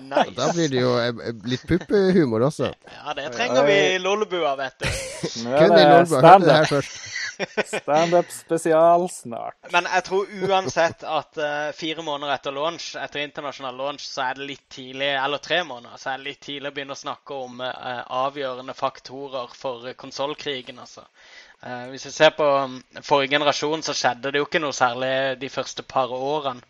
Nice. 0.00 0.32
Da 0.36 0.52
blir 0.54 0.68
det 0.72 0.80
jo 0.80 0.94
eh, 0.98 1.12
eh, 1.28 1.36
litt 1.44 1.66
puppehumor 1.68 2.46
også. 2.48 2.70
Ja, 2.88 3.14
det 3.18 3.28
trenger 3.36 3.66
vi 3.68 3.76
i 3.94 3.98
Lollebua, 4.00 4.54
vet 4.56 4.80
du. 4.80 4.88
Kun 5.44 5.76
i 5.76 5.82
er 5.82 5.90
Lolbua. 5.98 6.22
Hørte 6.24 6.46
det 6.46 6.56
her 6.56 6.70
først. 6.70 6.96
Stand 7.66 8.16
spesial 8.30 9.08
snart. 9.10 9.56
Men 9.72 9.86
jeg 9.90 10.04
tror 10.06 10.32
uansett 10.48 11.04
at 11.06 11.38
uh, 11.40 11.70
fire 11.76 12.02
måneder 12.04 12.34
etter 12.34 12.54
launch, 12.54 12.92
etter 13.00 13.24
internasjonal 13.24 13.76
launch, 13.76 14.04
så 14.06 14.26
er 14.28 14.38
det 14.38 14.48
litt 14.48 14.66
tidlig, 14.72 15.10
eller 15.18 15.42
tre 15.42 15.62
måneder, 15.66 15.96
så 16.00 16.12
er 16.12 16.20
det 16.20 16.28
litt 16.30 16.42
tidlig 16.44 16.70
å 16.70 16.76
begynne 16.76 16.96
å 16.96 17.00
snakke 17.00 17.38
om 17.46 17.62
uh, 17.64 18.02
avgjørende 18.24 18.76
faktorer 18.78 19.54
for 19.56 19.88
uh, 19.88 19.96
konsollkrigen, 19.98 20.78
altså. 20.84 21.06
Uh, 21.64 21.88
hvis 21.92 22.06
vi 22.08 22.12
ser 22.12 22.34
på 22.36 22.44
um, 22.44 22.76
forrige 23.00 23.34
generasjon, 23.36 23.82
så 23.86 23.96
skjedde 23.96 24.34
det 24.34 24.42
jo 24.42 24.48
ikke 24.48 24.62
noe 24.62 24.76
særlig 24.76 25.14
de 25.40 25.50
første 25.52 25.86
par 25.88 26.12
årene 26.12 26.62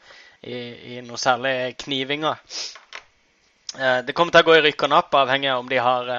i, 0.44 0.56
i 0.96 1.02
noe 1.04 1.18
særlig 1.18 1.74
knivinger. 1.80 2.40
Det 3.74 4.14
kommer 4.14 4.30
til 4.30 4.44
å 4.44 4.46
gå 4.46 4.52
i 4.54 4.60
rykk 4.68 4.84
og 4.86 4.90
napp, 4.92 5.14
avhengig 5.18 5.48
av 5.50 5.64
om 5.64 5.70
de 5.70 5.78
har 5.82 6.10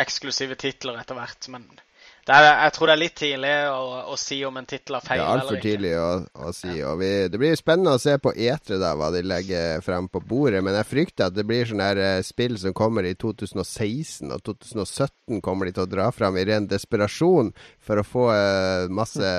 eksklusive 0.00 0.56
titler 0.56 0.96
etter 1.00 1.18
hvert. 1.18 1.48
Men 1.52 1.66
er, 2.28 2.46
jeg 2.46 2.72
tror 2.76 2.90
det 2.90 2.94
er 2.94 3.00
litt 3.00 3.14
tidlig 3.16 3.52
å, 3.72 3.84
å 4.12 4.16
si 4.20 4.36
om 4.44 4.58
en 4.60 4.66
tittel 4.68 4.98
har 4.98 5.04
Det 5.06 5.14
er 5.16 5.22
altfor 5.24 5.54
eller 5.54 5.62
tidlig 5.64 5.92
å, 5.96 6.08
å 6.46 6.52
si. 6.54 6.74
Og 6.84 6.98
vi, 7.00 7.08
det 7.32 7.40
blir 7.40 7.56
spennende 7.58 7.94
å 7.96 8.02
se 8.02 8.16
på 8.20 8.34
etere 8.34 8.80
da, 8.82 8.92
hva 8.98 9.08
de 9.14 9.22
legger 9.24 9.80
frem 9.84 10.08
på 10.12 10.20
bordet. 10.20 10.60
Men 10.66 10.76
jeg 10.78 10.88
frykter 10.90 11.30
at 11.30 11.38
det 11.38 11.46
blir 11.48 11.70
sånne 11.70 11.88
eh, 11.96 12.20
spill 12.26 12.58
som 12.60 12.76
kommer 12.76 13.08
i 13.08 13.14
2016 13.16 14.28
og 14.36 14.44
2017. 14.46 15.40
Kommer 15.46 15.70
de 15.70 15.74
til 15.78 15.86
å 15.86 15.90
dra 15.90 16.10
frem 16.14 16.36
i 16.36 16.44
ren 16.50 16.68
desperasjon 16.70 17.54
for 17.80 18.02
å 18.02 18.06
få 18.06 18.28
uh, 18.34 18.92
masse 18.92 19.32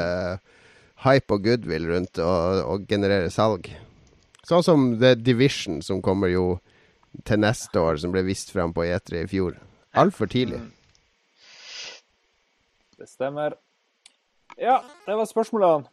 hype 1.06 1.38
og 1.38 1.46
goodwill 1.46 1.88
rundt 1.94 2.20
og, 2.22 2.66
og 2.66 2.90
generere 2.90 3.32
salg. 3.34 3.70
Sånn 4.48 4.66
som 4.66 4.92
The 5.00 5.14
Division, 5.22 5.84
som 5.86 6.02
kommer 6.02 6.34
jo 6.34 6.46
til 7.28 7.42
neste 7.44 7.78
år, 7.78 8.02
som 8.02 8.14
ble 8.14 8.26
vist 8.26 8.50
frem 8.54 8.74
på 8.74 8.90
etere 8.90 9.26
i 9.26 9.30
fjor. 9.30 9.60
Altfor 10.02 10.30
tidlig. 10.32 10.64
Det 13.02 13.08
stemmer. 13.10 13.56
Ja, 14.62 14.76
det 15.08 15.16
var 15.18 15.26
spørsmålene. 15.26 15.88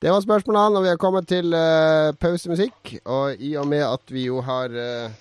Det 0.00 0.12
var 0.12 0.22
spørsmålene, 0.24 0.78
og 0.78 0.84
vi 0.86 0.88
har 0.88 0.96
kommet 0.96 1.28
til 1.28 1.52
uh, 1.52 2.14
pausemusikk. 2.16 2.94
Og 3.04 3.36
i 3.44 3.50
og 3.60 3.66
med 3.68 3.84
at 3.84 4.08
vi 4.08 4.24
jo 4.24 4.40
har 4.40 4.72
uh, 4.72 5.12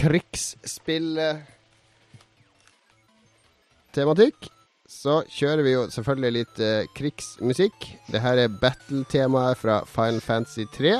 eh, 0.00 1.42
tematikk, 3.92 4.48
så 4.88 5.20
kjører 5.28 5.62
vi 5.62 5.76
jo 5.76 5.84
selvfølgelig 5.92 6.32
litt 6.38 6.64
uh, 6.64 6.88
krigsmusikk. 6.96 7.90
Det 8.08 8.24
her 8.24 8.40
er 8.40 8.58
battle-temaet 8.62 9.60
fra 9.60 9.82
Final 9.84 10.24
Fantasy 10.24 10.64
3. 10.78 10.96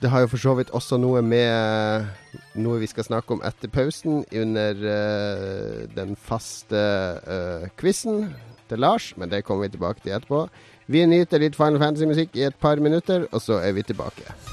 Det 0.00 0.08
har 0.08 0.24
jo 0.24 0.32
for 0.32 0.48
så 0.48 0.56
vidt 0.56 0.72
også 0.72 0.96
noe 0.96 1.20
med 1.20 2.08
noe 2.58 2.80
vi 2.82 2.88
skal 2.90 3.06
snakke 3.06 3.36
om 3.36 3.42
etter 3.46 3.70
pausen 3.70 4.24
under 4.26 4.84
uh, 4.84 5.88
den 5.94 6.16
faste 6.18 6.84
uh, 7.22 7.68
quizen 7.78 8.30
til 8.70 8.82
Lars, 8.82 9.12
men 9.16 9.30
det 9.30 9.44
kommer 9.46 9.68
vi 9.68 9.76
tilbake 9.76 10.02
til 10.02 10.14
etterpå. 10.16 10.46
Vi 10.90 11.04
nyter 11.06 11.42
litt 11.42 11.58
Final 11.58 11.82
Fantasy-musikk 11.82 12.34
i 12.38 12.48
et 12.50 12.58
par 12.58 12.82
minutter, 12.82 13.28
og 13.30 13.42
så 13.42 13.62
er 13.62 13.76
vi 13.76 13.86
tilbake. 13.86 14.49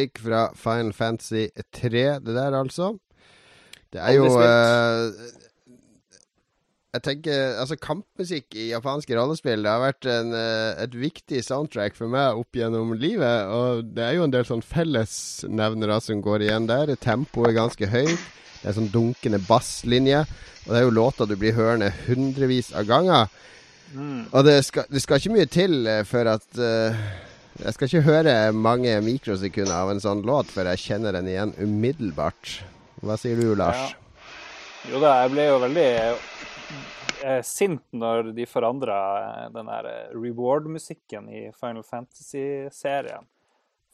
Kampmusikk 0.00 0.20
fra 0.22 0.48
Final 0.56 0.92
Fantasy 0.92 1.48
3, 1.72 2.20
det 2.24 2.34
der 2.34 2.56
altså. 2.56 2.98
Det 3.92 4.00
er 4.00 4.12
jo 4.14 4.26
eh, 4.38 5.10
Jeg 6.94 7.02
tenker 7.02 7.56
Altså, 7.58 7.76
kampmusikk 7.76 8.54
i 8.54 8.68
japanske 8.70 9.16
rollespill 9.18 9.64
Det 9.64 9.70
har 9.70 9.82
vært 9.82 10.06
en, 10.06 10.30
eh, 10.32 10.82
et 10.84 10.94
viktig 10.94 11.42
soundtrack 11.42 11.96
for 11.96 12.08
meg 12.08 12.38
opp 12.38 12.54
gjennom 12.54 12.94
livet. 12.94 13.46
Og 13.50 13.84
det 13.84 14.04
er 14.04 14.14
jo 14.16 14.24
en 14.24 14.32
del 14.32 14.46
sånn 14.46 14.62
fellesnevnere 14.62 16.00
som 16.00 16.22
går 16.22 16.46
igjen 16.46 16.68
der. 16.70 16.94
Tempoet 16.96 17.50
er 17.50 17.58
ganske 17.58 17.90
høyt. 17.90 18.28
Det 18.62 18.68
er 18.70 18.78
sånn 18.78 18.92
dunkende 18.92 19.40
basslinje. 19.48 20.24
Og 20.66 20.70
det 20.70 20.78
er 20.78 20.86
jo 20.86 20.94
låter 20.94 21.26
du 21.26 21.36
blir 21.36 21.56
hørende 21.56 21.90
hundrevis 22.06 22.72
av 22.72 22.86
ganger. 22.86 23.28
Og 24.30 24.44
det 24.46 24.60
skal, 24.64 24.86
det 24.86 25.02
skal 25.02 25.18
ikke 25.18 25.34
mye 25.34 25.50
til 25.50 25.86
eh, 25.90 26.04
for 26.06 26.30
at 26.30 26.62
eh, 26.62 27.02
Jeg 27.60 27.74
skal 27.76 27.90
ikke 27.90 28.06
høre 28.06 28.34
mange 28.56 28.92
mikrosekunder 29.04 29.74
av 29.82 29.90
en 29.92 30.00
sånn 30.00 30.22
låt 30.24 30.48
før 30.48 30.70
jeg 30.72 30.80
kjenner 30.80 31.12
den 31.12 31.26
igjen 31.28 31.50
umiddelbart. 31.60 32.54
Hva 33.04 33.16
sier 33.20 33.36
du, 33.36 33.50
Lars? 33.58 33.92
Jo 34.88 35.00
da, 35.02 35.10
jeg 35.26 35.34
ble 35.34 35.44
jo 35.44 35.58
veldig 35.66 35.84
eh, 36.00 37.42
sint 37.44 37.84
når 37.92 38.30
de 38.38 38.46
forandra 38.48 38.96
den 39.52 39.68
der 39.68 39.90
eh, 39.90 40.16
reward-musikken 40.16 41.28
i 41.28 41.42
Final 41.52 41.84
Fantasy-serien. 41.84 43.28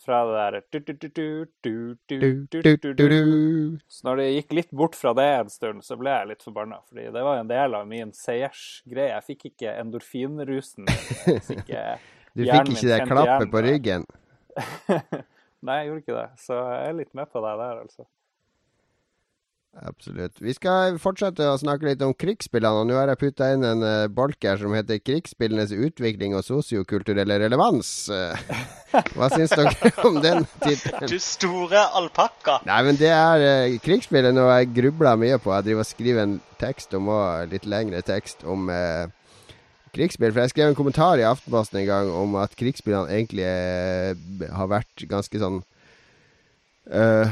Fra 0.07 0.21
det 0.29 0.35
der 0.39 0.57
du, 0.71 0.79
du, 0.79 0.93
du, 0.95 1.09
du, 1.09 1.29
du, 1.67 1.71
du, 2.07 2.07
Du, 2.07 2.19
du, 2.21 2.59
du, 2.63 2.63
du, 2.63 2.77
du, 2.77 2.93
du. 2.95 3.09
du. 3.11 3.79
Så 3.91 4.07
når 4.07 4.21
det 4.21 4.27
gikk 4.37 4.61
litt 4.61 4.71
bort 4.71 4.95
fra 4.95 5.11
det 5.19 5.27
en 5.41 5.51
stund, 5.51 5.83
så 5.83 5.99
ble 5.99 6.13
jeg 6.15 6.31
litt 6.31 6.47
forbanna. 6.47 6.85
Fordi 6.87 7.09
det 7.11 7.25
var 7.27 7.41
en 7.41 7.51
del 7.51 7.75
av 7.75 7.89
min 7.91 8.15
seiersgreie. 8.15 9.17
Jeg 9.17 9.27
fikk 9.33 9.49
ikke 9.51 9.75
endorfinrusen. 9.81 10.87
hvis 11.27 11.51
ikke 11.57 11.97
Du 12.37 12.45
fikk 12.45 12.75
ikke 12.75 12.91
det 12.93 13.01
klappet 13.09 13.53
på 13.53 13.65
ryggen? 13.65 14.05
Nei, 15.67 15.81
jeg 15.81 15.89
gjorde 15.89 16.03
ikke 16.05 16.19
det. 16.19 16.29
Så 16.45 16.59
jeg 16.61 16.85
er 16.91 17.01
litt 17.01 17.17
med 17.17 17.33
på 17.33 17.43
deg 17.43 17.63
der, 17.63 17.81
altså. 17.81 18.07
Absolutt. 19.85 20.39
Vi 20.41 20.55
skal 20.57 20.97
fortsette 21.01 21.45
å 21.51 21.57
snakke 21.61 21.91
litt 21.91 22.03
om 22.05 22.15
krigsspillene. 22.17 22.81
og 22.81 22.87
Nå 22.89 22.97
har 22.97 23.11
jeg 23.13 23.21
putta 23.21 23.51
inn 23.53 23.65
en 23.67 23.85
uh, 23.85 24.07
bolk 24.09 24.47
her 24.49 24.57
som 24.61 24.73
heter 24.73 25.03
'Krigsspillenes 25.03 25.75
utvikling 25.75 26.37
og 26.37 26.47
sosiokulturelle 26.47 27.37
relevans'. 27.43 27.91
Eh, 28.09 28.63
hva 29.13 29.29
syns 29.35 29.53
dere 29.53 29.93
om 30.09 30.17
den 30.25 30.49
tittelen? 30.65 31.11
Du 31.11 31.19
store 31.21 31.85
alpakka. 31.99 32.63
Nei, 32.69 32.81
men 32.89 33.01
det 33.01 33.13
er 33.13 33.45
uh, 33.45 33.77
krigsspillet 33.85 34.37
noe 34.37 34.57
jeg 34.63 34.73
grubler 34.79 35.21
mye 35.21 35.37
på. 35.43 35.53
Jeg 35.59 35.69
driver 35.69 35.85
og 35.85 35.91
skriver 35.93 36.25
en 36.25 36.41
tekst 36.63 36.97
om 36.97 37.13
også, 37.13 37.51
litt 37.53 37.69
lengre 37.69 38.01
tekst 38.07 38.49
om 38.49 38.73
uh, 38.73 39.05
krigsspill. 39.97 40.33
For 40.33 40.45
jeg 40.45 40.53
skrev 40.53 40.71
en 40.71 40.79
kommentar 40.79 41.21
i 41.21 41.27
Aftenposten 41.27 41.81
en 41.81 41.89
gang 41.89 42.13
om 42.13 42.37
at 42.41 42.55
krigsspillene 42.59 43.11
egentlig 43.13 43.47
er, 43.49 44.21
har 44.53 44.71
vært 44.73 45.09
ganske 45.11 45.43
sånn 45.43 45.63
Uh, 46.87 47.27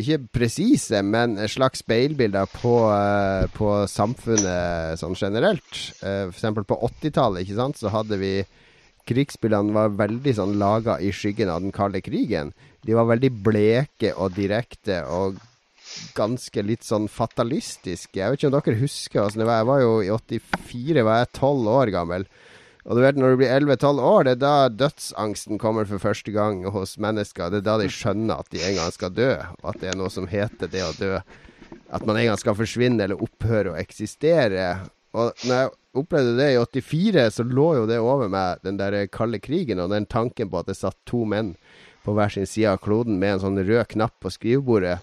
Ikke 0.00 0.16
presise, 0.32 1.02
men 1.04 1.36
et 1.36 1.52
slags 1.52 1.82
speilbilder 1.84 2.48
på, 2.48 2.72
uh, 2.88 3.44
på 3.52 3.68
samfunnet 3.84 4.96
sånn 4.96 5.16
generelt. 5.18 5.80
Uh, 6.00 6.30
eksempel 6.30 6.64
på 6.64 6.78
80-tallet, 6.88 7.44
ikke 7.44 7.58
sant, 7.58 7.76
så 7.76 7.92
hadde 7.92 8.16
vi 8.22 8.38
Krigsspillene 9.04 9.74
var 9.76 9.92
veldig 9.98 10.32
sånn 10.38 10.54
laga 10.56 10.96
i 10.96 11.10
skyggen 11.12 11.50
av 11.52 11.60
den 11.60 11.74
kalde 11.76 12.00
krigen. 12.00 12.54
De 12.88 12.96
var 12.96 13.10
veldig 13.10 13.30
bleke 13.44 14.14
og 14.16 14.32
direkte 14.32 15.02
og 15.04 15.36
ganske 16.16 16.64
litt 16.64 16.86
sånn 16.86 17.06
fatalistiske. 17.10 18.18
Jeg 18.18 18.32
vet 18.32 18.40
ikke 18.40 18.50
om 18.50 18.56
dere 18.56 18.80
husker 18.80 19.22
altså. 19.24 19.44
Jeg 19.44 19.68
var 19.70 19.82
jo 19.82 19.94
i 20.02 20.10
84, 20.12 21.04
var 21.06 21.22
jeg 21.22 21.32
12 21.32 21.70
år 21.74 21.94
gammel. 21.94 22.26
Og 22.84 22.98
du 22.98 23.00
vet, 23.00 23.16
når 23.16 23.32
du 23.32 23.38
blir 23.40 23.52
11-12 23.54 24.00
år, 24.04 24.26
det 24.26 24.32
er 24.34 24.40
da 24.42 24.56
dødsangsten 24.68 25.60
kommer 25.60 25.86
for 25.88 26.02
første 26.02 26.34
gang 26.34 26.66
hos 26.68 26.98
mennesker. 27.00 27.48
Det 27.48 27.62
er 27.62 27.68
da 27.70 27.78
de 27.80 27.88
skjønner 27.88 28.42
at 28.42 28.50
de 28.52 28.60
en 28.60 28.76
gang 28.76 28.92
skal 28.92 29.14
dø, 29.16 29.30
og 29.62 29.70
at 29.70 29.80
det 29.80 29.88
er 29.92 29.96
noe 29.96 30.12
som 30.12 30.28
heter 30.28 30.68
det 30.68 30.82
å 30.84 30.92
dø. 30.98 31.14
At 31.88 32.04
man 32.04 32.18
en 32.20 32.28
gang 32.28 32.40
skal 32.40 32.58
forsvinne 32.58 33.06
eller 33.06 33.24
opphøre 33.24 33.72
å 33.72 33.78
eksistere. 33.80 34.66
Og 35.16 35.32
når 35.46 35.62
jeg 35.62 35.72
opplevde 36.02 36.36
det 36.36 36.50
i 36.52 36.60
84, 36.60 37.24
så 37.38 37.48
lå 37.48 37.70
jo 37.78 37.88
det 37.88 38.02
over 38.02 38.28
meg, 38.28 38.60
den 38.66 38.76
der 38.80 38.98
kalde 39.08 39.40
krigen, 39.40 39.80
og 39.80 39.94
den 39.94 40.04
tanken 40.10 40.52
på 40.52 40.60
at 40.60 40.68
det 40.68 40.76
satt 40.76 40.98
to 41.08 41.24
menn 41.24 41.54
på 42.04 42.12
hver 42.12 42.34
sin 42.34 42.48
side 42.48 42.74
av 42.74 42.82
kloden 42.84 43.16
med 43.16 43.38
en 43.38 43.44
sånn 43.46 43.62
rød 43.64 43.86
knapp 43.94 44.18
på 44.20 44.32
skrivebordet. 44.34 44.98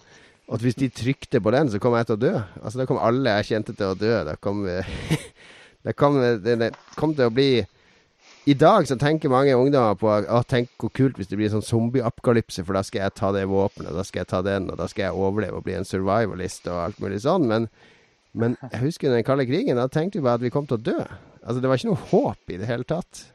Og 0.52 0.58
at 0.60 0.64
hvis 0.66 0.76
de 0.76 0.90
trykte 0.92 1.40
på 1.40 1.52
den, 1.56 1.70
så 1.72 1.80
kom 1.80 1.96
jeg 1.96 2.10
til 2.10 2.18
å 2.18 2.20
dø. 2.20 2.32
Altså 2.60 2.82
Da 2.82 2.86
kom 2.90 3.00
alle 3.00 3.38
jeg 3.40 3.54
kjente 3.54 3.72
til 3.72 3.94
å 3.94 3.96
dø. 3.96 4.12
Da 4.28 4.36
kom 4.36 4.66
Det 5.86 5.96
kom, 5.98 6.20
det, 6.44 6.58
det 6.60 6.68
kom 6.94 7.16
til 7.18 7.26
å 7.26 7.34
bli 7.34 7.64
I 8.46 8.54
dag 8.54 8.86
så 8.86 9.00
tenker 9.02 9.32
mange 9.34 9.56
ungdommer 9.58 9.96
på 9.98 10.12
Å, 10.12 10.42
tenk 10.46 10.70
hvor 10.78 10.92
kult 10.94 11.18
hvis 11.18 11.32
det 11.32 11.40
blir 11.40 11.50
sånn 11.50 11.66
zombie-apokalypse, 11.66 12.66
for 12.68 12.78
da 12.78 12.84
skal 12.86 13.08
jeg 13.08 13.16
ta 13.18 13.32
det 13.34 13.48
våpenet, 13.50 13.96
da 13.96 14.06
skal 14.06 14.22
jeg 14.22 14.30
ta 14.30 14.44
den, 14.46 14.70
og 14.70 14.78
da 14.78 14.86
skal 14.92 15.08
jeg 15.08 15.18
overleve 15.18 15.58
og 15.58 15.66
bli 15.66 15.80
en 15.80 15.88
survivalist 15.88 16.70
og 16.70 16.84
alt 16.84 17.02
mulig 17.02 17.24
sånn. 17.26 17.48
Men, 17.50 17.68
men 18.38 18.60
jeg 18.74 18.84
husker 18.84 19.16
den 19.16 19.26
kalde 19.26 19.48
krigen. 19.50 19.80
Da 19.80 19.88
tenkte 19.90 20.20
vi 20.20 20.28
bare 20.28 20.42
at 20.42 20.46
vi 20.46 20.54
kom 20.54 20.70
til 20.70 20.78
å 20.78 20.86
dø. 20.92 21.00
Altså 21.42 21.64
Det 21.64 21.72
var 21.72 21.82
ikke 21.82 21.94
noe 21.94 22.10
håp 22.12 22.54
i 22.54 22.62
det 22.62 22.70
hele 22.70 22.86
tatt. 22.86 23.26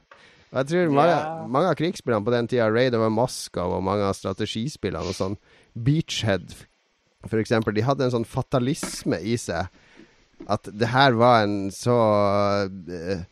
Og 0.53 0.61
jeg 0.61 0.71
tror 0.71 0.95
mange, 0.95 1.19
yeah. 1.19 1.43
mange 1.51 1.73
av 1.73 1.81
krigsspillene 1.81 2.23
på 2.29 2.33
den 2.37 2.47
tida, 2.53 2.69
Raid 2.71 2.95
over 2.95 3.11
Moscow, 3.11 3.75
og 3.75 3.83
mange 3.85 4.07
av 4.07 4.15
strategispillene 4.15 5.11
og 5.11 5.17
sånn, 5.17 5.35
Beachhead 5.75 6.55
for 7.31 7.43
eksempel, 7.43 7.77
de 7.77 7.85
hadde 7.87 8.07
en 8.07 8.15
sånn 8.19 8.29
fatalisme 8.29 9.19
i 9.23 9.37
seg. 9.41 9.71
At 10.53 10.69
det 10.69 10.91
her 10.93 11.17
var 11.17 11.47
en 11.47 11.71
så 11.73 11.97
uh, 12.67 13.23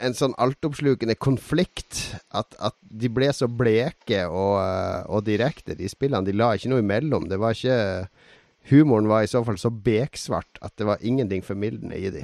en, 0.00 0.14
sånn 0.16 0.34
altoppslukende 0.40 1.16
konflikt. 1.20 2.00
At, 2.34 2.56
at 2.58 2.76
de 2.80 3.10
ble 3.12 3.30
så 3.34 3.48
bleke 3.50 4.24
og, 4.28 4.56
eh, 4.62 5.02
og 5.10 5.26
direkte, 5.26 5.76
de 5.78 5.90
spillene. 5.90 6.24
De 6.26 6.36
la 6.36 6.54
ikke 6.54 6.72
noe 6.72 6.84
imellom. 6.84 7.28
Det 7.30 7.40
var 7.40 7.56
ikke 7.56 8.08
Humoren 8.70 9.10
var 9.10 9.26
i 9.26 9.28
så 9.28 9.42
fall 9.44 9.58
så 9.60 9.68
beksvart 9.68 10.56
at 10.64 10.72
det 10.80 10.86
var 10.88 11.02
ingenting 11.04 11.44
formildende 11.44 11.98
i 12.00 12.08
de. 12.08 12.22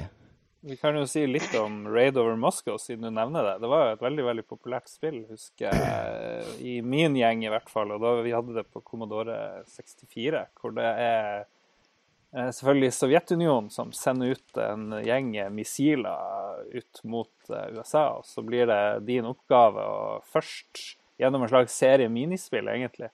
Vi 0.63 0.75
kan 0.77 0.93
jo 0.95 1.07
si 1.09 1.23
litt 1.25 1.53
om 1.57 1.87
Raid 1.89 2.17
over 2.21 2.35
Moscow, 2.37 2.75
siden 2.77 3.01
du 3.07 3.09
nevner 3.15 3.43
det. 3.47 3.53
Det 3.63 3.69
var 3.71 3.87
jo 3.87 3.93
et 3.95 4.03
veldig 4.03 4.25
veldig 4.27 4.43
populært 4.45 4.91
spill, 4.91 5.23
husker 5.31 5.71
jeg, 5.73 6.51
i 6.61 6.75
min 6.85 7.15
gjeng 7.17 7.41
i 7.47 7.49
hvert 7.49 7.69
fall. 7.71 7.89
Og 7.95 8.03
da 8.03 8.11
vi 8.21 8.33
hadde 8.35 8.53
det 8.59 8.67
på 8.69 8.83
Commodore 8.85 9.63
64, 9.73 10.43
hvor 10.61 10.75
det 10.77 10.85
er 10.85 11.39
eh, 11.41 12.51
selvfølgelig 12.53 12.91
Sovjetunionen 12.93 13.71
som 13.73 13.89
sender 13.97 14.35
ut 14.37 14.59
en 14.61 14.99
gjeng 15.01 15.31
missiler 15.57 16.61
ut 16.75 17.01
mot 17.09 17.49
eh, 17.49 17.71
USA. 17.79 18.03
Og 18.19 18.27
så 18.29 18.43
blir 18.45 18.69
det 18.69 18.81
din 19.09 19.25
oppgave 19.31 19.81
å 19.81 20.19
først, 20.29 20.83
gjennom 21.17 21.41
en 21.47 21.49
slags 21.55 21.73
serie 21.73 22.09
minispill, 22.09 22.69
egentlig, 22.69 23.09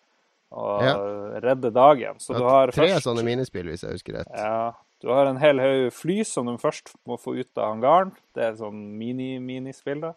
å 0.52 0.68
Ja. 0.84 0.94
redde 1.44 1.72
dagen. 1.76 2.20
Så 2.20 2.36
du 2.36 2.44
har 2.44 2.72
Tre 2.76 2.92
sånne 3.04 3.24
minispill, 3.24 3.72
hvis 3.72 3.88
jeg 3.88 3.96
husker 4.02 4.20
rett. 4.20 4.36
ja, 4.36 4.74
du 5.02 5.10
har 5.14 5.30
en 5.30 5.38
hel 5.38 5.62
haug 5.62 5.92
fly 5.94 6.22
som 6.26 6.48
du 6.50 6.56
først 6.62 6.96
må 7.06 7.20
få 7.22 7.36
ut 7.38 7.60
av 7.60 7.76
hangaren. 7.76 8.14
Det 8.34 8.46
er 8.46 8.58
sånn 8.58 8.80
mini-minispill, 8.98 10.02
da. 10.08 10.16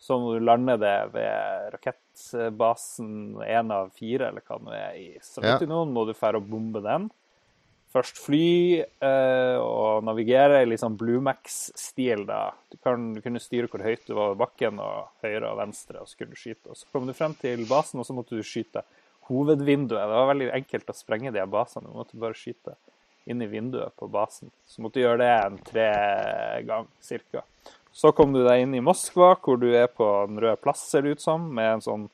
Så 0.00 0.16
må 0.20 0.34
du 0.34 0.44
lande 0.44 0.76
det 0.80 0.96
ved 1.14 1.74
rakettbasen 1.76 3.10
én 3.44 3.70
av 3.72 3.92
fire, 3.96 4.30
eller 4.30 4.44
hva 4.44 4.58
det 4.58 4.66
nå 4.66 4.72
er, 4.76 4.96
i 4.98 5.06
Sovjetunionen. 5.24 5.92
Må 5.94 6.06
du 6.08 6.14
dra 6.16 6.32
og 6.38 6.48
bombe 6.48 6.82
den. 6.84 7.10
Først 7.94 8.18
fly 8.18 8.80
eh, 8.82 9.56
og 9.60 10.02
navigere 10.02 10.64
i 10.64 10.66
litt 10.66 10.82
sånn 10.82 10.96
Bluemax-stil, 10.98 12.24
da. 12.26 12.48
Du, 12.72 12.78
kan, 12.82 13.12
du 13.14 13.20
kunne 13.22 13.42
styre 13.42 13.70
hvor 13.70 13.84
høyt 13.86 14.02
du 14.08 14.16
var 14.16 14.32
over 14.32 14.40
bakken, 14.40 14.80
og 14.82 15.12
høyre 15.22 15.52
og 15.52 15.60
venstre, 15.60 16.00
og 16.02 16.10
så 16.10 16.18
kunne 16.18 16.34
du 16.34 16.40
skyte. 16.40 16.72
Og 16.72 16.80
så 16.80 16.90
kom 16.90 17.06
du 17.06 17.14
frem 17.14 17.36
til 17.38 17.62
basen, 17.70 18.02
og 18.02 18.08
så 18.08 18.16
måtte 18.16 18.40
du 18.40 18.42
skyte 18.42 18.82
hovedvinduet. 19.28 20.00
Det 20.00 20.18
var 20.18 20.32
veldig 20.32 20.50
enkelt 20.58 20.90
å 20.90 20.96
sprenge 20.96 21.32
de 21.32 21.46
basene. 21.48 21.86
Du 21.86 22.00
måtte 22.00 22.18
bare 22.20 22.36
skyte 22.36 22.74
inn 23.26 23.42
i 23.42 23.48
vinduet 23.48 23.94
på 23.96 24.08
basen. 24.12 24.50
Så 24.68 24.82
måtte 24.84 25.00
du 25.00 25.04
gjøre 25.06 25.22
det 25.22 25.30
en 25.46 25.58
tre 25.64 25.88
gang 26.68 26.88
cirka. 27.04 27.42
Så 27.94 28.10
kom 28.12 28.32
du 28.34 28.42
deg 28.44 28.64
inn 28.64 28.74
i 28.74 28.82
Moskva, 28.82 29.34
hvor 29.40 29.56
du 29.60 29.68
er 29.70 29.86
på 29.86 30.06
Den 30.28 30.40
røde 30.42 30.58
plass, 30.60 30.82
ser 30.90 31.02
det 31.06 31.16
ut 31.16 31.22
som, 31.22 31.44
med 31.54 31.76
en 31.76 31.84
sånn 31.84 32.08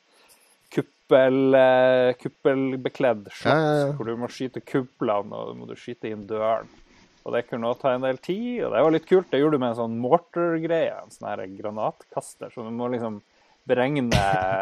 kuppel, 0.70 1.54
eh, 1.56 2.12
kuppelbekledd 2.20 3.30
slott, 3.32 3.54
Ja, 3.54 3.56
ja, 3.58 3.86
ja. 3.86 3.92
hvor 3.96 4.06
du 4.06 4.16
må 4.20 4.28
skyte 4.30 4.60
kuplene, 4.60 5.32
og 5.32 5.54
du 5.54 5.62
må 5.64 5.78
skyte 5.78 6.10
inn 6.12 6.26
døren. 6.28 6.68
Og 7.24 7.34
det 7.34 7.46
kunne 7.48 7.68
også 7.68 7.82
ta 7.82 7.94
en 7.96 8.04
del 8.06 8.18
tid, 8.22 8.62
og 8.64 8.72
det 8.72 8.84
var 8.84 8.94
litt 8.94 9.08
kult. 9.08 9.30
Det 9.32 9.40
gjorde 9.40 9.58
du 9.58 9.62
med 9.64 9.72
en 9.74 9.80
sånn 9.82 9.98
mortar-greie, 10.00 10.94
en 11.02 11.10
sånn 11.12 11.28
her 11.28 11.42
granatkaster, 11.58 12.52
så 12.52 12.64
du 12.64 12.70
må 12.76 12.88
liksom 12.92 13.18
beregne 13.68 14.08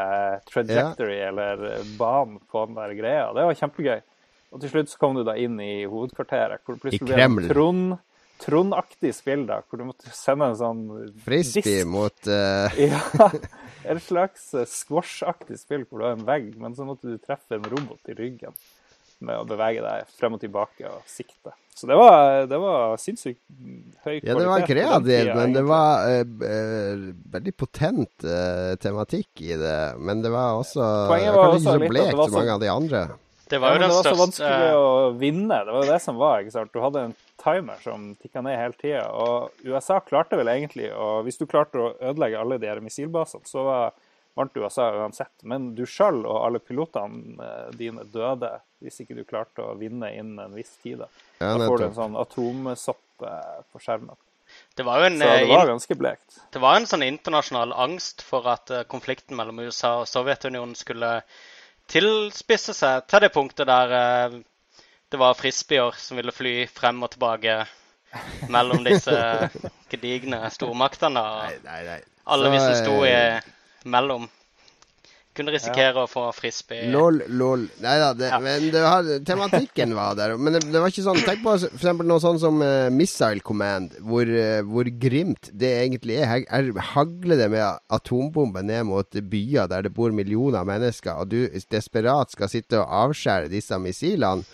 trajectory 0.51 1.19
eller 1.29 1.63
banen 1.99 2.41
på 2.51 2.65
den 2.67 2.79
der 2.79 2.95
greia. 2.99 3.29
Det 3.35 3.47
var 3.47 3.61
kjempegøy. 3.61 4.01
Og 4.53 4.63
til 4.63 4.73
slutt 4.73 4.93
så 4.93 5.01
kom 5.01 5.19
du 5.19 5.25
da 5.27 5.35
inn 5.37 5.59
i 5.61 5.85
hovedkvarteret, 5.89 6.63
hvor 6.65 6.79
det 6.79 6.85
plutselig 6.87 7.09
ble 7.11 7.25
en. 7.27 7.41
Trond 7.51 7.99
Trond-aktig 8.39 9.11
spill, 9.17 9.45
da, 9.49 9.57
hvor 9.67 9.81
du 9.81 9.89
måtte 9.89 10.13
sende 10.15 10.47
en 10.53 10.59
sånn 10.59 10.83
Frisbee 11.25 11.81
disk. 11.83 11.89
mot 11.91 12.29
uh... 12.31 12.71
Ja. 12.79 13.31
Et 13.89 14.03
slags 14.05 14.53
eh, 14.55 14.67
squash-aktig 14.69 15.59
spill 15.59 15.87
hvor 15.89 16.03
du 16.03 16.07
har 16.07 16.15
en 16.15 16.27
vegg, 16.27 16.53
men 16.61 16.77
så 16.77 16.87
måtte 16.87 17.11
du 17.11 17.19
treffe 17.19 17.59
en 17.59 17.67
robot 17.67 18.13
i 18.13 18.15
ryggen 18.19 18.55
med 19.27 19.41
å 19.41 19.47
bevege 19.49 19.83
deg 19.83 20.11
frem 20.15 20.37
og 20.37 20.43
tilbake 20.43 20.87
og 20.87 21.03
sikte. 21.11 21.55
Så 21.75 21.87
det 21.91 21.97
var, 21.99 22.47
det 22.51 22.59
var 22.63 22.97
sinnssykt 22.99 23.41
høy 24.05 24.19
kvalitet. 24.19 24.29
Ja, 24.29 24.37
det 24.39 24.49
var 24.51 24.67
kreativt, 24.67 25.31
men 25.39 25.55
det 25.55 25.63
var 25.67 26.11
eh, 26.11 27.05
veldig 27.39 27.55
potent 27.59 28.27
uh, 28.27 28.75
tematikk 28.83 29.43
i 29.47 29.55
det. 29.59 29.79
Men 30.03 30.23
det 30.23 30.33
var 30.35 30.59
også 30.59 30.83
Poenget 31.11 31.35
var 31.35 31.53
kanskje 31.53 31.59
også 31.59 31.75
ikke 31.79 31.89
så 31.89 31.93
blekt 31.95 32.15
som 32.15 32.23
så- 32.25 32.39
mange 32.39 32.55
av 32.55 32.63
de 32.63 32.71
andre. 32.75 33.03
Det 33.49 33.61
var 33.63 33.73
ja, 33.73 33.77
jo 33.77 33.81
men 33.81 33.85
den 33.85 33.91
det 33.91 33.97
var 33.97 34.03
så 34.03 34.09
største 34.09 34.25
vanskelig 34.25 34.75
å 34.79 34.91
vinne. 35.21 35.61
Det 35.65 35.75
var 35.75 35.87
jo 35.87 35.93
det 35.93 36.01
som 36.05 36.21
var. 36.21 36.43
ikke 36.43 36.55
sant? 36.55 36.73
Du 36.75 36.83
hadde 36.85 37.05
en 37.09 37.15
timer 37.43 37.81
som 37.85 38.11
tikka 38.21 38.43
ned 38.45 38.59
hele 38.61 38.79
tida. 38.81 39.07
Og 39.15 39.65
USA 39.65 39.99
klarte 40.05 40.39
vel 40.41 40.53
egentlig 40.53 40.93
og 40.93 41.25
Hvis 41.27 41.41
du 41.41 41.47
klarte 41.47 41.81
å 41.81 41.95
ødelegge 42.11 42.43
alle 42.43 42.61
de 42.61 42.71
her 42.71 42.83
missilbasene, 42.85 43.49
så 43.49 43.65
var, 43.67 43.99
vant 44.39 44.57
USA 44.57 44.91
uansett. 45.01 45.35
Men 45.43 45.73
du 45.79 45.85
sjøl 45.89 46.23
og 46.27 46.41
alle 46.45 46.63
pilotene 46.63 47.37
eh, 47.49 47.67
dine 47.79 48.07
døde 48.13 48.55
hvis 48.85 49.01
ikke 49.03 49.17
du 49.19 49.25
klarte 49.27 49.65
å 49.65 49.75
vinne 49.79 50.13
innen 50.15 50.39
en 50.45 50.55
viss 50.55 50.77
tid. 50.85 51.01
Da, 51.03 51.11
Ja, 51.41 51.57
da 51.59 51.67
får 51.67 51.79
du 51.79 51.89
en 51.89 51.99
sånn 51.99 52.19
atomsopp 52.19 53.05
på 53.19 53.81
skjermen. 53.83 54.15
Det 54.75 54.83
var 54.87 55.01
jo 55.01 55.09
en, 55.11 55.19
Så 55.19 55.29
det 55.29 55.43
eh, 55.43 55.49
var 55.49 55.67
ganske 55.67 55.95
blekt. 55.99 56.41
det 56.53 56.61
var 56.63 56.79
en 56.79 56.87
sånn 56.89 57.05
internasjonal 57.05 57.75
angst 57.75 58.23
for 58.25 58.47
at 58.49 58.71
eh, 58.71 58.87
konflikten 58.89 59.37
mellom 59.37 59.61
USA 59.67 59.99
og 60.03 60.09
Sovjetunionen 60.09 60.77
skulle 60.79 61.11
tilspisse 61.89 62.75
seg 62.77 63.07
til 63.09 63.25
det 63.25 63.33
punktet 63.35 63.69
der 63.69 63.95
eh, 63.99 64.39
det 65.09 65.21
var 65.21 65.37
frisbeer 65.39 65.97
som 65.97 66.19
ville 66.21 66.35
fly 66.35 66.55
frem 66.69 67.01
og 67.03 67.15
tilbake 67.15 67.63
mellom 68.53 68.85
disse 68.85 69.15
gedigne 69.93 70.43
stormaktene. 70.53 71.21
og 71.21 71.47
Nei, 71.49 71.61
nei, 71.65 71.81
nei. 71.87 72.01
Alle 72.29 72.51
vi 72.53 72.61
som 72.61 72.75
sto 72.77 72.97
eh, 73.09 73.39
i 73.41 73.89
mellom, 73.89 74.29
kunne 75.39 75.55
risikere 75.55 76.05
å 76.05 76.09
få 76.11 76.27
frisbee. 76.37 76.89
Lol, 76.93 77.23
lol. 77.41 77.65
Nei 77.85 77.95
da, 78.03 78.11
det, 78.19 78.29
Ja. 78.33 78.41
men 78.43 78.69
har, 78.75 79.09
tematikken 79.27 79.95
var 79.97 80.19
der. 80.19 80.37
Men 80.37 80.59
det, 80.59 80.65
det 80.69 80.83
var 80.83 80.93
ikke 80.93 81.07
sånn 81.07 81.23
Tenk 81.25 81.43
på 81.45 81.55
for 81.57 81.79
eksempel 81.79 82.09
noe 82.11 82.23
sånn 82.23 82.41
som 82.43 82.61
uh, 82.65 82.91
Missile 82.95 83.45
Command, 83.47 83.97
hvor, 84.05 84.29
uh, 84.29 84.61
hvor 84.69 84.91
grimt 85.01 85.51
det 85.53 85.73
egentlig 85.81 86.21
er. 86.21 86.45
Her 86.51 86.73
hagler 86.93 87.41
det 87.41 87.51
med 87.55 87.83
atombomber 87.95 88.67
ned 88.67 88.87
mot 88.91 89.21
byer 89.33 89.69
der 89.71 89.89
det 89.89 89.95
bor 89.97 90.15
millioner 90.15 90.63
av 90.63 90.71
mennesker, 90.71 91.23
og 91.23 91.33
du 91.33 91.63
desperat 91.73 92.35
skal 92.35 92.51
sitte 92.53 92.81
og 92.83 92.89
avskjære 93.09 93.53
disse 93.53 93.79
missilene. 93.83 94.47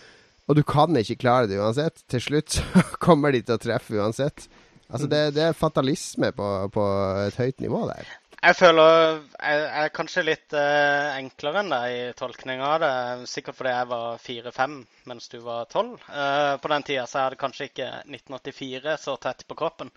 Og 0.45 0.59
du 0.59 0.61
kan 0.67 0.93
ikke 0.99 1.17
klare 1.23 1.49
det 1.49 1.57
uansett. 1.57 2.03
Til 2.11 2.21
slutt 2.21 2.59
så 2.59 2.83
kommer 3.05 3.33
de 3.33 3.41
til 3.41 3.57
å 3.57 3.61
treffe 3.61 3.97
uansett. 3.97 4.45
Altså 4.85 5.07
Det, 5.09 5.21
det 5.33 5.41
er 5.47 5.57
fatalisme 5.57 6.29
på, 6.37 6.47
på 6.69 6.83
et 7.25 7.39
høyt 7.41 7.63
nivå 7.63 7.79
der. 7.89 8.11
Jeg 8.41 8.55
føler 8.59 9.21
jeg 9.39 9.63
er 9.81 9.91
kanskje 9.95 10.23
litt 10.25 10.53
eh, 10.57 11.15
enklere 11.19 11.61
enn 11.63 11.71
deg 11.71 11.93
i 11.95 12.03
tolkninga 12.17 12.67
av 12.67 12.83
det. 12.83 12.91
Sikkert 13.31 13.57
fordi 13.57 13.73
jeg 13.73 13.89
var 13.89 14.21
fire-fem 14.21 14.77
mens 15.09 15.31
du 15.31 15.39
var 15.45 15.69
tolv. 15.71 15.97
Eh, 16.09 16.53
på 16.61 16.71
den 16.73 16.85
tida 16.85 17.07
så 17.09 17.23
er 17.23 17.33
det 17.33 17.41
kanskje 17.41 17.69
ikke 17.69 17.89
1984 18.03 18.97
så 19.01 19.17
tett 19.23 19.45
på 19.47 19.57
kroppen. 19.59 19.91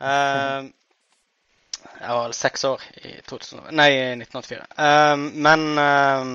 Eh, 0.00 0.70
jeg 1.86 2.16
var 2.18 2.32
seks 2.36 2.64
år 2.68 2.82
i 3.02 3.14
2000, 3.28 3.68
nei, 3.76 3.90
1984. 4.16 4.66
Eh, 4.86 5.16
men 5.46 5.66
eh, 5.84 6.32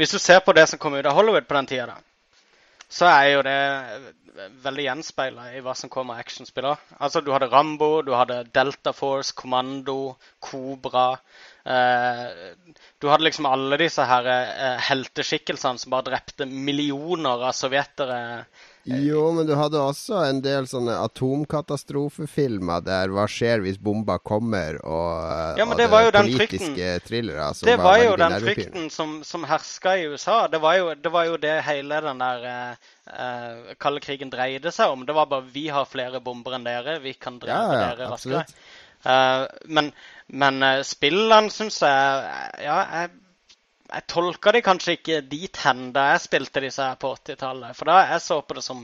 hvis 0.00 0.12
du 0.12 0.18
ser 0.18 0.42
på 0.44 0.54
det 0.56 0.66
som 0.70 0.78
kom 0.82 0.98
ut 0.98 1.06
av 1.06 1.16
Hollywood 1.16 1.48
på 1.48 1.58
den 1.58 1.70
tida, 1.70 1.86
da, 1.94 2.46
så 2.88 3.08
er 3.10 3.30
jo 3.32 3.44
det 3.46 3.60
veldig 4.64 4.84
gjenspeila 4.86 5.46
i 5.56 5.62
hva 5.64 5.74
som 5.78 5.90
kom 5.92 6.10
av 6.12 6.20
actionspill. 6.22 6.68
Altså, 6.98 7.22
du 7.24 7.32
hadde 7.34 7.48
Rambo, 7.52 8.02
du 8.06 8.12
hadde 8.16 8.42
Delta 8.54 8.92
Force, 8.96 9.34
Kommando, 9.36 10.16
Kobra. 10.42 11.08
Eh, 11.64 12.54
du 13.02 13.08
hadde 13.10 13.26
liksom 13.26 13.48
alle 13.50 13.78
disse 13.80 14.06
her 14.06 14.30
eh, 14.32 14.80
helteskikkelsene 14.90 15.82
som 15.82 15.94
bare 15.94 16.10
drepte 16.10 16.48
millioner 16.50 17.48
av 17.48 17.56
sovjetere. 17.56 18.20
Jo, 18.86 19.32
men 19.34 19.48
du 19.48 19.54
hadde 19.58 19.80
også 19.82 20.20
en 20.28 20.38
del 20.44 20.68
sånne 20.70 20.94
atomkatastrofefilmer 21.02 22.84
der 22.86 23.10
hva 23.14 23.24
skjer 23.30 23.64
hvis 23.64 23.80
bomba 23.82 24.18
kommer, 24.22 24.78
og, 24.86 25.58
Ja, 25.58 25.66
men 25.66 25.74
og 25.74 25.80
det 25.80 25.88
var 25.90 26.06
jo 26.06 26.12
den 26.14 26.30
politiske 26.30 26.92
thrillere 27.06 27.48
som 27.58 27.66
Det 27.66 27.76
var 27.82 27.98
jo 28.04 28.14
den 28.20 28.36
frykten 28.46 28.88
som, 28.94 29.18
som 29.26 29.46
herska 29.48 29.96
i 29.98 30.06
USA. 30.12 30.38
Det 30.52 30.62
var, 30.62 30.78
jo, 30.78 30.94
det 30.94 31.12
var 31.12 31.26
jo 31.26 31.38
det 31.42 31.56
hele 31.66 32.00
den 32.06 32.22
der 32.22 32.48
eh, 32.52 32.88
eh, 33.10 33.76
kalde 33.82 34.04
krigen 34.04 34.30
dreide 34.30 34.70
seg 34.74 34.94
om. 34.94 35.06
Det 35.08 35.16
var 35.18 35.30
bare 35.30 35.50
vi 35.50 35.66
har 35.74 35.88
flere 35.90 36.22
bomber 36.22 36.54
enn 36.54 36.66
dere, 36.66 37.00
vi 37.02 37.16
kan 37.18 37.40
drepe 37.42 37.58
Ja, 37.58 37.80
ja, 37.80 37.88
dere 37.90 38.12
raskere. 38.14 38.46
Eh, 39.06 39.46
men 39.66 39.90
men 40.26 40.58
uh, 40.62 40.80
spillene 40.82 41.52
syns 41.54 41.78
jeg 41.84 42.64
Ja, 42.66 42.80
jeg, 42.82 43.10
jeg 43.92 44.04
tolka 44.10 44.52
de 44.56 44.60
kanskje 44.66 44.94
ikke 44.98 45.20
dit 45.30 45.60
hen 45.64 45.92
da 45.94 46.08
jeg 46.12 46.24
spilte 46.26 46.62
disse 46.64 46.82
her 46.82 46.96
på 47.00 47.12
80-tallet. 47.16 47.76
For 47.78 47.88
da 47.90 48.00
jeg 48.12 48.22
så 48.24 48.40
på 48.42 48.56
det 48.58 48.64
som 48.66 48.82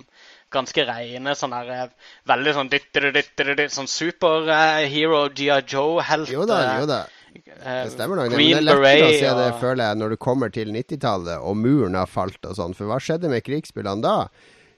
ganske 0.52 0.84
reine 0.88 1.34
sånn 1.38 1.54
her 1.56 1.70
eh, 1.72 1.88
Veldig 2.28 2.52
sånn 2.58 2.70
dyttere, 2.72 3.10
dyttere, 3.14 3.54
dyttere, 3.56 3.72
sånn 3.72 3.88
superhero 3.90 5.24
G.I. 5.34 5.58
Joe-helt. 5.72 6.30
Jo 6.32 6.46
da, 6.48 6.60
jo 6.82 6.88
da. 6.90 7.00
eh, 7.34 7.84
Det 7.86 7.92
stemmer 7.94 8.20
nok. 8.22 8.30
det, 8.32 8.36
Men 8.36 8.46
det 8.46 8.58
er 8.60 8.66
lettere 8.68 9.06
å 9.08 9.12
se 9.16 9.34
det, 9.40 9.48
føler 9.62 9.84
jeg, 9.88 10.00
når 10.02 10.14
du 10.14 10.18
kommer 10.28 10.52
til 10.54 10.72
90-tallet 10.74 11.38
og 11.40 11.56
muren 11.56 11.96
har 11.98 12.10
falt 12.10 12.44
og 12.48 12.58
sånn. 12.58 12.76
For 12.78 12.90
hva 12.90 13.00
skjedde 13.02 13.30
med 13.32 13.44
krigsspillene 13.46 14.04
da? 14.04 14.16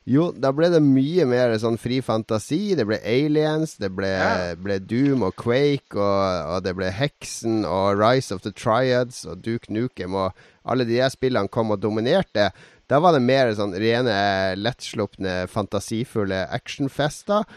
Jo, 0.05 0.27
da 0.37 0.51
ble 0.53 0.69
det 0.69 0.83
mye 0.85 1.25
mer 1.25 1.55
sånn 1.57 1.79
fri 1.81 2.03
fantasi. 2.05 2.75
Det 2.77 2.85
ble 2.85 2.99
Aliens, 3.09 3.79
det 3.81 3.89
ble, 3.97 4.11
Ja. 4.13 4.55
ble 4.61 4.77
Doom 4.85 5.23
og 5.25 5.33
Quake, 5.41 5.97
og, 5.97 6.51
og 6.53 6.63
det 6.67 6.75
ble 6.77 6.91
Heksen 6.93 7.63
og 7.65 7.97
Rise 7.97 8.35
of 8.37 8.43
the 8.45 8.53
Triads 8.53 9.23
og 9.25 9.41
Duke 9.47 9.73
Nukem, 9.73 10.13
og 10.15 10.37
alle 10.69 10.85
de 10.85 10.99
der 10.99 11.09
spillene 11.13 11.49
kom 11.49 11.73
og 11.73 11.81
dominerte. 11.81 12.51
Da 12.87 12.99
var 13.01 13.17
det 13.17 13.23
mer 13.25 13.55
sånn 13.57 13.73
rene, 13.81 14.13
lettslupne, 14.61 15.47
fantasifulle 15.49 16.43
actionfester. 16.53 17.49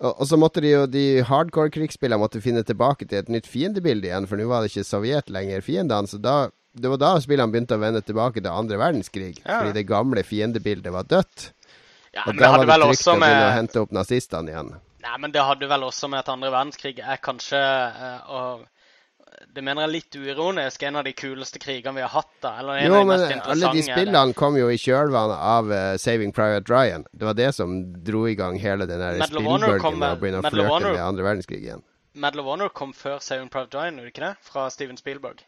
Og, 0.00 0.16
og 0.16 0.24
så 0.26 0.38
måtte 0.40 0.62
de 0.64 0.72
jo, 0.72 0.86
de 0.88 1.04
hardcore-krigsspillene 1.28 2.18
måtte 2.24 2.40
finne 2.42 2.64
tilbake 2.64 3.04
til 3.04 3.20
et 3.20 3.28
nytt 3.28 3.46
fiendebilde 3.46 4.08
igjen, 4.08 4.24
for 4.26 4.40
nå 4.40 4.48
var 4.48 4.64
det 4.64 4.72
ikke 4.72 4.88
Sovjet 4.88 5.28
lenger 5.28 5.60
fiendene. 5.60 6.08
Så 6.08 6.16
da, 6.24 6.48
det 6.72 6.88
var 6.88 7.02
da 7.04 7.12
spillene 7.20 7.52
begynte 7.52 7.76
å 7.76 7.82
vende 7.84 8.00
tilbake 8.00 8.40
til 8.40 8.48
andre 8.50 8.80
verdenskrig. 8.80 9.34
Ja. 9.44 9.60
Fordi 9.60 9.76
det 9.76 9.90
gamle 9.92 10.24
fiendebildet 10.24 10.96
var 10.96 11.04
dødt. 11.04 11.52
Ja, 12.12 12.22
Og 12.26 12.34
men 12.34 12.42
det 12.42 12.48
hadde 12.52 12.66
vel 12.68 12.82
også 12.84 13.14
begynne 13.14 13.28
å 13.28 13.46
med 13.46 13.54
hente 13.56 13.80
opp 13.80 13.92
nazistene 13.96 14.52
igjen. 14.52 14.72
Nei, 15.02 15.14
men 15.18 15.32
det 15.32 15.42
hadde 15.42 15.66
vel 15.70 15.82
også 15.88 16.08
med 16.12 16.18
at 16.20 16.28
andre 16.28 16.50
verdenskrig 16.52 16.98
er 17.00 17.16
kanskje 17.24 17.58
eh, 17.58 18.30
og 18.30 18.66
Det 19.54 19.62
mener 19.64 19.82
jeg 19.82 19.88
er 19.88 19.92
litt 19.92 20.16
uironisk. 20.20 20.82
En 20.86 20.96
av 21.00 21.04
de 21.04 21.12
kuleste 21.18 21.58
krigene 21.58 21.96
vi 21.96 22.02
har 22.04 22.12
hatt. 22.12 22.28
da, 22.44 22.52
eller 22.60 22.76
en 22.78 22.86
Jo, 22.86 22.94
av 22.94 23.00
de 23.00 23.06
men 23.08 23.20
mest 23.20 23.48
alle 23.48 23.70
de 23.72 23.82
spillene 23.82 23.96
spillene 23.96 24.34
kom 24.38 24.56
jo 24.60 24.68
i 24.70 24.76
kjølvannet 24.78 25.40
av 25.54 25.72
uh, 25.72 25.96
Saving 25.98 26.32
Private 26.32 26.70
Ryan. 26.70 27.06
Det 27.12 27.26
var 27.26 27.34
det 27.34 27.48
som 27.56 27.74
dro 28.04 28.26
i 28.28 28.34
gang 28.38 28.58
hele 28.60 28.86
den 28.86 29.00
der 29.00 29.18
spillbølgen 29.26 29.98
med 29.98 29.98
med- 29.98 30.12
å 30.16 30.20
begynne 30.20 30.42
å 30.44 30.52
flørte 30.52 30.92
med 30.92 31.00
andre 31.02 31.24
verdenskrig 31.26 31.62
igjen. 31.64 31.82
Medal 32.14 32.40
of 32.44 32.46
Honor 32.52 32.68
kom 32.68 32.92
før 32.92 33.18
Saving 33.24 33.48
Private 33.48 33.74
Ryan, 33.80 33.96
gjorde 33.98 34.12
ikke 34.12 34.26
det? 34.28 34.36
Fra 34.44 34.68
Steven 34.70 34.96
Spielberg. 35.00 35.42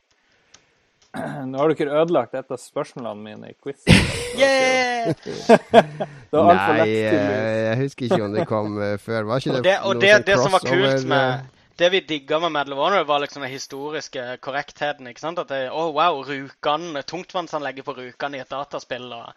Nå 1.51 1.59
har 1.61 1.75
dere 1.75 2.03
ødelagt 2.03 2.35
et 2.35 2.51
av 2.51 2.61
spørsmålene 2.61 3.23
mine 3.23 3.53
i 3.53 3.57
quiz. 3.63 3.85
Yeah! 4.35 5.15
Det 5.15 6.41
var 6.41 6.49
altfor 6.51 6.73
Nei, 6.75 6.79
lett 6.81 7.11
til 7.13 7.19
eh, 7.21 7.59
jeg 7.61 7.75
husker 7.85 8.07
ikke 8.09 8.25
om 8.25 8.33
det 8.35 8.47
kom 8.51 8.79
eh, 8.83 8.95
før. 8.99 9.27
Var 9.29 9.43
ikke 9.43 9.53
Og 9.53 9.59
det, 9.59 9.65
det, 9.69 9.75
og 9.79 9.93
noe 9.95 10.03
det, 10.03 10.13
sånn 10.15 10.25
det 10.27 10.39
som 10.41 10.57
var 10.57 10.65
kult 10.65 11.09
med 11.13 11.27
eh, 11.27 11.67
Det 11.79 11.91
vi 11.93 12.01
digga 12.09 12.41
med 12.43 12.55
Medal 12.57 12.75
of 12.75 12.81
Honor, 12.83 13.05
var 13.07 13.23
liksom 13.23 13.45
den 13.45 13.53
historiske 13.53 14.25
korrektheten. 14.43 15.11
ikke 15.11 15.23
sant? 15.23 15.43
At 15.43 15.53
det, 15.53 15.61
oh, 15.71 15.93
wow, 15.95 16.23
Rjukan, 16.27 16.99
tungtvannsanlegget 17.07 17.87
på 17.87 17.95
Rjukan 17.99 18.35
i 18.35 18.43
et 18.43 18.51
dataspill, 18.51 19.07
og 19.15 19.31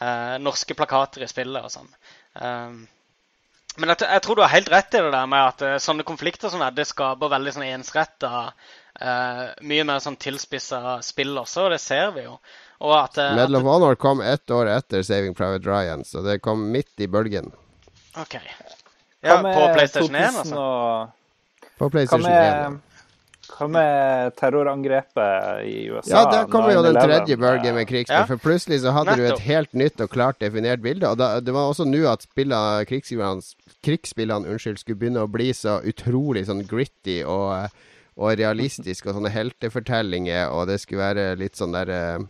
uh, 0.00 0.36
norske 0.40 0.76
plakater 0.76 1.24
i 1.24 1.30
spillet 1.30 1.64
og 1.64 1.72
sånn. 1.72 1.88
Um, 2.36 2.82
men 3.78 3.92
jeg, 3.94 4.04
jeg 4.04 4.24
tror 4.24 4.36
du 4.36 4.44
har 4.44 4.52
helt 4.52 4.68
rett 4.72 4.98
i 4.98 5.00
det 5.04 5.14
der 5.14 5.32
med 5.32 5.46
at 5.54 5.64
uh, 5.64 5.78
sånne 5.80 6.04
konflikter 6.08 6.52
som 6.52 6.60
det, 6.64 6.74
det 6.76 6.88
skaper 6.88 7.32
veldig 7.32 7.56
sånn 7.56 7.68
ensretta 7.70 8.50
eh, 9.00 9.44
Mye 9.62 9.84
mer 9.88 10.02
sånn 10.04 10.16
tilspissa 10.20 10.98
spill 11.04 11.36
også, 11.38 11.68
og 11.68 11.76
det 11.76 11.80
ser 11.82 12.10
vi 12.16 12.26
jo. 12.26 12.38
Og 12.78 12.94
at, 12.94 13.18
uh, 13.18 13.34
Medal 13.34 13.58
of 13.58 13.66
Honor 13.66 13.96
kom 13.98 14.20
ett 14.22 14.50
år 14.54 14.70
etter 14.70 15.02
Saving 15.02 15.34
Private 15.34 15.66
Ryan, 15.66 16.04
så 16.06 16.22
det 16.22 16.38
kom 16.44 16.68
midt 16.72 17.00
i 17.02 17.08
bølgen. 17.10 17.50
OK. 18.18 18.36
Ja, 19.20 19.40
på 19.42 19.64
PlayStation 19.74 20.14
1, 20.14 20.36
altså. 20.44 20.58
og- 20.58 21.08
På 21.78 21.88
Hva 21.88 21.90
PlayStation 21.90 22.30
1. 22.30 22.36
ja. 22.36 22.70
hva 23.58 23.66
med 23.68 24.36
terrorangrepet 24.36 25.66
i 25.66 25.88
USA? 25.90 26.10
Ja, 26.10 26.24
der 26.30 26.46
kommer 26.52 26.70
jo 26.72 26.82
den 26.82 26.94
tredje 26.94 27.36
bølgen 27.36 27.74
med 27.74 27.88
krigsspill. 27.88 28.20
Ja. 28.20 28.26
For 28.26 28.36
plutselig 28.36 28.80
så 28.84 28.92
hadde 28.94 29.16
du 29.16 29.24
et 29.26 29.40
helt 29.40 29.72
nytt 29.74 30.00
og 30.00 30.10
klart 30.10 30.38
definert 30.38 30.82
bilde. 30.82 31.08
Og 31.08 31.18
da, 31.18 31.40
det 31.40 31.54
var 31.54 31.66
også 31.70 31.86
nå 31.88 32.04
at 32.06 32.22
spillene, 32.22 32.84
krigsspillene, 32.86 33.42
krigsspillene 33.82 34.52
unnskyld, 34.52 34.78
skulle 34.78 35.00
begynne 35.00 35.24
å 35.26 35.30
bli 35.32 35.50
så 35.56 35.80
utrolig 35.82 36.46
sånn 36.46 36.62
gritty 36.68 37.24
og, 37.24 37.72
og 38.18 38.34
realistisk 38.40 39.06
og 39.06 39.16
sånne 39.16 39.32
heltefortellinger, 39.32 40.50
og 40.50 40.68
det 40.70 40.80
skulle 40.82 41.04
være 41.06 41.30
litt 41.38 41.58
sånn 41.58 41.76
der 41.76 41.92
eh, 41.94 42.24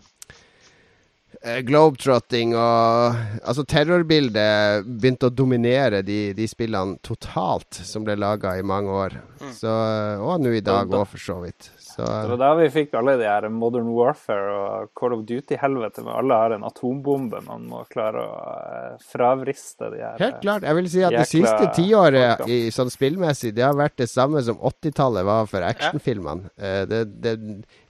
eh, 1.40 1.60
globetrotting 1.64 2.52
og 2.52 3.16
Altså, 3.40 3.64
terrorbildet 3.64 4.84
begynte 4.84 5.30
å 5.30 5.34
dominere 5.34 6.02
de, 6.04 6.34
de 6.36 6.48
spillene 6.50 7.00
totalt 7.06 7.80
som 7.88 8.04
ble 8.04 8.18
laga 8.20 8.58
i 8.58 8.66
mange 8.66 8.92
år. 8.92 9.18
Så, 9.56 9.72
og 10.20 10.44
nå 10.44 10.52
i 10.58 10.64
dag 10.64 10.92
òg, 10.92 11.06
for 11.08 11.22
så 11.22 11.40
vidt. 11.46 11.70
Så, 11.98 12.06
Det 12.06 12.30
var 12.30 12.38
da 12.38 12.48
vi 12.60 12.68
fikk 12.70 12.92
alle 12.94 13.16
de 13.18 13.26
her 13.26 13.48
Modern 13.50 13.88
Warfare 13.90 14.52
og 14.54 14.90
Call 14.98 15.16
of 15.16 15.24
Duty-helvete, 15.26 16.04
med 16.06 16.14
alle 16.14 16.36
har 16.38 16.52
en 16.54 16.66
atombombe 16.68 17.40
man 17.48 17.64
må 17.66 17.80
klare 17.90 18.22
å 18.22 18.36
eh, 18.54 18.92
fravriste 19.02 19.88
de 19.90 20.04
her 20.04 20.20
Helt 20.22 20.38
klart. 20.44 20.66
Jeg 20.68 20.78
vil 20.78 20.90
si 20.92 21.02
at 21.02 21.16
det 21.16 21.26
siste 21.26 21.72
tiåret 21.74 22.44
i, 22.46 22.60
sånn 22.74 22.92
spillmessig, 22.94 23.50
det 23.56 23.64
har 23.66 23.74
vært 23.74 23.96
det 23.98 24.06
samme 24.12 24.44
som 24.46 24.60
80-tallet 24.62 25.26
var 25.26 25.50
for 25.50 25.66
actionfilmene. 25.66 26.52
Eh, 26.54 26.84
det, 26.86 27.02
det, 27.18 27.34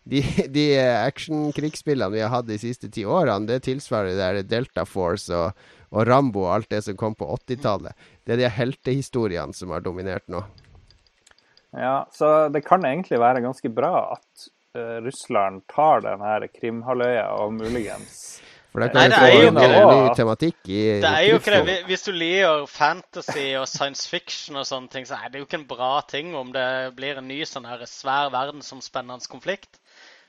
de 0.08 0.22
de 0.56 0.64
actionkrigsspillene 0.80 2.14
vi 2.14 2.22
har 2.24 2.32
hatt 2.32 2.48
de 2.48 2.56
siste 2.60 2.88
ti 2.88 3.04
årene, 3.04 3.44
det 3.50 3.66
tilsvarer 3.66 4.14
det 4.14 4.22
der 4.22 4.48
Delta 4.56 4.86
Force 4.88 5.28
og, 5.36 5.68
og 5.92 6.08
Rambo 6.08 6.46
og 6.46 6.54
alt 6.54 6.72
det 6.72 6.80
som 6.86 6.96
kom 6.96 7.18
på 7.18 7.28
80-tallet. 7.42 8.08
Det 8.24 8.38
er 8.38 8.42
de 8.46 8.54
heltehistoriene 8.56 9.52
som 9.56 9.76
har 9.76 9.84
dominert 9.84 10.24
nå. 10.32 10.46
Ja, 11.76 12.06
så 12.12 12.48
det 12.52 12.62
kan 12.64 12.84
egentlig 12.88 13.18
være 13.20 13.42
ganske 13.44 13.68
bra 13.74 14.14
at 14.16 14.48
uh, 14.78 14.98
Russland 15.04 15.62
tar 15.68 16.00
den 16.06 16.22
her 16.24 16.46
Krimhalvøya 16.48 17.26
og 17.42 17.52
muligens 17.58 18.40
For 18.72 18.80
da 18.84 18.88
Nei, 18.94 19.08
det 19.08 19.18
er 19.18 19.32
jo 19.32 19.42
ikke 19.50 19.50
en 19.50 19.58
det. 19.58 19.82
ny 19.88 20.14
tematikk 20.16 20.68
i 20.68 20.80
Det 21.02 21.10
er 21.10 21.26
jo 21.26 21.36
ikke 21.40 21.58
det. 21.66 21.76
Hvis- 21.88 22.04
du 22.04 22.12
liker 22.12 22.66
fantasy 22.68 23.46
og 23.56 23.66
science 23.68 24.08
fiction 24.08 24.56
og 24.56 24.64
sånne 24.68 24.88
ting, 24.92 25.04
så 25.08 25.16
er 25.20 25.28
det 25.32 25.40
jo 25.40 25.46
ikke 25.48 25.60
en 25.60 25.68
bra 25.68 26.00
ting 26.08 26.34
om 26.36 26.52
det 26.52 26.94
blir 26.96 27.18
en 27.18 27.28
ny 27.28 27.42
sånn 27.48 27.66
her 27.68 27.84
svær 27.88 28.30
verdensomspennende 28.32 29.28
konflikt. 29.28 29.80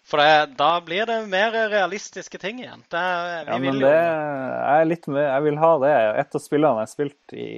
For 0.09 0.17
det, 0.17 0.55
da 0.57 0.79
blir 0.81 1.05
det 1.05 1.27
mer 1.29 1.51
realistiske 1.69 2.39
ting 2.41 2.59
igjen. 2.63 2.81
Det, 2.89 2.97
vi 2.97 3.51
Ja, 3.51 3.57
men 3.59 3.61
vil 3.61 3.79
det 3.83 3.89
jo 3.91 3.93
det 3.93 4.69
er 4.71 4.85
litt 4.87 5.07
mer, 5.07 5.27
Jeg 5.35 5.43
vil 5.43 5.57
ha 5.61 5.71
det. 5.83 5.93
Et 6.23 6.35
av 6.35 6.41
spillene 6.41 6.79
jeg 6.79 6.87
har 6.87 6.93
spilt 6.95 7.33
i 7.35 7.49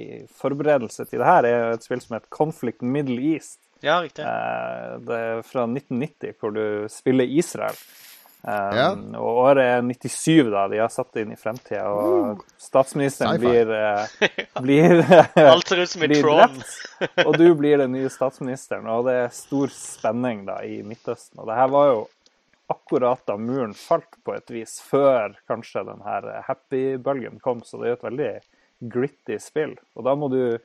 forberedelse 0.42 1.06
til 1.08 1.22
det 1.22 1.26
her, 1.30 1.44
er 1.48 1.70
et 1.72 1.86
spill 1.86 2.02
som 2.02 2.18
heter 2.18 2.28
Conflict 2.34 2.82
Middle 2.82 3.18
East. 3.32 3.58
Ja, 3.82 3.98
riktig. 4.04 4.22
Eh, 4.24 4.96
Det 5.06 5.18
er 5.18 5.42
fra 5.46 5.66
1990, 5.66 6.32
hvor 6.40 6.54
du 6.54 6.64
spiller 6.92 7.24
Israel. 7.28 7.76
Um, 8.42 8.74
Ja. 8.74 8.86
Og 9.20 9.36
året 9.44 9.62
er 9.62 9.82
97, 9.86 10.48
da. 10.50 10.64
De 10.68 10.78
har 10.82 10.88
satt 10.90 11.12
det 11.14 11.22
inn 11.22 11.32
i 11.34 11.38
fremtida. 11.38 11.84
Og 11.94 12.40
statsministeren 12.58 13.38
blir, 13.38 13.70
eh, 13.70 14.30
blir 14.64 15.02
Alt 15.44 15.68
ser 15.70 15.82
ut 15.84 15.92
som 15.92 16.02
i 16.02 16.08
Tron. 16.08 16.40
drept, 16.56 17.26
og 17.26 17.36
du 17.38 17.46
blir 17.54 17.78
den 17.78 17.92
nye 17.94 18.10
statsministeren. 18.10 18.88
Og 18.90 19.06
det 19.06 19.14
er 19.20 19.36
stor 19.36 19.70
spenning 19.70 20.42
da 20.48 20.58
i 20.66 20.80
Midtøsten. 20.82 21.38
Og 21.38 21.46
det 21.46 21.54
her 21.60 21.70
var 21.70 21.86
jo 21.92 22.02
akkurat 22.72 23.22
da 23.28 23.36
muren 23.36 23.74
falt 23.76 24.16
på 24.24 24.34
et 24.34 24.50
vis, 24.50 24.78
før 24.90 25.34
kanskje 25.50 25.84
den 25.86 26.02
her 26.06 26.42
happy-bølgen 26.48 27.38
kom. 27.44 27.62
Så 27.62 27.78
det 27.78 27.86
er 27.86 27.94
jo 27.94 27.98
et 28.00 28.08
veldig 28.10 28.32
gritty 28.90 29.38
spill. 29.38 29.76
Og 29.94 30.06
da 30.08 30.14
må 30.18 30.30
du 30.32 30.58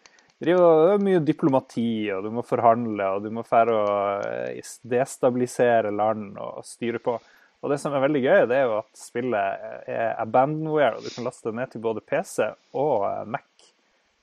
drive 0.44 0.62
og 0.62 0.84
det 0.86 0.94
er 0.98 1.06
mye 1.08 1.24
diplomati, 1.26 1.88
og 2.14 2.24
du 2.28 2.30
må 2.36 2.44
forhandle, 2.46 3.08
og 3.16 3.24
du 3.26 3.32
må 3.34 3.44
fære 3.48 3.74
å 3.74 3.88
eh, 4.28 4.62
destabilisere 4.84 5.92
land 5.96 6.38
og 6.38 6.64
styre 6.68 7.02
på. 7.04 7.18
Og 7.64 7.72
det 7.74 7.80
som 7.82 7.94
er 7.98 8.04
veldig 8.04 8.22
gøy, 8.22 8.42
det 8.52 8.58
er 8.60 8.68
jo 8.70 8.76
at 8.84 9.00
spillet 9.02 9.88
er 9.90 10.12
abandonware, 10.22 11.00
og 11.00 11.08
du 11.08 11.10
kan 11.10 11.26
laste 11.26 11.50
det 11.50 11.58
ned 11.58 11.72
til 11.74 11.82
både 11.88 12.04
PC 12.06 12.52
og 12.78 13.08
eh, 13.10 13.24
Mac. 13.34 13.48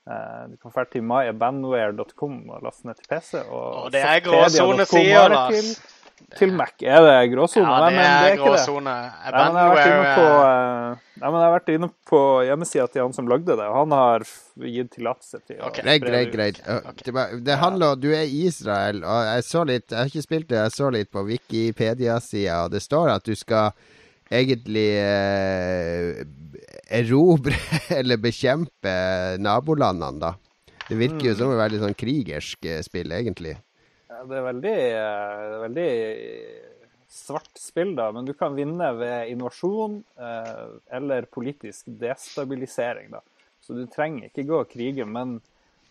Eh, 0.07 0.45
Du 0.53 0.57
kan 0.61 0.75
dra 0.77 0.85
til 0.93 1.03
myabandonware.com 1.09 2.39
og 2.55 2.63
laste 2.63 2.87
ned 2.87 3.01
til 3.01 3.11
PC. 3.11 3.43
Og 3.49 3.67
Og 3.85 3.93
det 3.95 4.05
er 4.07 4.23
gråsonesider, 4.27 5.35
da. 5.35 5.45
Til, 6.35 6.53
Mac. 6.55 6.75
Er 6.83 7.03
det 7.05 7.17
gråsone? 7.33 7.67
Ja, 7.69 7.79
det 7.85 7.95
men 7.95 8.05
er 8.05 8.35
ikke 8.35 8.37
det. 8.37 8.43
gråsone. 8.43 8.95
Nei, 8.95 9.33
men 9.33 9.59
jeg 9.59 9.65
har 9.65 9.75
vært 9.75 9.87
inne 9.87 10.15
på, 10.15 10.25
Abandonware 10.25 10.93
eh, 10.95 11.05
men 11.25 11.37
jeg 11.39 11.45
har 11.45 11.53
vært 11.55 11.73
inne 11.75 11.89
på 12.11 12.21
hjemmesida 12.49 12.87
til 12.91 13.03
han 13.05 13.15
som 13.17 13.29
lagde 13.31 13.55
det, 13.55 13.67
og 13.71 13.77
han 13.79 13.95
har 13.95 14.25
gitt 14.75 14.91
tillatelse 14.97 15.41
til 15.47 15.61
å 15.61 15.69
Ok. 15.71 15.81
Greit, 15.81 16.05
greit, 16.05 16.31
det 16.31 16.35
greit. 16.35 17.45
Det, 17.47 17.59
handler 17.61 17.95
om 17.95 18.01
Du 18.03 18.09
er 18.11 18.25
i 18.27 18.45
Israel, 18.49 19.03
og 19.07 19.29
jeg 19.31 19.47
så 19.47 19.65
litt 19.69 19.87
Jeg 19.91 19.99
har 20.01 20.11
ikke 20.11 20.25
spilt 20.27 20.49
det, 20.51 20.59
jeg 20.59 20.75
så 20.75 20.91
litt 20.95 21.13
på 21.15 21.23
Wikipedia-sida, 21.29 22.65
og 22.67 22.75
det 22.75 22.83
står 22.83 23.15
at 23.15 23.27
du 23.27 23.35
skal 23.39 23.73
egentlig 24.35 24.89
eh, 24.99 26.25
erobre 26.99 27.57
eller 27.99 28.19
bekjempe 28.23 28.97
nabolandene, 29.39 30.19
da. 30.21 30.35
Det 30.85 30.99
virker 31.01 31.31
jo 31.31 31.37
som 31.39 31.53
et 31.55 31.63
veldig 31.63 31.81
sånn 31.81 31.97
krigersk 31.97 32.67
eh, 32.69 32.83
spill, 32.85 33.15
egentlig. 33.17 33.55
Ja, 34.15 34.25
det 34.31 34.37
er 34.39 34.45
veldig, 34.47 34.75
eh, 34.95 35.55
veldig 35.65 35.89
svart 37.15 37.59
spill, 37.59 37.95
da, 37.99 38.13
men 38.13 38.25
du 38.25 38.33
kan 38.35 38.55
vinne 38.55 38.93
ved 38.99 39.31
innovasjon 39.33 40.01
eh, 40.19 40.67
eller 40.97 41.27
politisk 41.35 41.87
destabilisering. 41.87 43.11
da. 43.11 43.21
Så 43.61 43.75
du 43.75 43.87
trenger 43.91 44.29
ikke 44.29 44.47
gå 44.49 44.61
og 44.63 44.71
krige, 44.71 45.07
men 45.07 45.39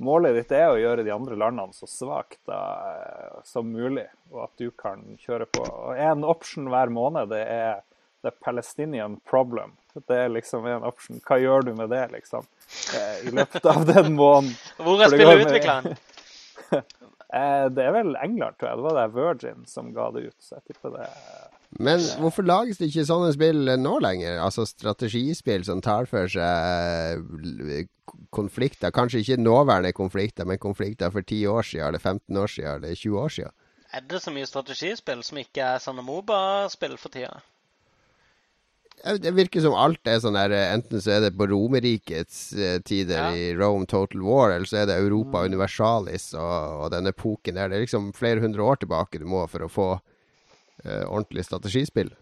målet 0.03 0.35
ditt 0.37 0.51
er 0.55 0.71
å 0.71 0.79
gjøre 0.79 1.05
de 1.05 1.13
andre 1.13 1.37
landene 1.39 1.75
så 1.75 1.89
svakt 1.89 2.51
eh, 2.51 3.39
som 3.47 3.71
mulig, 3.71 4.07
og 4.31 4.45
at 4.47 4.55
du 4.61 4.69
kan 4.71 5.03
kjøre 5.23 5.47
på. 5.51 5.63
Og 5.67 5.99
En 5.99 6.23
option 6.27 6.69
hver 6.71 6.93
måned 6.93 7.31
det 7.33 7.43
er 7.43 7.81
The 8.23 8.31
Palestinian 8.31 9.19
Problem. 9.27 9.75
Det 9.93 10.15
er 10.15 10.31
liksom 10.31 10.65
en 10.65 10.85
option. 10.87 11.19
Hva 11.27 11.37
gjør 11.41 11.67
du 11.67 11.73
med 11.77 11.91
det, 11.91 12.05
liksom? 12.15 12.47
Eh, 12.95 13.27
I 13.29 13.35
løpet 13.35 13.67
av 13.69 13.83
den 13.89 14.15
måneden. 14.15 14.55
Hvor 14.79 15.03
er 15.03 15.11
spillet 15.13 15.45
utvikla? 15.45 15.81
Eh, 17.33 17.67
det 17.73 17.81
er 17.81 17.95
vel 17.95 18.13
England, 18.21 18.59
tror 18.59 18.69
jeg. 18.69 18.77
Det 18.77 18.85
var 18.85 18.99
det 18.99 19.15
Virgin 19.15 19.65
som 19.69 19.89
ga 19.95 20.09
det 20.13 20.27
ut. 20.29 20.37
Så 20.43 20.59
jeg 20.59 20.73
tipper 20.73 20.93
det 20.99 21.07
Men 21.81 22.03
hvorfor 22.21 22.45
lages 22.45 22.77
det 22.77 22.91
ikke 22.91 23.07
sånne 23.09 23.31
spill 23.33 23.71
nå 23.81 23.95
lenger? 24.05 24.37
Altså 24.43 24.67
strategispill 24.69 25.65
som 25.65 25.81
tar 25.81 26.05
for 26.11 26.29
seg 26.29 27.23
eh, 27.73 27.87
konflikter. 28.33 28.93
Kanskje 28.93 29.23
ikke 29.23 29.41
nåværende 29.41 29.95
konflikter, 29.97 30.45
men 30.45 30.61
konflikter 30.61 31.09
for 31.09 31.25
10 31.25 31.47
år 31.49 31.65
siden, 31.65 31.87
eller 31.87 31.99
15 31.99 32.37
år 32.37 32.53
siden, 32.53 32.75
eller 32.75 33.01
20 33.01 33.19
år 33.23 33.35
siden. 33.39 33.57
Er 33.93 34.05
det 34.09 34.21
så 34.21 34.33
mye 34.33 34.49
strategispill 34.49 35.25
som 35.25 35.37
ikke 35.41 35.65
er 35.73 35.81
sånne 35.81 36.05
Moba-spill 36.05 36.95
for 37.01 37.13
tida? 37.13 37.41
Det 39.03 39.33
virker 39.35 39.59
som 39.59 39.75
alt 39.75 40.07
er 40.07 40.21
sånn 40.23 40.37
der 40.37 40.53
eh, 40.55 40.69
Enten 40.71 41.01
så 41.03 41.17
er 41.17 41.25
det 41.25 41.33
på 41.35 41.47
Romerrikets 41.51 42.37
eh, 42.55 42.77
tider 42.87 43.17
Ja. 43.19 43.31
i 43.35 43.49
Rome 43.57 43.87
Total 43.89 44.21
War, 44.23 44.53
eller 44.53 44.69
så 44.69 44.83
er 44.83 44.87
det 44.87 44.99
Europa 45.01 45.41
Universalis 45.43 46.29
og, 46.37 46.85
og 46.85 46.91
den 46.93 47.11
epoken 47.11 47.59
der. 47.59 47.67
Det 47.71 47.79
er 47.81 47.85
liksom 47.87 48.13
flere 48.15 48.43
hundre 48.43 48.63
år 48.63 48.79
tilbake 48.83 49.19
du 49.19 49.25
må 49.27 49.43
for 49.51 49.65
å 49.65 49.71
få 49.71 49.87
uh, 49.97 51.03
ordentlig 51.09 51.43
strategispill. 51.49 52.13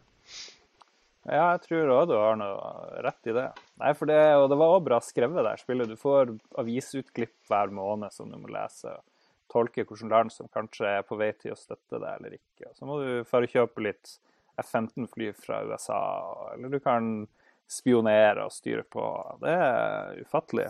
Ja, 1.30 1.52
jeg 1.54 1.62
tror 1.68 1.92
òg 1.94 2.08
du 2.10 2.16
har 2.18 2.40
noe 2.40 3.04
rett 3.06 3.30
i 3.30 3.36
det. 3.36 3.46
Nei, 3.78 3.92
for 3.94 4.10
det, 4.10 4.18
og 4.42 4.48
det 4.50 4.58
var 4.58 4.74
òg 4.74 4.88
bra 4.88 4.98
skrevet 5.06 5.46
der 5.46 5.62
spillet. 5.62 5.92
Du 5.92 6.00
får 6.00 6.34
avisutklipp 6.58 7.36
hver 7.52 7.70
måned 7.78 8.10
som 8.16 8.32
du 8.32 8.40
må 8.42 8.50
lese. 8.50 8.96
Tolke 9.52 9.86
hvilke 9.86 10.10
land 10.10 10.34
som 10.34 10.50
kanskje 10.50 10.90
er 10.98 11.06
på 11.06 11.20
vei 11.20 11.30
til 11.38 11.54
å 11.54 11.60
støtte 11.60 12.00
deg 12.02 12.10
eller 12.16 12.40
ikke. 12.40 12.72
Så 12.74 12.90
må 12.90 12.98
du 13.04 13.10
for 13.30 13.46
å 13.46 13.52
kjøpe 13.52 13.86
litt 13.86 14.16
F-15-fly 14.60 15.32
fra 15.38 15.62
USA, 15.68 16.02
eller 16.54 16.74
du 16.74 16.80
kan 16.84 17.12
spionere 17.72 18.46
og 18.46 18.54
styre 18.54 18.84
på. 18.84 19.06
Det 19.42 19.54
er 19.56 20.22
ufattelig. 20.26 20.68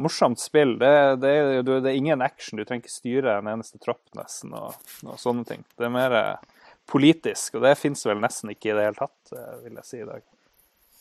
Morsomt 0.00 0.40
spill. 0.42 0.78
Det, 0.80 0.90
det, 1.22 1.30
er, 1.30 1.62
det 1.62 1.76
er 1.90 1.94
ingen 1.94 2.24
action. 2.24 2.58
Du 2.58 2.64
trenger 2.64 2.86
ikke 2.86 2.94
styre 2.94 3.36
en 3.38 3.50
eneste 3.52 3.78
tropp, 3.82 4.02
nesten, 4.18 4.54
og, 4.56 4.74
og 5.06 5.20
sånne 5.20 5.44
ting. 5.48 5.62
Det 5.78 5.86
er 5.86 5.94
mer 5.94 6.16
eh, 6.18 6.56
politisk, 6.90 7.58
og 7.58 7.68
det 7.68 7.76
fins 7.78 8.02
vel 8.08 8.22
nesten 8.24 8.52
ikke 8.54 8.72
i 8.72 8.76
det 8.78 8.88
hele 8.88 8.98
tatt, 8.98 9.36
eh, 9.36 9.54
vil 9.66 9.78
jeg 9.80 9.90
si 9.90 10.02
i 10.02 10.08
dag. 10.08 10.26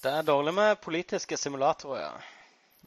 Det 0.03 0.13
er 0.19 0.27
dårlig 0.27 0.53
med 0.59 0.79
politiske 0.83 1.39
simulatorer, 1.39 2.03
ja. 2.03 2.13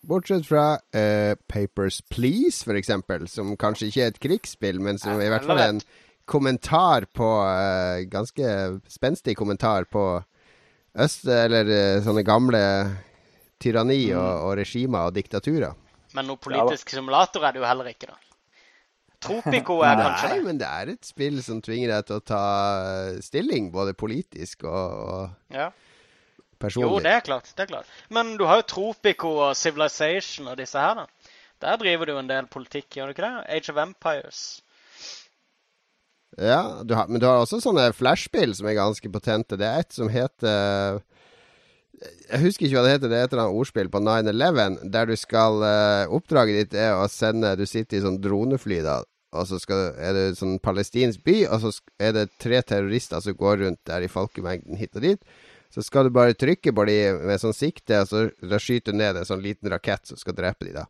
Bortsett 0.07 0.45
fra 0.47 0.77
uh, 0.77 1.35
Papers 1.49 2.03
Please, 2.13 2.63
eksempel, 2.71 3.25
som 3.27 3.57
kanskje 3.59 3.89
ikke 3.89 4.03
er 4.05 4.13
et 4.13 4.21
krigsspill, 4.23 4.79
men 4.85 5.01
som 5.03 5.19
i 5.19 5.31
hvert 5.33 5.47
fall 5.49 5.59
er 5.59 5.73
en 5.73 5.81
kommentar 6.27 7.07
på 7.15 7.27
eh, 7.47 8.05
Ganske 8.11 8.53
spenstig 8.91 9.37
kommentar 9.39 9.87
på 9.91 10.05
øst... 10.99 11.27
Eller 11.31 11.71
eh, 11.71 12.03
sånne 12.05 12.25
gamle 12.27 12.63
tyranni 13.63 14.03
og, 14.13 14.45
og 14.51 14.55
regimer 14.61 15.09
og 15.09 15.15
diktaturer. 15.17 15.75
Men 16.17 16.29
noe 16.31 16.41
politisk 16.41 16.93
simulator 16.93 17.45
er 17.45 17.55
det 17.57 17.63
jo 17.63 17.69
heller 17.69 17.89
ikke, 17.93 18.11
da. 18.11 18.19
Tropico 19.27 19.79
er 19.87 19.97
kanskje 19.97 20.29
Nei, 20.35 20.43
men 20.45 20.59
det 20.61 20.69
er 20.69 20.93
et 20.93 21.09
spill 21.09 21.39
som 21.45 21.63
tvinger 21.65 21.95
deg 21.95 22.07
til 22.09 22.19
å 22.21 22.25
ta 22.33 22.43
eh, 22.91 23.19
stilling, 23.25 23.71
både 23.75 23.95
politisk 23.97 24.67
og, 24.69 25.01
og 25.07 25.57
Ja. 25.57 25.71
personlig. 26.61 26.91
Jo, 26.91 27.01
det 27.05 27.15
er 27.15 27.25
klart. 27.25 27.49
det 27.57 27.65
er 27.67 27.73
klart. 27.73 27.97
Men 28.13 28.37
du 28.41 28.45
har 28.49 28.61
jo 28.61 28.69
Tropico 28.75 29.33
og 29.49 29.57
Civilization 29.57 30.49
og 30.53 30.61
disse 30.61 30.81
her, 30.81 31.03
da. 31.05 31.33
Der 31.65 31.79
driver 31.81 32.05
du 32.11 32.19
en 32.21 32.29
del 32.29 32.49
politikk, 32.53 32.91
gjør 32.99 33.09
du 33.09 33.17
ikke 33.17 33.25
det? 33.25 33.45
Age 33.57 33.73
of 33.73 33.81
Empires. 33.81 34.41
Ja, 36.37 36.83
du 36.85 36.95
har, 36.95 37.09
men 37.09 37.21
du 37.21 37.27
har 37.27 37.41
også 37.41 37.63
sånne 37.65 37.89
flashspill 37.97 38.53
som 38.57 38.69
er 38.69 38.77
ganske 38.77 39.11
potente. 39.13 39.57
Det 39.57 39.67
er 39.67 39.85
et 39.85 39.97
som 39.97 40.11
heter 40.13 41.01
Jeg 42.29 42.43
husker 42.43 42.67
ikke 42.67 42.77
hva 42.77 42.85
det 42.85 42.95
heter. 42.99 43.09
Det 43.09 43.19
er 43.19 43.25
et 43.25 43.33
eller 43.33 43.47
annet 43.47 43.61
ordspill 43.63 43.91
på 43.93 44.03
9-11, 44.05 44.79
der 44.93 45.09
du 45.09 45.17
skal 45.17 45.65
eh, 45.65 46.13
Oppdraget 46.13 46.59
ditt 46.61 46.77
er 46.77 46.99
å 46.99 47.09
sende 47.09 47.55
Du 47.57 47.65
sitter 47.65 47.99
i 47.99 48.05
sånn 48.05 48.21
dronefly, 48.21 48.83
da. 48.85 49.01
Og 49.37 49.49
så 49.49 49.59
skal, 49.61 49.91
er 49.97 50.13
det 50.17 50.27
sånn 50.39 50.59
palestinsk 50.65 51.25
by, 51.27 51.39
og 51.53 51.65
så 51.65 51.73
er 52.01 52.13
det 52.17 52.29
tre 52.41 52.61
terrorister 52.65 53.21
som 53.25 53.37
går 53.37 53.63
rundt 53.65 53.83
der 53.89 54.05
i 54.05 54.13
folkemengden 54.13 54.79
hit 54.81 54.97
og 54.97 55.05
dit. 55.05 55.41
Så 55.73 55.83
skal 55.85 56.07
du 56.07 56.15
bare 56.15 56.37
trykke 56.39 56.73
på 56.73 56.85
dem 56.89 57.25
med 57.27 57.41
sånn 57.43 57.57
sikte, 57.57 58.05
og 58.05 58.13
så 58.13 58.61
skyter 58.63 58.95
du 58.95 59.01
ned 59.01 59.19
en 59.19 59.29
sånn 59.29 59.43
liten 59.45 59.69
rakett 59.73 60.09
som 60.09 60.21
skal 60.21 60.37
drepe 60.37 60.69
dem, 60.69 60.79
da. 60.79 60.87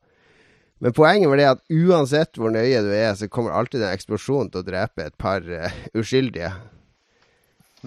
Men 0.78 0.92
poenget 0.92 1.30
var 1.30 1.40
det 1.40 1.50
at 1.54 1.62
uansett 1.72 2.36
hvor 2.36 2.52
nøye 2.52 2.82
du 2.84 2.90
er, 2.92 3.14
så 3.16 3.28
kommer 3.32 3.56
alltid 3.56 3.80
den 3.80 3.94
eksplosjonen 3.96 4.50
til 4.52 4.60
å 4.60 4.66
drepe 4.66 5.06
et 5.06 5.16
par 5.20 5.44
uh, 5.44 5.78
uskyldige. 6.00 6.52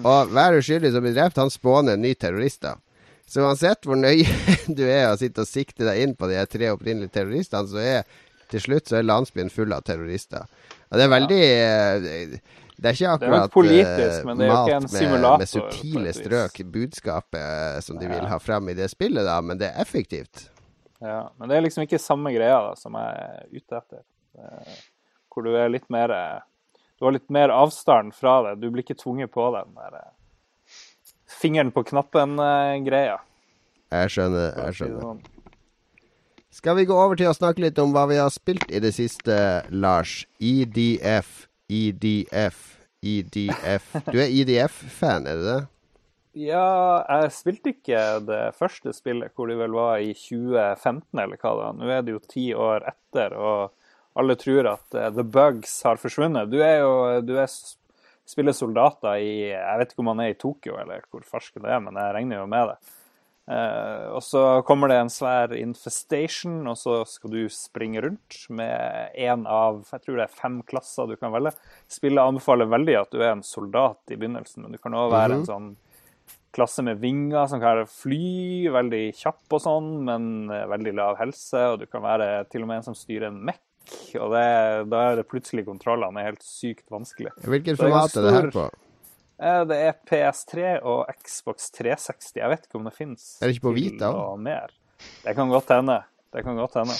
Og 0.00 0.32
hver 0.32 0.58
uskyldig 0.58 0.94
som 0.94 1.04
blir 1.04 1.14
drept, 1.14 1.38
han 1.38 1.52
spåner 1.52 1.94
en 1.94 2.02
ny 2.02 2.14
terrorist. 2.18 2.64
da. 2.64 2.76
Så 3.30 3.44
uansett 3.44 3.86
hvor 3.86 3.98
nøye 3.98 4.26
du 4.78 4.82
er 4.88 5.12
og 5.12 5.20
sitter 5.20 5.46
og 5.46 5.50
sikter 5.50 5.92
deg 5.92 6.02
inn 6.02 6.16
på 6.18 6.30
de 6.30 6.40
tre 6.50 6.72
opprinnelige 6.74 7.14
terroristene, 7.14 7.70
så 7.70 7.82
er 7.82 8.02
til 8.50 8.64
slutt 8.64 8.90
så 8.90 8.98
er 8.98 9.06
landsbyen 9.06 9.52
full 9.54 9.70
av 9.76 9.84
terrorister. 9.86 10.48
Og 10.90 10.98
det 10.98 11.04
er 11.04 11.12
veldig 11.12 11.42
eh, 11.46 12.32
Det 12.80 12.88
er 12.88 12.96
ikke 12.96 13.12
akkurat 13.14 13.52
politisk, 13.54 14.00
eh, 14.02 14.16
ikke 14.16 14.32
en 14.32 14.40
malt 14.40 14.94
med, 14.96 15.26
med 15.42 15.50
subtile 15.50 16.14
strøk, 16.16 16.62
budskapet 16.72 17.42
eh, 17.44 17.76
som 17.86 18.00
de 18.00 18.08
vil 18.10 18.26
ha 18.26 18.40
frem 18.42 18.72
i 18.72 18.78
det 18.78 18.88
spillet, 18.90 19.22
da, 19.28 19.38
men 19.44 19.60
det 19.60 19.70
er 19.70 19.84
effektivt. 19.84 20.48
Ja, 21.00 21.32
men 21.36 21.48
det 21.48 21.56
er 21.56 21.64
liksom 21.64 21.86
ikke 21.86 22.00
samme 22.00 22.32
greia 22.34 22.58
da, 22.68 22.76
som 22.76 22.96
jeg 22.98 23.24
er 23.24 23.46
ute 23.54 23.78
etter. 23.78 24.02
Er, 24.36 24.78
Hvor 25.32 25.46
du 25.46 25.54
er 25.56 25.72
litt 25.72 25.88
mer 25.90 26.12
eh, 26.14 26.40
Du 27.00 27.06
har 27.06 27.14
litt 27.16 27.30
mer 27.32 27.52
avstand 27.54 28.12
fra 28.14 28.36
det. 28.44 28.58
Du 28.60 28.68
blir 28.68 28.84
ikke 28.84 28.98
tvunget 29.00 29.32
på 29.32 29.46
den 29.56 29.72
der 29.78 29.96
eh, 30.02 30.10
fingeren 31.40 31.72
på 31.72 31.86
knappen-greia. 31.88 33.16
Jeg 33.90 34.12
skjønner. 34.12 34.52
jeg 34.66 34.76
skjønner. 34.76 35.22
Skal 36.50 36.76
vi 36.76 36.84
gå 36.84 36.94
over 36.98 37.16
til 37.16 37.30
å 37.30 37.34
snakke 37.34 37.62
litt 37.62 37.78
om 37.80 37.94
hva 37.94 38.04
vi 38.10 38.18
har 38.18 38.30
spilt 38.34 38.68
i 38.74 38.82
det 38.82 38.90
siste, 38.96 39.34
Lars? 39.70 40.24
EDF, 40.42 41.46
EDF, 41.70 42.58
EDF. 43.00 43.92
Du 44.10 44.18
er 44.18 44.28
EDF-fan, 44.28 45.28
er 45.30 45.38
du 45.38 45.46
det? 45.46 45.60
Ja, 46.38 47.02
jeg 47.10 47.32
spilte 47.34 47.72
ikke 47.72 48.00
det 48.22 48.42
første 48.54 48.92
spillet, 48.94 49.32
hvor 49.34 49.50
det 49.50 49.56
vel 49.58 49.74
var 49.74 49.98
i 49.98 50.12
2015, 50.14 51.18
eller 51.18 51.34
hva 51.40 51.50
det 51.50 51.64
var. 51.64 51.74
Nå 51.74 51.90
er 51.90 52.06
det 52.06 52.14
jo 52.14 52.22
ti 52.30 52.44
år 52.54 52.86
etter, 52.86 53.34
og 53.34 54.20
alle 54.20 54.36
tror 54.38 54.68
at 54.76 54.94
eh, 54.94 55.10
The 55.16 55.26
Bugs 55.26 55.74
har 55.86 55.98
forsvunnet. 56.02 56.52
Du 56.52 56.60
er 56.62 56.84
jo 56.84 56.94
du 57.26 57.34
er, 57.40 57.50
spiller 58.30 58.54
soldater 58.54 59.18
i 59.18 59.50
Jeg 59.50 59.82
vet 59.82 59.92
ikke 59.92 60.04
om 60.04 60.12
han 60.12 60.22
er 60.22 60.32
i 60.32 60.38
Tokyo, 60.38 60.78
eller 60.78 61.02
hvor 61.10 61.26
fersken 61.26 61.66
det 61.66 61.74
er, 61.74 61.82
men 61.82 61.98
jeg 61.98 62.16
regner 62.20 62.42
jo 62.42 62.48
med 62.54 62.72
det. 62.72 62.78
Eh, 63.50 64.06
og 64.14 64.22
så 64.22 64.46
kommer 64.66 64.92
det 64.92 65.00
en 65.00 65.10
svær 65.10 65.56
infestation, 65.58 66.62
og 66.70 66.78
så 66.78 67.00
skal 67.10 67.34
du 67.34 67.42
springe 67.50 68.06
rundt 68.06 68.42
med 68.54 69.18
én 69.18 69.42
av 69.50 69.82
jeg 69.90 70.04
tror 70.04 70.20
det 70.20 70.28
er 70.28 70.40
fem 70.46 70.62
klasser 70.62 71.10
du 71.10 71.18
kan 71.18 71.34
velge. 71.34 71.56
Spillet 71.90 72.22
anbefaler 72.22 72.70
veldig 72.70 73.00
at 73.02 73.10
du 73.10 73.18
er 73.18 73.32
en 73.32 73.46
soldat 73.46 74.14
i 74.14 74.18
begynnelsen, 74.20 74.62
men 74.62 74.78
du 74.78 74.78
kan 74.78 74.94
òg 74.94 75.10
være 75.10 75.40
en 75.40 75.48
sånn 75.48 75.72
klasse 76.54 76.82
med 76.86 77.00
vinger 77.02 77.46
som 77.50 77.60
kan 77.62 77.84
fly 77.86 78.68
veldig 78.74 79.02
kjapp 79.16 79.56
og 79.56 79.62
sånn, 79.64 79.90
men 80.06 80.28
eh, 80.50 80.66
veldig 80.70 80.94
lav 80.98 81.18
helse. 81.20 81.64
Og 81.72 81.80
du 81.82 81.86
kan 81.90 82.02
være 82.04 82.44
til 82.50 82.64
og 82.64 82.70
med 82.70 82.80
en 82.80 82.88
som 82.90 82.98
styrer 82.98 83.28
en 83.30 83.40
mekk. 83.50 83.62
Og 84.20 84.30
det, 84.34 84.44
da 84.92 85.00
er 85.08 85.16
det 85.18 85.26
plutselig 85.30 85.64
kontrollene 85.66 86.20
er 86.22 86.30
helt 86.32 86.44
sykt 86.46 86.86
vanskelig. 86.92 87.32
Hvilket 87.42 87.74
er 87.74 87.80
format 87.80 88.16
er 88.18 88.26
det 88.26 88.34
her 88.36 88.50
på? 88.54 88.66
Eh, 89.40 89.62
Det 89.70 89.80
er 89.88 89.96
PS3 90.10 90.76
og 90.84 91.08
Xbox 91.24 91.70
360. 91.78 92.36
Jeg 92.42 92.52
vet 92.52 92.66
ikke 92.68 92.78
om 92.82 92.86
det 92.90 92.94
fins 92.98 93.32
Er 93.40 93.48
det 93.48 93.56
ikke 93.56 93.70
på 93.70 93.76
Vita 93.78 94.12
òg? 94.12 94.44
Det 95.24 95.34
kan 95.34 95.48
godt 95.48 95.72
hende. 95.72 96.02
Det 96.30 96.44
kan 96.44 96.56
godt 96.60 96.76
hende. 96.82 96.96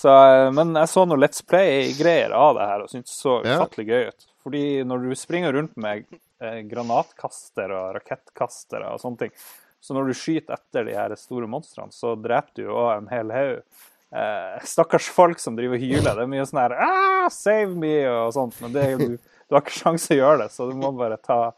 Så, 0.00 0.08
eh, 0.08 0.50
men 0.54 0.74
jeg 0.76 0.88
så 0.92 1.06
noe 1.08 1.18
Let's 1.18 1.42
Play-greier 1.46 2.32
av 2.36 2.54
det 2.56 2.66
her 2.68 2.84
og 2.84 2.90
syntes 2.92 3.10
det 3.10 3.20
så 3.22 3.38
Ja. 3.44 3.66
gøy 3.66 4.08
ut. 4.08 4.26
Fordi 4.44 4.82
når 4.88 5.04
du 5.04 5.14
springer 5.18 5.52
rundt 5.52 5.76
med 5.80 6.06
eh, 6.40 6.60
granatkaster 6.68 7.72
og 7.76 7.96
rakettkastere 7.98 8.94
og 8.94 9.02
sånne 9.02 9.26
ting, 9.26 9.34
så 9.80 9.96
når 9.96 10.10
du 10.10 10.16
skyter 10.16 10.56
etter 10.56 10.84
de 10.88 10.96
her 10.96 11.14
store 11.16 11.48
monstrene, 11.48 11.92
så 11.92 12.14
dreper 12.20 12.60
du 12.60 12.68
òg 12.68 12.90
en 12.98 13.10
hel 13.12 13.32
haug. 13.32 13.62
Eh, 14.10 14.62
stakkars 14.66 15.08
folk 15.14 15.40
som 15.40 15.56
driver 15.56 15.78
og 15.78 15.84
hyler. 15.84 16.16
Det 16.16 16.24
er 16.24 16.30
mye 16.32 16.46
sånn 16.48 16.62
her 16.64 16.74
ah, 16.82 17.28
'Save 17.30 17.76
me!' 17.78 18.08
og 18.10 18.32
sånt. 18.36 18.56
Men 18.60 18.74
det, 18.74 18.86
du, 19.00 19.16
du 19.16 19.56
har 19.56 19.64
ikke 19.64 19.76
sjanse 19.76 20.14
å 20.16 20.20
gjøre 20.20 20.44
det, 20.44 20.48
så 20.54 20.68
du 20.68 20.74
må 20.78 20.90
bare 20.96 21.20
ta, 21.22 21.52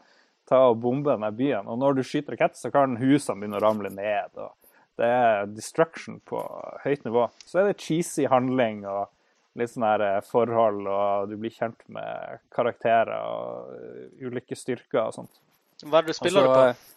ta 0.49 0.61
og 0.69 0.79
bombe 0.83 1.11
denne 1.11 1.31
byen. 1.35 1.67
Og 1.67 1.79
når 1.81 1.97
du 1.99 2.03
skyter 2.07 2.37
rakett, 2.37 2.59
så 2.59 2.71
kan 2.71 2.99
husene 3.01 3.39
begynne 3.41 3.59
å 3.59 3.63
ramle 3.63 3.91
ned. 3.93 4.37
og 4.37 4.53
Det 4.99 5.09
er 5.09 5.51
destruction 5.51 6.21
på 6.29 6.43
høyt 6.85 7.03
nivå. 7.07 7.27
Så 7.43 7.59
er 7.59 7.71
det 7.71 7.81
cheesy 7.81 8.29
handling 8.31 8.85
og 8.87 9.09
litt 9.59 9.73
sånn 9.73 9.85
her 9.85 10.03
eh, 10.07 10.19
forhold, 10.25 10.87
og 10.89 11.29
du 11.31 11.37
blir 11.41 11.53
kjent 11.53 11.79
med 11.93 12.41
karakterer 12.53 13.13
og 13.19 13.75
eh, 13.77 14.25
ulike 14.25 14.57
styrker 14.57 15.05
og 15.05 15.15
sånt. 15.19 15.41
Hva 15.83 15.99
er 15.99 16.07
det 16.07 16.15
du 16.15 16.19
spiller 16.19 16.47
Altså, 16.47 16.53
du 16.53 16.81
på? 16.81 16.91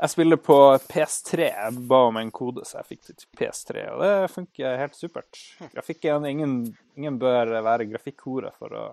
Jeg 0.00 0.12
spiller 0.14 0.38
på 0.40 0.56
PS3. 0.88 1.46
Jeg 1.50 1.80
ba 1.90 1.98
om 2.08 2.16
en 2.16 2.30
kode, 2.32 2.64
så 2.64 2.78
jeg 2.78 2.88
fikk 2.94 3.02
det 3.10 3.18
til 3.20 3.28
PS3. 3.36 3.82
Og 3.92 4.00
det 4.00 4.30
funker 4.32 4.78
helt 4.80 4.96
supert. 4.96 5.40
Grafikken, 5.74 6.24
ingen, 6.24 6.54
ingen 6.96 7.18
bør 7.20 7.52
være 7.60 7.84
grafikkhore 7.90 8.54
for 8.56 8.76
å, 8.80 8.84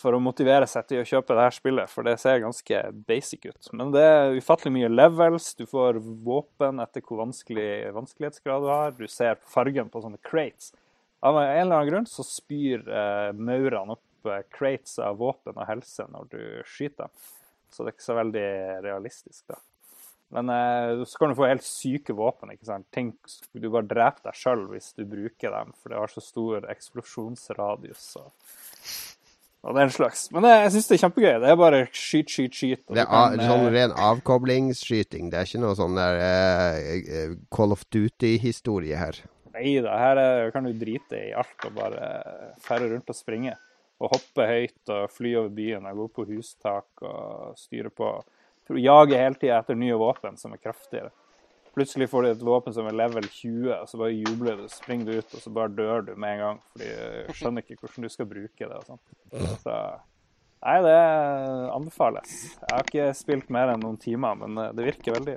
for 0.00 0.16
å 0.16 0.22
motivere 0.24 0.64
seg 0.70 0.88
til 0.88 1.02
å 1.02 1.08
kjøpe 1.10 1.36
det 1.36 1.44
her 1.44 1.58
spillet, 1.58 1.92
for 1.92 2.08
det 2.08 2.16
ser 2.22 2.40
ganske 2.40 2.80
basic 3.10 3.44
ut. 3.50 3.70
Men 3.76 3.92
det 3.92 4.06
er 4.06 4.38
ufattelig 4.40 4.72
mye 4.78 4.88
levels. 4.94 5.52
Du 5.58 5.66
får 5.68 6.00
våpen 6.00 6.80
etter 6.80 7.04
hvor 7.04 7.20
vanskelig 7.26 7.92
vanskelighetsgrad 7.98 8.64
du 8.64 8.72
har. 8.72 8.96
Du 8.96 9.04
ser 9.04 9.36
fargen 9.52 9.92
på 9.92 10.00
sånne 10.00 10.22
crates. 10.24 10.72
Av 11.20 11.36
en 11.36 11.48
eller 11.50 11.76
annen 11.76 11.90
grunn 11.90 12.08
så 12.08 12.24
spyr 12.24 12.86
eh, 12.88 13.30
maurene 13.36 13.96
opp 13.96 14.30
eh, 14.30 14.44
crates 14.52 14.96
av 15.04 15.18
våpen 15.20 15.58
og 15.58 15.68
helse 15.68 16.06
når 16.08 16.30
du 16.32 16.40
skyter 16.64 17.08
dem. 17.08 17.26
Så 17.70 17.84
det 17.84 17.92
er 17.92 17.96
ikke 17.98 18.08
så 18.08 18.16
veldig 18.18 18.46
realistisk, 18.86 19.42
da. 19.52 19.60
Men 20.30 20.48
eh, 20.48 21.04
så 21.04 21.18
kan 21.18 21.28
du 21.28 21.34
få 21.34 21.48
helt 21.50 21.66
syke 21.66 22.14
våpen. 22.14 22.52
ikke 22.54 22.68
sant? 22.68 22.86
Tenk, 22.94 23.16
du 23.52 23.66
bare 23.68 23.88
dreper 23.90 24.30
deg 24.30 24.38
sjøl 24.38 24.66
hvis 24.70 24.92
du 24.94 25.04
bruker 25.08 25.54
dem, 25.54 25.72
for 25.82 25.90
det 25.90 25.98
har 25.98 26.12
så 26.12 26.22
stor 26.22 26.68
eksplosjonsradius 26.70 28.04
og, 28.20 28.30
og 29.66 29.74
den 29.80 29.90
slags. 29.90 30.28
Men 30.34 30.46
eh, 30.46 30.62
jeg 30.64 30.76
syns 30.76 30.88
det 30.90 30.96
er 30.96 31.02
kjempegøy. 31.04 31.32
Det 31.42 31.50
er 31.50 31.58
bare 31.58 31.82
skyt, 31.90 32.30
skyt, 32.30 32.54
skyt. 32.54 32.84
Det 32.94 33.02
er 33.02 33.10
kan, 33.10 33.42
sånn 33.42 33.66
eh, 33.66 33.74
ren 33.74 33.96
avkoblingsskyting. 34.10 35.32
Det 35.34 35.42
er 35.42 35.50
ikke 35.50 35.64
noe 35.66 35.74
sånn 35.78 35.98
der 35.98 36.22
eh, 36.22 37.36
Call 37.50 37.74
of 37.74 37.82
Duty-historie 37.90 39.02
her. 39.02 39.18
Nei 39.54 39.78
da, 39.82 39.96
her 39.98 40.20
er, 40.20 40.50
kan 40.54 40.66
du 40.66 40.72
drite 40.76 41.18
i 41.18 41.32
alt 41.36 41.66
og 41.66 41.74
bare 41.78 42.10
ferde 42.62 42.90
rundt 42.92 43.10
og 43.10 43.18
springe. 43.18 43.56
Og 44.00 44.14
hoppe 44.14 44.46
høyt 44.48 44.92
og 44.94 45.10
fly 45.12 45.34
over 45.36 45.50
byen 45.52 45.88
og 45.90 46.04
gå 46.04 46.06
på 46.16 46.26
hustak 46.30 47.02
og 47.04 47.56
styre 47.60 47.92
på. 47.92 48.12
Jage 48.80 49.18
hele 49.18 49.36
tida 49.36 49.58
etter 49.58 49.76
nye 49.76 49.98
våpen 49.98 50.38
som 50.40 50.54
er 50.54 50.62
kraftigere. 50.62 51.10
Plutselig 51.74 52.08
får 52.10 52.22
du 52.22 52.28
et 52.30 52.44
våpen 52.46 52.74
som 52.74 52.86
er 52.90 52.96
level 52.98 53.26
20, 53.30 53.68
og 53.76 53.90
så 53.90 53.98
bare 54.00 54.14
jubler 54.14 54.58
du, 54.58 54.64
springer 54.72 55.06
du 55.06 55.18
ut, 55.20 55.34
og 55.36 55.42
så 55.42 55.52
bare 55.54 55.74
dør 55.74 56.06
du 56.08 56.14
med 56.18 56.36
en 56.36 56.40
gang. 56.44 56.62
Fordi 56.72 56.88
du 57.28 57.36
skjønner 57.38 57.66
ikke 57.66 57.84
hvordan 57.84 58.06
du 58.06 58.14
skal 58.14 58.30
bruke 58.30 58.70
det 58.70 58.78
og 58.78 58.88
sånn. 58.88 59.02
Så 59.62 59.76
Nei, 60.60 60.76
det 60.84 60.96
anbefales. 61.72 62.32
Jeg 62.60 62.68
har 62.68 62.84
ikke 62.84 63.04
spilt 63.16 63.52
mer 63.54 63.70
enn 63.72 63.80
noen 63.80 63.96
timer, 64.00 64.36
men 64.42 64.58
eh, 64.60 64.74
det 64.76 64.90
virker 64.90 65.16
veldig 65.16 65.36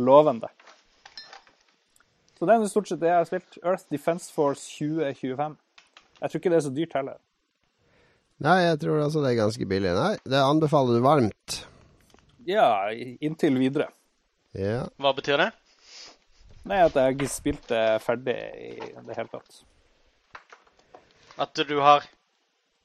lovende. 0.00 0.48
Så 2.38 2.46
det 2.46 2.54
er 2.54 2.68
stort 2.70 2.90
sett 2.90 3.00
det 3.02 3.10
jeg 3.10 3.18
har 3.18 3.26
spilt. 3.26 3.56
Earth 3.64 3.88
Defense 3.90 4.30
Force 4.30 4.62
2025. 4.78 5.56
Jeg 6.18 6.30
tror 6.30 6.40
ikke 6.40 6.52
det 6.52 6.58
er 6.58 6.66
så 6.68 6.74
dyrt 6.74 6.94
heller. 6.94 7.16
Nei, 8.46 8.58
jeg 8.62 8.78
tror 8.84 9.00
altså 9.02 9.22
det 9.24 9.32
er 9.32 9.40
ganske 9.40 9.66
billig. 9.66 9.94
Nei, 9.96 10.12
det 10.22 10.38
anbefaler 10.38 10.98
du 10.98 11.02
varmt. 11.02 11.56
Ja, 12.46 12.68
inntil 12.94 13.58
videre. 13.58 13.88
Ja. 14.54 14.84
Hva 15.02 15.10
betyr 15.16 15.42
det? 15.42 15.48
Nei, 16.68 16.78
at 16.84 16.94
jeg 16.94 17.02
har 17.02 17.16
ikke 17.16 17.32
spilt 17.32 17.74
ferdig 18.04 18.36
i 18.36 18.78
det 18.78 19.18
hele 19.18 19.32
tatt. 19.32 19.58
At 21.38 21.58
du 21.68 21.76
har 21.82 22.06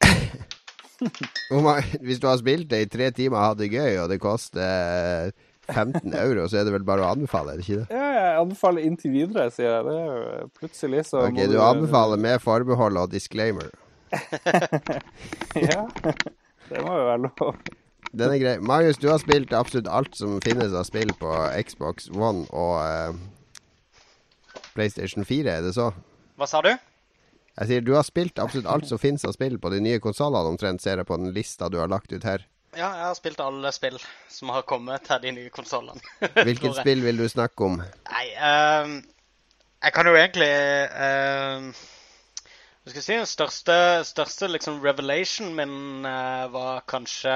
Hvis 2.06 2.22
du 2.22 2.28
har 2.30 2.38
spilt 2.40 2.70
det 2.72 2.84
i 2.84 2.90
tre 2.90 3.10
timer 3.16 3.38
og 3.38 3.48
hatt 3.52 3.62
det 3.62 3.74
gøy, 3.74 3.98
og 4.04 4.10
det 4.10 4.22
koster 4.24 5.34
15 5.72 6.14
euro, 6.20 6.48
så 6.52 6.60
er 6.60 6.66
det 6.68 6.74
vel 6.76 6.86
bare 6.88 7.06
å 7.06 7.12
anbefale, 7.14 7.54
er 7.54 7.62
det 7.62 7.66
ikke 7.68 7.80
det? 7.84 7.96
Ja, 7.96 8.08
jeg 8.18 8.40
anbefaler 8.42 8.88
inntil 8.88 9.14
videre, 9.16 9.46
sier 9.54 9.70
jeg. 9.70 9.86
Det 9.88 9.94
er 10.00 10.10
jo 10.10 10.50
plutselig 10.60 11.06
så 11.08 11.22
Ok, 11.30 11.40
du 11.52 11.56
anbefaler 11.64 12.20
med 12.20 12.42
forbehold 12.44 13.00
og 13.06 13.14
disclaimer. 13.14 13.72
Ja. 15.58 15.86
Det 16.70 16.82
må 16.82 16.94
jo 16.96 17.06
være 17.08 17.22
lov. 17.26 17.56
Den 18.14 18.32
er 18.34 18.40
grei. 18.42 18.54
Marius, 18.62 19.00
du 19.02 19.08
har 19.10 19.20
spilt 19.22 19.54
absolutt 19.58 19.90
alt 19.90 20.16
som 20.18 20.40
finnes 20.44 20.74
av 20.78 20.86
spill 20.86 21.12
på 21.18 21.32
Xbox 21.66 22.12
One 22.14 22.46
og 22.54 22.76
eh, 22.86 23.16
PlayStation 24.76 25.26
4, 25.26 25.50
er 25.50 25.66
det 25.66 25.74
så? 25.78 25.90
Hva 26.38 26.48
sa 26.50 26.62
du? 26.66 26.72
Jeg 27.54 27.70
sier 27.70 27.86
du 27.86 27.94
har 27.94 28.06
spilt 28.06 28.40
absolutt 28.42 28.70
alt 28.70 28.88
som 28.90 29.02
finnes 29.02 29.26
av 29.26 29.36
spill 29.36 29.60
på 29.62 29.70
de 29.74 29.82
nye 29.86 30.02
konsollene, 30.02 30.54
omtrent 30.54 30.82
ser 30.82 31.02
jeg 31.02 31.10
på 31.10 31.18
den 31.22 31.34
lista 31.36 31.70
du 31.70 31.78
har 31.82 31.92
lagt 31.92 32.14
ut 32.14 32.26
her. 32.26 32.46
Ja, 32.74 32.90
jeg 32.98 33.06
har 33.06 33.18
spilt 33.18 33.42
alle 33.44 33.72
spill 33.76 33.98
som 34.32 34.52
har 34.54 34.66
kommet 34.70 35.06
til 35.08 35.22
de 35.24 35.34
nye 35.36 35.54
konsollene. 35.54 36.02
Hvilket 36.48 36.80
spill 36.82 37.04
vil 37.06 37.22
du 37.22 37.28
snakke 37.30 37.68
om? 37.68 37.82
Nei, 38.10 38.28
ehm, 38.34 38.96
jeg 39.84 39.94
kan 39.94 40.08
jo 40.08 40.16
egentlig 40.16 40.50
Hva 42.84 42.92
skal 42.92 43.00
jeg 43.00 43.06
si 43.06 43.18
Den 43.20 43.30
største, 43.30 43.78
største 44.08 44.50
liksom 44.52 44.82
revelation 44.84 45.54
min 45.56 46.08
uh, 46.08 46.48
var 46.52 46.84
kanskje 46.88 47.36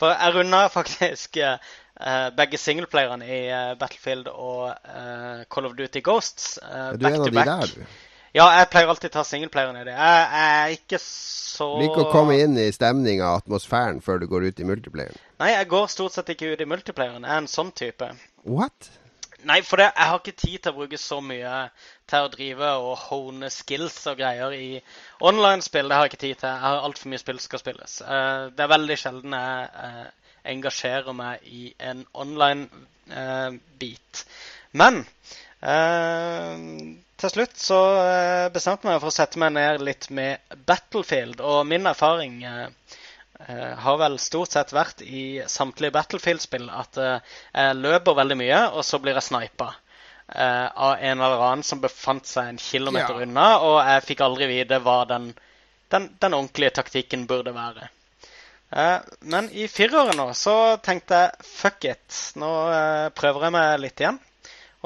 For 0.00 0.12
jeg 0.12 0.36
runda 0.36 0.66
faktisk 0.78 1.40
uh, 1.40 1.56
eh, 2.00 2.28
begge 2.36 2.58
singleplayerne 2.58 3.26
i 3.26 3.40
eh, 3.50 3.72
Battlefield 3.78 4.28
og 4.30 4.68
eh, 4.70 5.44
Call 5.50 5.68
of 5.68 5.76
Duty 5.78 6.02
Ghosts. 6.04 6.58
back 6.62 7.00
Du 7.00 7.06
er 7.06 7.14
en 7.14 7.20
av 7.20 7.30
de 7.30 7.44
der, 7.50 7.74
du. 7.74 8.07
Ja, 8.36 8.44
jeg 8.58 8.68
pleier 8.72 8.92
alltid 8.92 9.10
å 9.10 9.18
ta 9.18 9.24
singelplayeren 9.24 9.80
i 9.80 9.86
det. 9.88 9.96
Jeg, 9.96 10.28
jeg 10.34 10.60
er 10.60 10.76
ikke 10.76 11.00
så 11.02 11.68
Liker 11.80 12.04
å 12.04 12.12
komme 12.12 12.36
inn 12.42 12.58
i 12.60 12.68
stemninga 12.74 13.32
og 13.32 13.42
atmosfæren 13.42 14.02
før 14.04 14.22
du 14.22 14.28
går 14.30 14.50
ut 14.50 14.60
i 14.60 14.68
multiplayeren. 14.68 15.18
Nei, 15.40 15.52
jeg 15.54 15.68
går 15.70 15.90
stort 15.92 16.14
sett 16.14 16.32
ikke 16.34 16.52
ut 16.52 16.62
i 16.62 16.68
multiplayeren. 16.68 17.24
Jeg 17.24 17.34
er 17.34 17.44
en 17.44 17.50
sånn 17.50 17.72
type. 17.76 18.10
What? 18.44 18.90
Nei, 19.48 19.60
for 19.62 19.78
det, 19.78 19.92
jeg 19.94 20.10
har 20.10 20.18
ikke 20.18 20.42
tid 20.42 20.60
til 20.60 20.72
å 20.72 20.78
bruke 20.80 20.98
så 21.00 21.20
mye 21.22 21.56
til 22.10 22.26
å 22.26 22.30
drive 22.32 22.70
og 22.82 22.94
hone 23.06 23.50
skills 23.54 23.98
og 24.10 24.18
greier 24.18 24.54
i 24.54 24.80
online-spill. 25.24 25.88
Det 25.88 25.98
har 25.98 26.06
jeg 26.06 26.12
ikke 26.12 26.24
tid 26.24 26.40
til. 26.40 26.48
Jeg 26.50 26.64
har 26.64 26.86
altfor 26.88 27.12
mye 27.12 27.22
spill 27.22 27.38
som 27.38 27.52
skal 27.52 27.62
spilles. 27.62 28.00
Uh, 28.02 28.48
det 28.54 28.64
er 28.64 28.74
veldig 28.74 28.96
sjelden 28.98 29.36
jeg 29.38 29.68
uh, 29.78 30.08
engasjerer 30.52 31.16
meg 31.16 31.46
i 31.46 31.68
en 31.78 32.02
online-bit. 32.14 34.24
Men 34.78 35.00
eh, 35.64 36.54
til 37.18 37.30
slutt 37.32 37.58
så 37.60 37.78
eh, 38.02 38.46
bestemte 38.54 38.86
jeg 38.86 38.92
meg 38.94 39.00
for 39.02 39.10
å 39.10 39.16
sette 39.18 39.40
meg 39.42 39.52
ned 39.56 39.82
litt 39.86 40.08
med 40.14 40.38
Battlefield. 40.68 41.40
Og 41.42 41.64
min 41.66 41.86
erfaring 41.90 42.38
eh, 42.46 42.68
eh, 43.46 43.74
har 43.82 43.98
vel 44.00 44.18
stort 44.22 44.54
sett 44.54 44.72
vært 44.76 45.02
i 45.02 45.42
samtlige 45.50 45.94
Battlefield-spill 45.96 46.68
at 46.70 47.00
eh, 47.02 47.34
jeg 47.54 47.78
løper 47.82 48.18
veldig 48.20 48.38
mye, 48.42 48.62
og 48.72 48.86
så 48.86 49.00
blir 49.02 49.18
jeg 49.18 49.28
snipa. 49.30 49.72
eh, 50.28 50.66
av 50.76 50.96
en 51.00 51.20
eller 51.24 51.42
annen 51.48 51.64
som 51.64 51.80
befant 51.80 52.26
seg 52.28 52.50
en 52.52 52.58
kilometer 52.62 53.16
Ja. 53.20 53.26
unna, 53.26 53.46
og 53.64 53.78
jeg 53.88 54.06
fikk 54.12 54.20
aldri 54.26 54.46
vite 54.50 54.78
hva 54.84 54.98
den, 55.08 55.30
den, 55.90 56.10
den 56.20 56.34
ordentlige 56.36 56.74
taktikken 56.82 57.26
burde 57.30 57.54
være. 57.56 57.88
Eh, 58.76 58.98
men 59.32 59.48
i 59.56 59.64
fireren 59.72 60.18
nå 60.20 60.26
så 60.36 60.76
tenkte 60.84 61.22
jeg 61.22 61.46
fuck 61.48 61.84
it. 61.88 62.18
Nå 62.36 62.50
prøver 63.16 63.48
jeg 63.48 63.54
meg 63.56 63.78
litt 63.80 64.02
igjen. 64.04 64.18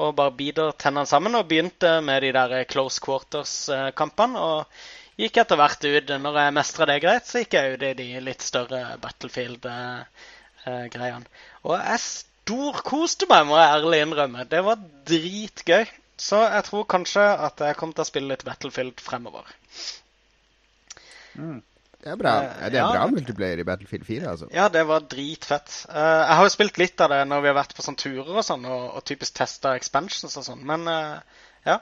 Og 0.01 0.15
bare 0.17 0.33
biter 0.33 0.71
tennene 0.81 1.05
sammen 1.05 1.35
og 1.37 1.45
begynte 1.49 1.99
med 2.01 2.23
de 2.25 2.31
der 2.33 2.63
close 2.69 3.01
quarters-kampene. 3.03 4.39
Og 4.41 4.65
gikk 5.21 5.37
etter 5.43 5.59
hvert 5.59 5.83
ut. 5.85 6.09
Når 6.23 6.33
jeg 6.41 6.55
mestra 6.57 6.83
det 6.89 7.03
greit, 7.03 7.25
så 7.29 7.39
gikk 7.43 7.53
jeg 7.59 7.73
ut 7.75 7.83
i 7.89 7.91
de 7.99 8.07
litt 8.25 8.43
større 8.45 8.81
Battlefield-greiene. 9.03 11.27
Og 11.63 11.73
jeg 11.77 11.99
storkoste 12.07 13.25
meg, 13.29 13.41
må 13.49 13.55
jeg 13.59 13.73
ærlig 13.77 13.99
innrømme. 14.07 14.41
Det 14.49 14.61
var 14.65 14.77
dritgøy. 15.09 15.85
Så 16.23 16.37
jeg 16.45 16.63
tror 16.69 16.83
kanskje 16.89 17.23
at 17.47 17.55
jeg 17.67 17.77
kommer 17.77 17.95
til 17.97 18.05
å 18.05 18.09
spille 18.09 18.31
litt 18.33 18.47
Battlefield 18.47 18.97
fremover. 19.03 19.45
Det 22.03 22.11
er 22.11 22.17
bra. 22.19 22.33
Eh, 22.43 22.69
Det 22.69 22.77
er 22.77 22.83
ja. 22.83 22.91
bra 22.91 23.05
multiplayer 23.07 23.59
i 23.63 23.67
Battlefield 23.67 24.03
4, 24.07 24.27
altså. 24.33 24.47
Ja, 24.51 24.67
det 24.69 24.83
var 24.89 25.05
dritfett. 25.07 25.71
Eh, 25.87 26.21
jeg 26.27 26.35
har 26.39 26.43
jo 26.43 26.51
spilt 26.51 26.77
litt 26.81 26.99
av 27.01 27.09
det 27.13 27.21
når 27.31 27.41
vi 27.45 27.51
har 27.53 27.59
vært 27.61 27.75
på 27.77 27.85
sånne 27.85 28.01
turer 28.03 28.27
og 28.35 28.43
sånn, 28.43 28.65
og, 28.67 28.89
og 28.99 29.05
typisk 29.07 29.37
testa 29.39 29.71
expansions 29.79 30.35
og 30.39 30.43
sånn, 30.49 30.63
men 30.67 30.83
eh, 30.91 31.19
ja. 31.69 31.79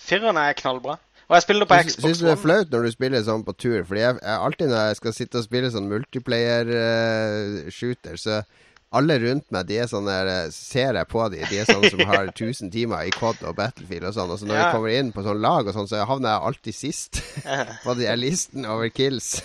Fireren 0.00 0.36
er 0.40 0.54
knallbra. 0.56 0.94
Og 1.28 1.34
jeg 1.36 1.42
spiller 1.44 1.66
det 1.66 1.68
på 1.68 1.76
Xbox 1.84 1.98
One. 1.98 2.04
syns 2.08 2.20
du 2.22 2.24
det 2.24 2.30
er 2.32 2.38
flaut 2.40 2.70
når 2.72 2.86
du 2.86 2.90
spiller 2.94 3.20
sånn 3.26 3.42
på 3.44 3.52
tur? 3.60 3.82
Fordi 3.84 4.00
jeg, 4.00 4.14
jeg 4.22 4.38
alltid 4.46 4.70
når 4.72 4.80
jeg 4.86 4.96
skal 5.00 5.12
sitte 5.16 5.40
og 5.40 5.44
spille 5.44 5.68
sånn 5.74 5.88
multiplayer-shooter, 5.90 8.14
så 8.16 8.38
alle 8.92 9.18
rundt 9.20 9.50
meg, 9.52 9.66
de 9.68 9.78
er 9.82 9.86
sånne 9.90 10.14
der, 10.14 10.28
eh, 10.46 10.50
Ser 10.54 10.94
jeg 10.96 11.08
på 11.08 11.24
de, 11.32 11.42
de 11.50 11.58
er 11.60 11.66
sånne 11.68 11.90
som 11.92 12.00
har 12.08 12.30
1000 12.32 12.70
timer 12.72 13.04
i 13.08 13.10
COD 13.12 13.42
og 13.44 13.56
Battlefield 13.58 14.08
og 14.08 14.14
sånn. 14.16 14.30
Og 14.30 14.38
så 14.40 14.46
når 14.48 14.56
Ja. 14.56 14.66
vi 14.68 14.76
kommer 14.76 14.94
inn 14.98 15.12
på 15.12 15.22
sånn 15.26 15.40
lag 15.44 15.66
og 15.68 15.74
sånn, 15.74 15.88
så 15.90 16.04
havner 16.08 16.30
jeg 16.34 16.46
alltid 16.48 16.74
sist 16.74 17.22
på 17.84 17.94
de 17.98 18.06
her 18.06 18.16
listen 18.16 18.64
over 18.66 18.88
kills. 18.88 19.42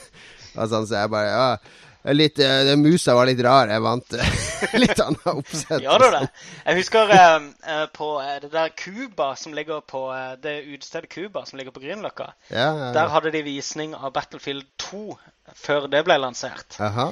Og 0.55 0.69
sånn, 0.69 0.87
så 0.87 1.01
jeg 1.03 1.09
bare 1.11 1.31
Ja. 1.33 1.57
Litt, 2.05 2.35
eh, 2.37 2.65
den 2.67 2.81
musa 2.83 3.13
var 3.15 3.25
litt 3.29 3.39
rar. 3.39 3.69
Jeg 3.71 3.79
vant 3.79 4.11
litt 4.83 4.99
annet 4.99 5.23
oppsett. 5.31 5.79
Gjør 5.85 5.99
du 6.03 6.07
det? 6.11 6.25
Jeg 6.65 6.75
husker 6.81 7.13
eh, 7.15 7.45
eh, 7.63 7.85
på 7.95 8.09
det 8.43 8.49
der 8.51 8.73
Cuba 8.75 9.29
som 9.39 9.53
ligger 9.55 9.79
på 9.87 10.01
det 10.43 10.65
utestedet 10.67 11.07
Cuba 11.09 11.45
som 11.47 11.59
ligger 11.59 11.71
på 11.71 11.79
Grünerløkka. 11.79 12.27
Ja, 12.51 12.65
ja, 12.75 12.91
Der 12.91 13.07
hadde 13.07 13.31
de 13.31 13.41
visning 13.47 13.95
av 13.95 14.11
Battlefield 14.17 14.65
2 14.83 15.17
før 15.55 15.87
det 15.87 16.03
ble 16.03 16.17
lansert. 16.19 16.75
Aha. 16.83 17.07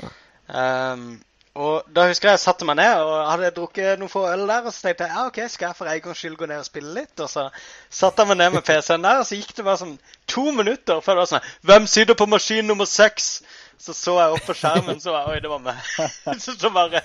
Um, 0.52 1.22
og 1.60 1.88
da 1.92 2.06
husker 2.08 2.30
jeg 2.30 2.38
jeg 2.38 2.44
satte 2.46 2.66
meg 2.68 2.78
ned 2.80 3.02
og 3.04 3.16
hadde 3.28 3.50
drukket 3.56 4.00
noen 4.00 4.12
få 4.12 4.24
øl 4.32 4.46
der. 4.48 4.64
Og 4.64 4.72
så 4.72 4.86
tenkte 4.86 5.08
jeg 5.08 5.12
ja, 5.12 5.26
ok, 5.28 5.40
skal 5.52 5.68
jeg 5.68 5.78
for 5.78 5.92
en 5.92 6.04
gangs 6.06 6.22
skyld 6.24 6.38
gå 6.40 6.48
ned 6.48 6.62
og 6.64 6.68
spille 6.68 6.94
litt? 6.96 7.16
Og 7.20 7.28
så 7.32 7.48
satte 7.92 8.24
jeg 8.24 8.32
meg 8.32 8.40
ned 8.40 8.54
med 8.56 8.64
PC-en 8.68 9.04
der, 9.08 9.20
og 9.20 9.28
så 9.28 9.40
gikk 9.40 9.52
det 9.58 9.66
bare 9.68 9.82
sånn 9.82 9.98
to 10.32 10.46
minutter 10.56 11.04
før 11.04 11.20
det 11.20 11.26
var 11.26 11.32
sånn 11.34 11.50
Hvem 11.68 11.90
sitter 11.92 12.18
på 12.20 12.30
maskin 12.32 12.72
nummer 12.72 12.88
seks? 12.88 13.34
Så 13.82 13.96
så 13.98 14.14
jeg 14.20 14.36
opp 14.36 14.44
på 14.46 14.54
skjermen, 14.54 15.00
så 15.02 15.16
var, 15.16 15.32
oi, 15.34 15.40
det 15.42 15.50
var 15.50 15.62
meg. 15.66 15.78
så, 16.44 16.54
så 16.54 16.70
bare 16.70 17.02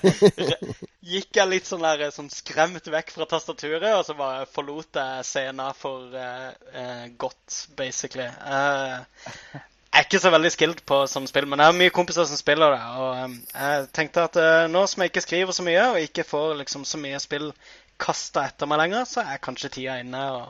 gikk 1.01 1.39
jeg 1.39 1.49
litt 1.49 1.67
sånn 1.67 1.81
der 1.81 2.11
sånn 2.13 2.29
skremt 2.29 2.87
vekk 2.93 3.15
fra 3.15 3.25
tastaturet, 3.31 3.89
og 3.95 4.03
så 4.05 4.13
bare 4.15 4.45
forlot 4.53 4.99
jeg 5.01 5.25
scenen 5.25 5.73
for 5.75 6.13
uh, 6.13 6.51
uh, 6.77 7.07
godt, 7.17 7.63
basically. 7.79 8.29
Eh, 8.29 9.63
jeg 9.87 10.03
er 10.03 10.05
ikke 10.05 10.21
så 10.21 10.31
veldig 10.33 10.51
skilled 10.53 10.81
på 10.85 10.99
som 11.09 11.25
spill, 11.29 11.47
men 11.49 11.63
jeg 11.63 11.71
har 11.71 11.77
mye 11.79 11.93
kompiser 11.95 12.27
som 12.29 12.37
spiller 12.37 12.75
det. 12.75 12.83
Og 13.01 13.23
um, 13.25 13.35
jeg 13.53 13.87
tenkte 13.95 14.27
at 14.27 14.37
uh, 14.37 14.67
nå 14.69 14.83
som 14.87 15.01
jeg 15.01 15.13
ikke 15.13 15.25
skriver 15.25 15.55
så 15.55 15.65
mye, 15.65 15.83
og 15.93 16.03
ikke 16.03 16.27
får 16.27 16.55
liksom 16.61 16.85
så 16.85 16.99
mye 17.01 17.19
spill 17.23 17.49
kasta 17.97 18.45
etter 18.45 18.69
meg 18.69 18.83
lenger, 18.83 19.07
så 19.09 19.23
er 19.25 19.41
kanskje 19.41 19.73
tida 19.79 19.97
inne 20.03 20.21
å 20.35 20.41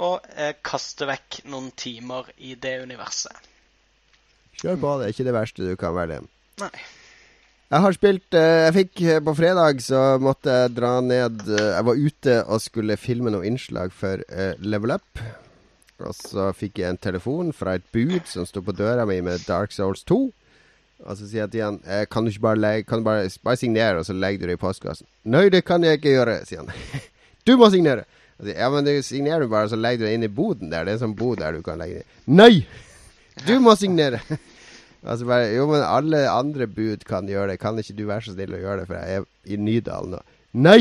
og, 0.00 0.30
eh, 0.32 0.54
kaste 0.64 1.04
vekk 1.08 1.42
noen 1.52 1.70
timer 1.76 2.30
i 2.38 2.54
det 2.56 2.78
universet. 2.84 3.48
Kjør 4.60 4.80
på, 4.80 4.94
det 4.96 5.06
er 5.06 5.14
ikke 5.14 5.28
det 5.28 5.36
verste 5.36 5.66
du 5.66 5.76
kan 5.80 5.96
velge. 5.96 6.22
Nei. 6.62 6.72
Jeg 7.70 7.84
har 7.84 7.94
spilt 7.94 8.34
eh, 8.34 8.64
Jeg 8.66 8.72
fikk 8.74 9.00
eh, 9.06 9.20
På 9.22 9.32
fredag 9.38 9.78
så 9.84 10.00
måtte 10.18 10.50
jeg 10.50 10.72
dra 10.74 10.88
ned 11.06 11.44
eh, 11.46 11.68
Jeg 11.76 11.86
var 11.86 12.00
ute 12.02 12.34
og 12.42 12.58
skulle 12.64 12.96
filme 12.98 13.30
noen 13.30 13.46
innslag 13.52 13.94
for 13.94 14.24
eh, 14.26 14.58
Level 14.58 14.96
Up. 14.96 15.22
Og 16.06 16.16
så 16.16 16.50
fikk 16.56 16.80
jeg 16.80 16.94
en 16.94 17.00
telefon 17.00 17.50
fra 17.56 17.76
et 17.78 17.86
bud 17.94 18.28
som 18.28 18.46
sto 18.48 18.62
på 18.64 18.74
døra 18.76 19.06
mi 19.08 19.20
med 19.24 19.42
Dark 19.48 19.74
Souls 19.74 20.04
2. 20.08 20.20
Og 21.00 21.16
så 21.16 21.26
sier 21.26 21.46
jeg 21.46 21.52
til 21.54 21.64
han 21.64 21.78
eh, 21.88 22.04
Kan 22.12 22.26
du 22.26 22.30
ikke 22.32 22.44
bare, 22.44 22.60
legge, 22.60 22.86
kan 22.88 23.00
du 23.00 23.06
bare, 23.06 23.28
bare 23.44 23.56
signere, 23.56 24.00
og 24.00 24.06
så 24.08 24.16
legger 24.16 24.44
du 24.44 24.50
det 24.50 24.58
i 24.58 24.60
postkassen? 24.60 25.08
Nei, 25.24 25.46
det 25.52 25.62
kan 25.68 25.84
jeg 25.84 26.00
ikke 26.00 26.12
gjøre, 26.12 26.40
sier 26.48 26.64
han. 26.64 27.00
du 27.48 27.54
må 27.60 27.70
signere! 27.72 28.04
Sier, 28.40 28.56
ja, 28.56 28.68
men 28.72 28.84
du 28.84 28.92
signerer 29.04 29.48
bare, 29.48 29.70
så 29.72 29.78
legger 29.80 30.04
du 30.04 30.08
det 30.08 30.14
inn 30.18 30.28
i 30.28 30.32
boden 30.32 30.72
der. 30.72 30.84
Det 30.84 30.94
er 30.94 31.00
en 31.00 31.04
sånn 31.06 31.16
bod 31.16 31.40
der 31.40 31.56
du 31.56 31.64
kan 31.64 31.80
legge 31.80 32.02
det. 32.02 32.22
Nei! 32.28 32.54
Du 33.46 33.54
må 33.62 33.72
signere! 33.78 34.20
Altså 35.00 35.24
bare, 35.24 35.46
jo, 35.54 35.62
men 35.70 35.80
alle 35.80 36.18
andre 36.28 36.66
bud 36.68 37.06
kan 37.08 37.24
gjøre 37.24 37.54
det. 37.54 37.60
Kan 37.62 37.78
ikke 37.80 37.94
du 37.96 38.02
være 38.04 38.26
så 38.26 38.34
snill 38.34 38.52
å 38.52 38.58
gjøre 38.60 38.82
det, 38.82 38.88
for 38.90 38.98
jeg 38.98 39.22
er 39.22 39.22
i 39.48 39.56
Nydalen 39.56 40.12
nå. 40.12 40.18
Nei! 40.60 40.80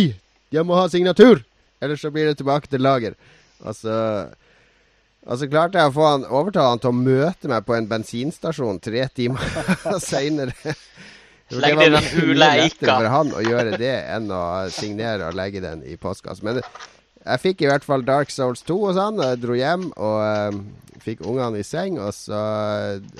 Jeg 0.52 0.68
må 0.68 0.76
ha 0.76 0.90
signatur! 0.92 1.40
Ellers 1.80 2.04
så 2.04 2.12
blir 2.12 2.28
det 2.28 2.36
tilbake 2.42 2.68
til 2.68 2.84
lager. 2.84 3.16
Og 3.64 3.78
så, 3.78 3.94
og 5.30 5.38
så 5.38 5.48
klarte 5.50 5.78
jeg 5.78 5.92
å 5.92 5.94
få 5.94 6.06
han 6.08 6.24
overtale 6.26 6.74
han 6.74 6.82
til 6.82 6.90
å 6.90 6.98
møte 6.98 7.52
meg 7.52 7.66
på 7.68 7.76
en 7.78 7.90
bensinstasjon 7.90 8.82
tre 8.82 9.06
timer 9.14 9.46
seinere. 10.10 10.56
Legg 11.50 11.80
det 11.80 11.88
i 11.88 11.94
den 11.96 12.08
hule 12.14 12.48
eika. 12.62 12.94
for 12.94 13.10
han 13.10 13.32
å 13.34 13.42
gjøre 13.42 13.78
det 13.82 13.96
enn 14.14 14.30
å 14.34 14.42
signere 14.74 15.30
og 15.30 15.38
legge 15.38 15.64
den 15.64 15.82
i 15.82 15.96
postkassen. 15.98 16.46
Men 16.46 16.60
jeg 17.30 17.42
fikk 17.46 17.62
i 17.66 17.70
hvert 17.72 17.86
fall 17.88 18.04
Dark 18.08 18.30
Souls 18.34 18.62
2 18.68 18.76
og 18.92 18.94
sånn. 18.98 19.20
og 19.22 19.26
Jeg 19.34 19.42
dro 19.44 19.56
hjem 19.58 19.90
og 19.96 20.20
eh, 20.26 20.60
fikk 21.00 21.22
ungene 21.24 21.62
i 21.62 21.64
seng. 21.64 21.96
Og, 22.04 22.10
så, 22.14 22.40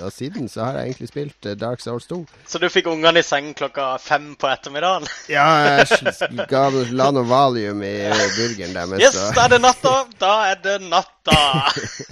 og 0.04 0.10
siden 0.12 0.50
så 0.52 0.66
har 0.68 0.80
jeg 0.82 0.90
egentlig 0.92 1.08
spilt 1.12 1.48
eh, 1.48 1.56
Dark 1.60 1.80
Souls 1.84 2.08
2. 2.12 2.18
Så 2.50 2.60
du 2.62 2.68
fikk 2.74 2.90
ungene 2.92 3.22
i 3.22 3.26
seng 3.26 3.52
klokka 3.58 3.94
fem 4.04 4.34
på 4.40 4.50
ettermiddagen? 4.52 5.08
Ja, 5.36 5.46
jeg 5.80 6.46
ga, 6.50 6.66
la 6.98 7.10
noe 7.16 7.26
valium 7.30 7.84
i 7.86 7.94
burgeren 8.36 8.74
deres. 8.76 9.04
Yes, 9.06 9.16
så- 9.16 9.30
da 9.38 9.46
er 9.48 9.54
det 9.56 9.62
natta! 9.64 9.96
Da 10.20 10.34
er 10.52 10.60
det 10.66 10.78
natta! 10.90 11.40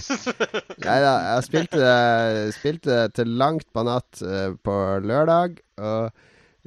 Nei 0.87 0.97
da, 1.03 1.13
jeg 1.33 1.45
spilte, 1.49 1.81
det- 1.81 2.55
spilte 2.57 2.93
det 2.93 3.13
til 3.19 3.33
langt 3.41 3.67
på 3.73 3.83
natt 3.87 4.21
eh, 4.23 4.53
på 4.63 4.77
lørdag. 5.03 5.59
Og 5.81 6.23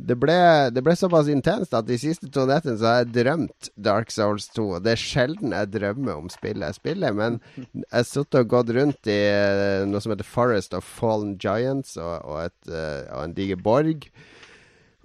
det 0.07 0.17
ble, 0.21 0.37
det 0.73 0.83
ble 0.85 0.95
såpass 0.97 1.29
intenst 1.33 1.75
at 1.77 1.87
de 1.89 1.99
siste 2.01 2.31
to 2.33 2.47
nettene 2.49 2.79
så 2.81 2.89
har 2.89 2.99
jeg 3.03 3.13
drømt 3.19 3.71
Dark 3.81 4.13
Souls 4.15 4.49
2. 4.57 4.67
Og 4.79 4.85
det 4.85 4.95
er 4.95 5.03
sjelden 5.03 5.55
jeg 5.57 5.73
drømmer 5.75 6.17
om 6.17 6.33
spillet 6.33 6.67
jeg 6.71 6.81
spiller, 6.81 7.17
men 7.17 7.39
jeg 7.59 7.87
har 7.93 8.09
sittet 8.09 8.43
og 8.43 8.53
gått 8.55 8.75
rundt 8.77 9.11
i 9.11 9.21
eh, 9.29 9.87
noe 9.89 10.03
som 10.03 10.15
heter 10.15 10.29
Forest 10.29 10.77
of 10.79 10.89
Fallen 10.89 11.37
Giants, 11.41 11.97
og, 12.01 12.17
og, 12.25 12.45
et, 12.49 12.73
eh, 12.73 13.09
og 13.15 13.27
en 13.27 13.37
diger 13.37 13.61
borg. 13.61 14.09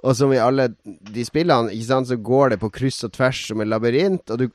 Og 0.05 0.13
som 0.13 0.29
i 0.35 0.37
alle 0.37 0.67
de 0.85 1.23
spillene, 1.25 1.71
ikke 1.73 1.87
sant, 1.87 2.09
så 2.11 2.17
går 2.21 2.53
det 2.53 2.59
på 2.61 2.69
kryss 2.73 3.07
og 3.07 3.15
tvers 3.15 3.39
som 3.47 3.63
en 3.63 3.71
labyrint. 3.71 4.29
Og 4.29 4.37
du 4.37 4.49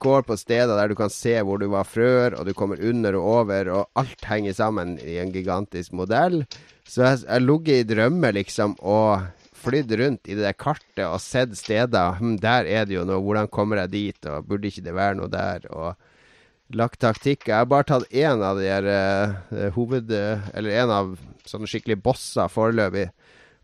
går 0.00 0.24
på 0.24 0.38
steder 0.40 0.72
der 0.72 0.88
du 0.88 0.96
kan 0.96 1.12
se 1.12 1.34
hvor 1.44 1.60
du 1.60 1.66
var 1.72 1.84
før, 1.88 2.38
og 2.38 2.48
du 2.48 2.54
kommer 2.56 2.80
under 2.80 3.18
og 3.18 3.26
over, 3.42 3.72
og 3.74 4.00
alt 4.00 4.24
henger 4.30 4.56
sammen 4.56 4.96
i 5.04 5.18
en 5.20 5.34
gigantisk 5.34 5.92
modell. 5.92 6.46
Så 6.88 7.02
jeg 7.02 7.26
har 7.28 7.44
ligget 7.44 7.82
i 7.82 7.88
drømmer, 7.90 8.38
liksom, 8.38 8.78
og 8.80 9.26
flydd 9.66 9.94
rundt 10.00 10.28
i 10.30 10.36
det 10.38 10.46
der 10.46 10.56
kartet 10.56 11.04
og 11.06 11.18
sett 11.22 11.56
steder. 11.58 12.16
Hm, 12.20 12.36
der 12.42 12.68
er 12.70 12.86
det 12.86 12.96
jo 12.96 13.06
noe, 13.08 13.22
hvordan 13.24 13.50
kommer 13.52 13.82
jeg 13.82 13.94
dit, 13.94 14.28
og 14.30 14.46
burde 14.48 14.70
ikke 14.70 14.84
det 14.86 14.94
være 14.96 15.18
noe 15.18 15.30
der? 15.32 15.66
Og 15.74 16.76
lagt 16.76 17.00
taktikk. 17.02 17.46
Jeg 17.48 17.60
har 17.60 17.68
bare 17.70 17.86
tatt 17.86 18.10
én 18.10 18.42
av 18.42 18.58
de 18.58 18.68
her 18.70 18.86
uh, 18.90 19.68
hoved... 19.76 20.10
eh, 20.10 20.46
eller 20.56 20.82
en 20.82 20.92
av 20.94 21.12
sånne 21.46 21.68
skikkelig 21.70 22.00
bosser 22.02 22.50
foreløpig 22.50 23.04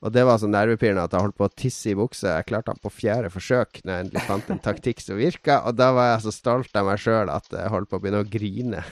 Og 0.07 0.13
det 0.15 0.23
var 0.27 0.39
så 0.39 0.47
nervepirrende 0.51 1.03
at 1.07 1.15
jeg 1.15 1.25
holdt 1.25 1.39
på 1.39 1.49
å 1.49 1.55
tisse 1.55 1.91
i 1.91 1.97
buksa. 1.99 2.37
Jeg 2.37 2.49
klarte 2.51 2.73
den 2.73 2.83
på 2.83 2.93
fjerde 2.95 3.31
forsøk 3.31 3.83
når 3.83 3.93
jeg 3.93 4.07
endelig 4.07 4.27
fant 4.27 4.51
en 4.51 4.63
taktikk 4.63 5.03
som 5.03 5.19
virka, 5.19 5.61
og 5.67 5.79
da 5.79 5.93
var 5.95 6.13
jeg 6.13 6.25
så 6.27 6.35
stolt 6.35 6.79
av 6.79 6.89
meg 6.91 7.03
sjøl 7.03 7.31
at 7.31 7.51
jeg 7.55 7.71
holdt 7.75 7.91
på 7.91 7.99
å 7.99 8.03
begynne 8.03 8.23
å 8.25 8.31
grine. 8.31 8.83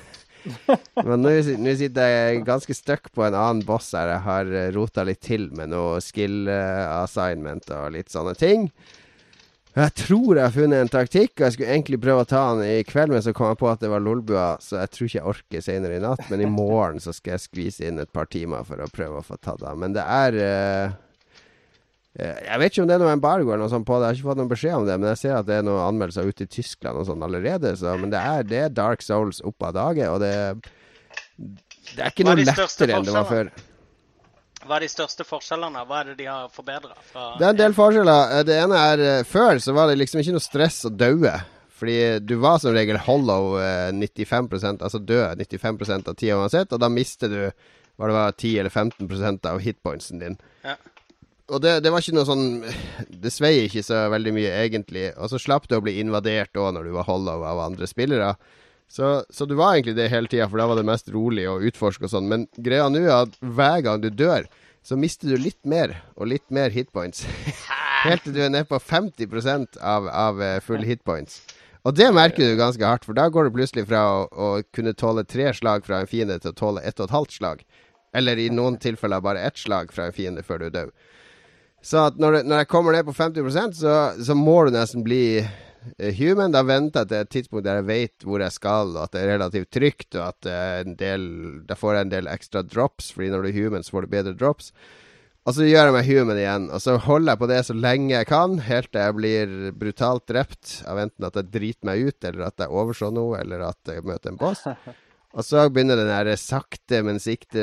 Men 1.07 1.25
nå 1.25 1.35
nå 1.61 1.75
sitter 1.79 2.15
jeg 2.15 2.45
ganske 2.47 2.77
stuck 2.77 3.11
på 3.15 3.27
en 3.27 3.37
annen 3.37 3.65
boss 3.67 3.93
her. 3.97 4.15
Jeg 4.15 4.25
har 4.27 4.55
rota 4.77 5.05
litt 5.07 5.23
til 5.25 5.51
med 5.57 5.73
noe 5.75 6.01
skill 6.05 6.49
eh, 6.51 6.87
assignment 7.01 7.71
og 7.77 7.95
litt 7.97 8.13
sånne 8.13 8.37
ting. 8.39 8.71
Jeg 9.71 9.93
tror 9.95 10.35
jeg 10.35 10.43
har 10.43 10.55
funnet 10.55 10.83
en 10.83 10.89
taktikk, 10.91 11.37
og 11.37 11.45
jeg 11.45 11.55
skulle 11.55 11.75
egentlig 11.77 12.01
prøve 12.03 12.25
å 12.25 12.29
ta 12.29 12.41
den 12.57 12.65
i 12.67 12.81
kveld, 12.83 13.13
men 13.15 13.23
så 13.23 13.31
kom 13.37 13.53
jeg 13.53 13.61
på 13.61 13.69
at 13.71 13.83
det 13.85 13.91
var 13.93 14.03
lolbua, 14.03 14.49
så 14.59 14.81
jeg 14.81 14.91
tror 14.91 15.07
ikke 15.07 15.19
jeg 15.21 15.31
orker 15.33 15.63
senere 15.63 16.01
i 16.01 16.03
natt. 16.03 16.25
Men 16.33 16.43
i 16.43 16.49
morgen 16.51 16.99
så 17.03 17.15
skal 17.15 17.37
jeg 17.37 17.45
skvise 17.45 17.87
inn 17.87 18.03
et 18.03 18.11
par 18.11 18.27
timer 18.33 18.67
for 18.67 18.83
å 18.83 18.91
prøve 18.91 19.21
å 19.21 19.27
få 19.27 19.39
tatt 19.39 19.63
den. 19.63 19.79
Men 19.79 19.95
det 19.95 20.03
er 20.03 20.41
eh, 20.43 20.89
eh, 20.89 20.99
Jeg 22.19 22.59
vet 22.59 22.73
ikke 22.73 22.83
om 22.83 22.89
det 22.91 22.97
er 22.97 23.03
noe 23.05 23.13
embargo 23.15 23.53
eller 23.53 23.63
noe 23.63 23.71
sånt 23.71 23.87
på 23.87 23.95
det, 24.01 24.09
jeg 24.09 24.11
har 24.11 24.19
ikke 24.19 24.29
fått 24.33 24.41
noen 24.41 24.51
beskjed 24.51 24.75
om 24.81 24.87
det. 24.89 24.97
Men 24.99 25.13
jeg 25.13 25.21
ser 25.21 25.37
at 25.39 25.47
det 25.47 25.61
er 25.61 25.67
noen 25.67 25.85
anmeldelser 25.85 26.27
ute 26.27 26.43
i 26.47 26.51
Tyskland 26.51 26.99
og 26.99 27.07
sånn 27.07 27.23
allerede, 27.23 27.71
så 27.79 27.95
Men 28.01 28.11
det 28.11 28.19
er, 28.19 28.43
det 28.51 28.63
er 28.65 28.73
Dark 28.75 29.05
Souls 29.07 29.39
opp 29.47 29.63
av 29.69 29.77
dage, 29.79 30.09
og 30.11 30.19
det 30.25 30.35
Det 31.39 32.03
er 32.03 32.11
ikke 32.11 32.27
noe 32.27 32.39
lettere 32.43 32.97
enn 32.99 33.07
det 33.07 33.15
var 33.15 33.29
før. 33.31 33.53
Hva 34.67 34.77
er 34.77 34.85
de 34.85 34.91
største 34.93 35.25
forskjellene? 35.25 35.87
Hva 35.89 36.03
er 36.03 36.11
det 36.11 36.19
de 36.19 36.27
har 36.29 36.51
forbedra? 36.53 36.93
Det 37.39 37.47
er 37.47 37.55
en 37.55 37.63
del 37.63 37.73
forskjeller. 37.79 38.35
Eh, 38.37 38.45
Det 38.45 38.59
ene 38.61 38.83
er 38.91 39.01
eh, 39.07 39.23
Før 39.25 39.59
så 39.63 39.73
var 39.73 39.89
det 39.89 39.97
liksom 40.03 40.21
ikke 40.21 40.35
noe 40.37 40.45
stress 40.45 40.83
å 40.85 40.93
daue. 40.93 41.33
Fordi 41.81 41.97
du 42.21 42.35
var 42.43 42.59
som 42.61 42.75
regel 42.77 42.99
hollow 43.07 43.57
eh, 43.57 43.89
95% 43.97 44.83
altså 44.85 45.01
død 45.01 45.41
95% 45.41 46.11
av 46.13 46.19
tida 46.21 46.37
uansett, 46.37 46.75
og 46.77 46.83
da 46.83 46.91
mister 46.93 47.33
du 47.33 47.41
hva 47.97 48.09
det 48.09 48.17
var 48.19 48.37
10 48.37 48.59
eller 48.61 48.71
15% 48.71 49.49
av 49.49 49.63
hitpointsen 49.65 50.21
din. 50.21 50.37
Ja. 50.65 50.77
Og 51.51 51.61
det, 51.63 51.81
det 51.85 51.91
var 51.93 52.03
ikke 52.03 52.15
noe 52.15 52.29
sånn 52.29 52.47
Det 53.25 53.33
svei 53.35 53.67
ikke 53.67 53.83
så 53.87 54.07
veldig 54.13 54.33
mye, 54.37 54.55
egentlig. 54.63 55.11
Og 55.19 55.33
så 55.33 55.41
slapp 55.43 55.69
du 55.69 55.77
å 55.79 55.85
bli 55.85 55.99
invadert 56.03 56.57
òg 56.57 56.73
når 56.77 56.89
du 56.89 56.97
var 56.97 57.09
hollow 57.11 57.45
av 57.47 57.63
andre 57.67 57.89
spillere. 57.91 58.35
Så, 58.91 59.21
så 59.31 59.47
du 59.47 59.55
var 59.55 59.77
egentlig 59.77 59.95
det 60.01 60.09
hele 60.11 60.27
tida, 60.31 60.49
for 60.51 60.59
da 60.59 60.67
var 60.67 60.81
det 60.81 60.89
mest 60.89 61.13
rolig 61.15 61.45
å 61.47 61.61
utforske 61.63 62.09
og 62.09 62.11
sånn. 62.15 62.31
Men 62.31 62.49
greia 62.59 62.89
nå 62.91 63.05
er 63.05 63.13
at 63.21 63.37
hver 63.39 63.85
gang 63.87 64.03
du 64.03 64.09
dør, 64.11 64.49
så 64.83 64.97
mister 64.99 65.31
du 65.31 65.37
litt 65.39 65.61
mer 65.69 65.95
og 66.17 66.31
litt 66.33 66.47
mer 66.51 66.75
hitpoints. 66.75 67.23
Helt 68.07 68.25
til 68.25 68.35
du 68.35 68.41
er 68.43 68.51
nede 68.51 68.67
på 68.67 68.81
50% 68.81 69.79
av, 69.85 70.09
av 70.09 70.43
eh, 70.43 70.59
full 70.65 70.83
hitpoints. 70.89 71.43
Og 71.87 71.95
det 71.97 72.09
merker 72.13 72.51
du 72.51 72.59
ganske 72.59 72.85
hardt, 72.85 73.07
for 73.07 73.17
da 73.17 73.29
går 73.33 73.47
du 73.47 73.55
plutselig 73.57 73.87
fra 73.89 74.03
å, 74.09 74.25
å 74.27 74.49
kunne 74.75 74.97
tåle 74.97 75.25
tre 75.29 75.53
slag 75.57 75.87
fra 75.87 76.03
en 76.03 76.11
fiende 76.11 76.41
til 76.41 76.53
å 76.53 76.59
tåle 76.59 76.83
ett 76.85 76.99
og 76.99 77.07
et 77.07 77.15
halvt 77.15 77.37
slag. 77.39 77.63
Eller 78.17 78.41
i 78.43 78.51
noen 78.53 78.81
tilfeller 78.81 79.23
bare 79.25 79.45
ett 79.47 79.61
slag 79.61 79.95
fra 79.95 80.09
en 80.09 80.17
fiende 80.17 80.43
før 80.45 80.65
du 80.65 80.69
død. 80.75 80.91
Så 81.83 82.05
at 82.11 82.21
når, 82.21 82.39
det, 82.39 82.45
når 82.51 82.63
jeg 82.63 82.71
kommer 82.71 82.97
ned 82.97 83.07
på 83.09 83.17
50% 83.17 83.77
så, 83.81 83.97
så 84.21 84.37
må 84.37 84.59
du 84.67 84.75
nesten 84.75 85.05
bli 85.07 85.41
eh, 85.41 86.15
human. 86.19 86.53
Da 86.53 86.65
venter 86.69 87.05
jeg 87.05 87.11
til 87.11 87.21
et 87.25 87.35
tidspunkt 87.37 87.67
der 87.67 87.81
jeg 87.81 87.89
vet 87.89 88.27
hvor 88.29 88.45
jeg 88.45 88.57
skal, 88.57 88.97
og 88.97 89.05
at 89.07 89.15
det 89.17 89.23
er 89.25 89.35
relativt 89.35 89.73
trygt, 89.73 90.11
og 90.15 90.27
at 90.29 90.51
en 90.85 90.97
del, 91.01 91.29
da 91.69 91.79
får 91.79 91.97
jeg 91.97 92.09
en 92.09 92.17
del 92.17 92.33
ekstra 92.33 92.65
drops, 92.67 93.13
fordi 93.17 93.33
når 93.33 93.47
du 93.47 93.53
er 93.53 93.61
human, 93.63 93.87
så 93.87 93.97
får 93.97 94.07
du 94.07 94.17
bedre 94.19 94.37
drops. 94.37 94.75
Og 95.49 95.57
så 95.57 95.65
gjør 95.65 95.89
jeg 95.89 95.95
meg 95.97 96.09
human 96.11 96.39
igjen, 96.39 96.67
og 96.69 96.83
så 96.85 96.99
holder 97.01 97.33
jeg 97.33 97.41
på 97.41 97.47
det 97.49 97.61
så 97.65 97.75
lenge 97.75 98.13
jeg 98.13 98.29
kan, 98.29 98.59
helt 98.67 98.91
til 98.93 99.01
jeg 99.01 99.17
blir 99.17 99.55
brutalt 99.81 100.27
drept 100.29 100.75
av 100.85 101.01
enten 101.01 101.27
at 101.27 101.39
jeg 101.41 101.49
driter 101.55 101.89
meg 101.89 102.11
ut, 102.11 102.19
eller 102.29 102.51
at 102.51 102.61
jeg 102.61 102.81
overså 102.83 103.09
noe, 103.17 103.41
eller 103.41 103.65
at 103.71 103.95
jeg 103.95 104.05
møter 104.05 104.35
en 104.35 104.41
boss. 104.41 104.67
Og 105.31 105.47
så 105.47 105.63
begynner 105.71 106.01
den 106.01 106.11
der 106.11 106.33
sakte, 106.41 107.05
men 107.07 107.21
sikte, 107.23 107.63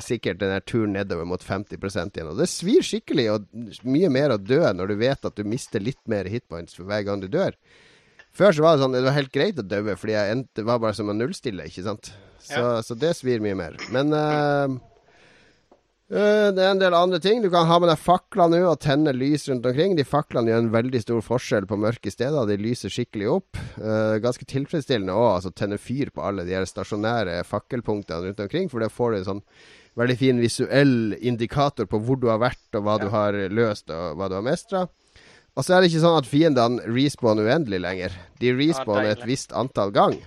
sikkert 0.00 0.38
den 0.40 0.54
der 0.54 0.62
turen 0.64 0.94
nedover 0.96 1.26
mot 1.28 1.42
50% 1.44 2.16
igjen. 2.16 2.30
Og 2.32 2.38
det 2.40 2.48
svir 2.48 2.84
skikkelig, 2.86 3.26
og 3.34 3.84
mye 3.84 4.08
mer 4.12 4.32
å 4.32 4.40
dø 4.40 4.62
når 4.72 4.92
du 4.92 4.96
vet 5.02 5.28
at 5.28 5.36
du 5.36 5.44
mister 5.44 5.84
litt 5.84 6.00
mer 6.08 6.30
hitpoints 6.32 6.78
for 6.78 6.88
hver 6.88 7.04
gang 7.04 7.20
du 7.20 7.28
dør. 7.28 7.52
Før 8.34 8.56
så 8.56 8.64
var 8.64 8.74
det 8.74 8.82
sånn, 8.82 8.96
det 8.96 9.04
var 9.04 9.18
helt 9.18 9.34
greit 9.34 9.60
å 9.60 9.66
dø, 9.66 9.82
fordi 10.00 10.16
jeg 10.16 10.38
endte, 10.38 10.64
var 10.66 10.80
bare 10.82 10.96
som 10.96 11.12
å 11.12 11.14
nullstille, 11.14 11.68
ikke 11.68 11.84
sant. 11.86 12.10
Så, 12.42 12.64
så 12.84 12.96
det 12.98 13.12
svir 13.18 13.44
mye 13.44 13.56
mer. 13.58 13.76
Men 13.94 14.10
eh, 14.16 14.80
det 16.04 16.60
er 16.60 16.68
en 16.68 16.80
del 16.80 16.94
andre 16.94 17.18
ting. 17.22 17.40
Du 17.40 17.48
kan 17.52 17.64
ha 17.64 17.78
med 17.80 17.88
deg 17.88 18.00
fakler 18.00 18.50
nå 18.52 18.58
og 18.68 18.80
tenne 18.84 19.14
lys 19.16 19.46
rundt 19.48 19.64
omkring. 19.66 19.94
De 19.96 20.04
faklene 20.04 20.52
gjør 20.52 20.64
en 20.64 20.74
veldig 20.74 21.00
stor 21.00 21.22
forskjell 21.24 21.68
på 21.70 21.78
mørke 21.80 22.12
steder. 22.12 22.44
De 22.50 22.58
lyser 22.60 22.92
skikkelig 22.92 23.30
opp. 23.32 23.60
Eh, 23.80 24.18
ganske 24.24 24.44
tilfredsstillende 24.50 25.14
òg, 25.16 25.30
altså 25.38 25.54
tenne 25.56 25.80
fyr 25.80 26.12
på 26.12 26.26
alle 26.26 26.44
de 26.44 26.52
her 26.58 26.68
stasjonære 26.68 27.38
fakkelpunktene 27.48 28.28
rundt 28.28 28.44
omkring, 28.44 28.68
for 28.68 28.84
da 28.84 28.90
får 28.92 29.14
du 29.14 29.18
en 29.20 29.30
sånn 29.30 29.42
veldig 29.96 30.18
fin 30.20 30.42
visuell 30.42 31.14
indikator 31.22 31.88
på 31.88 32.02
hvor 32.04 32.20
du 32.20 32.28
har 32.28 32.42
vært, 32.42 32.66
og 32.74 32.84
hva 32.84 32.98
du 33.00 33.08
har 33.14 33.38
løst, 33.48 33.88
og 33.94 34.18
hva 34.18 34.28
du 34.28 34.36
har 34.36 34.44
mestra. 34.44 34.84
Og 35.54 35.62
så 35.62 35.76
er 35.76 35.82
det 35.82 35.92
ikke 35.92 36.02
sånn 36.02 36.18
at 36.18 36.28
fiendene 36.28 36.84
respawner 36.90 37.48
uendelig 37.48 37.80
lenger. 37.80 38.14
De 38.42 38.52
respawner 38.58 39.12
et 39.14 39.26
visst 39.28 39.54
antall 39.54 39.94
gang. 39.94 40.18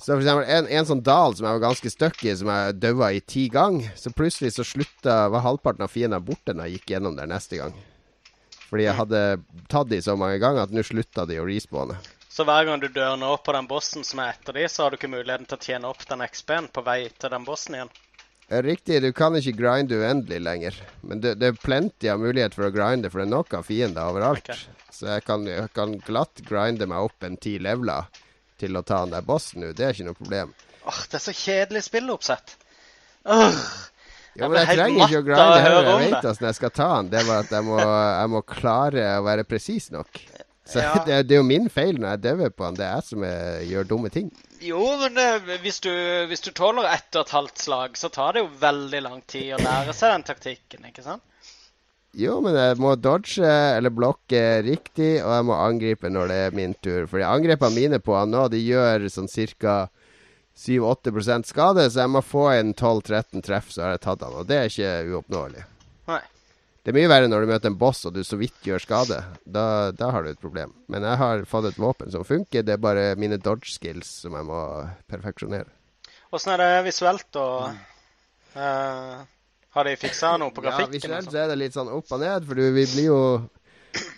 Så 0.00 0.14
for 0.14 0.22
eksempel 0.22 0.48
en, 0.48 0.68
en 0.72 0.86
sånn 0.88 1.02
dal 1.04 1.34
som 1.36 1.44
jeg 1.44 1.58
var 1.58 1.66
ganske 1.66 1.90
stuck 1.92 2.22
i, 2.24 2.32
som 2.36 2.48
jeg 2.48 2.76
daua 2.80 3.10
i 3.12 3.20
ti 3.20 3.50
ganger, 3.52 3.90
så 4.00 4.12
plutselig 4.16 4.54
så 4.54 4.64
slutta 4.64 5.26
var 5.28 5.44
halvparten 5.44 5.84
av 5.84 5.92
fiendene 5.92 6.24
borte 6.24 6.54
når 6.56 6.70
jeg 6.70 6.78
gikk 6.78 6.94
gjennom 6.94 7.18
der 7.18 7.28
neste 7.28 7.60
gang. 7.60 7.74
Fordi 8.70 8.86
jeg 8.86 8.96
hadde 8.96 9.20
tatt 9.68 9.90
de 9.90 9.98
så 10.00 10.14
mange 10.16 10.38
ganger 10.40 10.64
at 10.64 10.72
nå 10.72 10.84
slutta 10.86 11.26
de 11.28 11.36
å 11.42 11.44
respawne. 11.44 11.98
Så 12.30 12.46
hver 12.48 12.64
gang 12.64 12.80
du 12.80 12.86
dør 12.88 13.18
nå 13.20 13.34
på 13.44 13.52
den 13.52 13.68
bossen 13.68 14.06
som 14.06 14.22
er 14.24 14.32
etter 14.32 14.56
de, 14.56 14.64
så 14.70 14.86
har 14.86 14.94
du 14.94 14.96
ikke 14.96 15.10
muligheten 15.10 15.50
til 15.50 15.58
å 15.58 15.66
tjene 15.66 15.90
opp 15.90 16.06
den 16.08 16.24
XP-en 16.24 16.70
på 16.72 16.84
vei 16.86 17.00
til 17.10 17.34
den 17.34 17.44
bossen 17.44 17.76
igjen. 17.76 17.92
Eh, 18.48 18.62
Riktig, 18.64 19.02
du 19.04 19.10
kan 19.12 19.36
ikke 19.36 19.56
grinde 19.58 19.98
uendelig 20.00 20.40
lenger. 20.46 20.80
Men 21.04 21.20
det, 21.20 21.34
det 21.42 21.50
er 21.50 21.60
plenty 21.60 22.08
av 22.08 22.22
mulighet 22.22 22.56
for 22.56 22.70
å 22.70 22.72
grinde, 22.72 23.10
for 23.10 23.20
det 23.20 23.28
er 23.28 23.34
nok 23.34 23.58
av 23.58 23.68
fiender 23.68 24.14
overalt. 24.14 24.48
Okay. 24.48 24.86
Så 24.94 25.10
jeg 25.10 25.26
kan, 25.26 25.44
jeg 25.50 25.68
kan 25.76 25.98
glatt 26.06 26.40
grinde 26.48 26.88
meg 26.88 27.10
opp 27.10 27.26
en 27.26 27.36
ti 27.42 27.58
leveler 27.60 28.08
til 28.60 28.76
å 28.78 28.82
ta 28.86 29.02
han 29.04 29.14
der 29.14 29.24
bossen 29.26 29.64
nå. 29.64 29.72
Det 29.76 29.86
er 29.86 29.96
ikke 29.96 30.08
noe 30.10 30.18
problem. 30.18 30.52
Åh, 30.88 31.00
det 31.10 31.18
er 31.18 31.24
så 31.26 31.34
kjedelig 31.36 31.84
spilloppsett. 31.88 32.56
Åh, 33.28 33.64
Jo, 34.38 34.46
men 34.46 34.60
jeg 34.62 34.76
trenger 34.78 35.08
ikke 35.08 35.18
å 35.18 35.24
grinde 35.26 35.62
høre 35.64 35.94
Jeg 36.00 36.12
vet 36.12 36.26
åssen 36.30 36.46
jeg 36.46 36.56
skal 36.60 36.70
ta 36.76 36.86
han. 36.94 37.08
Det 37.10 37.18
er 37.20 37.26
bare 37.26 37.42
at 37.44 37.50
jeg 37.56 37.66
må, 37.66 37.80
jeg 37.82 38.30
må 38.30 38.42
klare 38.46 39.08
å 39.18 39.24
være 39.26 39.44
presis 39.48 39.90
nok. 39.92 40.20
Så 40.70 40.78
Ja. 40.84 40.92
det, 41.06 41.16
det 41.26 41.34
er 41.34 41.40
jo 41.40 41.46
min 41.48 41.66
feil 41.72 41.98
når 41.98 42.14
jeg 42.14 42.22
dauer 42.28 42.52
på 42.54 42.64
han. 42.68 42.78
Det 42.78 42.86
er 42.86 42.94
jeg 43.00 43.08
som 43.08 43.24
er, 43.26 43.64
gjør 43.66 43.88
dumme 43.90 44.12
ting. 44.14 44.30
Jo, 44.62 44.84
men 45.00 45.16
det, 45.18 45.26
hvis, 45.64 45.80
du, 45.82 45.90
hvis 46.30 46.44
du 46.46 46.52
tåler 46.56 46.86
ett 46.92 47.16
og 47.16 47.24
et 47.26 47.34
halvt 47.34 47.64
slag, 47.64 47.98
så 47.98 48.12
tar 48.12 48.36
det 48.36 48.44
jo 48.44 48.52
veldig 48.62 49.02
lang 49.08 49.20
tid 49.26 49.56
å 49.56 49.60
lære 49.64 49.96
seg 49.98 50.14
den 50.14 50.26
taktikken, 50.30 50.86
ikke 50.92 51.04
sant? 51.04 51.24
Jo, 52.18 52.40
men 52.42 52.56
jeg 52.58 52.78
må 52.82 52.96
dodge 52.98 53.46
eller 53.46 53.92
blokke 53.94 54.40
riktig, 54.66 55.20
og 55.22 55.30
jeg 55.30 55.46
må 55.46 55.54
angripe 55.54 56.10
når 56.10 56.32
det 56.32 56.38
er 56.46 56.56
min 56.58 56.74
tur. 56.82 57.06
Fordi 57.10 57.26
angrepene 57.26 57.76
mine 57.76 58.00
på 58.02 58.16
han 58.18 58.32
nå, 58.34 58.48
de 58.50 58.58
gjør 58.64 59.06
sånn 59.12 59.30
ca. 59.30 59.76
7-8% 60.60 61.46
skade, 61.48 61.86
så 61.88 62.02
jeg 62.02 62.10
må 62.12 62.20
få 62.26 62.50
en 62.52 62.74
12-13 62.74 63.44
treff, 63.46 63.70
så 63.72 63.86
har 63.86 63.94
jeg 63.94 64.02
tatt 64.04 64.24
han. 64.26 64.34
Og 64.42 64.48
det 64.50 64.58
er 64.58 64.68
ikke 64.68 65.14
uoppnåelig. 65.14 65.62
Nei. 66.10 66.20
Det 66.80 66.92
er 66.92 66.96
mye 66.96 67.10
verre 67.12 67.28
når 67.30 67.44
du 67.44 67.50
møter 67.52 67.70
en 67.70 67.78
boss 67.80 68.02
og 68.08 68.14
du 68.16 68.22
så 68.24 68.36
vidt 68.40 68.66
gjør 68.66 68.82
skade. 68.82 69.20
Da, 69.44 69.64
da 69.92 70.10
har 70.12 70.24
du 70.24 70.30
et 70.32 70.42
problem. 70.42 70.72
Men 70.90 71.04
jeg 71.06 71.20
har 71.20 71.44
fått 71.48 71.70
et 71.70 71.80
våpen 71.80 72.12
som 72.12 72.26
funker. 72.26 72.64
Det 72.66 72.74
er 72.74 72.82
bare 72.82 73.10
mine 73.20 73.38
dodge 73.40 73.70
skills 73.72 74.10
som 74.24 74.36
jeg 74.36 74.48
må 74.48 74.60
perfeksjonere. 75.12 75.68
Åssen 76.34 76.54
er 76.54 76.62
det 76.62 76.86
visuelt 76.88 77.36
og 77.40 77.70
eh, 78.56 79.20
Har 79.76 79.86
de 79.86 79.94
fiksa 79.96 80.34
noe 80.40 80.50
på 80.50 80.64
Ja, 80.64 80.72
grafikken? 80.72 80.96
visuelt 80.98 81.26
og 81.28 81.32
så 81.32 81.38
er 81.44 81.48
det 81.52 81.58
litt 81.60 81.76
sånn 81.76 81.90
opp 81.94 82.10
og 82.12 82.20
ned, 82.22 82.46
for 82.48 82.58
du 82.58 82.70
vi 82.74 82.84
blir 82.90 83.06
jo 83.10 83.22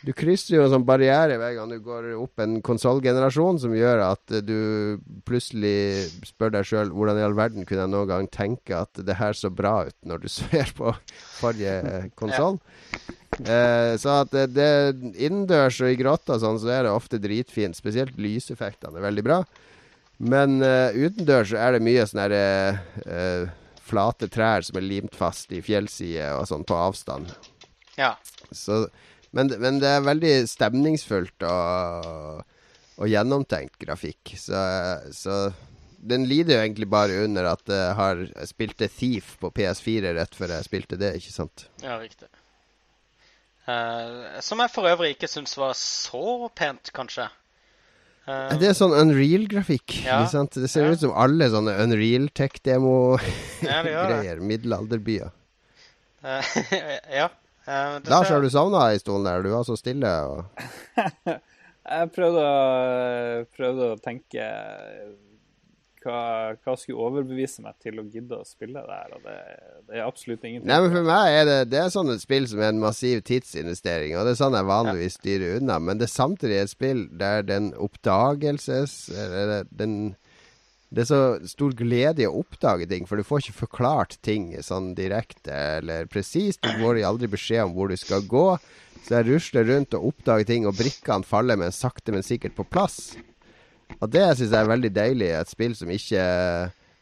Du 0.05 0.11
krysser 0.13 0.59
jo 0.59 0.65
en 0.67 0.73
sånn 0.75 0.85
barriere 0.85 1.39
hver 1.41 1.55
gang 1.57 1.71
du 1.73 1.79
går 1.81 2.11
opp 2.21 2.41
en 2.45 2.59
konsollgenerasjon 2.61 3.61
som 3.63 3.73
gjør 3.73 4.03
at 4.05 4.35
eh, 4.37 4.43
du 4.45 4.99
plutselig 5.25 6.11
spør 6.29 6.53
deg 6.59 6.67
sjøl 6.69 6.91
hvordan 6.93 7.17
i 7.21 7.25
all 7.25 7.37
verden 7.39 7.65
kunne 7.65 7.87
jeg 7.87 7.93
noen 7.95 8.11
gang 8.11 8.29
tenke 8.29 8.77
at 8.83 9.01
det 9.01 9.17
her 9.17 9.33
så 9.33 9.49
bra 9.49 9.87
ut 9.89 9.97
når 10.05 10.25
du 10.25 10.29
ser 10.39 10.75
på 10.77 10.93
forrige 11.39 12.11
konsoll. 12.21 12.61
Eh, 13.41 13.95
så 13.97 14.19
at 14.27 14.35
det, 14.37 14.51
det 14.53 14.69
innendørs 15.17 15.81
og 15.81 15.89
i 15.89 15.97
grotta 15.97 16.37
sånn, 16.43 16.61
så 16.61 16.69
er 16.69 16.85
det 16.85 16.93
ofte 16.93 17.17
dritfint. 17.23 17.79
Spesielt 17.79 18.21
lyseffektene 18.21 19.01
er 19.01 19.07
veldig 19.09 19.25
bra. 19.25 19.41
Men 20.23 20.61
uh, 20.61 20.93
utendørs 20.95 21.51
er 21.57 21.73
det 21.75 21.81
mye 21.83 22.05
sånn 22.07 22.21
her, 22.23 22.35
eh, 22.37 23.49
flate 23.93 24.29
trær 24.33 24.65
som 24.67 24.79
er 24.81 24.89
limt 24.89 25.17
fast 25.19 25.53
i 25.53 25.63
fjellsider 25.65 26.39
og 26.39 26.49
sånn 26.51 26.65
på 26.69 26.79
avstand. 26.79 27.33
Ja. 27.99 28.15
Så, 28.51 28.87
men, 29.37 29.53
men 29.61 29.81
det 29.83 29.91
er 29.93 30.07
veldig 30.07 30.33
stemningsfullt 30.51 31.45
og, 31.49 32.43
og 32.97 33.13
gjennomtenkt 33.13 33.77
grafikk. 33.85 34.35
Så, 34.41 34.63
så 35.15 35.43
den 36.03 36.27
lider 36.27 36.57
jo 36.57 36.63
egentlig 36.65 36.89
bare 36.91 37.23
under 37.25 37.53
at 37.53 37.69
jeg 37.71 37.97
har 37.99 38.23
spilte 38.49 38.89
Thief 38.91 39.37
på 39.43 39.53
PS4 39.55 40.17
rett 40.17 40.39
før 40.39 40.57
jeg 40.57 40.67
spilte 40.67 40.99
det, 41.01 41.15
ikke 41.21 41.35
sant? 41.35 41.69
Ja, 41.85 42.01
riktig. 42.01 42.31
Uh, 43.63 44.41
som 44.43 44.59
jeg 44.59 44.73
for 44.75 44.91
øvrig 44.91 45.13
ikke 45.15 45.31
syns 45.31 45.55
var 45.55 45.77
så 45.79 46.51
pent, 46.59 46.91
kanskje. 46.97 47.29
Eh, 48.29 48.57
Det 48.61 48.69
er 48.71 48.75
sånn 48.79 48.93
Unreal-grafikk. 48.95 49.97
Ja. 50.07 50.21
Det 50.23 50.69
ser 50.71 50.85
Ja. 50.87 50.91
ut 50.93 51.01
som 51.01 51.13
alle 51.13 51.49
sånne 51.51 51.75
Unreal 51.83 52.29
Ja, 52.39 52.49
det 52.63 52.73
gjør 52.79 53.23
det. 53.23 53.23
Tech-demo-greier. 53.63 54.41
Middelalderbyer. 54.41 55.31
Uh, 56.23 56.43
ja. 57.21 57.29
Uh, 57.67 57.99
Lars, 58.11 58.29
har 58.31 58.41
du 58.43 58.51
savna 58.51 58.89
i 58.95 58.99
stolen 59.03 59.27
der? 59.27 59.43
Du 59.43 59.51
var 59.51 59.65
så 59.67 59.77
stille. 59.79 60.11
og... 60.27 60.45
Jeg 61.83 62.13
prøvde 62.15 62.43
å, 62.47 63.45
prøvde 63.59 63.87
å 63.91 63.99
tenke 63.99 64.45
hva, 66.03 66.21
hva 66.63 66.75
skulle 66.79 67.05
overbevise 67.07 67.65
meg 67.65 67.77
til 67.83 68.01
å 68.01 68.07
gidde 68.11 68.39
å 68.39 68.47
spille 68.47 68.83
det 68.85 68.99
her, 68.99 69.15
og 69.17 69.27
det, 69.27 69.37
det 69.89 69.99
er 69.99 70.07
absolutt 70.07 70.45
ingenting. 70.45 70.69
Nei, 70.71 70.81
men 70.85 70.95
For 70.95 71.09
meg 71.09 71.37
er 71.37 71.47
det, 71.49 71.59
det 71.73 71.81
er 71.83 71.93
sånn 71.95 72.13
et 72.15 72.25
spill 72.25 72.49
som 72.51 72.63
er 72.63 72.73
en 72.73 72.83
massiv 72.83 73.23
tidsinvestering, 73.29 74.17
og 74.17 74.27
det 74.27 74.35
er 74.35 74.41
sånn 74.43 74.59
jeg 74.59 74.71
vanligvis 74.71 75.19
styrer 75.21 75.61
unna. 75.61 75.79
Men 75.83 76.01
det 76.01 76.09
er 76.09 76.15
samtidig 76.17 76.59
et 76.63 76.75
spill 76.75 77.07
der 77.23 77.47
den 77.49 77.73
oppdagelses... 77.79 78.99
Den 79.73 79.97
det 80.93 81.07
er 81.07 81.09
så 81.09 81.49
stor 81.49 81.73
glede 81.73 82.21
i 82.21 82.29
å 82.29 82.35
oppdage 82.43 82.85
ting, 82.91 83.07
for 83.09 83.17
du 83.17 83.25
får 83.25 83.47
ikke 83.47 83.61
forklart 83.63 84.19
ting 84.21 84.51
sånn 84.61 84.91
direkte 84.93 85.55
eller 85.79 86.05
presist. 86.13 86.61
Du 86.61 86.83
får 86.83 87.01
aldri 87.09 87.31
beskjed 87.33 87.65
om 87.65 87.73
hvor 87.73 87.89
du 87.89 87.97
skal 87.97 88.27
gå. 88.29 88.45
Så 89.01 89.17
jeg 89.17 89.31
rusler 89.31 89.71
rundt 89.71 89.97
og 89.97 90.11
oppdager 90.11 90.51
ting, 90.51 90.67
og 90.69 90.77
brikkene 90.77 91.25
faller 91.25 91.57
men 91.57 91.73
sakte, 91.73 92.13
men 92.13 92.27
sikkert 92.27 92.59
på 92.59 92.69
plass. 92.69 93.15
Og 94.01 94.11
det 94.11 94.25
syns 94.37 94.51
jeg 94.51 94.59
er 94.59 94.71
veldig 94.71 94.93
deilig. 94.95 95.31
Et 95.37 95.51
spill 95.53 95.75
som 95.79 95.91
ikke 95.93 96.23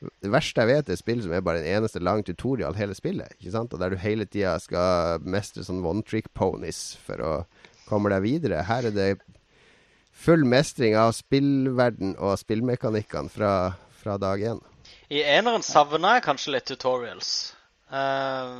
Det 0.00 0.30
verste 0.32 0.62
jeg 0.62 0.70
vet, 0.70 0.88
er 0.88 0.96
et 0.96 1.02
spill 1.02 1.20
som 1.20 1.32
er 1.36 1.42
bare 1.44 1.60
en 1.60 1.74
eneste 1.76 2.00
lang 2.00 2.22
tutorial 2.24 2.76
hele 2.78 2.96
spillet. 2.96 3.34
Ikke 3.36 3.52
sant? 3.52 3.74
Og 3.76 3.82
der 3.82 3.92
du 3.92 4.00
hele 4.00 4.24
tida 4.24 4.54
skal 4.62 5.20
mestre 5.20 5.64
sånn 5.66 5.84
one 5.84 6.00
trick 6.06 6.30
ponies 6.32 6.96
for 7.04 7.20
å 7.20 7.32
komme 7.90 8.08
deg 8.12 8.24
videre. 8.24 8.62
Her 8.64 8.88
er 8.88 8.96
det 8.96 9.10
full 10.20 10.46
mestring 10.48 10.96
av 10.96 11.12
spillverden 11.16 12.14
og 12.16 12.38
spillmekanikkene 12.40 13.32
fra, 13.32 13.52
fra 14.00 14.16
dag 14.20 14.40
én. 14.40 14.60
I 15.12 15.20
eneren 15.26 15.64
savna 15.66 16.16
jeg 16.16 16.26
kanskje 16.28 16.54
litt 16.54 16.68
tutorials. 16.70 17.30
Eh, 17.92 18.56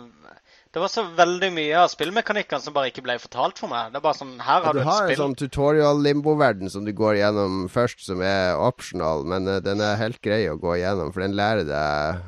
det 0.71 0.81
var 0.83 0.91
så 0.93 1.03
veldig 1.19 1.49
mye 1.51 1.79
av 1.81 1.89
spillmekanikkene 1.91 2.63
som 2.63 2.75
bare 2.77 2.93
ikke 2.93 3.03
ble 3.03 3.17
fortalt 3.19 3.59
for 3.59 3.73
meg. 3.73 3.91
Det 3.91 3.99
er 3.99 4.05
bare 4.05 4.19
sånn 4.21 4.37
Her 4.39 4.67
har 4.67 4.77
Du 4.77 4.79
du 4.79 4.83
et 4.85 4.91
har 4.91 5.09
en 5.11 5.19
sånn 5.19 5.39
tutorial-limbo-verden 5.41 6.71
som 6.71 6.87
du 6.87 6.93
går 6.95 7.19
gjennom 7.19 7.65
først, 7.73 8.05
som 8.07 8.23
er 8.23 8.55
optional, 8.55 9.27
men 9.27 9.51
uh, 9.51 9.59
den 9.65 9.83
er 9.83 9.99
helt 9.99 10.21
grei 10.23 10.45
å 10.51 10.59
gå 10.61 10.79
gjennom, 10.79 11.11
for 11.11 11.27
den 11.27 11.35
lærer 11.39 11.67
deg 11.67 12.23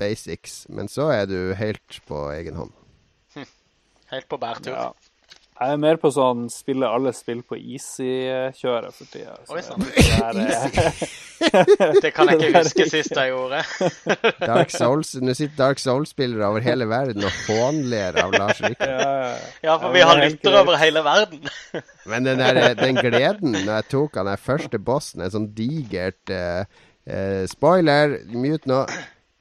basics. 0.00 0.62
Men 0.72 0.88
så 0.88 1.10
er 1.12 1.28
du 1.28 1.52
helt 1.58 2.00
på 2.08 2.24
egen 2.38 2.56
hånd. 2.56 2.72
Helt 4.08 4.28
på 4.32 4.38
bærtur. 4.40 4.72
Ja. 4.72 4.88
Jeg 5.58 5.74
er 5.74 5.78
mer 5.82 5.96
på 5.98 6.10
sånn 6.14 6.44
spille 6.54 6.86
alle 6.86 7.10
spill 7.16 7.40
på 7.42 7.56
easy-kjøret 7.58 8.94
for 8.94 9.10
tida. 9.10 9.32
Oi, 9.50 9.62
sann. 9.66 9.82
det 9.82 10.44
Det 12.04 12.12
kan 12.14 12.30
jeg 12.30 12.38
ikke 12.38 12.62
huske 12.62 12.86
sist 12.86 13.18
jeg 13.18 13.32
gjorde. 13.32 13.64
Dark 14.52 14.70
Souls, 14.70 15.16
Nå 15.18 15.34
sitter 15.34 15.56
Dark 15.58 15.82
Souls-spillere 15.82 16.46
over 16.46 16.62
hele 16.62 16.86
verden 16.90 17.26
og 17.26 17.40
hånler 17.48 18.20
av 18.22 18.36
Lars 18.36 18.62
Rikard. 18.62 18.92
Ja, 18.92 19.10
ja. 19.18 19.34
Ja, 19.66 19.74
for 19.82 19.96
vi 19.96 20.04
har 20.06 20.22
er 20.22 20.30
lyttere 20.30 20.62
over 20.62 20.78
hele 20.78 21.02
verden. 21.06 21.50
Men 22.10 22.30
den, 22.30 22.44
der, 22.44 22.78
den 22.78 23.02
gleden 23.02 23.58
når 23.58 23.72
jeg 23.72 23.90
tok 23.96 24.20
han 24.20 24.30
der 24.30 24.46
første 24.46 24.78
bossen, 24.78 25.26
en 25.26 25.34
sånn 25.34 25.50
digert 25.58 26.34
uh, 26.34 26.62
uh, 27.10 27.42
Spoiler, 27.50 28.20
mute 28.30 28.70
nå. 28.70 28.84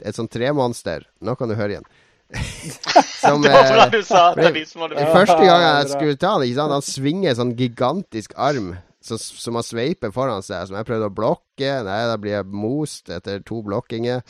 Et 0.02 0.18
sånn 0.18 0.34
tremonster. 0.34 1.06
Nå 1.22 1.38
kan 1.38 1.49
du 1.49 1.57
høre 1.57 1.77
igjen. 1.77 1.89
Som, 2.28 3.41
Det 3.45 3.54
var 3.54 3.70
bra 3.72 3.86
eh, 3.86 3.94
du 3.94 4.02
sa 4.04 4.24
til 4.36 4.52
de 4.58 4.66
som 4.68 4.84
hadde 4.84 5.06
første 5.16 5.38
gang 5.40 5.62
jeg 5.64 5.91
skulle 5.94 6.18
ta 6.20 6.34
sant? 6.36 6.74
han 6.76 6.84
svinger 6.84 7.32
en 7.32 7.40
sånn 7.40 7.56
gigantisk 7.56 8.36
arm 8.36 8.74
som, 9.08 9.18
som 9.18 9.56
han 9.56 9.66
sveiper 9.66 10.12
foran 10.12 10.44
seg. 10.45 10.68
Som 10.68 10.78
jeg 10.80 10.88
prøvde 10.90 11.10
å 11.10 11.16
blokke. 11.16 11.74
Nei, 11.88 11.99
da 12.10 12.20
blir 12.20 12.40
jeg 12.40 12.52
most 12.52 13.12
etter 13.14 13.41
to 13.48 13.62
blokkinger. 13.66 14.24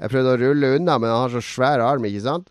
Jeg 0.00 0.12
prøvde 0.12 0.34
å 0.34 0.40
rulle 0.40 0.74
unna, 0.78 0.98
men 0.98 1.12
han 1.12 1.26
har 1.26 1.34
så 1.36 1.42
svær 1.44 1.84
arm, 1.84 2.06
ikke 2.08 2.24
sant. 2.24 2.50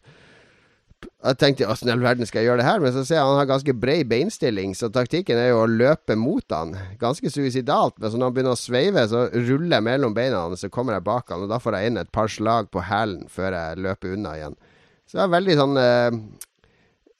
Jeg 1.24 1.36
tenkte 1.40 1.68
åssen 1.68 1.90
i 1.90 1.92
all 1.94 2.04
verden 2.04 2.28
skal 2.28 2.42
jeg 2.42 2.50
gjøre 2.50 2.62
det 2.62 2.68
her? 2.68 2.82
Men 2.84 2.94
så 2.96 3.04
ser 3.04 3.18
jeg 3.18 3.28
han 3.28 3.40
har 3.40 3.48
ganske 3.50 3.76
bred 3.76 4.08
beinstilling, 4.12 4.72
så 4.76 4.90
taktikken 4.92 5.40
er 5.40 5.50
jo 5.52 5.62
å 5.64 5.70
løpe 5.70 6.16
mot 6.20 6.56
han. 6.56 6.76
Ganske 7.00 7.32
suicidalt. 7.32 7.98
Men 8.00 8.12
så 8.12 8.20
når 8.20 8.30
han 8.30 8.38
begynner 8.38 8.56
å 8.56 8.60
sveive, 8.60 9.04
så 9.12 9.26
ruller 9.34 9.78
jeg 9.78 9.88
mellom 9.88 10.16
beina 10.16 10.46
hans, 10.46 10.64
så 10.64 10.72
kommer 10.72 10.96
jeg 10.96 11.08
bak 11.08 11.32
han, 11.32 11.44
og 11.44 11.52
da 11.52 11.60
får 11.64 11.80
jeg 11.80 11.92
inn 11.92 12.00
et 12.00 12.12
par 12.16 12.32
slag 12.32 12.72
på 12.72 12.84
hælen 12.88 13.28
før 13.32 13.56
jeg 13.60 13.84
løper 13.84 14.16
unna 14.16 14.38
igjen. 14.40 14.58
Så 15.14 15.20
det 15.20 15.26
er 15.28 15.34
veldig 15.36 15.56
sånn 15.60 15.78
eh, 15.78 16.16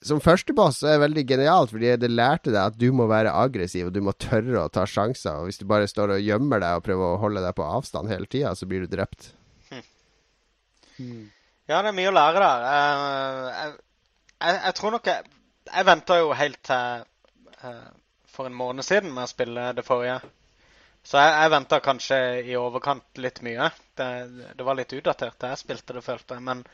Som 0.02 0.18
førsteboss 0.24 0.80
så 0.80 0.88
er 0.90 0.96
det 0.96 1.04
veldig 1.04 1.22
genialt, 1.30 1.70
fordi 1.70 1.92
det 2.02 2.10
lærte 2.10 2.50
deg 2.50 2.58
at 2.72 2.78
du 2.80 2.88
må 2.92 3.06
være 3.06 3.30
aggressiv, 3.38 3.86
og 3.86 3.94
du 3.94 4.00
må 4.02 4.12
tørre 4.18 4.64
å 4.64 4.72
ta 4.74 4.82
sjanser. 4.90 5.38
Og 5.38 5.46
hvis 5.46 5.62
du 5.62 5.64
bare 5.70 5.86
står 5.88 6.16
og 6.16 6.26
gjemmer 6.26 6.60
deg 6.64 6.80
og 6.80 6.84
prøver 6.90 7.14
å 7.14 7.20
holde 7.22 7.44
deg 7.44 7.54
på 7.56 7.68
avstand 7.78 8.10
hele 8.10 8.26
tida, 8.26 8.50
så 8.58 8.66
blir 8.68 8.82
du 8.84 8.90
drept. 8.92 9.30
Ja, 10.98 11.78
det 11.80 11.88
er 11.88 11.96
mye 11.96 12.10
å 12.10 12.14
lære 12.18 12.42
der. 12.42 12.64
Eh, 12.68 13.52
Jeg, 13.54 13.76
jeg, 14.44 14.58
jeg 14.66 14.74
tror 14.78 14.92
nok 14.94 15.08
Jeg, 15.08 15.30
jeg 15.70 15.86
venta 15.88 16.18
jo 16.20 16.32
helt 16.36 16.60
til 16.68 17.06
eh, 17.64 17.86
for 18.34 18.50
en 18.50 18.58
måned 18.58 18.84
siden 18.84 19.14
med 19.14 19.24
å 19.24 19.30
spille 19.30 19.70
det 19.78 19.86
forrige. 19.86 20.18
Så 21.06 21.20
jeg, 21.20 21.32
jeg 21.38 21.52
venta 21.54 21.78
kanskje 21.84 22.18
i 22.50 22.58
overkant 22.58 23.20
litt 23.22 23.40
mye. 23.46 23.70
Det, 23.96 24.10
det 24.58 24.66
var 24.66 24.76
litt 24.78 24.92
utdatert 24.96 25.38
da 25.40 25.52
jeg 25.54 25.62
spilte 25.62 25.96
det, 25.96 26.02
følte 26.04 26.36
jeg. 26.36 26.44
Men, 26.50 26.64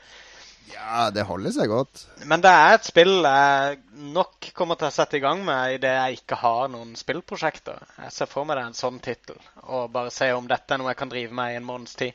Ja, 0.73 1.11
det 1.11 1.25
holder 1.27 1.53
seg 1.55 1.69
godt. 1.69 2.05
men 2.27 2.41
det 2.45 2.51
er 2.51 2.75
et 2.77 2.85
spill 2.87 3.23
jeg 3.27 3.79
nok 4.15 4.51
kommer 4.55 4.79
til 4.81 4.89
å 4.89 4.95
sette 4.95 5.17
i 5.19 5.23
gang 5.25 5.43
med 5.45 5.75
idet 5.79 5.91
jeg 5.97 6.21
ikke 6.21 6.39
har 6.41 6.69
noen 6.73 6.95
spillprosjekter. 6.97 7.79
Jeg 8.05 8.13
ser 8.13 8.27
for 8.31 8.45
meg 8.49 8.57
det 8.57 8.63
er 8.65 8.71
en 8.73 8.79
sånn 8.79 9.01
tittel, 9.03 9.37
og 9.67 9.91
bare 9.93 10.11
se 10.15 10.31
om 10.33 10.47
dette 10.49 10.73
er 10.75 10.79
noe 10.79 10.93
jeg 10.93 11.01
kan 11.03 11.13
drive 11.13 11.33
med 11.37 11.53
i 11.53 11.57
en 11.61 11.67
måneds 11.69 11.95
tid. 12.01 12.13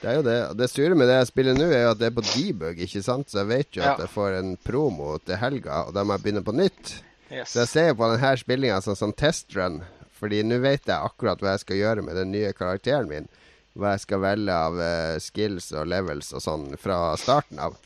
Det 0.00 0.10
er 0.12 0.18
jo 0.18 0.24
det. 0.26 0.38
Det 0.60 0.68
sure 0.70 0.94
med 0.98 1.08
det 1.08 1.14
jeg 1.20 1.28
spiller 1.30 1.54
nå, 1.56 1.66
er 1.72 1.86
jo 1.86 1.92
at 1.94 2.00
det 2.00 2.08
er 2.10 2.16
på 2.18 2.24
debug, 2.28 2.80
ikke 2.84 3.02
sant? 3.02 3.30
Så 3.32 3.40
jeg 3.42 3.48
vet 3.48 3.76
jo 3.78 3.82
at 3.82 3.98
Ja. 3.98 4.04
jeg 4.04 4.12
får 4.12 4.38
en 4.38 4.56
promo 4.56 5.18
til 5.24 5.36
helga, 5.40 5.84
og 5.88 5.94
da 5.94 6.04
må 6.04 6.14
jeg 6.16 6.22
begynne 6.26 6.44
på 6.44 6.54
nytt. 6.54 7.02
Yes. 7.30 7.50
Så 7.54 7.64
jeg 7.64 7.68
ser 7.68 7.88
jo 7.88 7.94
på 7.94 8.10
denne 8.12 8.36
spillinga 8.38 8.80
som 8.84 8.94
som 8.94 9.12
testrun, 9.12 9.80
fordi 10.20 10.42
nå 10.44 10.60
vet 10.62 10.84
jeg 10.86 10.96
akkurat 11.00 11.40
hva 11.40 11.56
jeg 11.56 11.60
skal 11.64 11.76
gjøre 11.76 12.02
med 12.04 12.14
den 12.16 12.30
nye 12.32 12.52
karakteren 12.52 13.08
min. 13.08 13.28
Hva 13.76 13.92
jeg 13.94 14.04
skal 14.06 14.22
velge 14.24 14.54
av 14.56 14.78
uh, 14.80 15.16
skills 15.20 15.70
og 15.76 15.88
levels 15.92 16.32
og 16.32 16.40
sånn 16.44 16.68
fra 16.80 17.00
starten 17.20 17.60
av. 17.60 17.76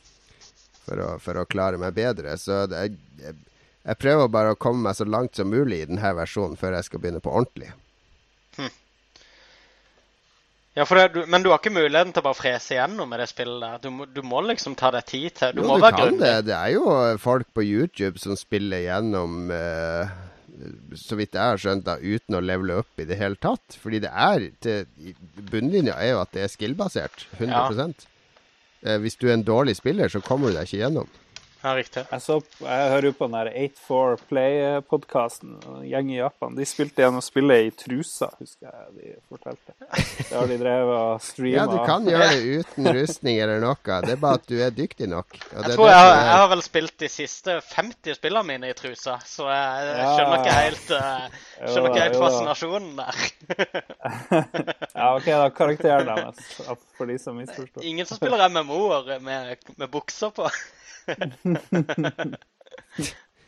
For 0.86 0.98
å, 1.02 1.08
for 1.22 1.38
å 1.42 1.46
klare 1.50 1.78
meg 1.78 1.94
bedre. 1.98 2.36
Så 2.40 2.64
det, 2.70 2.84
jeg, 3.20 3.34
jeg 3.84 3.98
prøver 4.00 4.30
bare 4.32 4.54
å 4.54 4.58
komme 4.58 4.86
meg 4.88 4.96
så 4.98 5.04
langt 5.06 5.36
som 5.38 5.50
mulig 5.50 5.82
i 5.82 5.88
denne 5.90 6.14
versjonen 6.18 6.56
før 6.58 6.78
jeg 6.78 6.88
skal 6.88 7.02
begynne 7.02 7.22
på 7.22 7.30
ordentlig. 7.34 7.72
Ja, 10.78 10.84
for 10.86 10.96
det, 10.96 11.08
du, 11.14 11.24
Men 11.26 11.42
du 11.42 11.50
har 11.50 11.58
ikke 11.58 11.72
muligheten 11.74 12.12
til 12.14 12.22
å 12.22 12.28
bare 12.28 12.38
frese 12.38 12.76
igjennom 12.76 13.10
med 13.10 13.18
det 13.20 13.26
spillet 13.30 13.60
der. 13.64 13.80
Du 13.82 14.04
du 14.14 14.20
må 14.26 14.40
liksom 14.46 14.76
ta 14.78 14.92
deg 14.94 15.06
tid 15.10 15.34
til 15.36 15.56
Du 15.56 15.64
Jo, 15.64 15.68
må 15.68 15.78
du 15.80 15.82
være 15.84 15.96
kan 15.98 16.04
grundig. 16.12 16.20
det. 16.22 16.44
Det 16.46 16.56
er 16.56 16.74
jo 16.76 16.84
folk 17.20 17.48
på 17.56 17.64
YouTube 17.66 18.22
som 18.22 18.38
spiller 18.38 18.84
gjennom 18.86 19.50
eh, 19.54 20.12
Så 20.98 21.16
vidt 21.18 21.36
jeg 21.36 21.52
har 21.52 21.60
skjønt, 21.60 21.86
da, 21.86 21.96
uten 22.00 22.36
å 22.36 22.42
levele 22.44 22.80
opp 22.82 23.00
i 23.00 23.06
det 23.08 23.18
hele 23.20 23.38
tatt. 23.40 23.76
Fordi 23.80 24.02
det 24.04 24.10
er 24.10 24.46
til, 24.64 25.14
Bunnlinja 25.50 25.96
er 25.96 26.14
jo 26.14 26.22
at 26.22 26.32
det 26.36 26.44
er 26.44 26.52
skill-basert. 26.52 27.26
100 27.38 27.88
eh, 28.82 28.98
Hvis 29.02 29.18
du 29.20 29.28
er 29.28 29.36
en 29.38 29.46
dårlig 29.46 29.78
spiller, 29.80 30.12
så 30.12 30.22
kommer 30.24 30.50
du 30.50 30.58
deg 30.58 30.68
ikke 30.68 30.82
gjennom. 30.82 31.10
Ja, 31.62 31.74
riktig. 31.76 32.06
Jeg, 32.08 32.22
så, 32.24 32.38
jeg 32.64 32.90
hører 32.94 33.06
jo 33.10 33.12
på 33.18 33.26
den 33.28 33.34
der 33.36 33.48
84 33.52 34.22
Play-podkasten. 34.30 35.58
En 35.68 35.82
gjeng 35.84 36.08
i 36.14 36.16
Japan. 36.16 36.54
De 36.56 36.64
spilte 36.64 37.02
igjen 37.02 37.18
å 37.18 37.22
spille 37.24 37.58
i 37.66 37.68
trusa, 37.76 38.30
husker 38.38 38.70
jeg 38.70 38.94
de 38.96 39.10
fortalte. 39.28 39.74
Det 39.90 40.30
har 40.38 40.48
de 40.48 40.56
drevet 40.62 40.94
og 40.96 41.20
streama. 41.26 41.58
Ja, 41.58 41.66
du 41.68 41.76
kan 41.84 42.08
gjøre 42.08 42.28
det 42.32 42.62
uten 42.64 42.88
rustning 42.96 43.42
eller 43.44 43.60
noe. 43.60 43.76
Det 44.06 44.14
er 44.14 44.22
bare 44.24 44.40
at 44.40 44.46
du 44.48 44.56
er 44.64 44.72
dyktig 44.72 45.10
nok. 45.12 45.36
Og 45.36 45.58
det 45.60 45.68
Jeg 45.68 45.76
tror 45.76 45.90
jeg, 45.90 45.98
har- 46.00 46.14
er- 46.14 46.24
jeg 46.30 46.38
har 46.40 46.48
vel 46.54 46.64
spilt 46.64 46.96
de 47.04 47.08
siste 47.12 47.58
50 47.74 48.16
spillene 48.16 48.46
mine 48.54 48.70
i 48.72 48.78
trusa, 48.80 49.18
så 49.28 49.50
jeg, 49.52 49.92
jeg 50.00 50.08
skjønner 50.16 50.40
ikke 50.40 50.56
helt, 50.62 50.90
eh, 50.96 51.38
skjønner 51.66 51.90
ikke 51.92 52.06
helt 52.08 52.20
fascinasjonen 52.24 52.96
der. 53.04 53.14
Ja, 55.00 55.14
OK, 55.16 55.24
da. 55.28 55.46
Karakteren 55.54 56.08
deres, 56.08 56.40
for 56.96 57.08
de 57.08 57.16
som 57.20 57.36
misforstår. 57.40 57.84
Ingen 57.86 58.06
som 58.08 58.18
spiller 58.18 58.48
MMO-er 58.48 59.18
med, 59.24 59.56
med 59.76 59.88
bukser 59.92 60.32
på. 60.34 60.48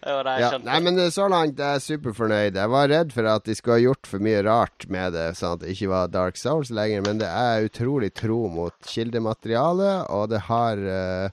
Det 0.02 0.10
var 0.16 0.24
det 0.26 0.32
jeg 0.34 0.42
Ja, 0.42 0.48
skjønte. 0.50 0.66
nei, 0.66 0.78
men 0.82 0.98
eh, 0.98 1.10
så 1.14 1.28
langt 1.30 1.60
er 1.62 1.76
jeg 1.76 1.84
superfornøyd. 1.86 2.56
Jeg 2.58 2.70
var 2.72 2.88
redd 2.90 3.12
for 3.14 3.28
at 3.30 3.44
de 3.46 3.54
skulle 3.54 3.76
ha 3.78 3.84
gjort 3.84 4.08
for 4.10 4.24
mye 4.24 4.40
rart 4.42 4.86
med 4.90 5.14
det, 5.14 5.28
sånn 5.38 5.54
at 5.54 5.62
det 5.62 5.70
ikke 5.76 5.90
var 5.92 6.10
Dark 6.10 6.40
Souls 6.40 6.72
lenger, 6.74 7.04
men 7.06 7.20
det 7.22 7.28
er 7.30 7.68
utrolig 7.68 8.10
tro 8.18 8.40
mot 8.50 8.74
kildematerialet, 8.90 10.08
og 10.10 10.28
det 10.34 10.40
har 10.50 10.82
uh, 10.82 11.28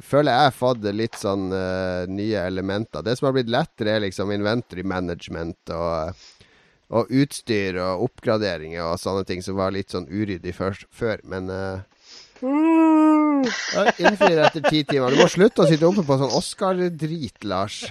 Føler 0.00 0.32
jeg 0.32 0.46
har 0.48 0.54
fått 0.56 0.86
litt 0.96 1.18
sånn 1.20 1.50
uh, 1.52 2.08
nye 2.08 2.46
elementer. 2.48 3.02
Det 3.04 3.12
som 3.18 3.26
har 3.28 3.34
blitt 3.36 3.50
lettere, 3.52 3.98
er 3.98 4.00
liksom 4.06 4.30
inventory 4.32 4.80
management 4.88 5.68
og, 5.76 6.16
og 6.96 7.12
utstyr 7.12 7.76
og 7.76 8.06
oppgraderinger 8.06 8.86
og 8.88 8.96
sånne 9.02 9.26
ting 9.28 9.44
som 9.44 9.60
var 9.60 9.68
litt 9.76 9.92
sånn 9.92 10.08
uryddig 10.08 10.54
før, 10.56 11.20
men 11.28 11.52
uh, 11.52 11.84
Innfrir 14.02 14.42
etter 14.46 14.64
ti 14.68 14.82
timer. 14.88 15.14
Du 15.14 15.22
må 15.22 15.28
slutte 15.30 15.64
å 15.64 15.68
sitte 15.70 15.88
oppe 15.88 16.04
på 16.06 16.18
sånn 16.20 16.34
Oscar-drit, 16.38 17.42
Lars. 17.48 17.82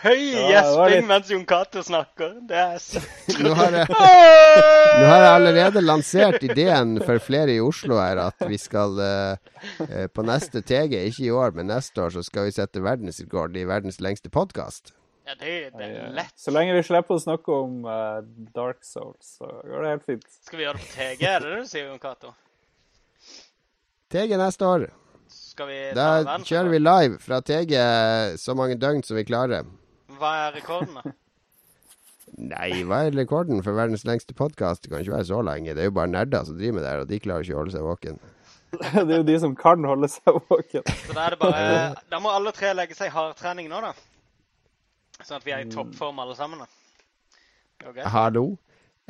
høy 0.00 0.16
gjesping 0.32 0.94
litt- 0.94 1.08
mens 1.10 1.28
Jon 1.32 1.42
Cato 1.48 1.82
snakker. 1.84 2.36
Det 2.48 2.56
er 2.56 2.78
så 2.80 3.02
Nå 3.44 3.50
har 3.58 3.74
jeg, 3.76 3.88
nå 3.90 5.08
har 5.10 5.24
jeg 5.26 5.32
allerede 5.34 5.82
lansert 5.84 6.46
ideen 6.46 6.94
for 7.04 7.20
flere 7.20 7.52
i 7.56 7.60
Oslo 7.60 7.98
her 8.00 8.22
at 8.22 8.46
vi 8.48 8.56
skal 8.60 8.96
eh, 9.04 9.50
eh, 9.88 10.06
på 10.08 10.24
neste 10.24 10.62
TG, 10.64 10.96
ikke 11.10 11.26
i 11.26 11.34
år, 11.36 11.52
men 11.58 11.68
neste 11.72 12.00
år, 12.06 12.14
så 12.16 12.24
skal 12.24 12.48
vi 12.48 12.56
sette 12.56 12.80
verdensrekord 12.84 13.56
i 13.60 13.66
verdens 13.68 14.00
lengste 14.00 14.32
podkast. 14.32 14.94
Ja, 15.28 15.36
det, 15.38 15.50
det 15.76 15.86
er 16.00 16.14
lett. 16.16 16.32
Så 16.40 16.50
lenge 16.50 16.72
vi 16.74 16.80
slipper 16.82 17.14
å 17.14 17.22
snakke 17.22 17.52
om 17.54 17.84
uh, 17.86 18.18
Dark 18.56 18.80
Souls, 18.82 19.36
så 19.36 19.46
går 19.68 19.84
det 19.84 19.90
helt 19.92 20.06
fint. 20.08 20.24
Skal 20.48 20.58
vi 20.58 20.64
gjøre 20.64 20.80
det 20.80 20.86
på 20.88 20.94
TG, 20.96 21.26
er 21.28 21.44
det 21.44 21.50
det 21.52 21.58
du 21.60 21.68
sier, 21.70 21.84
Jon 21.92 22.00
Cato? 22.02 22.32
TG 24.10 24.36
neste 24.40 24.66
år. 24.66 24.88
Skal 25.30 25.68
vi 25.70 25.78
ta 25.90 25.94
Da 25.94 26.06
verdensrekord? 26.10 26.46
kjører 26.50 26.70
vi 26.74 26.80
live 26.82 27.18
fra 27.22 27.40
TG 27.46 27.74
så 28.42 28.54
mange 28.58 28.78
døgn 28.80 29.02
som 29.06 29.16
vi 29.18 29.24
klarer. 29.28 29.68
Hva 30.20 30.32
er 30.48 30.56
rekorden, 30.58 30.96
da? 30.98 31.12
Nei, 32.40 32.82
hva 32.86 33.02
er 33.06 33.14
rekorden 33.16 33.62
for 33.62 33.74
verdens 33.76 34.04
lengste 34.06 34.34
podkast? 34.38 34.82
Det 34.84 34.90
kan 34.92 35.02
ikke 35.02 35.16
være 35.16 35.28
så 35.28 35.40
lenge. 35.44 35.74
Det 35.74 35.82
er 35.84 35.90
jo 35.90 35.96
bare 35.98 36.10
nerder 36.10 36.44
som 36.46 36.56
driver 36.58 36.78
med 36.78 36.84
det 36.86 36.90
her, 36.92 37.02
og 37.04 37.08
de 37.10 37.18
klarer 37.20 37.44
ikke 37.46 37.56
å 37.56 37.60
holde 37.60 37.74
seg 37.74 37.86
våken. 37.86 38.20
Det 38.94 39.02
er 39.10 39.16
jo 39.18 39.26
de 39.26 39.34
som 39.42 39.54
kan 39.58 39.82
holde 39.84 40.06
seg 40.08 40.36
våken. 40.46 40.84
Så 40.86 41.14
da 41.16 41.24
er 41.26 41.34
det 41.34 41.40
bare 41.42 41.62
Da 42.12 42.20
må 42.22 42.30
alle 42.30 42.52
tre 42.54 42.70
legge 42.78 42.94
seg 42.94 43.10
i 43.10 43.14
hardtrening 43.14 43.66
nå, 43.70 43.80
da. 43.82 43.90
Sånn 45.26 45.40
at 45.40 45.46
vi 45.46 45.52
er 45.56 45.64
i 45.66 45.70
toppform 45.72 46.22
alle 46.22 46.36
sammen, 46.38 46.62
da. 46.62 46.68
Okay. 47.90 48.04
Hallo? 48.14 48.44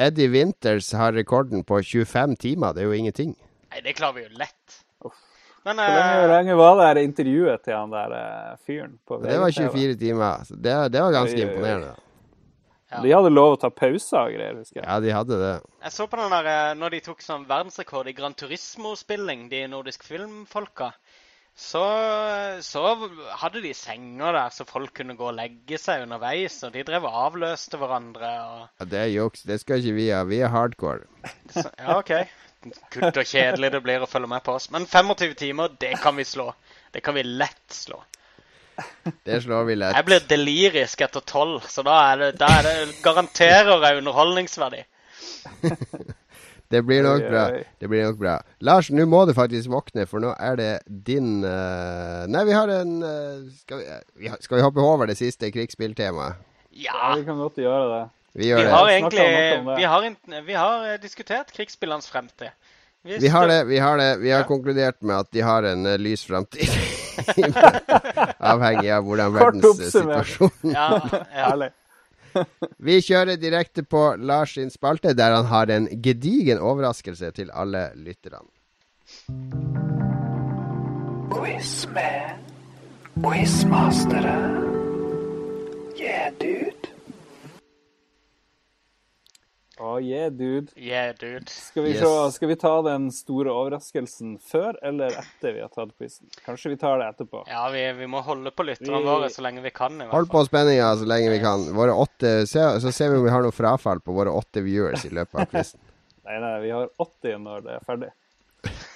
Eddie 0.01 0.31
Winters 0.32 0.89
har 0.97 1.12
rekorden 1.12 1.60
på 1.68 1.82
25 1.85 2.36
timer. 2.40 2.72
Det 2.72 2.82
er 2.82 2.89
jo 2.89 2.97
ingenting. 2.97 3.35
Nei, 3.70 3.82
det 3.85 3.93
klarer 3.98 4.16
vi 4.16 4.24
jo 4.24 4.39
lett. 4.40 4.80
Men 5.69 5.77
Hvor 5.77 5.93
lenge, 5.93 6.20
eh, 6.20 6.28
lenge 6.31 6.55
var 6.57 6.78
det 6.78 6.87
her 6.89 7.01
intervjuet 7.05 7.65
til 7.66 7.77
han 7.77 7.91
der 7.93 8.15
eh, 8.16 8.61
fyren 8.66 8.95
på 9.07 9.19
Det 9.20 9.41
var 9.43 9.53
24 9.53 9.99
timer. 10.01 10.47
Så 10.49 10.57
det, 10.57 10.77
det 10.95 11.03
var 11.05 11.12
ganske 11.12 11.43
imponerende. 11.45 11.97
Ja. 12.91 13.01
De 13.05 13.12
hadde 13.15 13.31
lov 13.31 13.55
å 13.55 13.59
ta 13.62 13.69
pauser 13.70 14.19
og 14.24 14.32
greier, 14.35 14.57
husker 14.59 14.81
jeg. 14.81 14.87
Ja, 14.89 14.97
de 15.05 15.12
hadde 15.15 15.37
det. 15.39 15.53
jeg 15.85 15.95
så 15.95 16.09
på 16.11 16.19
den 16.19 16.32
der 16.35 16.49
eh, 16.51 16.70
når 16.81 16.97
de 16.97 17.03
tok 17.07 17.20
sånn 17.23 17.45
verdensrekord 17.51 18.09
i 18.11 18.16
Gran 18.16 18.35
Turismo-spilling, 18.35 19.47
de 19.53 19.66
nordiske 19.70 20.09
filmfolka. 20.09 20.91
Så, 21.61 21.82
så 22.65 22.82
hadde 23.43 23.61
de 23.62 23.73
senger 23.77 24.32
der 24.32 24.53
så 24.55 24.65
folk 24.65 24.95
kunne 24.97 25.16
gå 25.19 25.27
og 25.28 25.37
legge 25.37 25.78
seg 25.78 26.07
underveis, 26.07 26.57
og 26.65 26.73
de 26.74 26.85
drev 26.89 27.05
og 27.05 27.19
avløste 27.27 27.78
hverandre. 27.78 28.31
og... 28.49 28.62
Ja, 28.81 28.89
det 28.95 29.01
er 29.05 29.11
juks. 29.12 29.45
Det 29.47 29.61
skal 29.61 29.82
ikke 29.82 29.99
vi 29.99 30.09
ha. 30.09 30.23
Vi 30.27 30.41
er 30.41 30.55
hardcore. 30.55 31.05
Så, 31.53 31.69
ja, 31.69 31.99
OK. 31.99 32.15
Kutt 32.93 33.16
og 33.16 33.24
kjedelig 33.24 33.70
det 33.73 33.81
blir 33.85 34.05
å 34.05 34.09
følge 34.11 34.28
med 34.28 34.45
på 34.45 34.55
oss. 34.59 34.69
Men 34.74 34.87
25 34.87 35.35
timer, 35.39 35.73
det 35.81 35.95
kan 36.03 36.16
vi 36.16 36.27
slå. 36.28 36.51
Det 36.93 37.01
kan 37.05 37.16
vi 37.16 37.24
lett 37.24 37.73
slå. 37.73 38.03
Det 39.24 39.41
slår 39.45 39.65
vi 39.69 39.77
lett. 39.77 39.97
Jeg 39.97 40.07
blir 40.09 40.24
delirisk 40.28 41.03
etter 41.05 41.24
tolv, 41.24 41.66
så 41.69 41.85
da 41.85 41.97
er 42.12 42.23
det, 42.23 42.31
da 42.41 42.49
er 42.61 42.69
det 42.69 42.74
garanterer 43.05 43.85
jeg 43.87 44.01
underholdningsverdi. 44.03 44.85
Det 46.70 46.85
blir 46.87 47.03
nok 47.03 47.24
bra. 47.27 47.45
Det 47.82 47.89
blir 47.91 48.05
nok 48.07 48.19
bra. 48.20 48.37
Lars, 48.62 48.93
nå 48.95 49.03
må 49.11 49.24
du 49.27 49.32
faktisk 49.35 49.73
våkne, 49.73 50.05
for 50.07 50.23
nå 50.23 50.31
er 50.39 50.55
det 50.61 50.69
din 50.87 51.41
uh... 51.43 52.28
Nei, 52.31 52.45
vi 52.47 52.55
har 52.55 52.70
en 52.70 52.93
uh... 53.03 53.49
skal, 53.65 53.81
vi, 53.82 53.97
vi, 54.23 54.31
skal 54.39 54.61
vi 54.61 54.62
hoppe 54.62 54.85
over 54.85 55.11
det 55.11 55.16
siste 55.19 55.51
krigsspilltemaet? 55.51 56.39
Ja, 56.70 56.95
Ja. 56.95 57.16
vi 57.19 57.27
kan 57.27 57.43
godt 57.43 57.59
gjøre 57.59 57.89
det. 57.91 58.05
Vi 58.32 58.55
Vi 58.55 58.62
har 58.62 58.89
egentlig 58.90 59.24
vi 59.77 59.85
har, 59.85 60.43
vi 60.44 60.55
har 60.55 60.98
diskutert 60.98 61.52
krigsspillernes 61.52 62.07
fremtid. 62.07 62.48
Vi 63.02 63.28
har 63.28 63.48
det. 63.48 63.65
Vi 63.65 63.78
har, 63.78 63.97
det. 63.98 64.16
Vi 64.20 64.31
har 64.31 64.40
Ja. 64.40 64.47
konkludert 64.47 65.02
med 65.02 65.16
at 65.16 65.31
de 65.32 65.40
har 65.40 65.62
en 65.62 65.86
uh, 65.86 65.97
lys 65.98 66.24
framtid. 66.24 66.69
Avhengig 68.39 68.90
av 68.90 69.05
hvordan 69.05 69.32
verdenssituasjonen 69.35 70.09
verdens 70.09 70.32
situasjon 70.32 70.74
Ja, 70.74 71.01
ja. 71.35 71.70
Vi 72.78 73.01
kjører 73.02 73.36
direkte 73.40 73.82
på 73.82 74.15
Lars 74.16 74.55
sin 74.55 74.70
spalte, 74.70 75.15
der 75.19 75.35
han 75.35 75.48
har 75.51 75.66
en 75.74 75.89
gedigen 76.02 76.61
overraskelse 76.61 77.32
til 77.35 77.51
alle 77.51 77.89
lytterne. 77.97 78.47
Quizman. 81.32 82.39
Quizmasteren. 83.20 84.69
Yeah, 85.98 86.31
dude. 86.40 86.80
Oh 89.81 89.97
yeah, 89.97 90.28
dude. 90.28 90.69
Yeah, 90.77 91.15
dude. 91.16 91.48
Skal 91.48 91.86
vi, 91.86 91.94
Yes. 91.94 92.02
se, 92.05 92.32
skal 92.36 92.48
vi 92.51 92.57
ta 92.61 92.73
den 92.85 93.07
store 93.16 93.48
overraskelsen 93.48 94.35
før 94.44 94.77
eller 94.85 95.09
etter 95.23 95.55
vi 95.57 95.62
har 95.65 95.70
tatt 95.73 95.94
quizen? 95.97 96.28
Kanskje 96.44 96.69
vi 96.74 96.77
tar 96.82 96.98
det 97.01 97.07
etterpå. 97.15 97.40
Ja, 97.48 97.62
vi, 97.73 97.81
vi 97.97 98.05
må 98.12 98.20
holde 98.27 98.51
på 98.52 98.62
lytterne 98.69 98.98
Vi- 99.01 99.09
våre 99.09 99.31
så 99.32 99.40
lenge 99.47 99.62
vi 99.65 99.70
kan. 99.73 99.97
i 100.02 100.05
Hold 100.12 100.28
fall. 100.28 100.36
på 100.36 100.44
spenninga 100.51 100.90
så 101.01 101.07
lenge 101.09 101.31
vi 101.32 101.40
kan. 101.40 101.65
Våre 101.74 101.93
åtte, 101.97 102.35
se, 102.47 102.61
så 102.85 102.93
ser 102.93 103.09
vi 103.11 103.16
om 103.23 103.24
vi 103.24 103.31
har 103.32 103.40
noe 103.43 103.52
frafall 103.57 104.01
på 104.05 104.12
våre 104.12 104.28
åtte 104.36 104.61
viewers 104.62 105.05
i 105.09 105.15
løpet 105.16 105.35
av 105.40 105.47
quizen. 105.55 105.81
Nei, 106.28 106.36
nei, 106.44 106.55
vi 106.66 106.70
har 106.77 106.85
80 107.01 107.40
når 107.48 107.59
det 107.65 107.73
er 107.78 107.82
ferdig. 107.89 108.11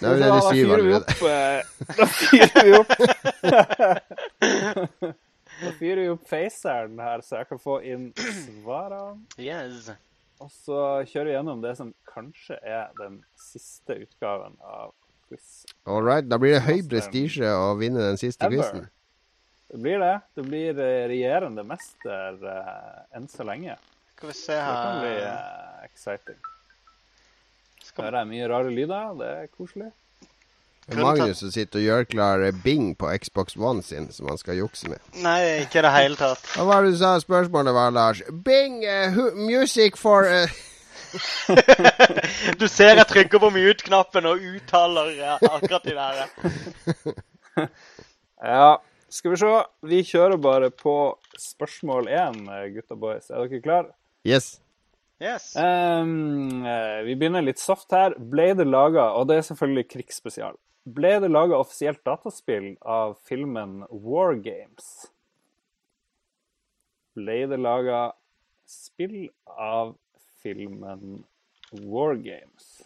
Er 0.04 0.20
det 0.20 0.28
syv 0.44 0.52
fyrer 0.52 0.84
vi 0.84 0.92
allerede. 0.92 1.08
eh, 1.24 1.64
Da 1.96 2.04
fyrer 2.12 2.60
vi 2.68 2.72
opp 2.76 2.92
Da 5.64 5.70
fyrer 5.78 6.00
vi 6.02 6.08
opp 6.12 6.24
faceren 6.28 6.98
her, 7.00 7.22
så 7.24 7.38
jeg 7.40 7.46
kan 7.48 7.58
få 7.62 7.78
inn 7.86 8.10
svarene. 8.18 9.22
Yes. 9.40 9.86
Og 10.42 10.50
så 10.50 10.78
kjører 11.08 11.28
vi 11.30 11.34
gjennom 11.36 11.62
det 11.62 11.76
som 11.78 11.92
kanskje 12.10 12.56
er 12.66 12.90
den 12.98 13.20
siste 13.38 13.96
utgaven 14.02 14.56
av 14.66 14.92
quiz. 15.28 15.64
All 15.86 16.02
right. 16.04 16.26
Da 16.28 16.38
blir 16.42 16.56
det 16.56 16.64
høy 16.66 16.82
prestisje 16.90 17.48
å 17.54 17.74
vinne 17.78 18.02
den 18.02 18.18
siste 18.20 18.48
Ever. 18.48 18.58
quizen. 18.62 18.88
Det 19.70 19.80
blir 19.82 19.98
det. 20.02 20.14
Det 20.36 20.44
blir 20.46 20.80
eh, 20.82 21.04
regjerende 21.10 21.64
mester 21.66 22.36
uh, 22.44 23.16
enn 23.16 23.24
så 23.30 23.46
lenge. 23.46 23.76
Skal 24.14 24.30
vi 24.30 24.36
se 24.38 24.58
her 24.58 24.74
Det 24.74 24.82
kan 24.84 25.00
bli 25.02 25.14
eh, 25.22 25.84
exciting. 25.88 26.40
Skal- 27.82 28.04
Hører 28.06 28.18
jeg 28.20 28.30
mye 28.34 28.50
rare 28.52 28.74
lyder. 28.74 29.14
Det 29.18 29.30
er 29.38 29.50
koselig. 29.54 29.90
Magnus 30.92 31.40
som 31.40 31.50
sitter 31.52 31.80
og 31.80 31.84
gjør 31.86 32.06
klar 32.10 32.44
eh, 32.44 32.56
Bing 32.64 32.92
på 32.98 33.08
Xbox 33.22 33.56
One 33.56 33.82
sin, 33.82 34.10
som 34.12 34.28
han 34.28 34.38
skal 34.40 34.58
jukse 34.58 34.90
med. 34.90 35.00
Nei, 35.24 35.64
ikke 35.64 35.80
i 35.80 35.84
det 35.86 35.92
hele 35.94 36.18
tatt. 36.20 36.44
Hva 36.56 36.66
var 36.68 36.84
det 36.84 36.94
du 36.94 37.00
sa 37.00 37.14
spørsmålet 37.22 37.76
var, 37.76 37.94
Lars? 37.94 38.22
Bing! 38.44 38.82
uh, 38.84 39.32
music 39.38 39.96
for 40.00 40.28
uh... 40.28 40.48
Du 42.60 42.66
ser 42.68 42.98
jeg 42.98 43.06
trykker 43.08 43.40
på 43.40 43.52
mute-knappen 43.54 44.26
og 44.26 44.42
uttaler 44.42 45.14
akkurat 45.38 45.86
de 45.86 45.94
der. 45.94 46.24
Ja, 48.44 48.74
skal 49.08 49.32
vi 49.32 49.38
se. 49.40 49.50
Vi 49.88 50.02
kjører 50.04 50.36
bare 50.42 50.68
på 50.74 51.14
spørsmål 51.40 52.10
én, 52.12 52.42
gutta 52.74 52.98
boys. 52.98 53.30
Er 53.30 53.46
dere 53.46 53.62
klare? 53.64 53.94
Yes. 54.26 54.58
Yes. 55.22 55.54
Ehm, 55.56 56.66
eh, 56.66 57.02
vi 57.06 57.14
begynner 57.16 57.44
litt 57.44 57.62
soft 57.62 57.92
her. 57.94 58.16
Ble 58.18 58.50
det 58.58 58.66
laga, 58.66 59.12
og 59.14 59.28
det 59.30 59.38
er 59.38 59.46
selvfølgelig 59.48 59.86
krigsspesial, 59.92 60.56
ble 60.84 61.12
det 61.20 61.30
laga 61.30 61.58
offisielt 61.58 62.04
dataspill 62.04 62.74
av 62.80 63.16
filmen 63.24 63.84
War 63.90 64.34
Games? 64.34 65.10
Ble 67.16 67.44
det 67.48 67.60
laga 67.60 68.12
spill 68.68 69.30
av 69.46 69.94
filmen 70.42 71.22
War 71.72 72.16
Games? 72.20 72.82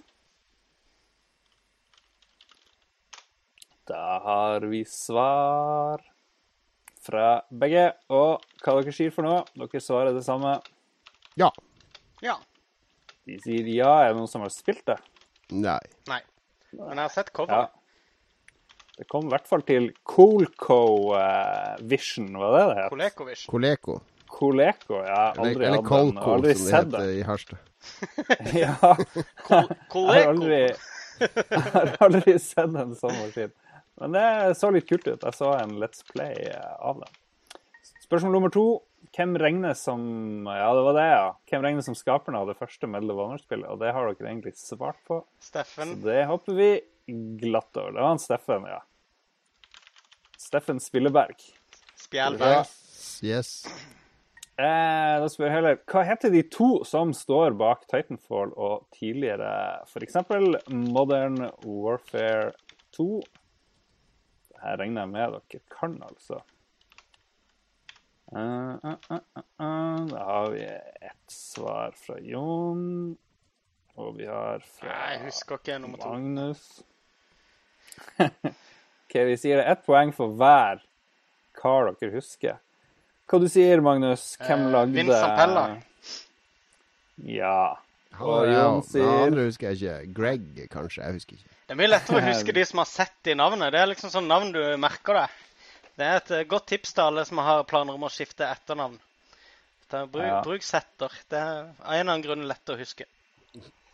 Da 3.88 4.18
har 4.20 4.60
vi 4.68 4.84
svar 4.84 6.02
fra 7.00 7.40
begge. 7.48 7.86
Og 8.12 8.44
hva 8.60 8.74
dere 8.78 8.92
sier 8.92 9.14
for 9.14 9.24
noe? 9.24 9.42
Dere 9.56 9.80
svarer 9.80 10.12
det 10.12 10.26
samme. 10.26 10.58
Ja. 11.40 11.48
Ja. 12.24 12.36
De 13.24 13.38
sier 13.40 13.66
ja. 13.72 13.94
Er 14.04 14.12
det 14.12 14.20
noen 14.20 14.30
som 14.30 14.44
har 14.44 14.52
spilt 14.52 14.84
det? 14.90 14.98
Nei. 15.56 15.80
Nei. 16.10 16.20
Men 16.76 17.00
jeg 17.00 17.04
har 17.06 17.14
sett 17.14 17.32
Ja. 17.48 17.62
Det 18.98 19.06
kom 19.10 19.28
i 19.28 19.32
hvert 19.32 19.46
fall 19.46 19.62
til 19.66 19.90
Colco 20.08 20.78
eh, 21.18 21.76
Vision, 21.90 22.32
var 22.40 22.54
det 22.56 22.62
det 22.66 22.78
het? 22.80 22.88
Colecovic. 22.92 23.44
Coleco. 23.50 23.98
Coleco, 24.28 24.98
ja. 25.06 25.20
Aldri 25.38 25.68
eller 25.68 25.84
Colco, 25.86 26.34
som 26.34 26.42
det 26.44 26.56
heter 26.58 26.90
det. 26.96 27.04
i 27.20 27.22
Harstad. 27.26 27.62
Ja, 28.58 28.58
jeg 28.58 28.72
har 28.74 29.70
Coleco. 29.92 30.32
aldri, 30.32 30.58
jeg 31.22 31.62
har 31.72 31.92
aldri 32.08 32.34
sett 32.42 32.74
en 32.82 32.96
sånn 32.98 33.14
maskin. 33.20 33.54
Men 33.98 34.14
det 34.14 34.26
så 34.58 34.68
litt 34.74 34.86
kult 34.90 35.06
ut. 35.08 35.22
Jeg 35.26 35.34
så 35.38 35.52
en 35.60 35.78
Let's 35.82 36.02
Play 36.10 36.34
eh, 36.50 36.74
av 36.82 37.00
den. 37.04 37.16
Spørsmål 38.04 38.34
nummer 38.38 38.52
to. 38.54 38.66
Hvem 39.14 39.38
regnes 39.40 39.80
som 39.86 40.02
Ja, 40.50 40.68
det 40.74 40.82
var 40.84 40.94
det, 40.98 41.06
ja. 41.14 41.24
Hvem 41.48 41.64
regnes 41.64 41.86
som 41.88 41.96
skaperne 41.96 42.42
av 42.42 42.50
det 42.50 42.58
første 42.58 42.90
Medal 42.90 43.14
of 43.14 43.22
Honor-spillet? 43.22 43.70
Og 43.70 43.78
det 43.80 43.94
har 43.94 44.10
dere 44.10 44.28
egentlig 44.32 44.52
svart 44.58 44.98
på. 45.08 45.22
Steffen. 45.42 45.94
Så 45.96 46.10
det 46.10 46.20
hopper 46.28 46.58
vi 46.58 46.70
glatt 47.40 47.72
over. 47.78 47.94
Det 47.94 48.02
var 48.02 48.10
han 48.12 48.20
Steffen, 48.22 48.66
ja. 48.68 48.82
Steffen 50.38 50.80
Spilleberg. 50.80 51.40
Spjelberg. 51.98 52.66
Yes. 53.22 53.66
Eh, 54.58 55.14
da 55.22 55.26
spør 55.30 55.46
jeg 55.46 55.54
heller 55.54 55.76
Hva 55.86 56.02
heter 56.06 56.32
de 56.34 56.40
to 56.50 56.80
som 56.86 57.12
står 57.14 57.54
bak 57.58 57.84
Titanfall 57.90 58.50
og 58.58 58.88
tidligere 58.94 59.50
f.eks. 59.86 60.18
Modern 60.70 61.44
Warfare 61.62 62.52
2? 62.96 63.08
Her 64.62 64.80
regner 64.80 65.04
jeg 65.04 65.12
med 65.12 65.36
dere 65.36 65.62
kan, 65.70 65.94
altså. 66.02 66.40
Uh, 68.28 68.74
uh, 68.84 68.96
uh, 69.14 69.20
uh, 69.38 69.44
uh. 69.62 70.06
Da 70.10 70.24
har 70.24 70.50
vi 70.50 70.64
ett 70.66 71.30
svar 71.30 71.94
fra 71.96 72.18
Jon. 72.20 73.16
Og 73.94 74.18
vi 74.18 74.26
har 74.26 74.62
fra 74.62 74.90
Nei, 74.90 75.12
jeg 75.14 75.24
husker 75.28 75.62
ikke 75.62 75.78
nummer 75.82 76.02
to. 76.02 76.10
Magnus. 76.12 76.66
OK, 79.08 79.14
vi 79.24 79.36
sier 79.40 79.56
det 79.62 79.66
ett 79.72 79.84
poeng 79.86 80.12
for 80.12 80.34
hver 80.36 80.82
hva 81.58 81.76
dere 81.98 82.12
husker. 82.14 82.58
Hva 83.28 83.40
du 83.42 83.48
sier 83.50 83.80
Magnus? 83.84 84.36
Hvem 84.40 84.66
Eh, 84.68 84.72
lagde 84.72 84.94
Vincent 84.94 85.36
Pella. 85.36 85.62
Ja. 87.26 87.78
Og 88.18 88.46
ja, 88.48 88.62
Jon 88.64 88.82
sier 88.82 89.04
sier 89.06 89.24
andre 89.28 89.44
husker 89.48 89.72
jeg 89.72 89.78
ikke. 89.80 90.12
Greg, 90.16 90.46
kanskje. 90.72 91.02
Jeg 91.04 91.18
husker 91.18 91.38
ikke. 91.38 91.50
Det 91.68 91.74
er 91.74 91.80
mye 91.80 91.90
lettere 91.90 92.20
å 92.22 92.24
huske 92.28 92.54
de 92.58 92.64
som 92.68 92.80
har 92.82 92.88
sett 92.90 93.16
de 93.28 93.34
navnene. 93.38 93.68
Det 93.74 93.80
er 93.82 93.90
liksom 93.90 94.12
sånn 94.14 94.28
navn 94.30 94.52
du 94.54 94.60
merker 94.80 95.20
deg. 95.22 95.36
Det 95.98 96.06
er 96.06 96.20
et 96.20 96.30
eh, 96.36 96.44
godt 96.48 96.68
tips 96.70 96.94
til 96.94 97.04
alle 97.08 97.24
som 97.28 97.40
har 97.42 97.64
planer 97.68 97.98
om 97.98 98.06
å 98.06 98.12
skifte 98.12 98.46
etternavn. 98.46 98.98
Det 99.88 99.98
er 100.02 100.10
Bruk, 100.12 100.26
Ja. 100.28 100.40
bruk 100.44 100.62
setter. 100.66 101.14
Det 101.32 101.38
er 101.40 101.52
av 101.64 101.94
en 101.94 102.00
eller 102.00 102.12
annen 102.12 102.24
grunn 102.26 102.46
lett 102.48 102.70
å 102.74 102.76
huske. 102.78 103.06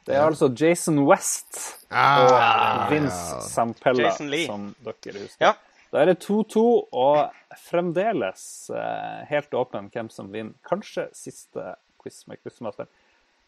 Det 0.05 0.15
er 0.17 0.27
altså 0.27 0.51
Jason 0.53 0.99
West 1.09 1.61
Ah, 1.89 2.25
og 2.25 2.91
Vince 2.93 3.39
Sampella 3.49 4.11
som 4.17 4.75
dere 4.85 5.23
husker. 5.23 5.41
Ja. 5.41 5.55
Da 5.95 6.03
er 6.03 6.11
det 6.11 6.17
2-2, 6.25 6.61
og 6.91 7.61
fremdeles 7.69 8.43
eh, 8.75 9.21
helt 9.31 9.55
åpen 9.55 9.87
hvem 9.95 10.09
som 10.11 10.33
vinner. 10.35 10.57
Kanskje 10.67 11.07
siste 11.15 11.77
quiz 12.03 12.25
med 12.27 12.41
quizmaster. 12.43 12.89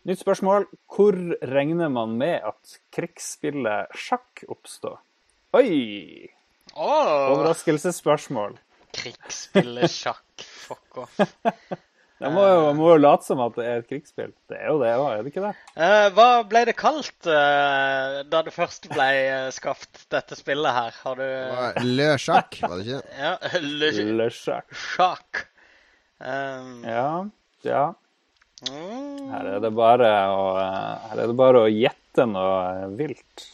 Nytt 0.07 0.23
spørsmål. 0.23 0.69
Hvor 0.87 1.19
regner 1.51 1.91
man 1.91 2.15
med 2.21 2.47
at 2.47 2.77
krigsspillet 2.95 3.91
sjakk 3.99 4.45
oppstår? 4.49 5.01
Oi! 5.59 6.31
Oh. 6.77 7.33
Overraskelsesspørsmål. 7.35 8.55
krigsspillet 8.95 9.91
sjakk. 9.91 10.47
Fuck 10.69 11.03
off. 11.03 11.19
Jeg 12.17 12.33
må 12.33 12.43
jo, 12.49 12.61
må 12.79 12.87
jo 12.95 13.01
late 13.03 13.27
som 13.27 13.41
at 13.45 13.57
det 13.59 13.65
er 13.69 13.83
et 13.83 13.89
krigsspill. 13.91 14.31
Det 14.49 14.57
er 14.57 14.71
jo 14.71 14.79
det 14.81 14.93
òg, 14.97 15.07
er 15.13 15.19
det 15.27 15.33
ikke 15.35 15.43
det? 15.45 15.51
Eh, 15.77 16.07
hva 16.17 16.29
ble 16.49 16.63
det 16.65 16.75
kalt 16.79 17.29
eh, 17.29 18.15
da 18.33 18.41
det 18.47 18.55
først 18.57 18.89
ble 18.89 19.09
skapt, 19.53 20.07
dette 20.15 20.39
spillet 20.39 20.73
her? 20.79 20.97
Har 21.03 21.21
du 21.21 21.85
Le 21.85 22.07
Sjakk, 22.23 22.57
var 22.65 22.79
det 22.81 22.87
ikke? 22.87 23.03
Ja, 23.21 23.35
le 23.83 23.91
Le 24.23 24.31
sjakk. 24.33 25.43
Um, 26.17 26.71
Ja, 26.89 27.27
ja. 27.69 27.83
mm, 28.65 29.29
Her 29.35 29.51
er 29.53 29.61
det 29.67 29.75
bare 29.77 30.09
å, 30.33 30.49
eh, 30.63 31.07
her 31.11 31.21
er 31.27 31.29
det 31.35 31.37
bare 31.37 31.67
å 31.67 31.69
gjette 31.69 32.25
noe 32.33 32.89
vilt. 32.97 33.45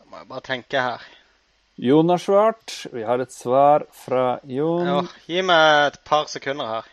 Jeg 0.00 0.08
må 0.08 0.22
jeg 0.22 0.30
bare 0.32 0.46
tenke 0.48 0.80
her. 0.88 1.04
Jon 1.76 2.08
har 2.08 2.24
svart. 2.24 2.72
Vi 2.88 3.02
har 3.04 3.20
et 3.20 3.36
svar 3.36 3.84
fra 3.92 4.38
Jon. 4.48 4.88
Ja, 4.88 5.00
gi 5.28 5.42
meg 5.44 5.90
et 5.90 5.98
par 6.08 6.24
sekunder 6.32 6.70
her. 6.78 6.86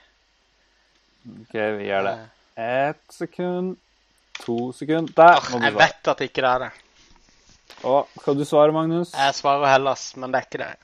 OK, 1.27 1.53
vi 1.77 1.85
gjør 1.87 2.03
det. 2.09 2.15
Ett 2.59 3.03
sekund. 3.13 3.77
To 4.43 4.71
sekund. 4.75 5.07
Der 5.15 5.39
må 5.51 5.59
du 5.59 5.63
jeg 5.69 5.75
vet 5.77 6.07
at 6.11 6.21
ikke 6.25 6.41
det 6.43 6.49
er 6.49 6.59
det. 6.65 6.71
Og 7.83 8.07
skal 8.21 8.37
du 8.39 8.43
svare, 8.47 8.71
Magnus? 8.75 9.09
Jeg 9.13 9.33
svarer 9.35 9.67
Hellas, 9.73 10.03
men 10.17 10.31
det 10.33 10.39
er 10.41 10.45
ikke 10.47 10.61
det. 10.63 10.75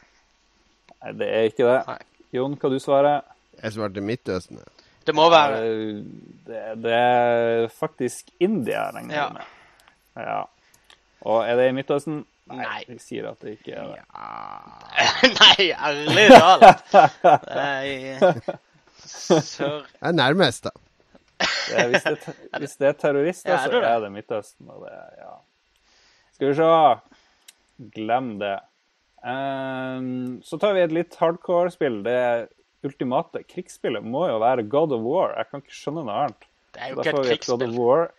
Nei, 1.00 1.12
det 1.20 1.28
er 1.36 1.42
ikke 1.50 1.66
det. 1.68 1.80
Nei. 1.88 2.02
Jon, 2.36 2.56
hva 2.62 2.68
du 2.74 2.80
svarer? 2.84 3.18
Jeg 3.64 3.72
svarte 3.76 4.02
Midtøsten. 4.06 4.58
Det 5.08 5.14
må 5.18 5.26
være 5.32 5.56
Eh, 5.66 6.04
Det, 6.50 6.62
det 6.84 6.94
er 6.94 7.68
faktisk 7.74 8.24
India, 8.40 8.90
regner 8.96 9.16
Ja. 9.16 9.28
med. 9.30 9.42
Ja. 10.18 10.42
Og 11.22 11.44
er 11.50 11.56
det 11.56 11.70
i 11.70 11.72
Midtøsten? 11.78 12.26
Nei. 12.50 12.84
Vi 12.88 12.98
sier 13.00 13.28
at 13.30 13.40
det 13.42 13.50
ikke 13.60 13.72
er 13.78 13.84
det. 13.94 14.02
Nei, 15.40 15.72
ærlig 15.72 16.30
talt. 16.34 16.84
Nei. 19.30 19.42
Sør 19.46 19.86
er 20.10 20.16
nærmest, 20.16 20.64
da. 20.70 20.72
Det 21.40 21.76
er, 21.80 21.88
hvis, 21.94 22.04
det, 22.04 22.34
hvis 22.60 22.74
det 22.82 22.88
er 22.90 22.96
terrorister, 23.00 23.52
Ja, 23.54 23.58
er 23.60 23.64
så 23.64 23.72
det 23.72 23.80
så 23.84 23.90
er 23.94 24.02
det 24.04 24.10
Midtøsten. 24.12 24.70
Og 24.74 24.82
det, 24.84 24.96
ja. 25.22 25.36
Skal 26.36 26.50
vi 26.50 26.56
se 26.58 26.72
Glem 27.96 28.34
det. 28.42 28.58
Um, 29.24 30.40
så 30.44 30.60
tar 30.60 30.74
vi 30.76 30.82
et 30.84 30.94
litt 30.96 31.16
hardcore-spill. 31.20 32.02
Det 32.04 32.18
ultimate 32.88 33.42
krigsspillet 33.48 34.04
må 34.04 34.26
jo 34.30 34.38
være 34.44 34.66
God 34.72 34.94
of 34.98 35.04
War. 35.08 35.34
Jeg 35.40 35.50
kan 35.52 35.64
ikke 35.64 35.78
skjønne 35.78 36.04
noe 36.08 36.18
annet. 36.26 36.48
Det 36.76 36.82
er 36.86 36.92
jo 36.94 37.00
ikke 37.00 37.10
et 37.10 37.16
vi 37.16 37.20
God 37.20 37.24
of 37.24 37.30
krigsspill. 37.32 37.78
War. 37.80 38.10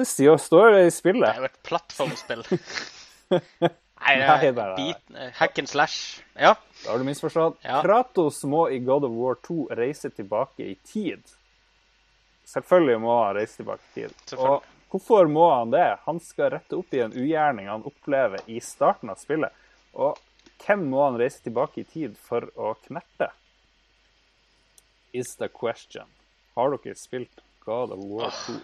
Det 0.00 0.06
sier- 0.08 0.40
står 0.40 0.74
jo 0.76 0.82
i 0.86 0.92
spillet. 0.94 1.26
Det 1.26 1.32
er 1.32 1.40
jo 1.44 1.48
et 1.50 1.60
plattformspill. 1.66 2.44
Nei, 3.30 3.40
det 4.16 4.26
Nei, 4.26 4.36
er 4.36 4.40
det 4.42 4.64
er- 4.64 4.76
beat, 4.76 5.34
hack 5.40 5.58
and 5.60 5.68
slash. 5.68 6.20
Ja. 6.40 6.54
Da 6.84 6.90
har 6.90 6.98
du 6.98 7.04
misforstått. 7.04 7.58
Ja. 7.62 7.82
Kratos 7.82 8.42
må 8.44 8.64
i 8.70 8.78
God 8.78 9.04
of 9.04 9.12
War 9.16 9.34
2 9.46 9.68
reise 9.76 10.10
tilbake 10.10 10.64
i 10.64 10.74
tid. 10.74 11.22
Selvfølgelig 12.48 13.00
må 13.00 13.16
han 13.24 13.34
reise 13.36 13.60
tilbake 13.60 13.84
i 13.90 13.94
tid. 14.00 14.38
Og 14.38 14.64
hvorfor 14.90 15.28
må 15.30 15.44
han 15.54 15.70
det? 15.74 15.98
Han 16.06 16.20
skal 16.24 16.50
rette 16.56 16.78
opp 16.78 16.94
i 16.96 17.02
en 17.04 17.12
ugjerning 17.14 17.68
han 17.70 17.84
opplever 17.86 18.42
i 18.50 18.60
starten 18.64 19.12
av 19.12 19.20
spillet. 19.20 19.52
Og 19.92 20.18
hvem 20.64 20.88
må 20.90 21.04
han 21.04 21.18
reise 21.20 21.42
tilbake 21.44 21.84
i 21.84 21.86
tid 21.88 22.16
for 22.18 22.48
å 22.56 22.74
knerte? 22.86 23.30
Is 25.12 25.36
the 25.36 25.48
question. 25.48 26.06
Har 26.54 26.76
dere 26.76 26.94
spilt 26.98 27.42
God 27.66 27.92
of 27.94 28.02
War 28.10 28.30
2? 28.46 28.56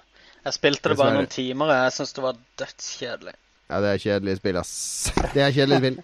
Jeg 0.46 0.54
spilte 0.54 0.92
det 0.92 0.98
bare 0.98 1.16
noen 1.16 1.30
timer. 1.30 1.70
og 1.72 1.84
Jeg 1.84 1.94
syns 1.96 2.14
det 2.16 2.24
var 2.24 2.40
dødskjedelig. 2.62 3.34
Ja, 3.66 3.80
det 3.82 3.88
er 3.92 4.02
kjedelig 4.02 4.36
spill, 4.38 4.58
ass. 4.60 4.74
Det 5.34 5.42
er 5.42 5.54
kjedelig 5.54 5.78
spill. 5.82 5.96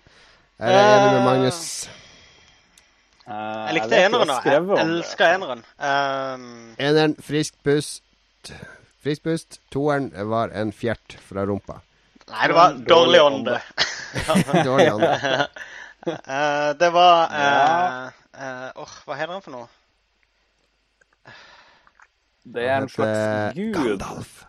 Jeg 0.62 0.78
er 0.78 0.92
enig 0.94 1.12
med 1.16 1.24
Magnus. 1.26 1.60
Uh, 3.26 3.32
Jeg 3.34 3.74
likte 3.78 3.98
eneren 3.98 4.30
òg. 4.30 4.44
Jeg 4.46 4.60
elsker 4.62 4.82
elska 4.84 5.30
eneren. 5.34 5.64
Um, 5.78 6.44
Eneren, 6.78 7.16
frisk 7.22 7.56
pust. 7.66 8.52
Frisk 9.02 9.24
pust. 9.26 9.58
Toeren 9.74 10.10
var 10.30 10.54
en 10.54 10.70
fjert 10.74 11.16
fra 11.26 11.42
rumpa. 11.48 11.80
nei, 12.30 12.46
det 12.46 12.54
var 12.54 12.78
dårlig 12.88 13.22
ånde. 13.22 13.58
Dårlig 14.62 14.92
ånde. 14.92 15.12
uh, 16.06 16.70
det 16.82 16.90
var 16.94 17.18
Åh, 17.26 17.42
eh, 17.42 18.06
eh, 18.46 18.70
Åh, 18.76 18.94
hva 19.06 19.18
heter 19.18 19.34
han 19.34 19.42
for 19.42 19.56
noe? 19.58 19.68
Det 22.42 22.64
er 22.66 22.76
en 22.82 22.88
slags 22.90 23.54
gud. 23.58 23.74
Gandalf. 23.74 24.44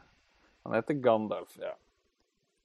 Han 0.66 0.78
heter 0.78 1.02
Gandalf, 1.02 1.58
ja. 1.62 1.74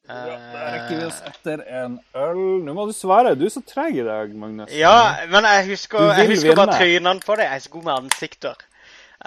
Eh, 0.09 0.15
Da 0.53 0.61
rekker 0.73 0.97
vi 0.97 1.05
oss 1.05 1.19
etter 1.29 1.61
en 1.83 1.99
øl. 2.17 2.39
Nå 2.65 2.73
må 2.77 2.87
du 2.89 2.95
svare. 2.97 3.35
Du 3.37 3.45
er 3.45 3.53
så 3.53 3.61
treg 3.69 3.99
i 4.01 4.05
dag, 4.07 4.31
Magnus. 4.35 4.71
Ja, 4.73 4.95
men 5.29 5.45
jeg 5.45 5.67
husker, 5.75 6.13
jeg 6.17 6.31
husker 6.33 6.57
bare 6.57 6.79
trynene 6.81 7.21
på 7.25 7.37
det. 7.37 7.45
Jeg 7.51 7.57
er 7.61 7.65
så 7.67 7.73
god 7.75 7.85
med 7.85 7.95
ansikter. 8.03 8.57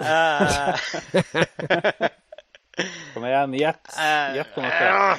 Eh, 0.02 0.74
Kom 3.14 3.26
igjen, 3.28 3.52
gjett. 3.60 3.84
eh, 4.00 4.34
Gjett 4.38 4.54
på 4.54 4.62
noe. 4.64 4.72
eh, 4.72 5.16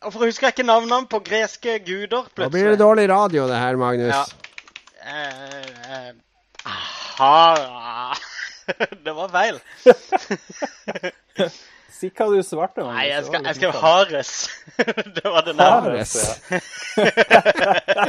Hvorfor 0.00 0.24
husker 0.24 0.46
jeg 0.48 0.54
ikke 0.56 0.64
navnene 0.70 1.04
på 1.10 1.18
greske 1.26 1.74
guder, 1.84 2.22
plutselig? 2.32 2.46
Nå 2.46 2.54
blir 2.54 2.70
det 2.72 2.78
dårlig 2.80 3.08
radio, 3.10 3.44
det 3.50 3.58
her, 3.60 3.76
Magnus. 3.76 4.14
Ja. 4.14 4.24
Uh, 5.00 5.64
uh, 5.90 6.70
aha. 7.20 8.14
Det 9.04 9.12
var 9.16 9.28
feil. 9.34 9.58
Si 11.90 12.10
hva 12.14 12.26
du 12.30 12.38
svarte, 12.46 12.84
Magnus. 12.84 12.96
Nei, 12.96 13.06
jeg, 13.10 13.24
skal, 13.26 13.46
jeg 13.46 13.54
skrev. 13.58 13.72
Hares. 13.82 14.30
Det 15.16 15.24
var 15.24 15.42
det. 15.46 15.54
Hares, 15.58 16.12
ja. 16.50 16.60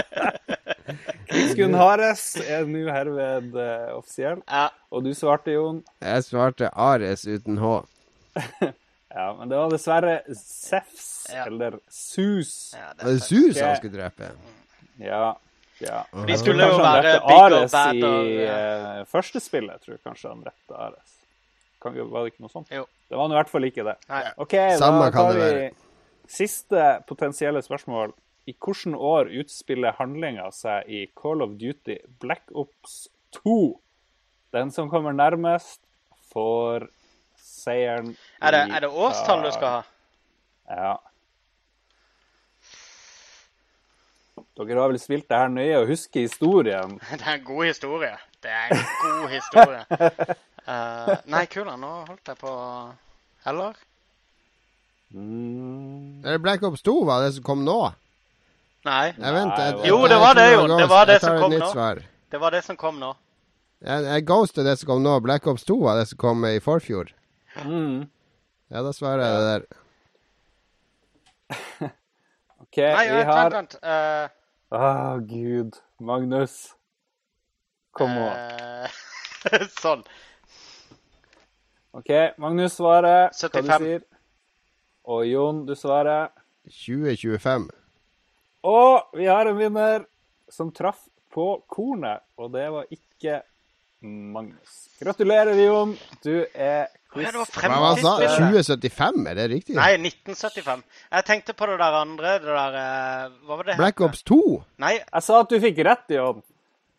Krigsguden 1.31 1.75
Hares 1.79 2.23
er 2.43 2.67
nå 2.67 2.83
herved 2.91 3.55
uh, 3.55 3.95
offisiell. 3.97 4.41
Ja. 4.47 4.67
Og 4.91 5.05
du 5.05 5.11
svarte, 5.15 5.53
Jon. 5.55 5.81
Jeg 6.03 6.25
svarte 6.27 6.69
Ares 6.75 7.25
uten 7.27 7.59
H. 7.61 7.73
Ja, 9.11 9.33
men 9.35 9.49
det 9.51 9.57
var 9.59 9.67
dessverre 9.73 10.11
Sefs, 10.39 11.27
Ja. 11.33 11.43
eller 11.49 11.73
Sus. 11.91 12.71
Ja, 12.71 12.93
Var 12.95 13.09
det 13.09 13.17
det, 13.17 13.23
Sus 13.25 13.57
han 13.59 13.75
skulle 13.75 13.97
drepe? 13.97 14.29
Ja. 15.03 15.33
ja. 15.83 16.05
de 16.29 16.37
skulle 16.39 16.69
jo 16.71 16.77
være 16.79 17.17
Ares 17.19 17.75
i 17.91 18.05
uh, 18.07 19.01
første 19.11 19.43
spillet. 19.43 19.83
tror 19.83 19.97
Jeg 19.97 20.03
kanskje 20.07 20.31
han 20.31 20.45
drepte 20.45 20.79
Ares. 20.87 21.17
Kan, 21.81 21.97
var 22.11 22.25
det 22.25 22.33
ikke 22.33 22.45
noe 22.45 22.53
sånt? 22.53 22.71
Jo. 22.73 22.85
Det 23.09 23.17
var 23.19 23.31
i 23.31 23.37
hvert 23.39 23.51
fall 23.51 23.67
ikke 23.67 23.85
det. 23.87 23.95
Nei. 24.11 24.23
OK, 24.43 24.57
Samme 24.79 25.07
da 25.07 25.13
kan 25.13 25.31
tar 25.31 25.39
vi 25.39 25.69
siste 26.31 26.83
potensielle 27.09 27.61
spørsmål. 27.65 28.13
I 28.49 28.55
hvilket 28.57 28.97
år 28.97 29.29
utspiller 29.41 29.95
handlinga 29.99 30.47
seg 30.55 30.89
i 30.89 31.05
Call 31.17 31.43
of 31.45 31.53
Duty 31.61 31.99
Black 32.23 32.49
Ops 32.57 33.05
2? 33.43 33.57
Den 34.51 34.71
som 34.73 34.89
kommer 34.91 35.13
nærmest, 35.15 35.79
får 36.31 36.87
seieren 37.37 38.13
Er 38.41 38.55
det, 38.55 38.61
er 38.75 38.83
det 38.85 38.89
årstall 38.89 39.43
du 39.43 39.51
skal 39.51 39.77
ha? 39.77 39.81
Ja. 40.71 40.93
Dere 44.61 44.79
har 44.79 44.91
vel 44.91 44.99
spilt 45.01 45.27
det 45.29 45.37
her 45.37 45.51
nøye 45.51 45.79
og 45.81 45.89
husker 45.89 46.25
historien? 46.27 46.97
Det 47.11 47.25
er 47.25 47.39
en 47.39 47.43
god 47.45 47.65
historie. 47.65 48.15
Det 48.43 48.51
er 48.51 48.73
en 48.75 48.87
god 49.01 49.29
historie. 49.35 50.35
Eh, 50.67 51.15
nei, 51.33 51.45
kula, 51.49 51.73
nå 51.79 51.89
holdt 52.07 52.27
jeg 52.29 52.37
på 52.37 52.51
Eller? 53.49 53.73
Mm. 55.13 56.21
Er 56.23 56.37
det 56.37 56.41
Black 56.43 56.61
Ops 56.63 56.81
2 56.85 56.93
var 57.05 57.23
det 57.25 57.33
som 57.35 57.43
kom 57.43 57.63
nå? 57.65 57.79
Nei. 58.85 59.07
Jeg 59.17 59.33
vent, 59.35 59.57
jeg- 59.57 59.75
jeg- 59.77 59.87
Jo, 59.89 60.07
det 60.07 60.19
var 60.21 60.33
det 60.35 60.53
jo. 60.53 60.67
Det 60.77 60.87
var 60.89 61.05
det 61.05 61.19
som 61.21 61.39
kom 61.41 61.51
nå. 61.51 61.71
Svar. 61.71 61.99
Det 62.31 62.39
var 62.39 62.49
det 62.51 62.63
som 62.63 62.77
kom 62.77 62.99
nå. 62.99 63.15
Jeg, 63.81 64.03
jeg 64.05 64.25
Ghost 64.25 64.57
er 64.57 64.63
det 64.63 64.77
som 64.79 64.87
kom 64.87 65.03
nå. 65.03 65.19
Black 65.21 65.47
Ops 65.47 65.63
2 65.65 65.79
var 65.81 65.95
det 65.97 66.07
som 66.07 66.17
kom 66.17 66.45
i 66.45 66.59
forfjor. 66.59 67.09
Mm. 67.65 68.07
Ja, 68.71 68.81
da 68.81 68.91
svarer 68.93 69.25
jeg 69.25 69.33
det 69.35 69.47
der. 69.51 69.65
OK, 72.61 72.77
Nei, 72.77 73.07
vi 73.09 73.15
vent, 73.17 73.27
har 73.27 73.49
vent. 73.49 73.53
vent. 73.53 73.75
Uh... 73.83 74.29
Oh, 74.71 75.19
gud. 75.19 75.75
Magnus. 75.99 76.73
Kom 77.93 78.13
nå. 78.15 78.27
Uh... 78.29 78.87
sånn. 79.81 80.03
OK, 81.97 82.09
Magnus 82.39 82.77
svarer. 82.79 83.29
Hva 83.33 83.49
75. 83.49 83.63
du 83.65 83.85
sier. 83.85 84.03
Og 85.11 85.25
Jon, 85.27 85.63
du 85.67 85.73
svarer. 85.75 86.29
2025. 86.69 87.69
Og 88.69 89.17
vi 89.17 89.25
har 89.27 89.49
en 89.49 89.57
vinner 89.57 90.05
som 90.51 90.69
traff 90.75 91.07
på 91.33 91.45
kornet, 91.71 92.21
og 92.37 92.51
det 92.53 92.67
var 92.71 92.85
ikke 92.93 93.39
Magnus. 94.05 94.77
Gratulerer, 95.01 95.57
Jon. 95.65 95.95
Du 96.23 96.33
er 96.53 96.87
Ja, 97.11 97.27
Hva 97.27 97.67
var 97.67 97.97
det 97.99 98.05
han 98.05 98.05
sa? 98.05 98.11
2075, 98.39 99.25
er 99.27 99.35
det 99.35 99.45
riktig? 99.51 99.75
Nei, 99.75 99.97
1975. 99.99 100.83
Jeg 101.11 101.25
tenkte 101.27 101.53
på 101.59 101.67
det 101.67 101.75
der 101.81 101.97
andre, 101.99 102.37
det 102.39 102.47
der 102.47 102.77
eh, 102.79 103.33
Hva 103.49 103.57
var 103.59 103.67
det? 103.67 103.75
Black? 103.81 103.99
Ops 104.07 104.23
2? 104.29 104.37
Nei, 104.79 104.93
Jeg 105.01 105.23
sa 105.25 105.41
at 105.43 105.49
du 105.51 105.57
fikk 105.59 105.81
rett, 105.89 106.05
Jon. 106.15 106.39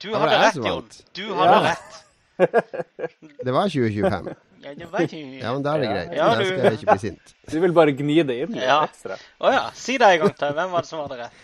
du 0.05 0.09
hadde 0.13 0.37
rett, 0.43 0.59
Jon. 0.61 0.91
Du 1.17 1.23
hadde 1.39 1.57
Ja. 1.57 1.73
rett. 1.73 2.01
Det 3.47 3.53
var 3.57 3.69
2025. 3.73 4.35
Ja, 4.63 4.75
det 4.79 4.91
var 4.93 5.01
ikke 5.07 5.21
Ja, 5.43 5.53
men 5.53 5.63
da 5.65 5.73
er 5.77 5.81
det 5.83 5.89
greit. 5.93 6.13
Ja, 6.17 6.27
Da 6.35 6.45
skal 6.45 6.67
jeg 6.69 6.79
ikke 6.81 6.93
bli 6.93 6.99
sint. 7.09 7.33
Du 7.53 7.57
vil 7.61 7.73
bare 7.77 7.93
gni 7.99 8.21
det 8.23 8.37
inn 8.45 8.53
litt 8.55 8.63
Ja. 8.69 8.83
ekstra. 8.87 9.17
Å 9.43 9.51
ja. 9.53 9.65
Si 9.75 9.97
det 9.99 10.07
en 10.15 10.21
gang 10.27 10.37
til. 10.39 10.53
Hvem 10.61 10.71
var 10.77 10.85
det 10.87 10.89
som 10.93 11.01
hadde 11.07 11.19
rett? 11.25 11.41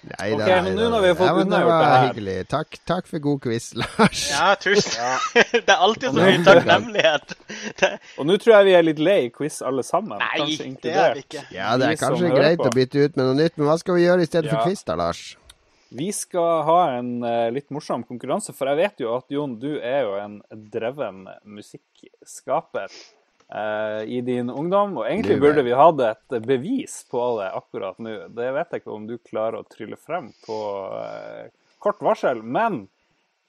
Nei, 0.00 0.30
da, 0.32 0.46
nei, 0.48 0.60
men 0.64 0.78
nå 0.78 0.86
når 0.94 1.02
vi 1.04 1.08
har 1.10 1.16
fått 1.18 1.26
ja, 1.28 1.32
men 1.36 1.50
det 1.52 1.58
var 1.68 1.82
det 1.82 1.88
her. 1.92 2.04
hyggelig. 2.08 2.36
Takk, 2.48 2.76
takk 2.88 3.06
for 3.10 3.20
god 3.26 3.40
quiz, 3.44 3.66
Lars. 3.82 4.22
Ja, 4.30 4.46
tusen. 4.56 5.18
det 5.52 5.68
er 5.68 5.76
alltid 5.76 6.06
så 6.08 6.22
mye 6.24 6.38
takknemlighet. 6.46 7.34
Det, 7.82 7.90
Og 8.16 8.24
nå 8.30 8.38
tror 8.40 8.54
jeg 8.56 8.68
vi 8.70 8.72
er 8.78 8.86
litt 8.88 9.02
lei 9.04 9.18
quiz 9.34 9.58
alle 9.60 9.84
sammen. 9.84 10.16
nei, 10.22 10.30
kanskje 10.40 10.70
det 10.86 10.94
er 10.96 11.12
vi 11.18 11.26
ikke. 11.26 11.42
Ja, 11.52 11.74
det 11.76 11.90
er 11.92 12.00
kanskje 12.00 12.32
greit 12.32 12.64
å 12.64 12.72
bytte 12.72 13.04
ut 13.04 13.20
med 13.20 13.26
noe 13.28 13.36
nytt, 13.42 13.58
men 13.60 13.68
hva 13.68 13.76
skal 13.82 13.98
vi 14.00 14.06
gjøre 14.08 14.24
i 14.24 14.30
stedet 14.30 14.48
Ja. 14.48 14.56
for 14.56 14.70
quiz 14.70 14.82
da, 14.88 14.96
Lars? 14.96 15.20
Vi 15.92 16.12
skal 16.14 16.62
ha 16.68 16.80
en 16.94 17.24
eh, 17.26 17.48
litt 17.50 17.70
morsom 17.74 18.04
konkurranse, 18.06 18.54
for 18.54 18.70
jeg 18.70 18.78
vet 18.78 19.02
jo 19.02 19.14
at 19.16 19.32
Jon, 19.34 19.56
du 19.58 19.72
er 19.78 20.04
jo 20.06 20.12
en 20.20 20.36
dreven 20.70 21.24
musikkskaper 21.42 22.92
eh, 22.94 24.02
i 24.06 24.20
din 24.22 24.52
ungdom. 24.54 25.00
Og 25.00 25.08
egentlig 25.08 25.40
burde 25.42 25.64
vi 25.66 25.74
hatt 25.74 26.04
et 26.06 26.36
bevis 26.46 27.00
på 27.10 27.24
det 27.40 27.50
akkurat 27.58 27.98
nå. 27.98 28.14
Det 28.36 28.52
vet 28.54 28.70
jeg 28.70 28.84
ikke 28.84 28.94
om 28.94 29.08
du 29.10 29.16
klarer 29.18 29.58
å 29.58 29.66
trylle 29.66 29.98
frem 29.98 30.30
på 30.46 30.60
eh, 31.00 31.50
kort 31.82 31.98
varsel. 32.06 32.44
Men 32.46 32.84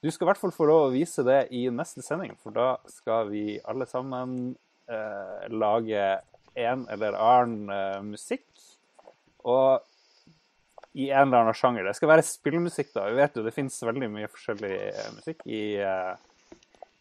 du 0.02 0.10
skal 0.10 0.26
i 0.26 0.32
hvert 0.32 0.42
fall 0.42 0.56
få 0.56 0.66
lov 0.66 0.88
å 0.88 0.92
vise 0.96 1.22
det 1.22 1.44
i 1.54 1.68
neste 1.70 2.02
sending, 2.02 2.34
for 2.42 2.58
da 2.58 2.74
skal 2.90 3.30
vi 3.30 3.60
alle 3.70 3.86
sammen 3.86 4.56
eh, 4.90 5.46
lage 5.54 6.10
en 6.58 6.88
eller 6.90 7.14
annen 7.14 7.70
eh, 7.70 8.02
musikk. 8.02 8.48
Og 9.46 9.78
i 10.92 11.08
en 11.10 11.28
eller 11.28 11.44
annen 11.44 11.56
sjanger. 11.56 11.86
Det 11.88 11.94
skal 11.96 12.10
være 12.10 12.24
spillmusikk, 12.26 12.90
da. 12.92 13.06
Vi 13.08 13.20
vet 13.20 13.36
jo 13.38 13.44
det 13.46 13.54
finnes 13.56 13.78
veldig 13.88 14.08
mye 14.12 14.28
forskjellig 14.28 14.72
eh, 14.90 15.06
musikk. 15.16 15.44
I 15.48 15.62
uh, 15.80 16.58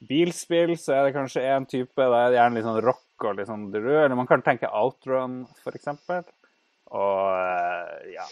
bilspill 0.07 0.77
så 0.79 0.95
er 0.95 1.07
det 1.07 1.15
kanskje 1.17 1.43
én 1.43 1.67
type. 1.69 1.97
Da 1.99 2.21
er 2.21 2.31
det 2.31 2.39
gjerne 2.39 2.57
litt 2.57 2.67
sånn 2.69 2.85
rock 2.85 3.25
og 3.27 3.35
litt 3.39 3.51
sånn 3.51 3.67
rød. 3.73 3.97
Eller 4.05 4.15
man 4.19 4.29
kan 4.29 4.45
tenke 4.45 4.71
outrun, 4.71 5.41
eksempel. 5.73 6.23
Og 6.91 7.27
uh, 7.35 7.91
ja 8.11 8.25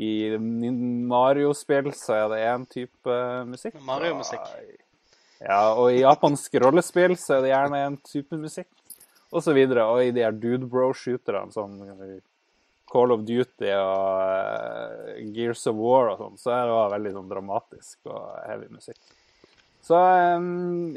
I 0.00 0.36
Mario-spill 0.40 1.90
så 1.96 2.18
er 2.18 2.28
det 2.34 2.44
én 2.52 2.68
type 2.68 3.18
musikk. 3.48 3.80
Mario-musikk. 3.88 4.52
Ja, 5.40 5.72
og 5.72 5.94
i 5.94 6.02
japansk 6.02 6.60
rollespill 6.60 7.16
så 7.16 7.38
er 7.38 7.46
det 7.46 7.54
gjerne 7.54 7.86
en 7.86 7.96
type 8.04 8.36
musikk. 8.36 8.68
Og 9.32 9.40
så 9.46 9.56
videre. 9.56 9.88
Og 9.88 10.04
i 10.04 10.12
de 10.12 10.26
her 10.26 10.36
dude 10.36 10.68
bro-shooterne, 10.68 11.48
sånn 11.56 11.80
Call 12.90 13.14
of 13.14 13.22
Duty 13.28 13.70
og 13.76 14.20
eh, 14.26 15.22
Gears 15.34 15.64
of 15.70 15.78
War 15.78 16.12
og 16.12 16.20
sånn, 16.20 16.36
så 16.40 16.52
er 16.56 16.66
det 16.66 16.76
også 16.76 16.94
veldig 16.96 17.12
sånn 17.16 17.32
dramatisk 17.32 18.10
og 18.10 18.22
heavy 18.48 18.70
musikk. 18.74 18.98
Så 19.86 19.96
eh, 19.96 20.46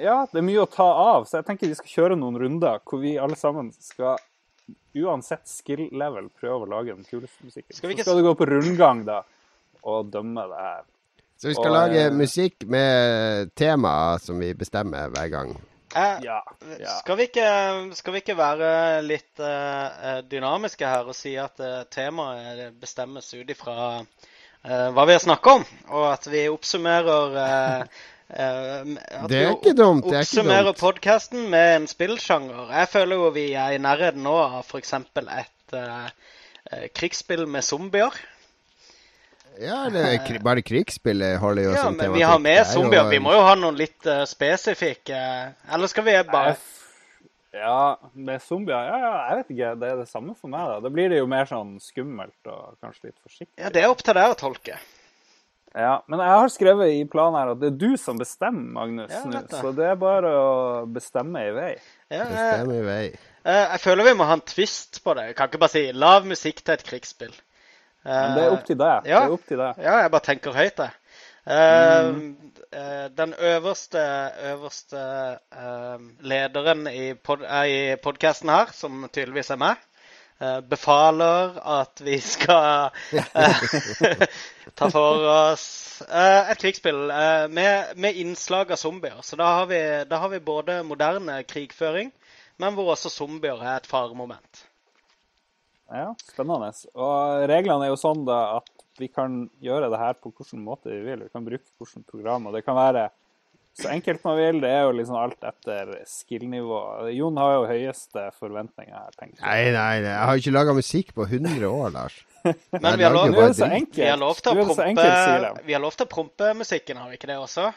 ja, 0.03 0.18
det 0.32 0.41
er 0.41 0.48
mye 0.48 0.64
å 0.64 0.70
ta 0.70 0.88
av. 1.15 1.28
Så 1.30 1.40
jeg 1.40 1.48
tenker 1.49 1.72
vi 1.72 1.80
skal 1.80 1.94
kjøre 1.98 2.20
noen 2.20 2.40
runder 2.41 2.82
hvor 2.90 3.03
vi 3.03 3.15
alle 3.22 3.38
sammen 3.40 3.72
skal, 3.78 4.18
uansett 4.98 5.45
skill 5.49 5.88
level, 5.91 6.32
prøve 6.40 6.65
å 6.65 6.72
lage 6.74 6.95
den 6.95 7.06
kuleste 7.07 7.45
musikken. 7.45 7.78
Skal 7.78 7.91
vi 7.91 7.98
ikke 7.98 8.07
Så 8.07 8.11
skal 8.11 8.24
du 8.24 8.28
gå 8.30 8.34
på 8.41 8.49
rundgang, 8.49 9.06
da, 9.07 9.22
og 9.84 10.10
dømme 10.14 10.48
det 10.49 10.65
her. 10.65 10.90
Så 11.44 11.49
vi 11.49 11.57
skal 11.57 11.74
Og, 11.74 11.78
lage 11.78 12.02
eh, 12.07 12.14
musikk 12.15 12.65
med 12.72 13.53
temaer 13.60 14.22
som 14.24 14.40
vi 14.40 14.53
bestemmer 14.57 15.14
hver 15.14 15.32
gang. 15.34 15.56
Eh, 15.95 16.18
Ja. 16.24 16.44
ja. 16.80 16.99
Skal 16.99 17.18
vi 17.18 17.28
ikke, 17.30 17.48
skal 17.94 18.14
vi 18.15 18.22
ikke 18.24 18.38
være 18.38 18.70
litt 19.06 19.41
uh, 19.41 20.22
dynamiske 20.30 20.88
her 20.88 21.10
og 21.10 21.18
si 21.18 21.36
at 21.40 21.60
uh, 21.61 21.84
temaet 21.94 22.74
bestemmes 22.82 23.30
ut 23.34 23.49
ifra 23.53 23.76
uh, 24.02 24.90
hva 24.95 25.06
vi 25.06 25.15
har 25.15 25.22
snakket 25.22 25.60
om, 25.60 25.68
og 25.91 26.07
at 26.14 26.28
vi 26.32 26.48
oppsummerer 26.49 27.38
at 28.34 29.30
Det 29.30 29.40
er 29.44 29.52
ikke 29.52 29.76
dumt, 29.78 30.07
det 30.07 30.15
er 30.15 30.24
ikke 30.24 30.40
Oppsummerer 30.40 30.78
podkasten 30.80 31.49
med 31.52 31.76
en 31.76 31.88
spillsjanger. 31.91 32.72
Jeg 32.72 32.90
føler 32.90 33.20
jo 33.20 33.34
vi 33.36 33.52
er 33.53 33.76
i 33.76 33.82
nærheten 33.84 34.24
nå 34.26 34.34
av 34.34 34.64
f.eks. 34.64 34.94
et 34.95 35.76
krigsspill 36.98 37.45
med 37.45 37.61
zombier. 37.68 38.15
Ja, 39.62 39.90
det 39.94 40.02
er 40.02 40.40
bare 40.44 40.62
krigsspillet 40.66 41.38
Holly 41.40 41.66
og 41.68 41.76
Ja, 41.76 41.84
men 41.90 42.00
tematikk. 42.00 42.16
vi 42.16 42.22
har 42.26 42.40
med 42.40 42.58
er 42.58 42.64
jo- 42.64 42.72
zombier. 42.74 43.10
Vi 43.10 43.20
må 43.20 43.34
jo 43.36 43.42
ha 43.46 43.54
noen 43.56 43.76
litt 43.78 44.06
uh, 44.08 44.24
spesifikke 44.26 45.20
Eller 45.72 45.88
skal 45.88 46.04
vi 46.08 46.16
bare 46.32 46.56
Ja, 47.54 47.98
med 48.16 48.42
zombier 48.42 48.88
ja, 48.90 48.98
ja, 48.98 49.14
Jeg 49.30 49.38
vet 49.44 49.52
ikke. 49.54 49.80
Det 49.80 49.92
er 49.92 49.96
det 50.02 50.08
samme 50.10 50.34
for 50.36 50.48
meg. 50.50 50.66
da. 50.68 50.80
Da 50.80 50.90
blir 50.90 51.10
det 51.10 51.20
jo 51.20 51.28
mer 51.30 51.46
sånn 51.46 51.76
skummelt 51.80 52.50
og 52.50 52.78
kanskje 52.82 53.12
litt 53.12 53.20
forsiktig. 53.22 53.54
Ja, 53.62 53.70
det 53.70 53.84
er 53.84 53.90
opp 53.94 54.02
til 54.02 54.14
deg 54.18 54.32
å 54.34 54.40
tolke. 54.40 54.80
Ja, 55.76 56.02
Men 56.08 56.20
jeg 56.20 56.30
har 56.30 56.50
skrevet 56.54 56.92
i 56.94 57.06
planen 57.10 57.38
her 57.40 57.52
at 57.54 57.60
det 57.62 57.72
er 57.72 57.78
du 57.78 57.96
som 57.98 58.18
bestemmer, 58.18 58.74
Magnus. 58.76 59.10
Ja, 59.12 59.24
nå. 59.26 59.40
det. 59.50 59.60
Så 59.62 59.72
det 59.76 59.86
er 59.90 59.96
bare 60.02 60.30
å 60.38 60.52
bestemme 60.94 61.42
i 61.48 61.54
vei. 61.56 61.72
Ja, 62.12 62.22
eh, 62.22 62.34
Bestemmer 62.34 62.76
i 62.78 62.84
vei. 62.86 63.06
Eh, 63.46 63.64
jeg 63.74 63.82
føler 63.82 64.04
vi 64.04 64.14
må 64.20 64.26
ha 64.30 64.34
en 64.38 64.42
twist 64.46 65.04
på 65.04 65.16
det. 65.18 65.26
Jeg 65.32 65.36
kan 65.36 65.50
ikke 65.50 65.60
bare 65.60 65.74
si 65.74 65.92
'lav 65.92 66.26
musikk 66.30 66.62
til 66.64 66.74
et 66.74 66.84
krigsspill'. 66.86 67.40
Men 68.04 68.36
det 68.36 68.44
er 68.44 68.52
opp 68.58 68.66
til 68.68 68.78
deg. 68.80 69.06
ja. 69.08 69.20
Det 69.24 69.30
er 69.30 69.36
opp 69.38 69.46
til 69.48 69.58
deg. 69.62 69.78
Ja, 69.84 69.96
jeg 70.04 70.12
bare 70.12 70.26
tenker 70.28 70.52
høyt, 70.58 70.78
jeg. 70.84 70.92
Eh, 71.46 72.04
Mm. 72.04 72.36
eh, 72.72 73.08
den 73.18 73.34
øverste, 73.34 74.04
øverste 74.52 75.00
eh, 75.52 75.98
lederen 76.24 76.88
i, 76.88 77.14
pod 77.14 77.42
i 77.68 77.96
podkasten 78.04 78.50
her, 78.50 78.72
som 78.74 79.10
tydeligvis 79.14 79.50
er 79.52 79.60
meg, 79.62 79.76
befaler 80.68 81.54
at 81.80 82.02
vi 82.04 82.18
skal 82.20 82.90
ta 84.78 84.90
for 84.92 85.24
oss 85.32 86.02
et 86.04 86.60
krigsspill 86.60 87.06
med, 87.54 87.94
med 87.96 88.18
innslag 88.20 88.72
av 88.74 88.82
zombier. 88.82 89.22
Så 89.24 89.38
da 89.40 89.52
har, 89.60 89.70
vi, 89.70 89.80
da 90.10 90.20
har 90.20 90.34
vi 90.34 90.40
både 90.44 90.82
moderne 90.84 91.38
krigføring, 91.48 92.12
men 92.60 92.76
hvor 92.76 92.92
også 92.96 93.10
zombier 93.14 93.62
er 93.64 93.78
et 93.78 93.88
faremoment. 93.88 94.66
Ja, 95.92 96.14
Spennende. 96.24 96.70
Og 96.96 97.44
reglene 97.50 97.88
er 97.88 97.92
jo 97.92 98.00
sånn 98.00 98.24
da 98.28 98.60
at 98.60 98.72
vi 99.02 99.10
kan 99.10 99.44
gjøre 99.64 99.90
det 99.92 100.00
her 100.00 100.16
på 100.22 100.32
hvilken 100.32 100.64
måte 100.64 100.92
vi 100.94 101.02
vil. 101.06 101.26
Vi 101.26 101.34
kan 101.34 101.46
bruke 101.46 101.66
hvilket 101.82 102.08
program. 102.10 102.48
Og 102.48 102.56
det 102.56 102.64
kan 102.66 102.78
være 102.78 103.10
så 103.74 103.90
enkelt 103.90 104.22
man 104.24 104.38
vil. 104.38 104.60
Det 104.62 104.70
er 104.70 104.84
jo 104.86 104.92
liksom 104.94 105.18
alt 105.18 105.48
etter 105.50 105.96
skill-nivå. 106.10 106.80
Jon 107.16 107.40
har 107.42 107.56
jo 107.56 107.64
høyeste 107.72 108.28
forventninger 108.38 108.94
her, 108.94 109.16
tenker 109.18 109.40
jeg. 109.40 109.48
Nei, 109.48 109.72
nei, 109.74 110.04
nei, 110.06 110.12
jeg 110.12 110.28
har 110.30 110.42
ikke 110.44 110.54
laga 110.54 110.76
musikk 110.78 111.10
på 111.18 111.26
100 111.26 111.66
år, 111.70 111.90
Lars. 111.96 112.20
Men 112.44 113.00
vi 113.00 113.08
har, 113.08 113.16
lov, 113.16 113.34
er 113.34 113.56
så 113.56 113.70
vi 113.72 114.06
har 114.06 114.20
lov 114.20 114.38
til 114.38 114.52
å 114.52 114.56
det 114.60 114.68
så 114.68 114.76
prompe, 114.76 114.86
enkelt, 114.92 115.64
vi 115.66 115.74
har 115.78 115.82
lov 115.82 115.98
til 115.98 116.06
å 116.06 116.12
prompe 116.12 116.52
musikken, 116.60 117.00
har 117.00 117.10
vi 117.10 117.18
ikke 117.18 117.32
det 117.32 117.40
også? 117.40 117.70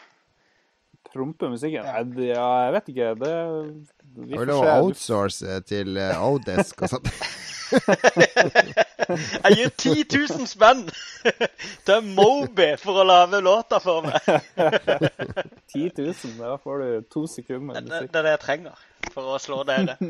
Prompe 1.15 1.49
musikken? 1.49 1.87
Ja. 1.87 2.03
ja, 2.27 2.47
jeg 2.67 2.77
vet 2.77 2.93
ikke. 2.93 3.11
Det 3.23 3.35
Vi 4.27 4.35
Har 4.35 4.43
får 4.43 4.51
du 4.51 4.53
lov 4.53 4.61
å 4.61 4.67
se. 4.67 4.77
outsource 4.83 5.59
til 5.71 5.97
uh, 5.97 6.27
Odesk 6.29 6.83
og 6.83 6.93
sånt? 6.97 7.13
Jeg 9.47 9.57
gir 9.57 9.71
10 9.79 10.05
000 10.39 10.47
spenn 10.51 10.85
til 11.87 12.09
Moby 12.17 12.69
for 12.81 13.01
å 13.03 13.05
lage 13.07 13.41
låta 13.45 13.79
for 13.83 14.07
meg. 14.07 14.21
10 15.75 15.91
000, 15.99 16.37
da 16.41 16.57
får 16.63 16.83
du 16.83 16.89
to 17.13 17.27
sekunder 17.31 17.67
med 17.67 17.75
Det, 17.77 17.85
musikk. 17.93 18.13
det 18.13 18.19
er 18.23 18.27
det 18.29 18.35
jeg 18.37 18.43
trenger 18.47 18.77
for 19.15 19.35
å 19.35 19.39
slå 19.43 19.61
dere. 19.69 19.97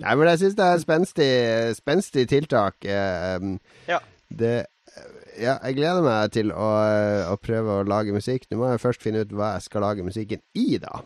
Nei, 0.00 0.14
men 0.18 0.28
jeg 0.32 0.40
syns 0.42 0.56
det 0.58 0.66
er 0.66 0.82
spenstig, 0.82 1.30
spenstig 1.78 2.26
tiltak. 2.30 2.74
eh, 2.84 3.36
um, 3.38 3.56
Ja. 3.88 3.98
Det 4.30 4.66
Ja, 5.40 5.54
jeg 5.64 5.76
gleder 5.78 6.02
meg 6.02 6.32
til 6.34 6.50
å, 6.52 6.66
å 7.30 7.36
prøve 7.40 7.78
å 7.80 7.84
lage 7.86 8.12
musikk. 8.12 8.42
Nå 8.50 8.58
må 8.58 8.66
jeg 8.72 8.80
først 8.82 9.02
finne 9.02 9.22
ut 9.24 9.30
hva 9.32 9.52
jeg 9.54 9.62
skal 9.68 9.80
lage 9.86 10.02
musikken 10.04 10.40
i, 10.58 10.76
da. 10.82 11.00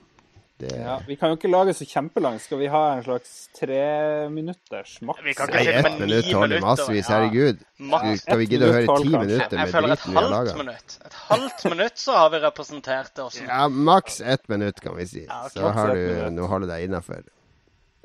Det, 0.58 0.70
Ja, 0.70 1.00
vi 1.06 1.16
kan 1.18 1.32
jo 1.32 1.36
ikke 1.36 1.48
lage 1.50 1.72
så 1.74 1.84
kjempelang. 1.88 2.36
Skal 2.38 2.58
vi 2.60 2.66
ha 2.70 2.82
en 2.94 3.02
slags 3.02 3.30
treminutters 3.58 5.00
maks? 5.02 5.22
Vi 5.26 5.32
kan 5.34 5.50
ikke 5.50 5.64
Nei, 5.64 5.72
ett 5.80 5.96
minutt 5.98 6.28
holder 6.30 6.60
massevis. 6.62 7.08
Herregud. 7.10 7.64
Maks 7.78 8.04
Du, 8.06 8.20
skal 8.22 8.38
vi 8.38 8.46
gidde 8.52 8.68
å 8.68 8.74
høre 8.76 8.98
ti 9.00 9.08
minutter 9.10 9.58
med 9.58 9.72
driten 9.74 10.12
vi 10.14 10.20
har 10.20 10.28
laga? 10.30 10.54
minutt. 10.60 10.98
Et 11.08 11.16
halvt 11.30 11.64
minutt 11.72 11.98
så 12.04 12.18
har 12.20 12.30
vi 12.30 12.40
representert 12.44 13.10
det 13.16 13.24
også. 13.24 13.42
Ja, 13.48 13.66
maks 13.68 14.20
ett 14.20 14.46
minutt, 14.48 14.78
kan 14.80 14.94
vi 14.96 15.08
si. 15.10 15.24
Ja. 15.26 15.40
Så 15.50 15.74
har 15.74 15.94
du. 15.94 16.30
Nå 16.36 16.46
holder 16.46 16.70
deg 16.76 16.86
innafor. 16.86 17.26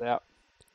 Ja, 0.02 0.18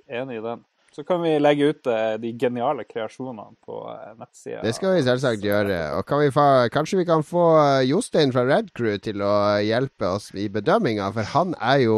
enig 0.08 0.40
i 0.40 0.46
den. 0.48 0.64
Så 0.96 1.04
kan 1.04 1.20
vi 1.20 1.34
legge 1.40 1.66
ut 1.74 1.88
eh, 1.92 2.14
de 2.24 2.30
geniale 2.40 2.86
kreasjonene 2.88 3.50
på 3.68 3.80
eh, 3.92 4.12
nettsida. 4.16 4.62
Det 4.64 4.72
skal 4.78 4.94
vi 4.96 5.02
selvsagt 5.04 5.44
gjøre. 5.44 5.80
Og 5.98 6.06
kan 6.08 6.22
vi 6.24 6.30
fa, 6.32 6.46
kanskje 6.72 7.02
vi 7.02 7.08
kan 7.10 7.26
få 7.28 7.44
eh, 7.60 7.82
Jostein 7.90 8.32
fra 8.32 8.46
Red 8.48 8.70
Crew 8.78 8.96
til 9.04 9.20
å 9.26 9.34
hjelpe 9.60 10.08
oss 10.16 10.30
i 10.40 10.48
bedømminga, 10.54 11.10
for 11.18 11.28
han 11.34 11.52
er 11.60 11.82
jo 11.84 11.98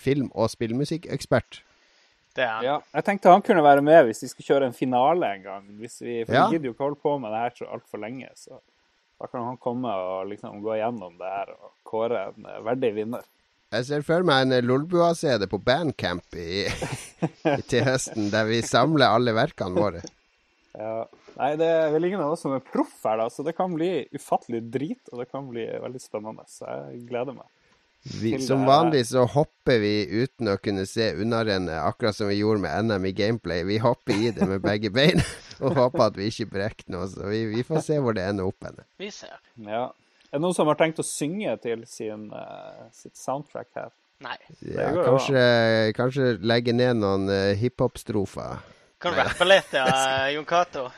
film- 0.00 0.30
og 0.32 0.48
spillmusikkekspert. 0.48 1.60
Det 2.38 2.46
er 2.46 2.64
Ja, 2.64 2.78
jeg 2.94 3.04
tenkte 3.04 3.34
han 3.34 3.44
kunne 3.44 3.66
være 3.66 3.82
med 3.84 4.06
hvis 4.08 4.22
vi 4.24 4.30
skulle 4.32 4.48
kjøre 4.48 4.70
en 4.70 4.76
finale 4.76 5.34
en 5.36 5.42
gang. 5.44 5.66
Hvis 5.82 6.00
vi, 6.00 6.22
for 6.24 6.34
Ja. 6.38 6.46
vi 6.46 6.56
gidder 6.56 6.70
jo 6.70 6.74
ikke 6.76 6.86
holde 6.86 7.02
på 7.02 7.18
med 7.20 7.34
det 7.34 7.42
her 7.44 7.52
så 7.58 7.68
altfor 7.74 8.00
lenge. 8.00 8.30
Så 8.38 8.62
da 9.20 9.26
kan 9.26 9.44
han 9.44 9.60
komme 9.60 9.92
og 9.92 10.30
liksom 10.30 10.62
gå 10.64 10.78
gjennom 10.80 11.18
det 11.20 11.28
her 11.36 11.52
og 11.52 11.74
kåre 11.84 12.28
en 12.30 12.48
verdig 12.64 12.94
vinner. 12.94 13.28
Jeg 13.70 13.86
ser 13.86 14.02
for 14.02 14.26
meg 14.26 14.48
en 14.48 14.66
Lolbua-CD 14.66 15.44
på 15.50 15.60
Bandcamp 15.62 16.34
i, 16.34 16.64
i, 16.66 17.60
til 17.70 17.84
høsten, 17.86 18.26
der 18.32 18.48
vi 18.48 18.64
samler 18.66 19.14
alle 19.14 19.34
verkene 19.36 19.78
våre. 19.78 20.00
Ja. 20.74 21.04
Nei, 21.36 21.52
det 21.56 21.68
er 21.70 21.92
vel 21.94 22.08
ingen 22.08 22.20
av 22.24 22.34
oss 22.34 22.42
som 22.42 22.56
er 22.56 22.64
proff 22.66 22.96
her, 23.06 23.20
da, 23.22 23.28
så 23.30 23.44
det 23.46 23.54
kan 23.56 23.70
bli 23.72 24.08
ufattelig 24.16 24.64
drit, 24.74 25.04
og 25.12 25.22
det 25.22 25.28
kan 25.30 25.46
bli 25.48 25.68
veldig 25.70 26.02
spennende. 26.02 26.44
Så 26.50 26.66
jeg 26.66 27.04
gleder 27.12 27.38
meg. 27.38 27.46
Vi, 28.02 28.32
som 28.42 28.66
vanlig 28.66 29.04
så 29.10 29.22
hopper 29.28 29.78
vi 29.82 29.94
uten 30.08 30.50
å 30.50 30.58
kunne 30.58 30.86
se 30.88 31.12
unnarennet, 31.20 31.76
akkurat 31.84 32.16
som 32.16 32.30
vi 32.32 32.40
gjorde 32.40 32.64
med 32.64 32.90
NM 32.90 33.06
i 33.06 33.14
gameplay. 33.14 33.62
Vi 33.68 33.78
hopper 33.84 34.16
i 34.16 34.34
det 34.34 34.50
med 34.50 34.64
begge 34.64 34.90
bein 34.90 35.22
og 35.62 35.78
håper 35.78 36.06
at 36.08 36.18
vi 36.18 36.30
ikke 36.32 36.50
brekker 36.56 36.90
noe. 36.96 37.06
Så 37.12 37.28
vi, 37.30 37.44
vi 37.54 37.64
får 37.66 37.84
se 37.86 38.02
hvor 38.02 38.16
det 38.16 38.26
ender 38.26 38.48
opp 38.50 38.66
henne. 38.66 38.88
Vi 38.98 39.12
ser. 39.14 39.38
Ja. 39.62 39.90
Er 40.30 40.38
det 40.38 40.44
noen 40.44 40.54
som 40.54 40.68
har 40.70 40.78
tenkt 40.78 41.00
å 41.02 41.06
synge 41.06 41.56
til 41.62 41.82
sin, 41.90 42.28
uh, 42.30 42.86
sitt 42.94 43.16
soundtrack 43.18 43.66
her? 43.74 43.90
Nei. 44.22 44.36
Ja, 44.62 44.90
kanskje, 45.02 45.42
kanskje 45.96 46.26
legge 46.44 46.74
ned 46.76 47.00
noen 47.00 47.24
uh, 47.32 47.52
hiphop-strofer. 47.58 48.60
Kan 49.00 49.14
rappe 49.16 49.46
litt, 49.48 49.72
ja, 49.72 49.86
Jon 50.34 50.44
Cato. 50.46 50.90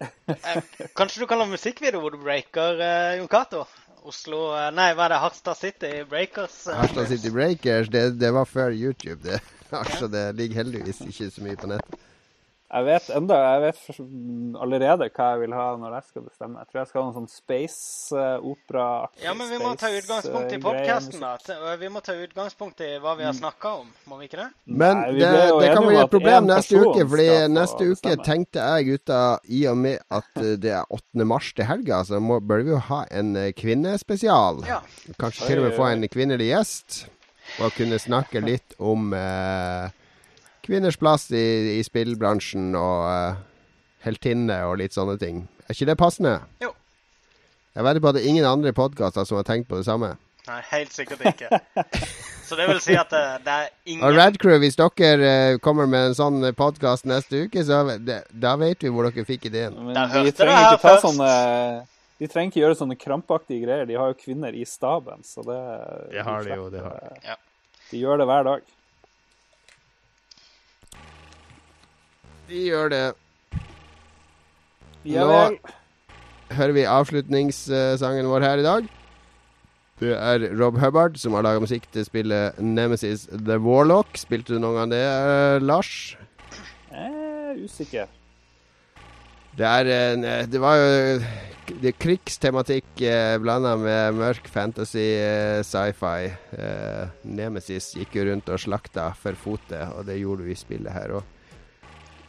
Eh, 0.00 0.56
Kanskje 0.96 1.22
du 1.22 1.26
kan 1.28 1.38
lage 1.40 1.54
musikkvideo 1.54 2.00
hvor 2.02 2.12
du 2.12 2.18
breaker 2.20 2.80
eh, 2.84 3.14
Jon 3.20 3.28
Cato? 3.32 3.62
Oslo 4.06 4.50
eh, 4.56 4.66
Nei, 4.76 4.90
hva 4.96 5.06
er 5.06 5.14
det? 5.14 5.20
Harstad 5.22 5.56
City 5.60 5.92
Breakers? 6.08 6.58
eh, 6.68 6.76
Harstad 6.82 7.08
City 7.12 7.30
Breakers, 7.32 7.88
det, 7.92 8.02
det 8.20 8.32
var 8.36 8.44
før 8.48 8.74
YouTube, 8.76 9.20
det. 9.24 9.38
Altså, 9.70 10.08
det 10.12 10.26
ligger 10.38 10.62
heldigvis 10.64 11.00
ikke 11.06 11.30
så 11.32 11.44
mye 11.44 11.56
på 11.60 11.70
nett. 11.72 11.96
Jeg 12.66 12.82
vet 12.82 13.10
enda, 13.14 13.36
jeg 13.44 13.60
vet 13.62 13.98
allerede 14.58 15.06
hva 15.14 15.26
jeg 15.32 15.40
vil 15.44 15.52
ha 15.54 15.66
når 15.78 15.92
jeg 15.96 16.06
skal 16.08 16.24
bestemme. 16.26 16.58
Jeg 16.58 16.70
tror 16.70 16.80
jeg 16.80 16.88
skal 16.90 16.98
ha 16.98 17.04
noe 17.06 17.14
sånn 17.14 17.28
space-opera. 17.30 18.86
Ja, 19.22 19.34
men 19.38 19.50
vi 19.52 19.60
må 19.62 19.70
ta 19.78 19.90
utgangspunkt 19.94 20.54
i 20.56 20.58
podkasten, 20.64 21.22
da. 21.22 21.76
Vi 21.78 21.90
må 21.94 22.02
ta 22.02 22.16
utgangspunkt 22.18 22.82
i 22.82 22.90
hva 23.02 23.14
vi 23.20 23.26
har 23.28 23.36
snakka 23.38 23.74
om, 23.84 23.92
må 24.10 24.18
vi 24.18 24.26
ikke 24.26 24.40
det? 24.40 24.48
Men 24.66 24.98
Nei, 25.04 25.12
det, 25.20 25.30
det 25.62 25.68
kan 25.76 25.86
bli 25.86 26.00
et 26.00 26.14
problem 26.16 26.48
neste 26.50 26.80
uke. 26.82 27.04
Fordi 27.06 27.28
neste 27.54 27.86
uke 27.86 27.94
bestemme. 28.00 28.26
tenkte 28.26 28.64
jeg, 28.64 28.88
gutta, 28.90 29.20
i 29.46 29.60
og 29.70 29.78
med 29.84 30.02
at 30.18 30.42
eh, 30.42 30.56
det 30.62 30.72
er 30.80 30.96
8. 30.98 31.26
mars 31.28 31.52
til 31.54 31.68
helga, 31.70 32.00
så 32.08 32.18
må, 32.18 32.40
bør 32.42 32.64
vi 32.66 32.74
jo 32.74 32.80
ha 32.88 33.04
en 33.14 33.36
eh, 33.38 33.52
kvinnespesial. 33.54 34.64
Ja. 34.66 34.80
Kanskje 35.22 35.52
til 35.52 35.62
og 35.62 35.68
med 35.68 35.78
få 35.78 35.86
en 35.92 36.08
kvinnelig 36.10 36.50
gjest. 36.50 37.04
Og 37.62 37.70
kunne 37.78 38.00
snakke 38.02 38.42
litt 38.42 38.74
om 38.82 39.12
eh, 39.14 39.86
kvinners 40.66 40.98
plass 41.00 41.28
i, 41.30 41.78
i 41.78 41.82
spillbransjen 41.86 42.74
og 42.78 43.06
uh, 43.06 43.38
heltinne 44.06 44.58
og 44.68 44.78
litt 44.82 44.96
sånne 44.96 45.16
ting. 45.20 45.44
Er 45.66 45.74
ikke 45.76 45.90
det 45.90 45.98
passende? 46.00 46.38
Jo. 46.62 46.72
Jeg 47.76 47.84
vedder 47.84 48.02
på 48.02 48.10
at 48.10 48.16
det 48.16 48.22
er 48.24 48.30
ingen 48.30 48.48
andre 48.48 48.72
podkaster 48.72 49.26
som 49.28 49.38
har 49.38 49.46
tenkt 49.48 49.68
på 49.68 49.78
det 49.78 49.86
samme. 49.88 50.14
Nei, 50.46 50.60
helt 50.70 50.94
sikkert 50.94 51.24
ikke. 51.26 51.60
Så 52.46 52.54
det 52.54 52.68
vil 52.70 52.78
si 52.78 52.94
at 52.94 53.10
det, 53.10 53.22
det 53.42 53.54
er 53.54 53.70
ingen 53.90 54.04
Og 54.06 54.14
Radcrew, 54.14 54.60
hvis 54.62 54.78
dere 54.78 55.30
uh, 55.56 55.58
kommer 55.62 55.88
med 55.90 56.12
en 56.12 56.16
sånn 56.18 56.46
podkast 56.54 57.08
neste 57.10 57.46
uke, 57.46 57.64
så 57.66 57.82
det, 57.98 58.20
da 58.30 58.54
vet 58.60 58.86
vi 58.86 58.92
hvor 58.94 59.08
dere 59.08 59.26
fikk 59.26 59.48
ideen. 59.50 59.74
Men 59.88 59.98
de 59.98 60.04
hørte 60.12 60.36
trenger 60.38 60.54
det 60.54 60.62
her 60.62 60.76
ikke 60.76 60.84
ta 60.84 60.92
først. 60.92 61.08
sånne 61.08 61.32
De 62.22 62.30
trenger 62.30 62.52
ikke 62.52 62.62
gjøre 62.62 62.78
sånne 62.78 62.98
krampaktige 63.00 63.66
greier. 63.66 63.90
De 63.90 63.98
har 63.98 64.14
jo 64.14 64.18
kvinner 64.22 64.54
i 64.54 64.62
staben, 64.68 65.26
så 65.26 65.42
det 65.46 65.60
Det 66.14 66.26
har 66.30 66.46
de 66.46 66.54
jo, 66.54 66.70
det 66.70 66.86
har 66.86 67.02
de. 67.02 67.20
Ja. 67.32 67.36
De 67.90 68.02
gjør 68.04 68.22
det 68.22 68.30
hver 68.30 68.46
dag. 68.52 68.70
Vi 72.48 72.66
gjør 72.70 72.90
det. 72.92 73.04
Nå- 75.06 75.58
Hører 76.56 76.72
vi 76.76 76.84
avslutningssangen 76.86 78.28
vår 78.30 78.44
her 78.46 78.58
i 78.58 78.62
dag. 78.66 78.84
Det 79.98 80.12
er 80.14 80.44
Rob 80.60 80.76
Hubbard 80.78 81.16
som 81.18 81.32
har 81.34 81.42
laga 81.42 81.58
musikk 81.64 81.88
til 81.90 82.04
spillet 82.06 82.58
Nemesis 82.62 83.24
The 83.32 83.56
Warlock. 83.58 84.12
Spilte 84.20 84.54
du 84.54 84.60
noen 84.60 84.76
gang 84.76 84.90
det, 84.92 85.00
eh, 85.02 85.58
Lars? 85.64 86.16
Jeg 86.92 87.10
er 87.10 87.64
usikker. 87.64 88.06
Det 89.56 89.64
er 89.66 89.86
en 90.12 90.24
eh, 90.24 90.46
Det 90.46 90.60
var 90.60 90.76
jo 90.76 91.18
det 91.66 91.88
er 91.90 91.96
krigstematikk 91.98 93.00
eh, 93.02 93.38
blanda 93.42 93.72
med 93.76 94.14
mørk 94.14 94.46
fantasy, 94.46 95.02
eh, 95.18 95.62
sci-fi. 95.66 96.28
Eh, 96.54 97.08
Nemesis 97.24 97.88
gikk 97.98 98.14
jo 98.20 98.28
rundt 98.30 98.48
og 98.54 98.60
slakta 98.62 99.08
for 99.18 99.32
fotet, 99.34 99.82
og 99.96 100.06
det 100.06 100.20
gjorde 100.20 100.44
vi 100.46 100.52
i 100.54 100.60
spillet 100.60 100.92
her 100.94 101.16
òg. 101.18 101.24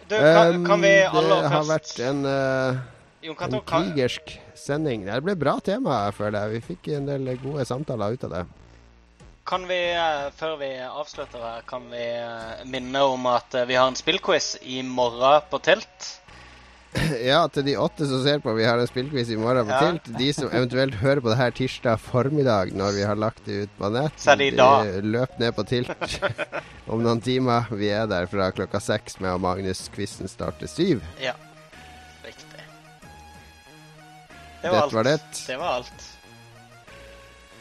Du, 0.07 0.15
kan, 0.15 0.61
kan 0.65 0.83
vi 0.83 0.93
aller 1.03 1.41
det 1.43 1.49
har 1.51 1.65
vært 1.67 1.97
en, 2.07 2.21
uh, 2.23 2.77
en 3.27 3.57
krigersk 3.67 4.37
sending. 4.55 5.03
Det 5.07 5.17
ble 5.25 5.35
bra 5.39 5.57
tema, 5.63 6.05
føler 6.15 6.45
jeg. 6.45 6.53
Vi 6.53 6.61
fikk 6.71 6.89
en 6.95 7.09
del 7.09 7.33
gode 7.41 7.65
samtaler 7.67 8.15
ut 8.15 8.23
av 8.29 8.37
det. 8.37 8.45
kan 9.47 9.67
vi, 9.67 9.79
eh, 9.95 10.29
før 10.35 10.57
vi 10.59 10.69
avslutter 10.83 11.39
her, 11.39 11.61
kan 11.67 11.85
vi 11.91 12.03
eh, 12.03 12.63
minne 12.67 13.03
om 13.07 13.25
at 13.31 13.55
vi 13.67 13.77
har 13.79 13.87
en 13.87 13.95
spillquiz 13.95 14.57
i 14.61 14.81
morgen 14.83 15.41
på 15.49 15.59
Tilt? 15.63 16.07
Ja, 17.23 17.41
til 17.51 17.65
de 17.67 17.73
åtte 17.79 18.05
som 18.09 18.21
ser 18.23 18.39
på, 18.43 18.53
vi 18.57 18.65
har 18.65 18.79
en 18.81 18.87
spillquiz 18.89 19.29
i 19.33 19.37
morgen 19.39 19.67
på 19.67 19.73
Ja. 19.75 19.79
Tilt. 19.91 20.09
De 20.17 20.27
som 20.33 20.49
eventuelt 20.51 20.95
hører 21.01 21.21
på 21.23 21.29
det 21.31 21.37
her 21.39 21.51
tirsdag 21.51 21.99
formiddag 22.01 22.73
når 22.77 22.95
vi 22.97 23.03
har 23.07 23.15
lagt 23.19 23.45
det 23.45 23.63
ut 23.67 23.73
på 23.77 23.89
nett, 23.93 24.25
de 24.39 25.01
løp 25.05 25.37
ned 25.39 25.55
på 25.57 25.65
Tilt 25.67 26.19
om 26.91 27.03
noen 27.03 27.21
timer. 27.21 27.67
Vi 27.71 27.89
er 27.93 28.07
der 28.09 28.25
fra 28.31 28.49
klokka 28.55 28.79
seks 28.83 29.19
med 29.19 29.33
at 29.35 29.41
Magnus 29.43 29.85
quizen 29.93 30.27
starter 30.31 30.67
syv. 30.71 31.03
Ja. 31.21 31.33
Riktig. 32.25 32.63
Det 34.61 34.71
Dette 34.71 34.81
alt. 34.83 34.93
var 34.93 35.03
det. 35.11 35.17
Det 35.47 35.57
var 35.61 35.81
alt. 35.81 36.07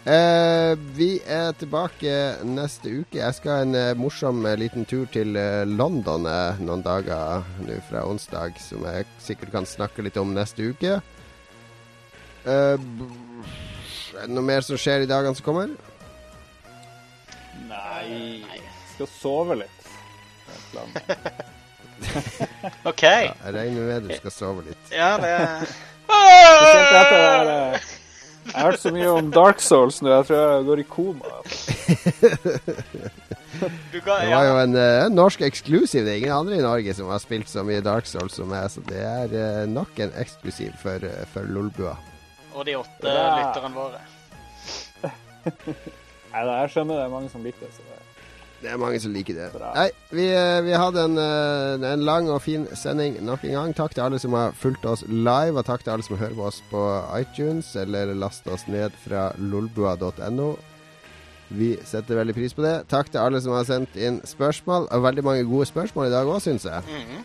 Eh, 0.07 0.73
vi 0.95 1.17
er 1.27 1.51
tilbake 1.59 2.11
neste 2.47 2.93
uke. 3.01 3.19
Jeg 3.19 3.35
skal 3.35 3.65
en 3.65 3.75
eh, 3.75 3.97
morsom 3.99 4.45
eh, 4.47 4.55
liten 4.61 4.87
tur 4.87 5.09
til 5.11 5.35
eh, 5.35 5.65
London 5.67 6.29
eh, 6.31 6.61
noen 6.63 6.85
dager 6.87 7.43
nå 7.67 7.81
fra 7.89 8.05
onsdag, 8.07 8.55
som 8.63 8.87
jeg 8.87 9.09
sikkert 9.19 9.51
kan 9.57 9.67
snakke 9.67 10.05
litt 10.07 10.21
om 10.23 10.31
neste 10.37 10.69
uke. 10.71 11.01
Eh, 12.47 12.79
er 12.79 14.23
det 14.23 14.31
noe 14.31 14.47
mer 14.47 14.63
som 14.63 14.79
skjer 14.79 15.09
i 15.09 15.11
dagene 15.11 15.35
som 15.35 15.49
kommer? 15.49 15.75
Nei 17.67 18.47
Skal 18.95 19.11
sove 19.11 19.59
litt. 19.65 19.93
Er. 20.77 20.97
OK. 22.93 23.03
Ja, 23.03 23.35
jeg 23.43 23.59
regner 23.59 23.91
med 23.91 24.07
du 24.07 24.15
skal 24.23 24.39
sove 24.39 24.69
litt. 24.71 24.95
Ja, 24.95 25.17
det 25.19 25.35
Spesielt 26.07 26.95
etter 26.95 27.49
det 27.51 28.06
Jeg 28.47 28.55
har 28.55 28.71
hørt 28.71 28.81
så 28.83 28.93
mye 28.95 29.09
om 29.11 29.31
Dark 29.35 29.61
Souls 29.65 29.99
nå. 30.03 30.11
Jeg 30.13 30.27
tror 30.29 30.43
jeg 30.43 30.67
går 30.69 30.83
i 30.83 30.87
koma. 30.91 31.33
Du 33.93 33.99
ja. 34.05 34.17
Det 34.21 34.35
var 34.35 34.45
jo 34.45 34.57
en, 34.61 34.77
eh, 34.77 35.05
en 35.07 35.15
norsk 35.17 35.41
eksklusiv. 35.47 36.05
Det 36.05 36.13
er 36.13 36.19
ingen 36.21 36.35
andre 36.37 36.59
i 36.59 36.65
Norge 36.65 36.95
som 36.95 37.09
har 37.09 37.23
spilt 37.23 37.49
så 37.49 37.65
mye 37.67 37.81
Dark 37.85 38.07
Souls 38.11 38.37
som 38.37 38.51
meg, 38.53 38.69
så 38.71 38.83
det 38.89 39.01
er 39.01 39.33
eh, 39.33 39.63
nok 39.71 39.99
en 40.05 40.13
eksklusiv 40.21 40.75
for, 40.83 41.03
eh, 41.07 41.25
for 41.33 41.49
Lolbua. 41.49 41.95
Og 42.55 42.67
de 42.69 42.77
åtte 42.79 43.09
Ja. 43.09 43.31
lytterne 43.41 43.73
våre. 43.75 44.01
Nei, 46.33 46.43
da, 46.45 46.53
jeg 46.63 46.71
skjønner 46.75 46.99
det 47.01 47.05
er 47.07 47.15
mange 47.15 47.31
som 47.33 47.45
liker 47.45 47.67
det. 47.67 48.01
Det 48.63 48.71
er 48.73 48.79
mange 48.81 49.01
som 49.01 49.13
liker 49.13 49.37
det. 49.37 49.51
Bra. 49.53 49.73
Nei, 49.77 49.91
vi, 50.11 50.27
eh, 50.33 50.61
vi 50.65 50.73
hadde 50.73 51.03
en, 51.05 51.19
eh, 51.19 51.93
en 51.93 52.05
lang 52.05 52.31
og 52.33 52.41
fin 52.43 52.67
sending 52.75 53.19
nok 53.25 53.45
en 53.45 53.53
gang. 53.53 53.75
Takk 53.75 53.95
til 53.95 54.07
alle 54.07 54.19
som 54.19 54.33
har 54.33 54.53
fulgt 54.57 54.87
oss 54.87 55.05
live, 55.09 55.59
og 55.59 55.65
takk 55.67 55.85
til 55.85 55.93
alle 55.93 56.03
som 56.03 56.17
hører 56.17 56.35
på 56.35 56.47
oss 56.49 56.63
på 56.71 56.87
iTunes 57.21 57.75
eller 57.77 58.15
laster 58.15 58.57
oss 58.57 58.67
ned 58.67 58.97
fra 59.05 59.33
lolbua.no. 59.39 60.57
Vi 61.49 61.77
setter 61.85 62.19
veldig 62.19 62.35
pris 62.35 62.55
på 62.55 62.65
det. 62.65 62.89
Takk 62.89 63.13
til 63.13 63.23
alle 63.23 63.41
som 63.41 63.53
har 63.53 63.65
sendt 63.69 63.95
inn 63.97 64.21
spørsmål. 64.27 64.89
Og 64.91 65.03
veldig 65.03 65.25
mange 65.25 65.45
gode 65.47 65.67
spørsmål 65.67 66.09
i 66.09 66.15
dag 66.17 66.27
òg, 66.27 66.41
syns 66.43 66.65
jeg. 66.65 66.83
Mhm. 66.89 67.25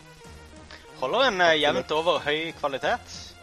Holder 1.02 1.28
en 1.28 1.40
uh, 1.40 1.50
jevnt 1.58 1.90
over 1.90 2.20
høy 2.22 2.52
kvalitet. 2.60 3.34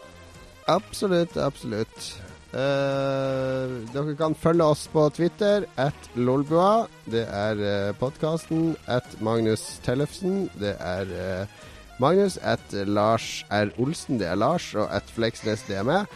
Absolutt, 0.67 1.35
absolutt. 1.35 2.21
Eh, 2.49 3.73
dere 3.93 4.15
kan 4.17 4.33
følge 4.33 4.65
oss 4.65 4.87
på 4.89 5.03
Twitter 5.13 5.67
at 5.77 6.07
Lolbua. 6.17 6.87
Det 7.05 7.27
er 7.29 7.61
uh, 7.61 7.91
podkasten 7.99 8.71
at 8.89 9.05
Magnus 9.21 9.77
Tellefsen. 9.85 10.47
Det 10.57 10.73
er 10.81 11.11
uh, 11.13 11.67
Magnus 12.01 12.39
at 12.41 12.73
Lars 12.89 13.43
R. 13.53 13.69
Olsen. 13.77 14.17
Det 14.17 14.27
er 14.31 14.39
Lars. 14.39 14.71
Og 14.73 14.89
at 14.89 15.05
Fleksnes, 15.13 15.61
det 15.69 15.77
er 15.77 15.85
meg. 15.85 16.09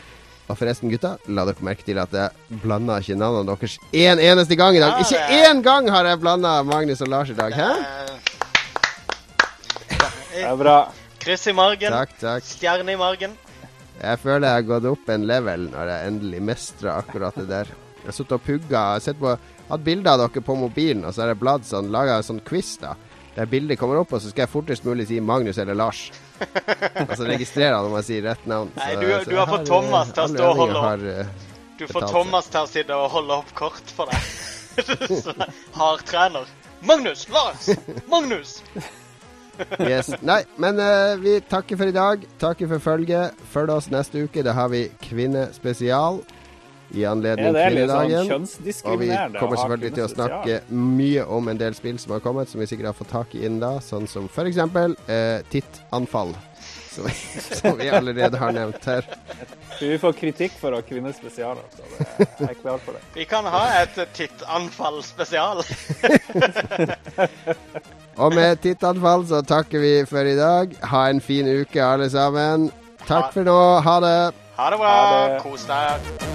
Og 0.49 0.57
forresten, 0.57 0.89
gutta, 0.91 1.13
la 1.29 1.45
dere 1.47 1.63
merke 1.63 1.85
til 1.85 2.01
at 2.01 2.11
jeg 2.11 2.59
blanda 2.65 2.97
ikke 2.99 3.15
navnene 3.15 3.53
deres 3.53 3.77
én 3.93 4.19
eneste 4.19 4.57
gang 4.59 4.75
i 4.75 4.81
dag. 4.81 4.97
Ja, 4.97 5.05
Ikke 5.05 5.45
én 5.51 5.61
gang 5.63 5.87
har 5.93 6.09
jeg 6.09 6.19
blanda 6.19 6.57
Magnus 6.65 7.05
og 7.05 7.13
Lars 7.13 7.29
i 7.29 7.37
dag. 7.37 7.53
Hæ? 7.53 7.69
Det 10.33 10.43
er 10.49 10.57
bra. 10.57 10.77
Kryss 11.23 11.47
i 11.47 11.53
margen. 11.55 11.93
Takk, 11.93 12.17
takk. 12.19 12.43
Stjerne 12.43 12.91
i 12.91 12.99
margen. 12.99 13.37
Jeg 14.01 14.19
føler 14.19 14.47
jeg 14.47 14.57
har 14.57 14.67
gått 14.67 14.85
opp 14.89 15.09
en 15.13 15.25
level 15.29 15.67
når 15.71 15.91
jeg 15.93 16.07
endelig 16.11 16.41
mestrer 16.43 16.91
akkurat 16.97 17.35
det 17.39 17.47
der. 17.51 17.69
Jeg 18.03 18.09
har 18.09 18.15
sittet 18.17 18.35
og 18.35 18.43
pugga, 18.43 18.83
sett 18.99 19.19
på, 19.21 19.31
hatt 19.69 19.83
bilder 19.85 20.11
av 20.17 20.23
dere 20.25 20.41
på 20.43 20.55
mobilen, 20.59 21.05
og 21.07 21.13
så 21.15 21.23
har 21.23 21.31
jeg 21.31 21.39
bladd 21.39 21.63
sånn, 21.69 21.91
laga 21.93 22.17
en 22.19 22.25
sånn 22.27 22.41
quiz, 22.43 22.73
da. 22.81 22.95
Der 23.37 23.47
bildet 23.49 23.79
kommer 23.79 23.97
opp, 24.01 24.11
og 24.13 24.21
så 24.21 24.29
skal 24.29 24.43
jeg 24.43 24.51
fortest 24.51 24.83
mulig 24.85 25.07
si 25.09 25.19
Magnus 25.23 25.57
eller 25.57 25.73
Lars. 25.79 26.03
og 27.07 27.13
så 27.17 27.25
registrerer 27.29 27.77
han 27.77 27.87
om 27.87 27.95
jeg 28.01 28.05
sier 28.09 28.25
rett 28.27 28.43
navn. 28.49 28.73
Nei, 28.75 28.91
du- 28.99 29.29
du 29.31 29.37
har 29.39 29.47
fått 29.49 29.65
Thomas 29.69 30.11
til 30.13 30.23
å 30.23 30.27
stå 30.33 30.49
og 30.49 30.59
holde 30.59 30.81
holde 30.83 31.13
har, 31.15 31.23
uh, 31.23 31.47
Du 31.79 31.87
får 31.89 32.09
Thomas 32.11 32.49
til 32.53 32.59
å 32.61 32.67
sitte 32.69 32.97
og 32.99 33.07
holde 33.15 33.39
opp 33.39 33.53
kort 33.57 33.95
for 33.95 34.11
deg. 34.11 34.27
Så, 35.23 35.33
Hardtrener. 35.77 36.45
Magnus! 36.83 37.27
Lars! 37.31 37.69
Magnus! 38.11 38.57
Yes. 39.79 40.11
Nei, 40.25 40.41
men 40.61 40.79
uh, 40.81 41.15
vi 41.21 41.37
takker 41.49 41.77
for 41.79 41.89
i 41.89 41.95
dag. 41.95 42.23
Takker 42.41 42.69
for 42.71 42.79
følget. 42.83 43.25
Følg 43.53 43.69
oss 43.73 43.89
neste 43.93 44.25
uke. 44.25 44.39
Da 44.45 44.51
har 44.57 44.71
vi 44.73 44.87
Kvinnespesial 45.03 46.21
i 46.93 47.05
anledning 47.09 47.55
Er 47.55 47.73
det 47.73 47.75
litt 47.87 47.89
sånn. 48.29 48.45
Og 48.91 48.99
vi 49.01 49.09
kommer 49.39 49.57
selvfølgelig 49.57 49.93
til 49.97 50.05
å 50.05 50.11
snakke 50.11 50.59
mye 50.69 51.25
om 51.25 51.47
en 51.49 51.57
del 51.59 51.73
spill 51.77 51.97
som 52.01 52.11
har 52.15 52.21
kommet, 52.25 52.49
som 52.51 52.61
vi 52.61 52.67
sikkert 52.69 52.87
har 52.91 52.97
fått 52.97 53.13
tak 53.13 53.29
i 53.37 53.39
innen 53.45 53.61
da. 53.63 53.71
Sånn 53.83 54.07
som 54.09 54.23
for 54.31 54.45
eksempel 54.49 54.89
eh, 55.07 55.39
Tittanfall, 55.53 56.31
som, 56.93 57.03
som 57.61 57.73
vi 57.81 57.87
allerede 57.89 58.37
har 58.41 58.51
nevnt 58.55 58.83
her. 58.89 59.03
Vi 59.79 59.97
får 59.99 60.13
kritikk 60.19 60.53
for 60.59 60.69
å 60.71 60.75
ha 60.79 60.83
kvinnespesialer, 60.85 61.63
så 61.73 61.81
det, 61.89 61.97
jeg 62.37 62.49
er 62.51 62.57
klar 62.61 62.79
for 62.85 62.91
det. 62.95 63.01
Vi 63.17 63.25
kan 63.27 63.45
ha 63.49 63.63
et 63.81 63.95
tittanfall 64.15 64.97
spesial. 65.05 65.57
Og 68.17 68.35
med 68.35 68.61
Tittanfall 68.61 69.25
så 69.29 69.41
takker 69.41 69.81
vi 69.81 69.93
for 70.09 70.27
i 70.27 70.37
dag. 70.37 70.75
Ha 70.91 71.07
en 71.09 71.21
fin 71.21 71.49
uke, 71.49 71.81
alle 71.81 72.09
sammen. 72.13 72.69
Takk 73.07 73.33
for 73.33 73.47
nå. 73.47 73.59
Ha 73.85 73.97
det. 74.03 74.17
Ha 74.59 74.69
det 74.69 74.79
bra. 74.79 74.93
Kos 75.41 75.65
deg. 75.69 76.31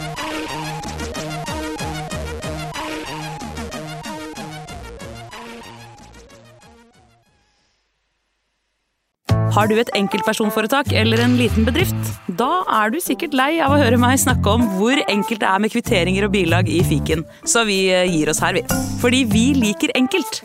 Har 9.59 9.67
du 9.67 9.79
et 9.81 9.89
enkeltpersonforetak 9.97 10.93
eller 10.95 11.23
en 11.25 11.35
liten 11.39 11.65
bedrift? 11.67 12.13
Da 12.39 12.63
er 12.83 12.93
du 12.95 13.01
sikkert 13.03 13.35
lei 13.35 13.57
av 13.65 13.75
å 13.75 13.81
høre 13.81 13.99
meg 13.99 14.21
snakke 14.23 14.55
om 14.55 14.69
hvor 14.77 15.01
enkelt 15.09 15.43
det 15.43 15.49
er 15.49 15.65
med 15.65 15.73
kvitteringer 15.73 16.29
og 16.29 16.35
bilag 16.37 16.71
i 16.71 16.83
fiken, 16.87 17.25
så 17.43 17.65
vi 17.67 17.81
eh, 17.91 18.07
gir 18.07 18.31
oss 18.31 18.43
her, 18.45 18.55
vi. 18.61 18.63
Fordi 19.03 19.25
vi 19.33 19.49
liker 19.59 19.97
enkelt. 19.99 20.45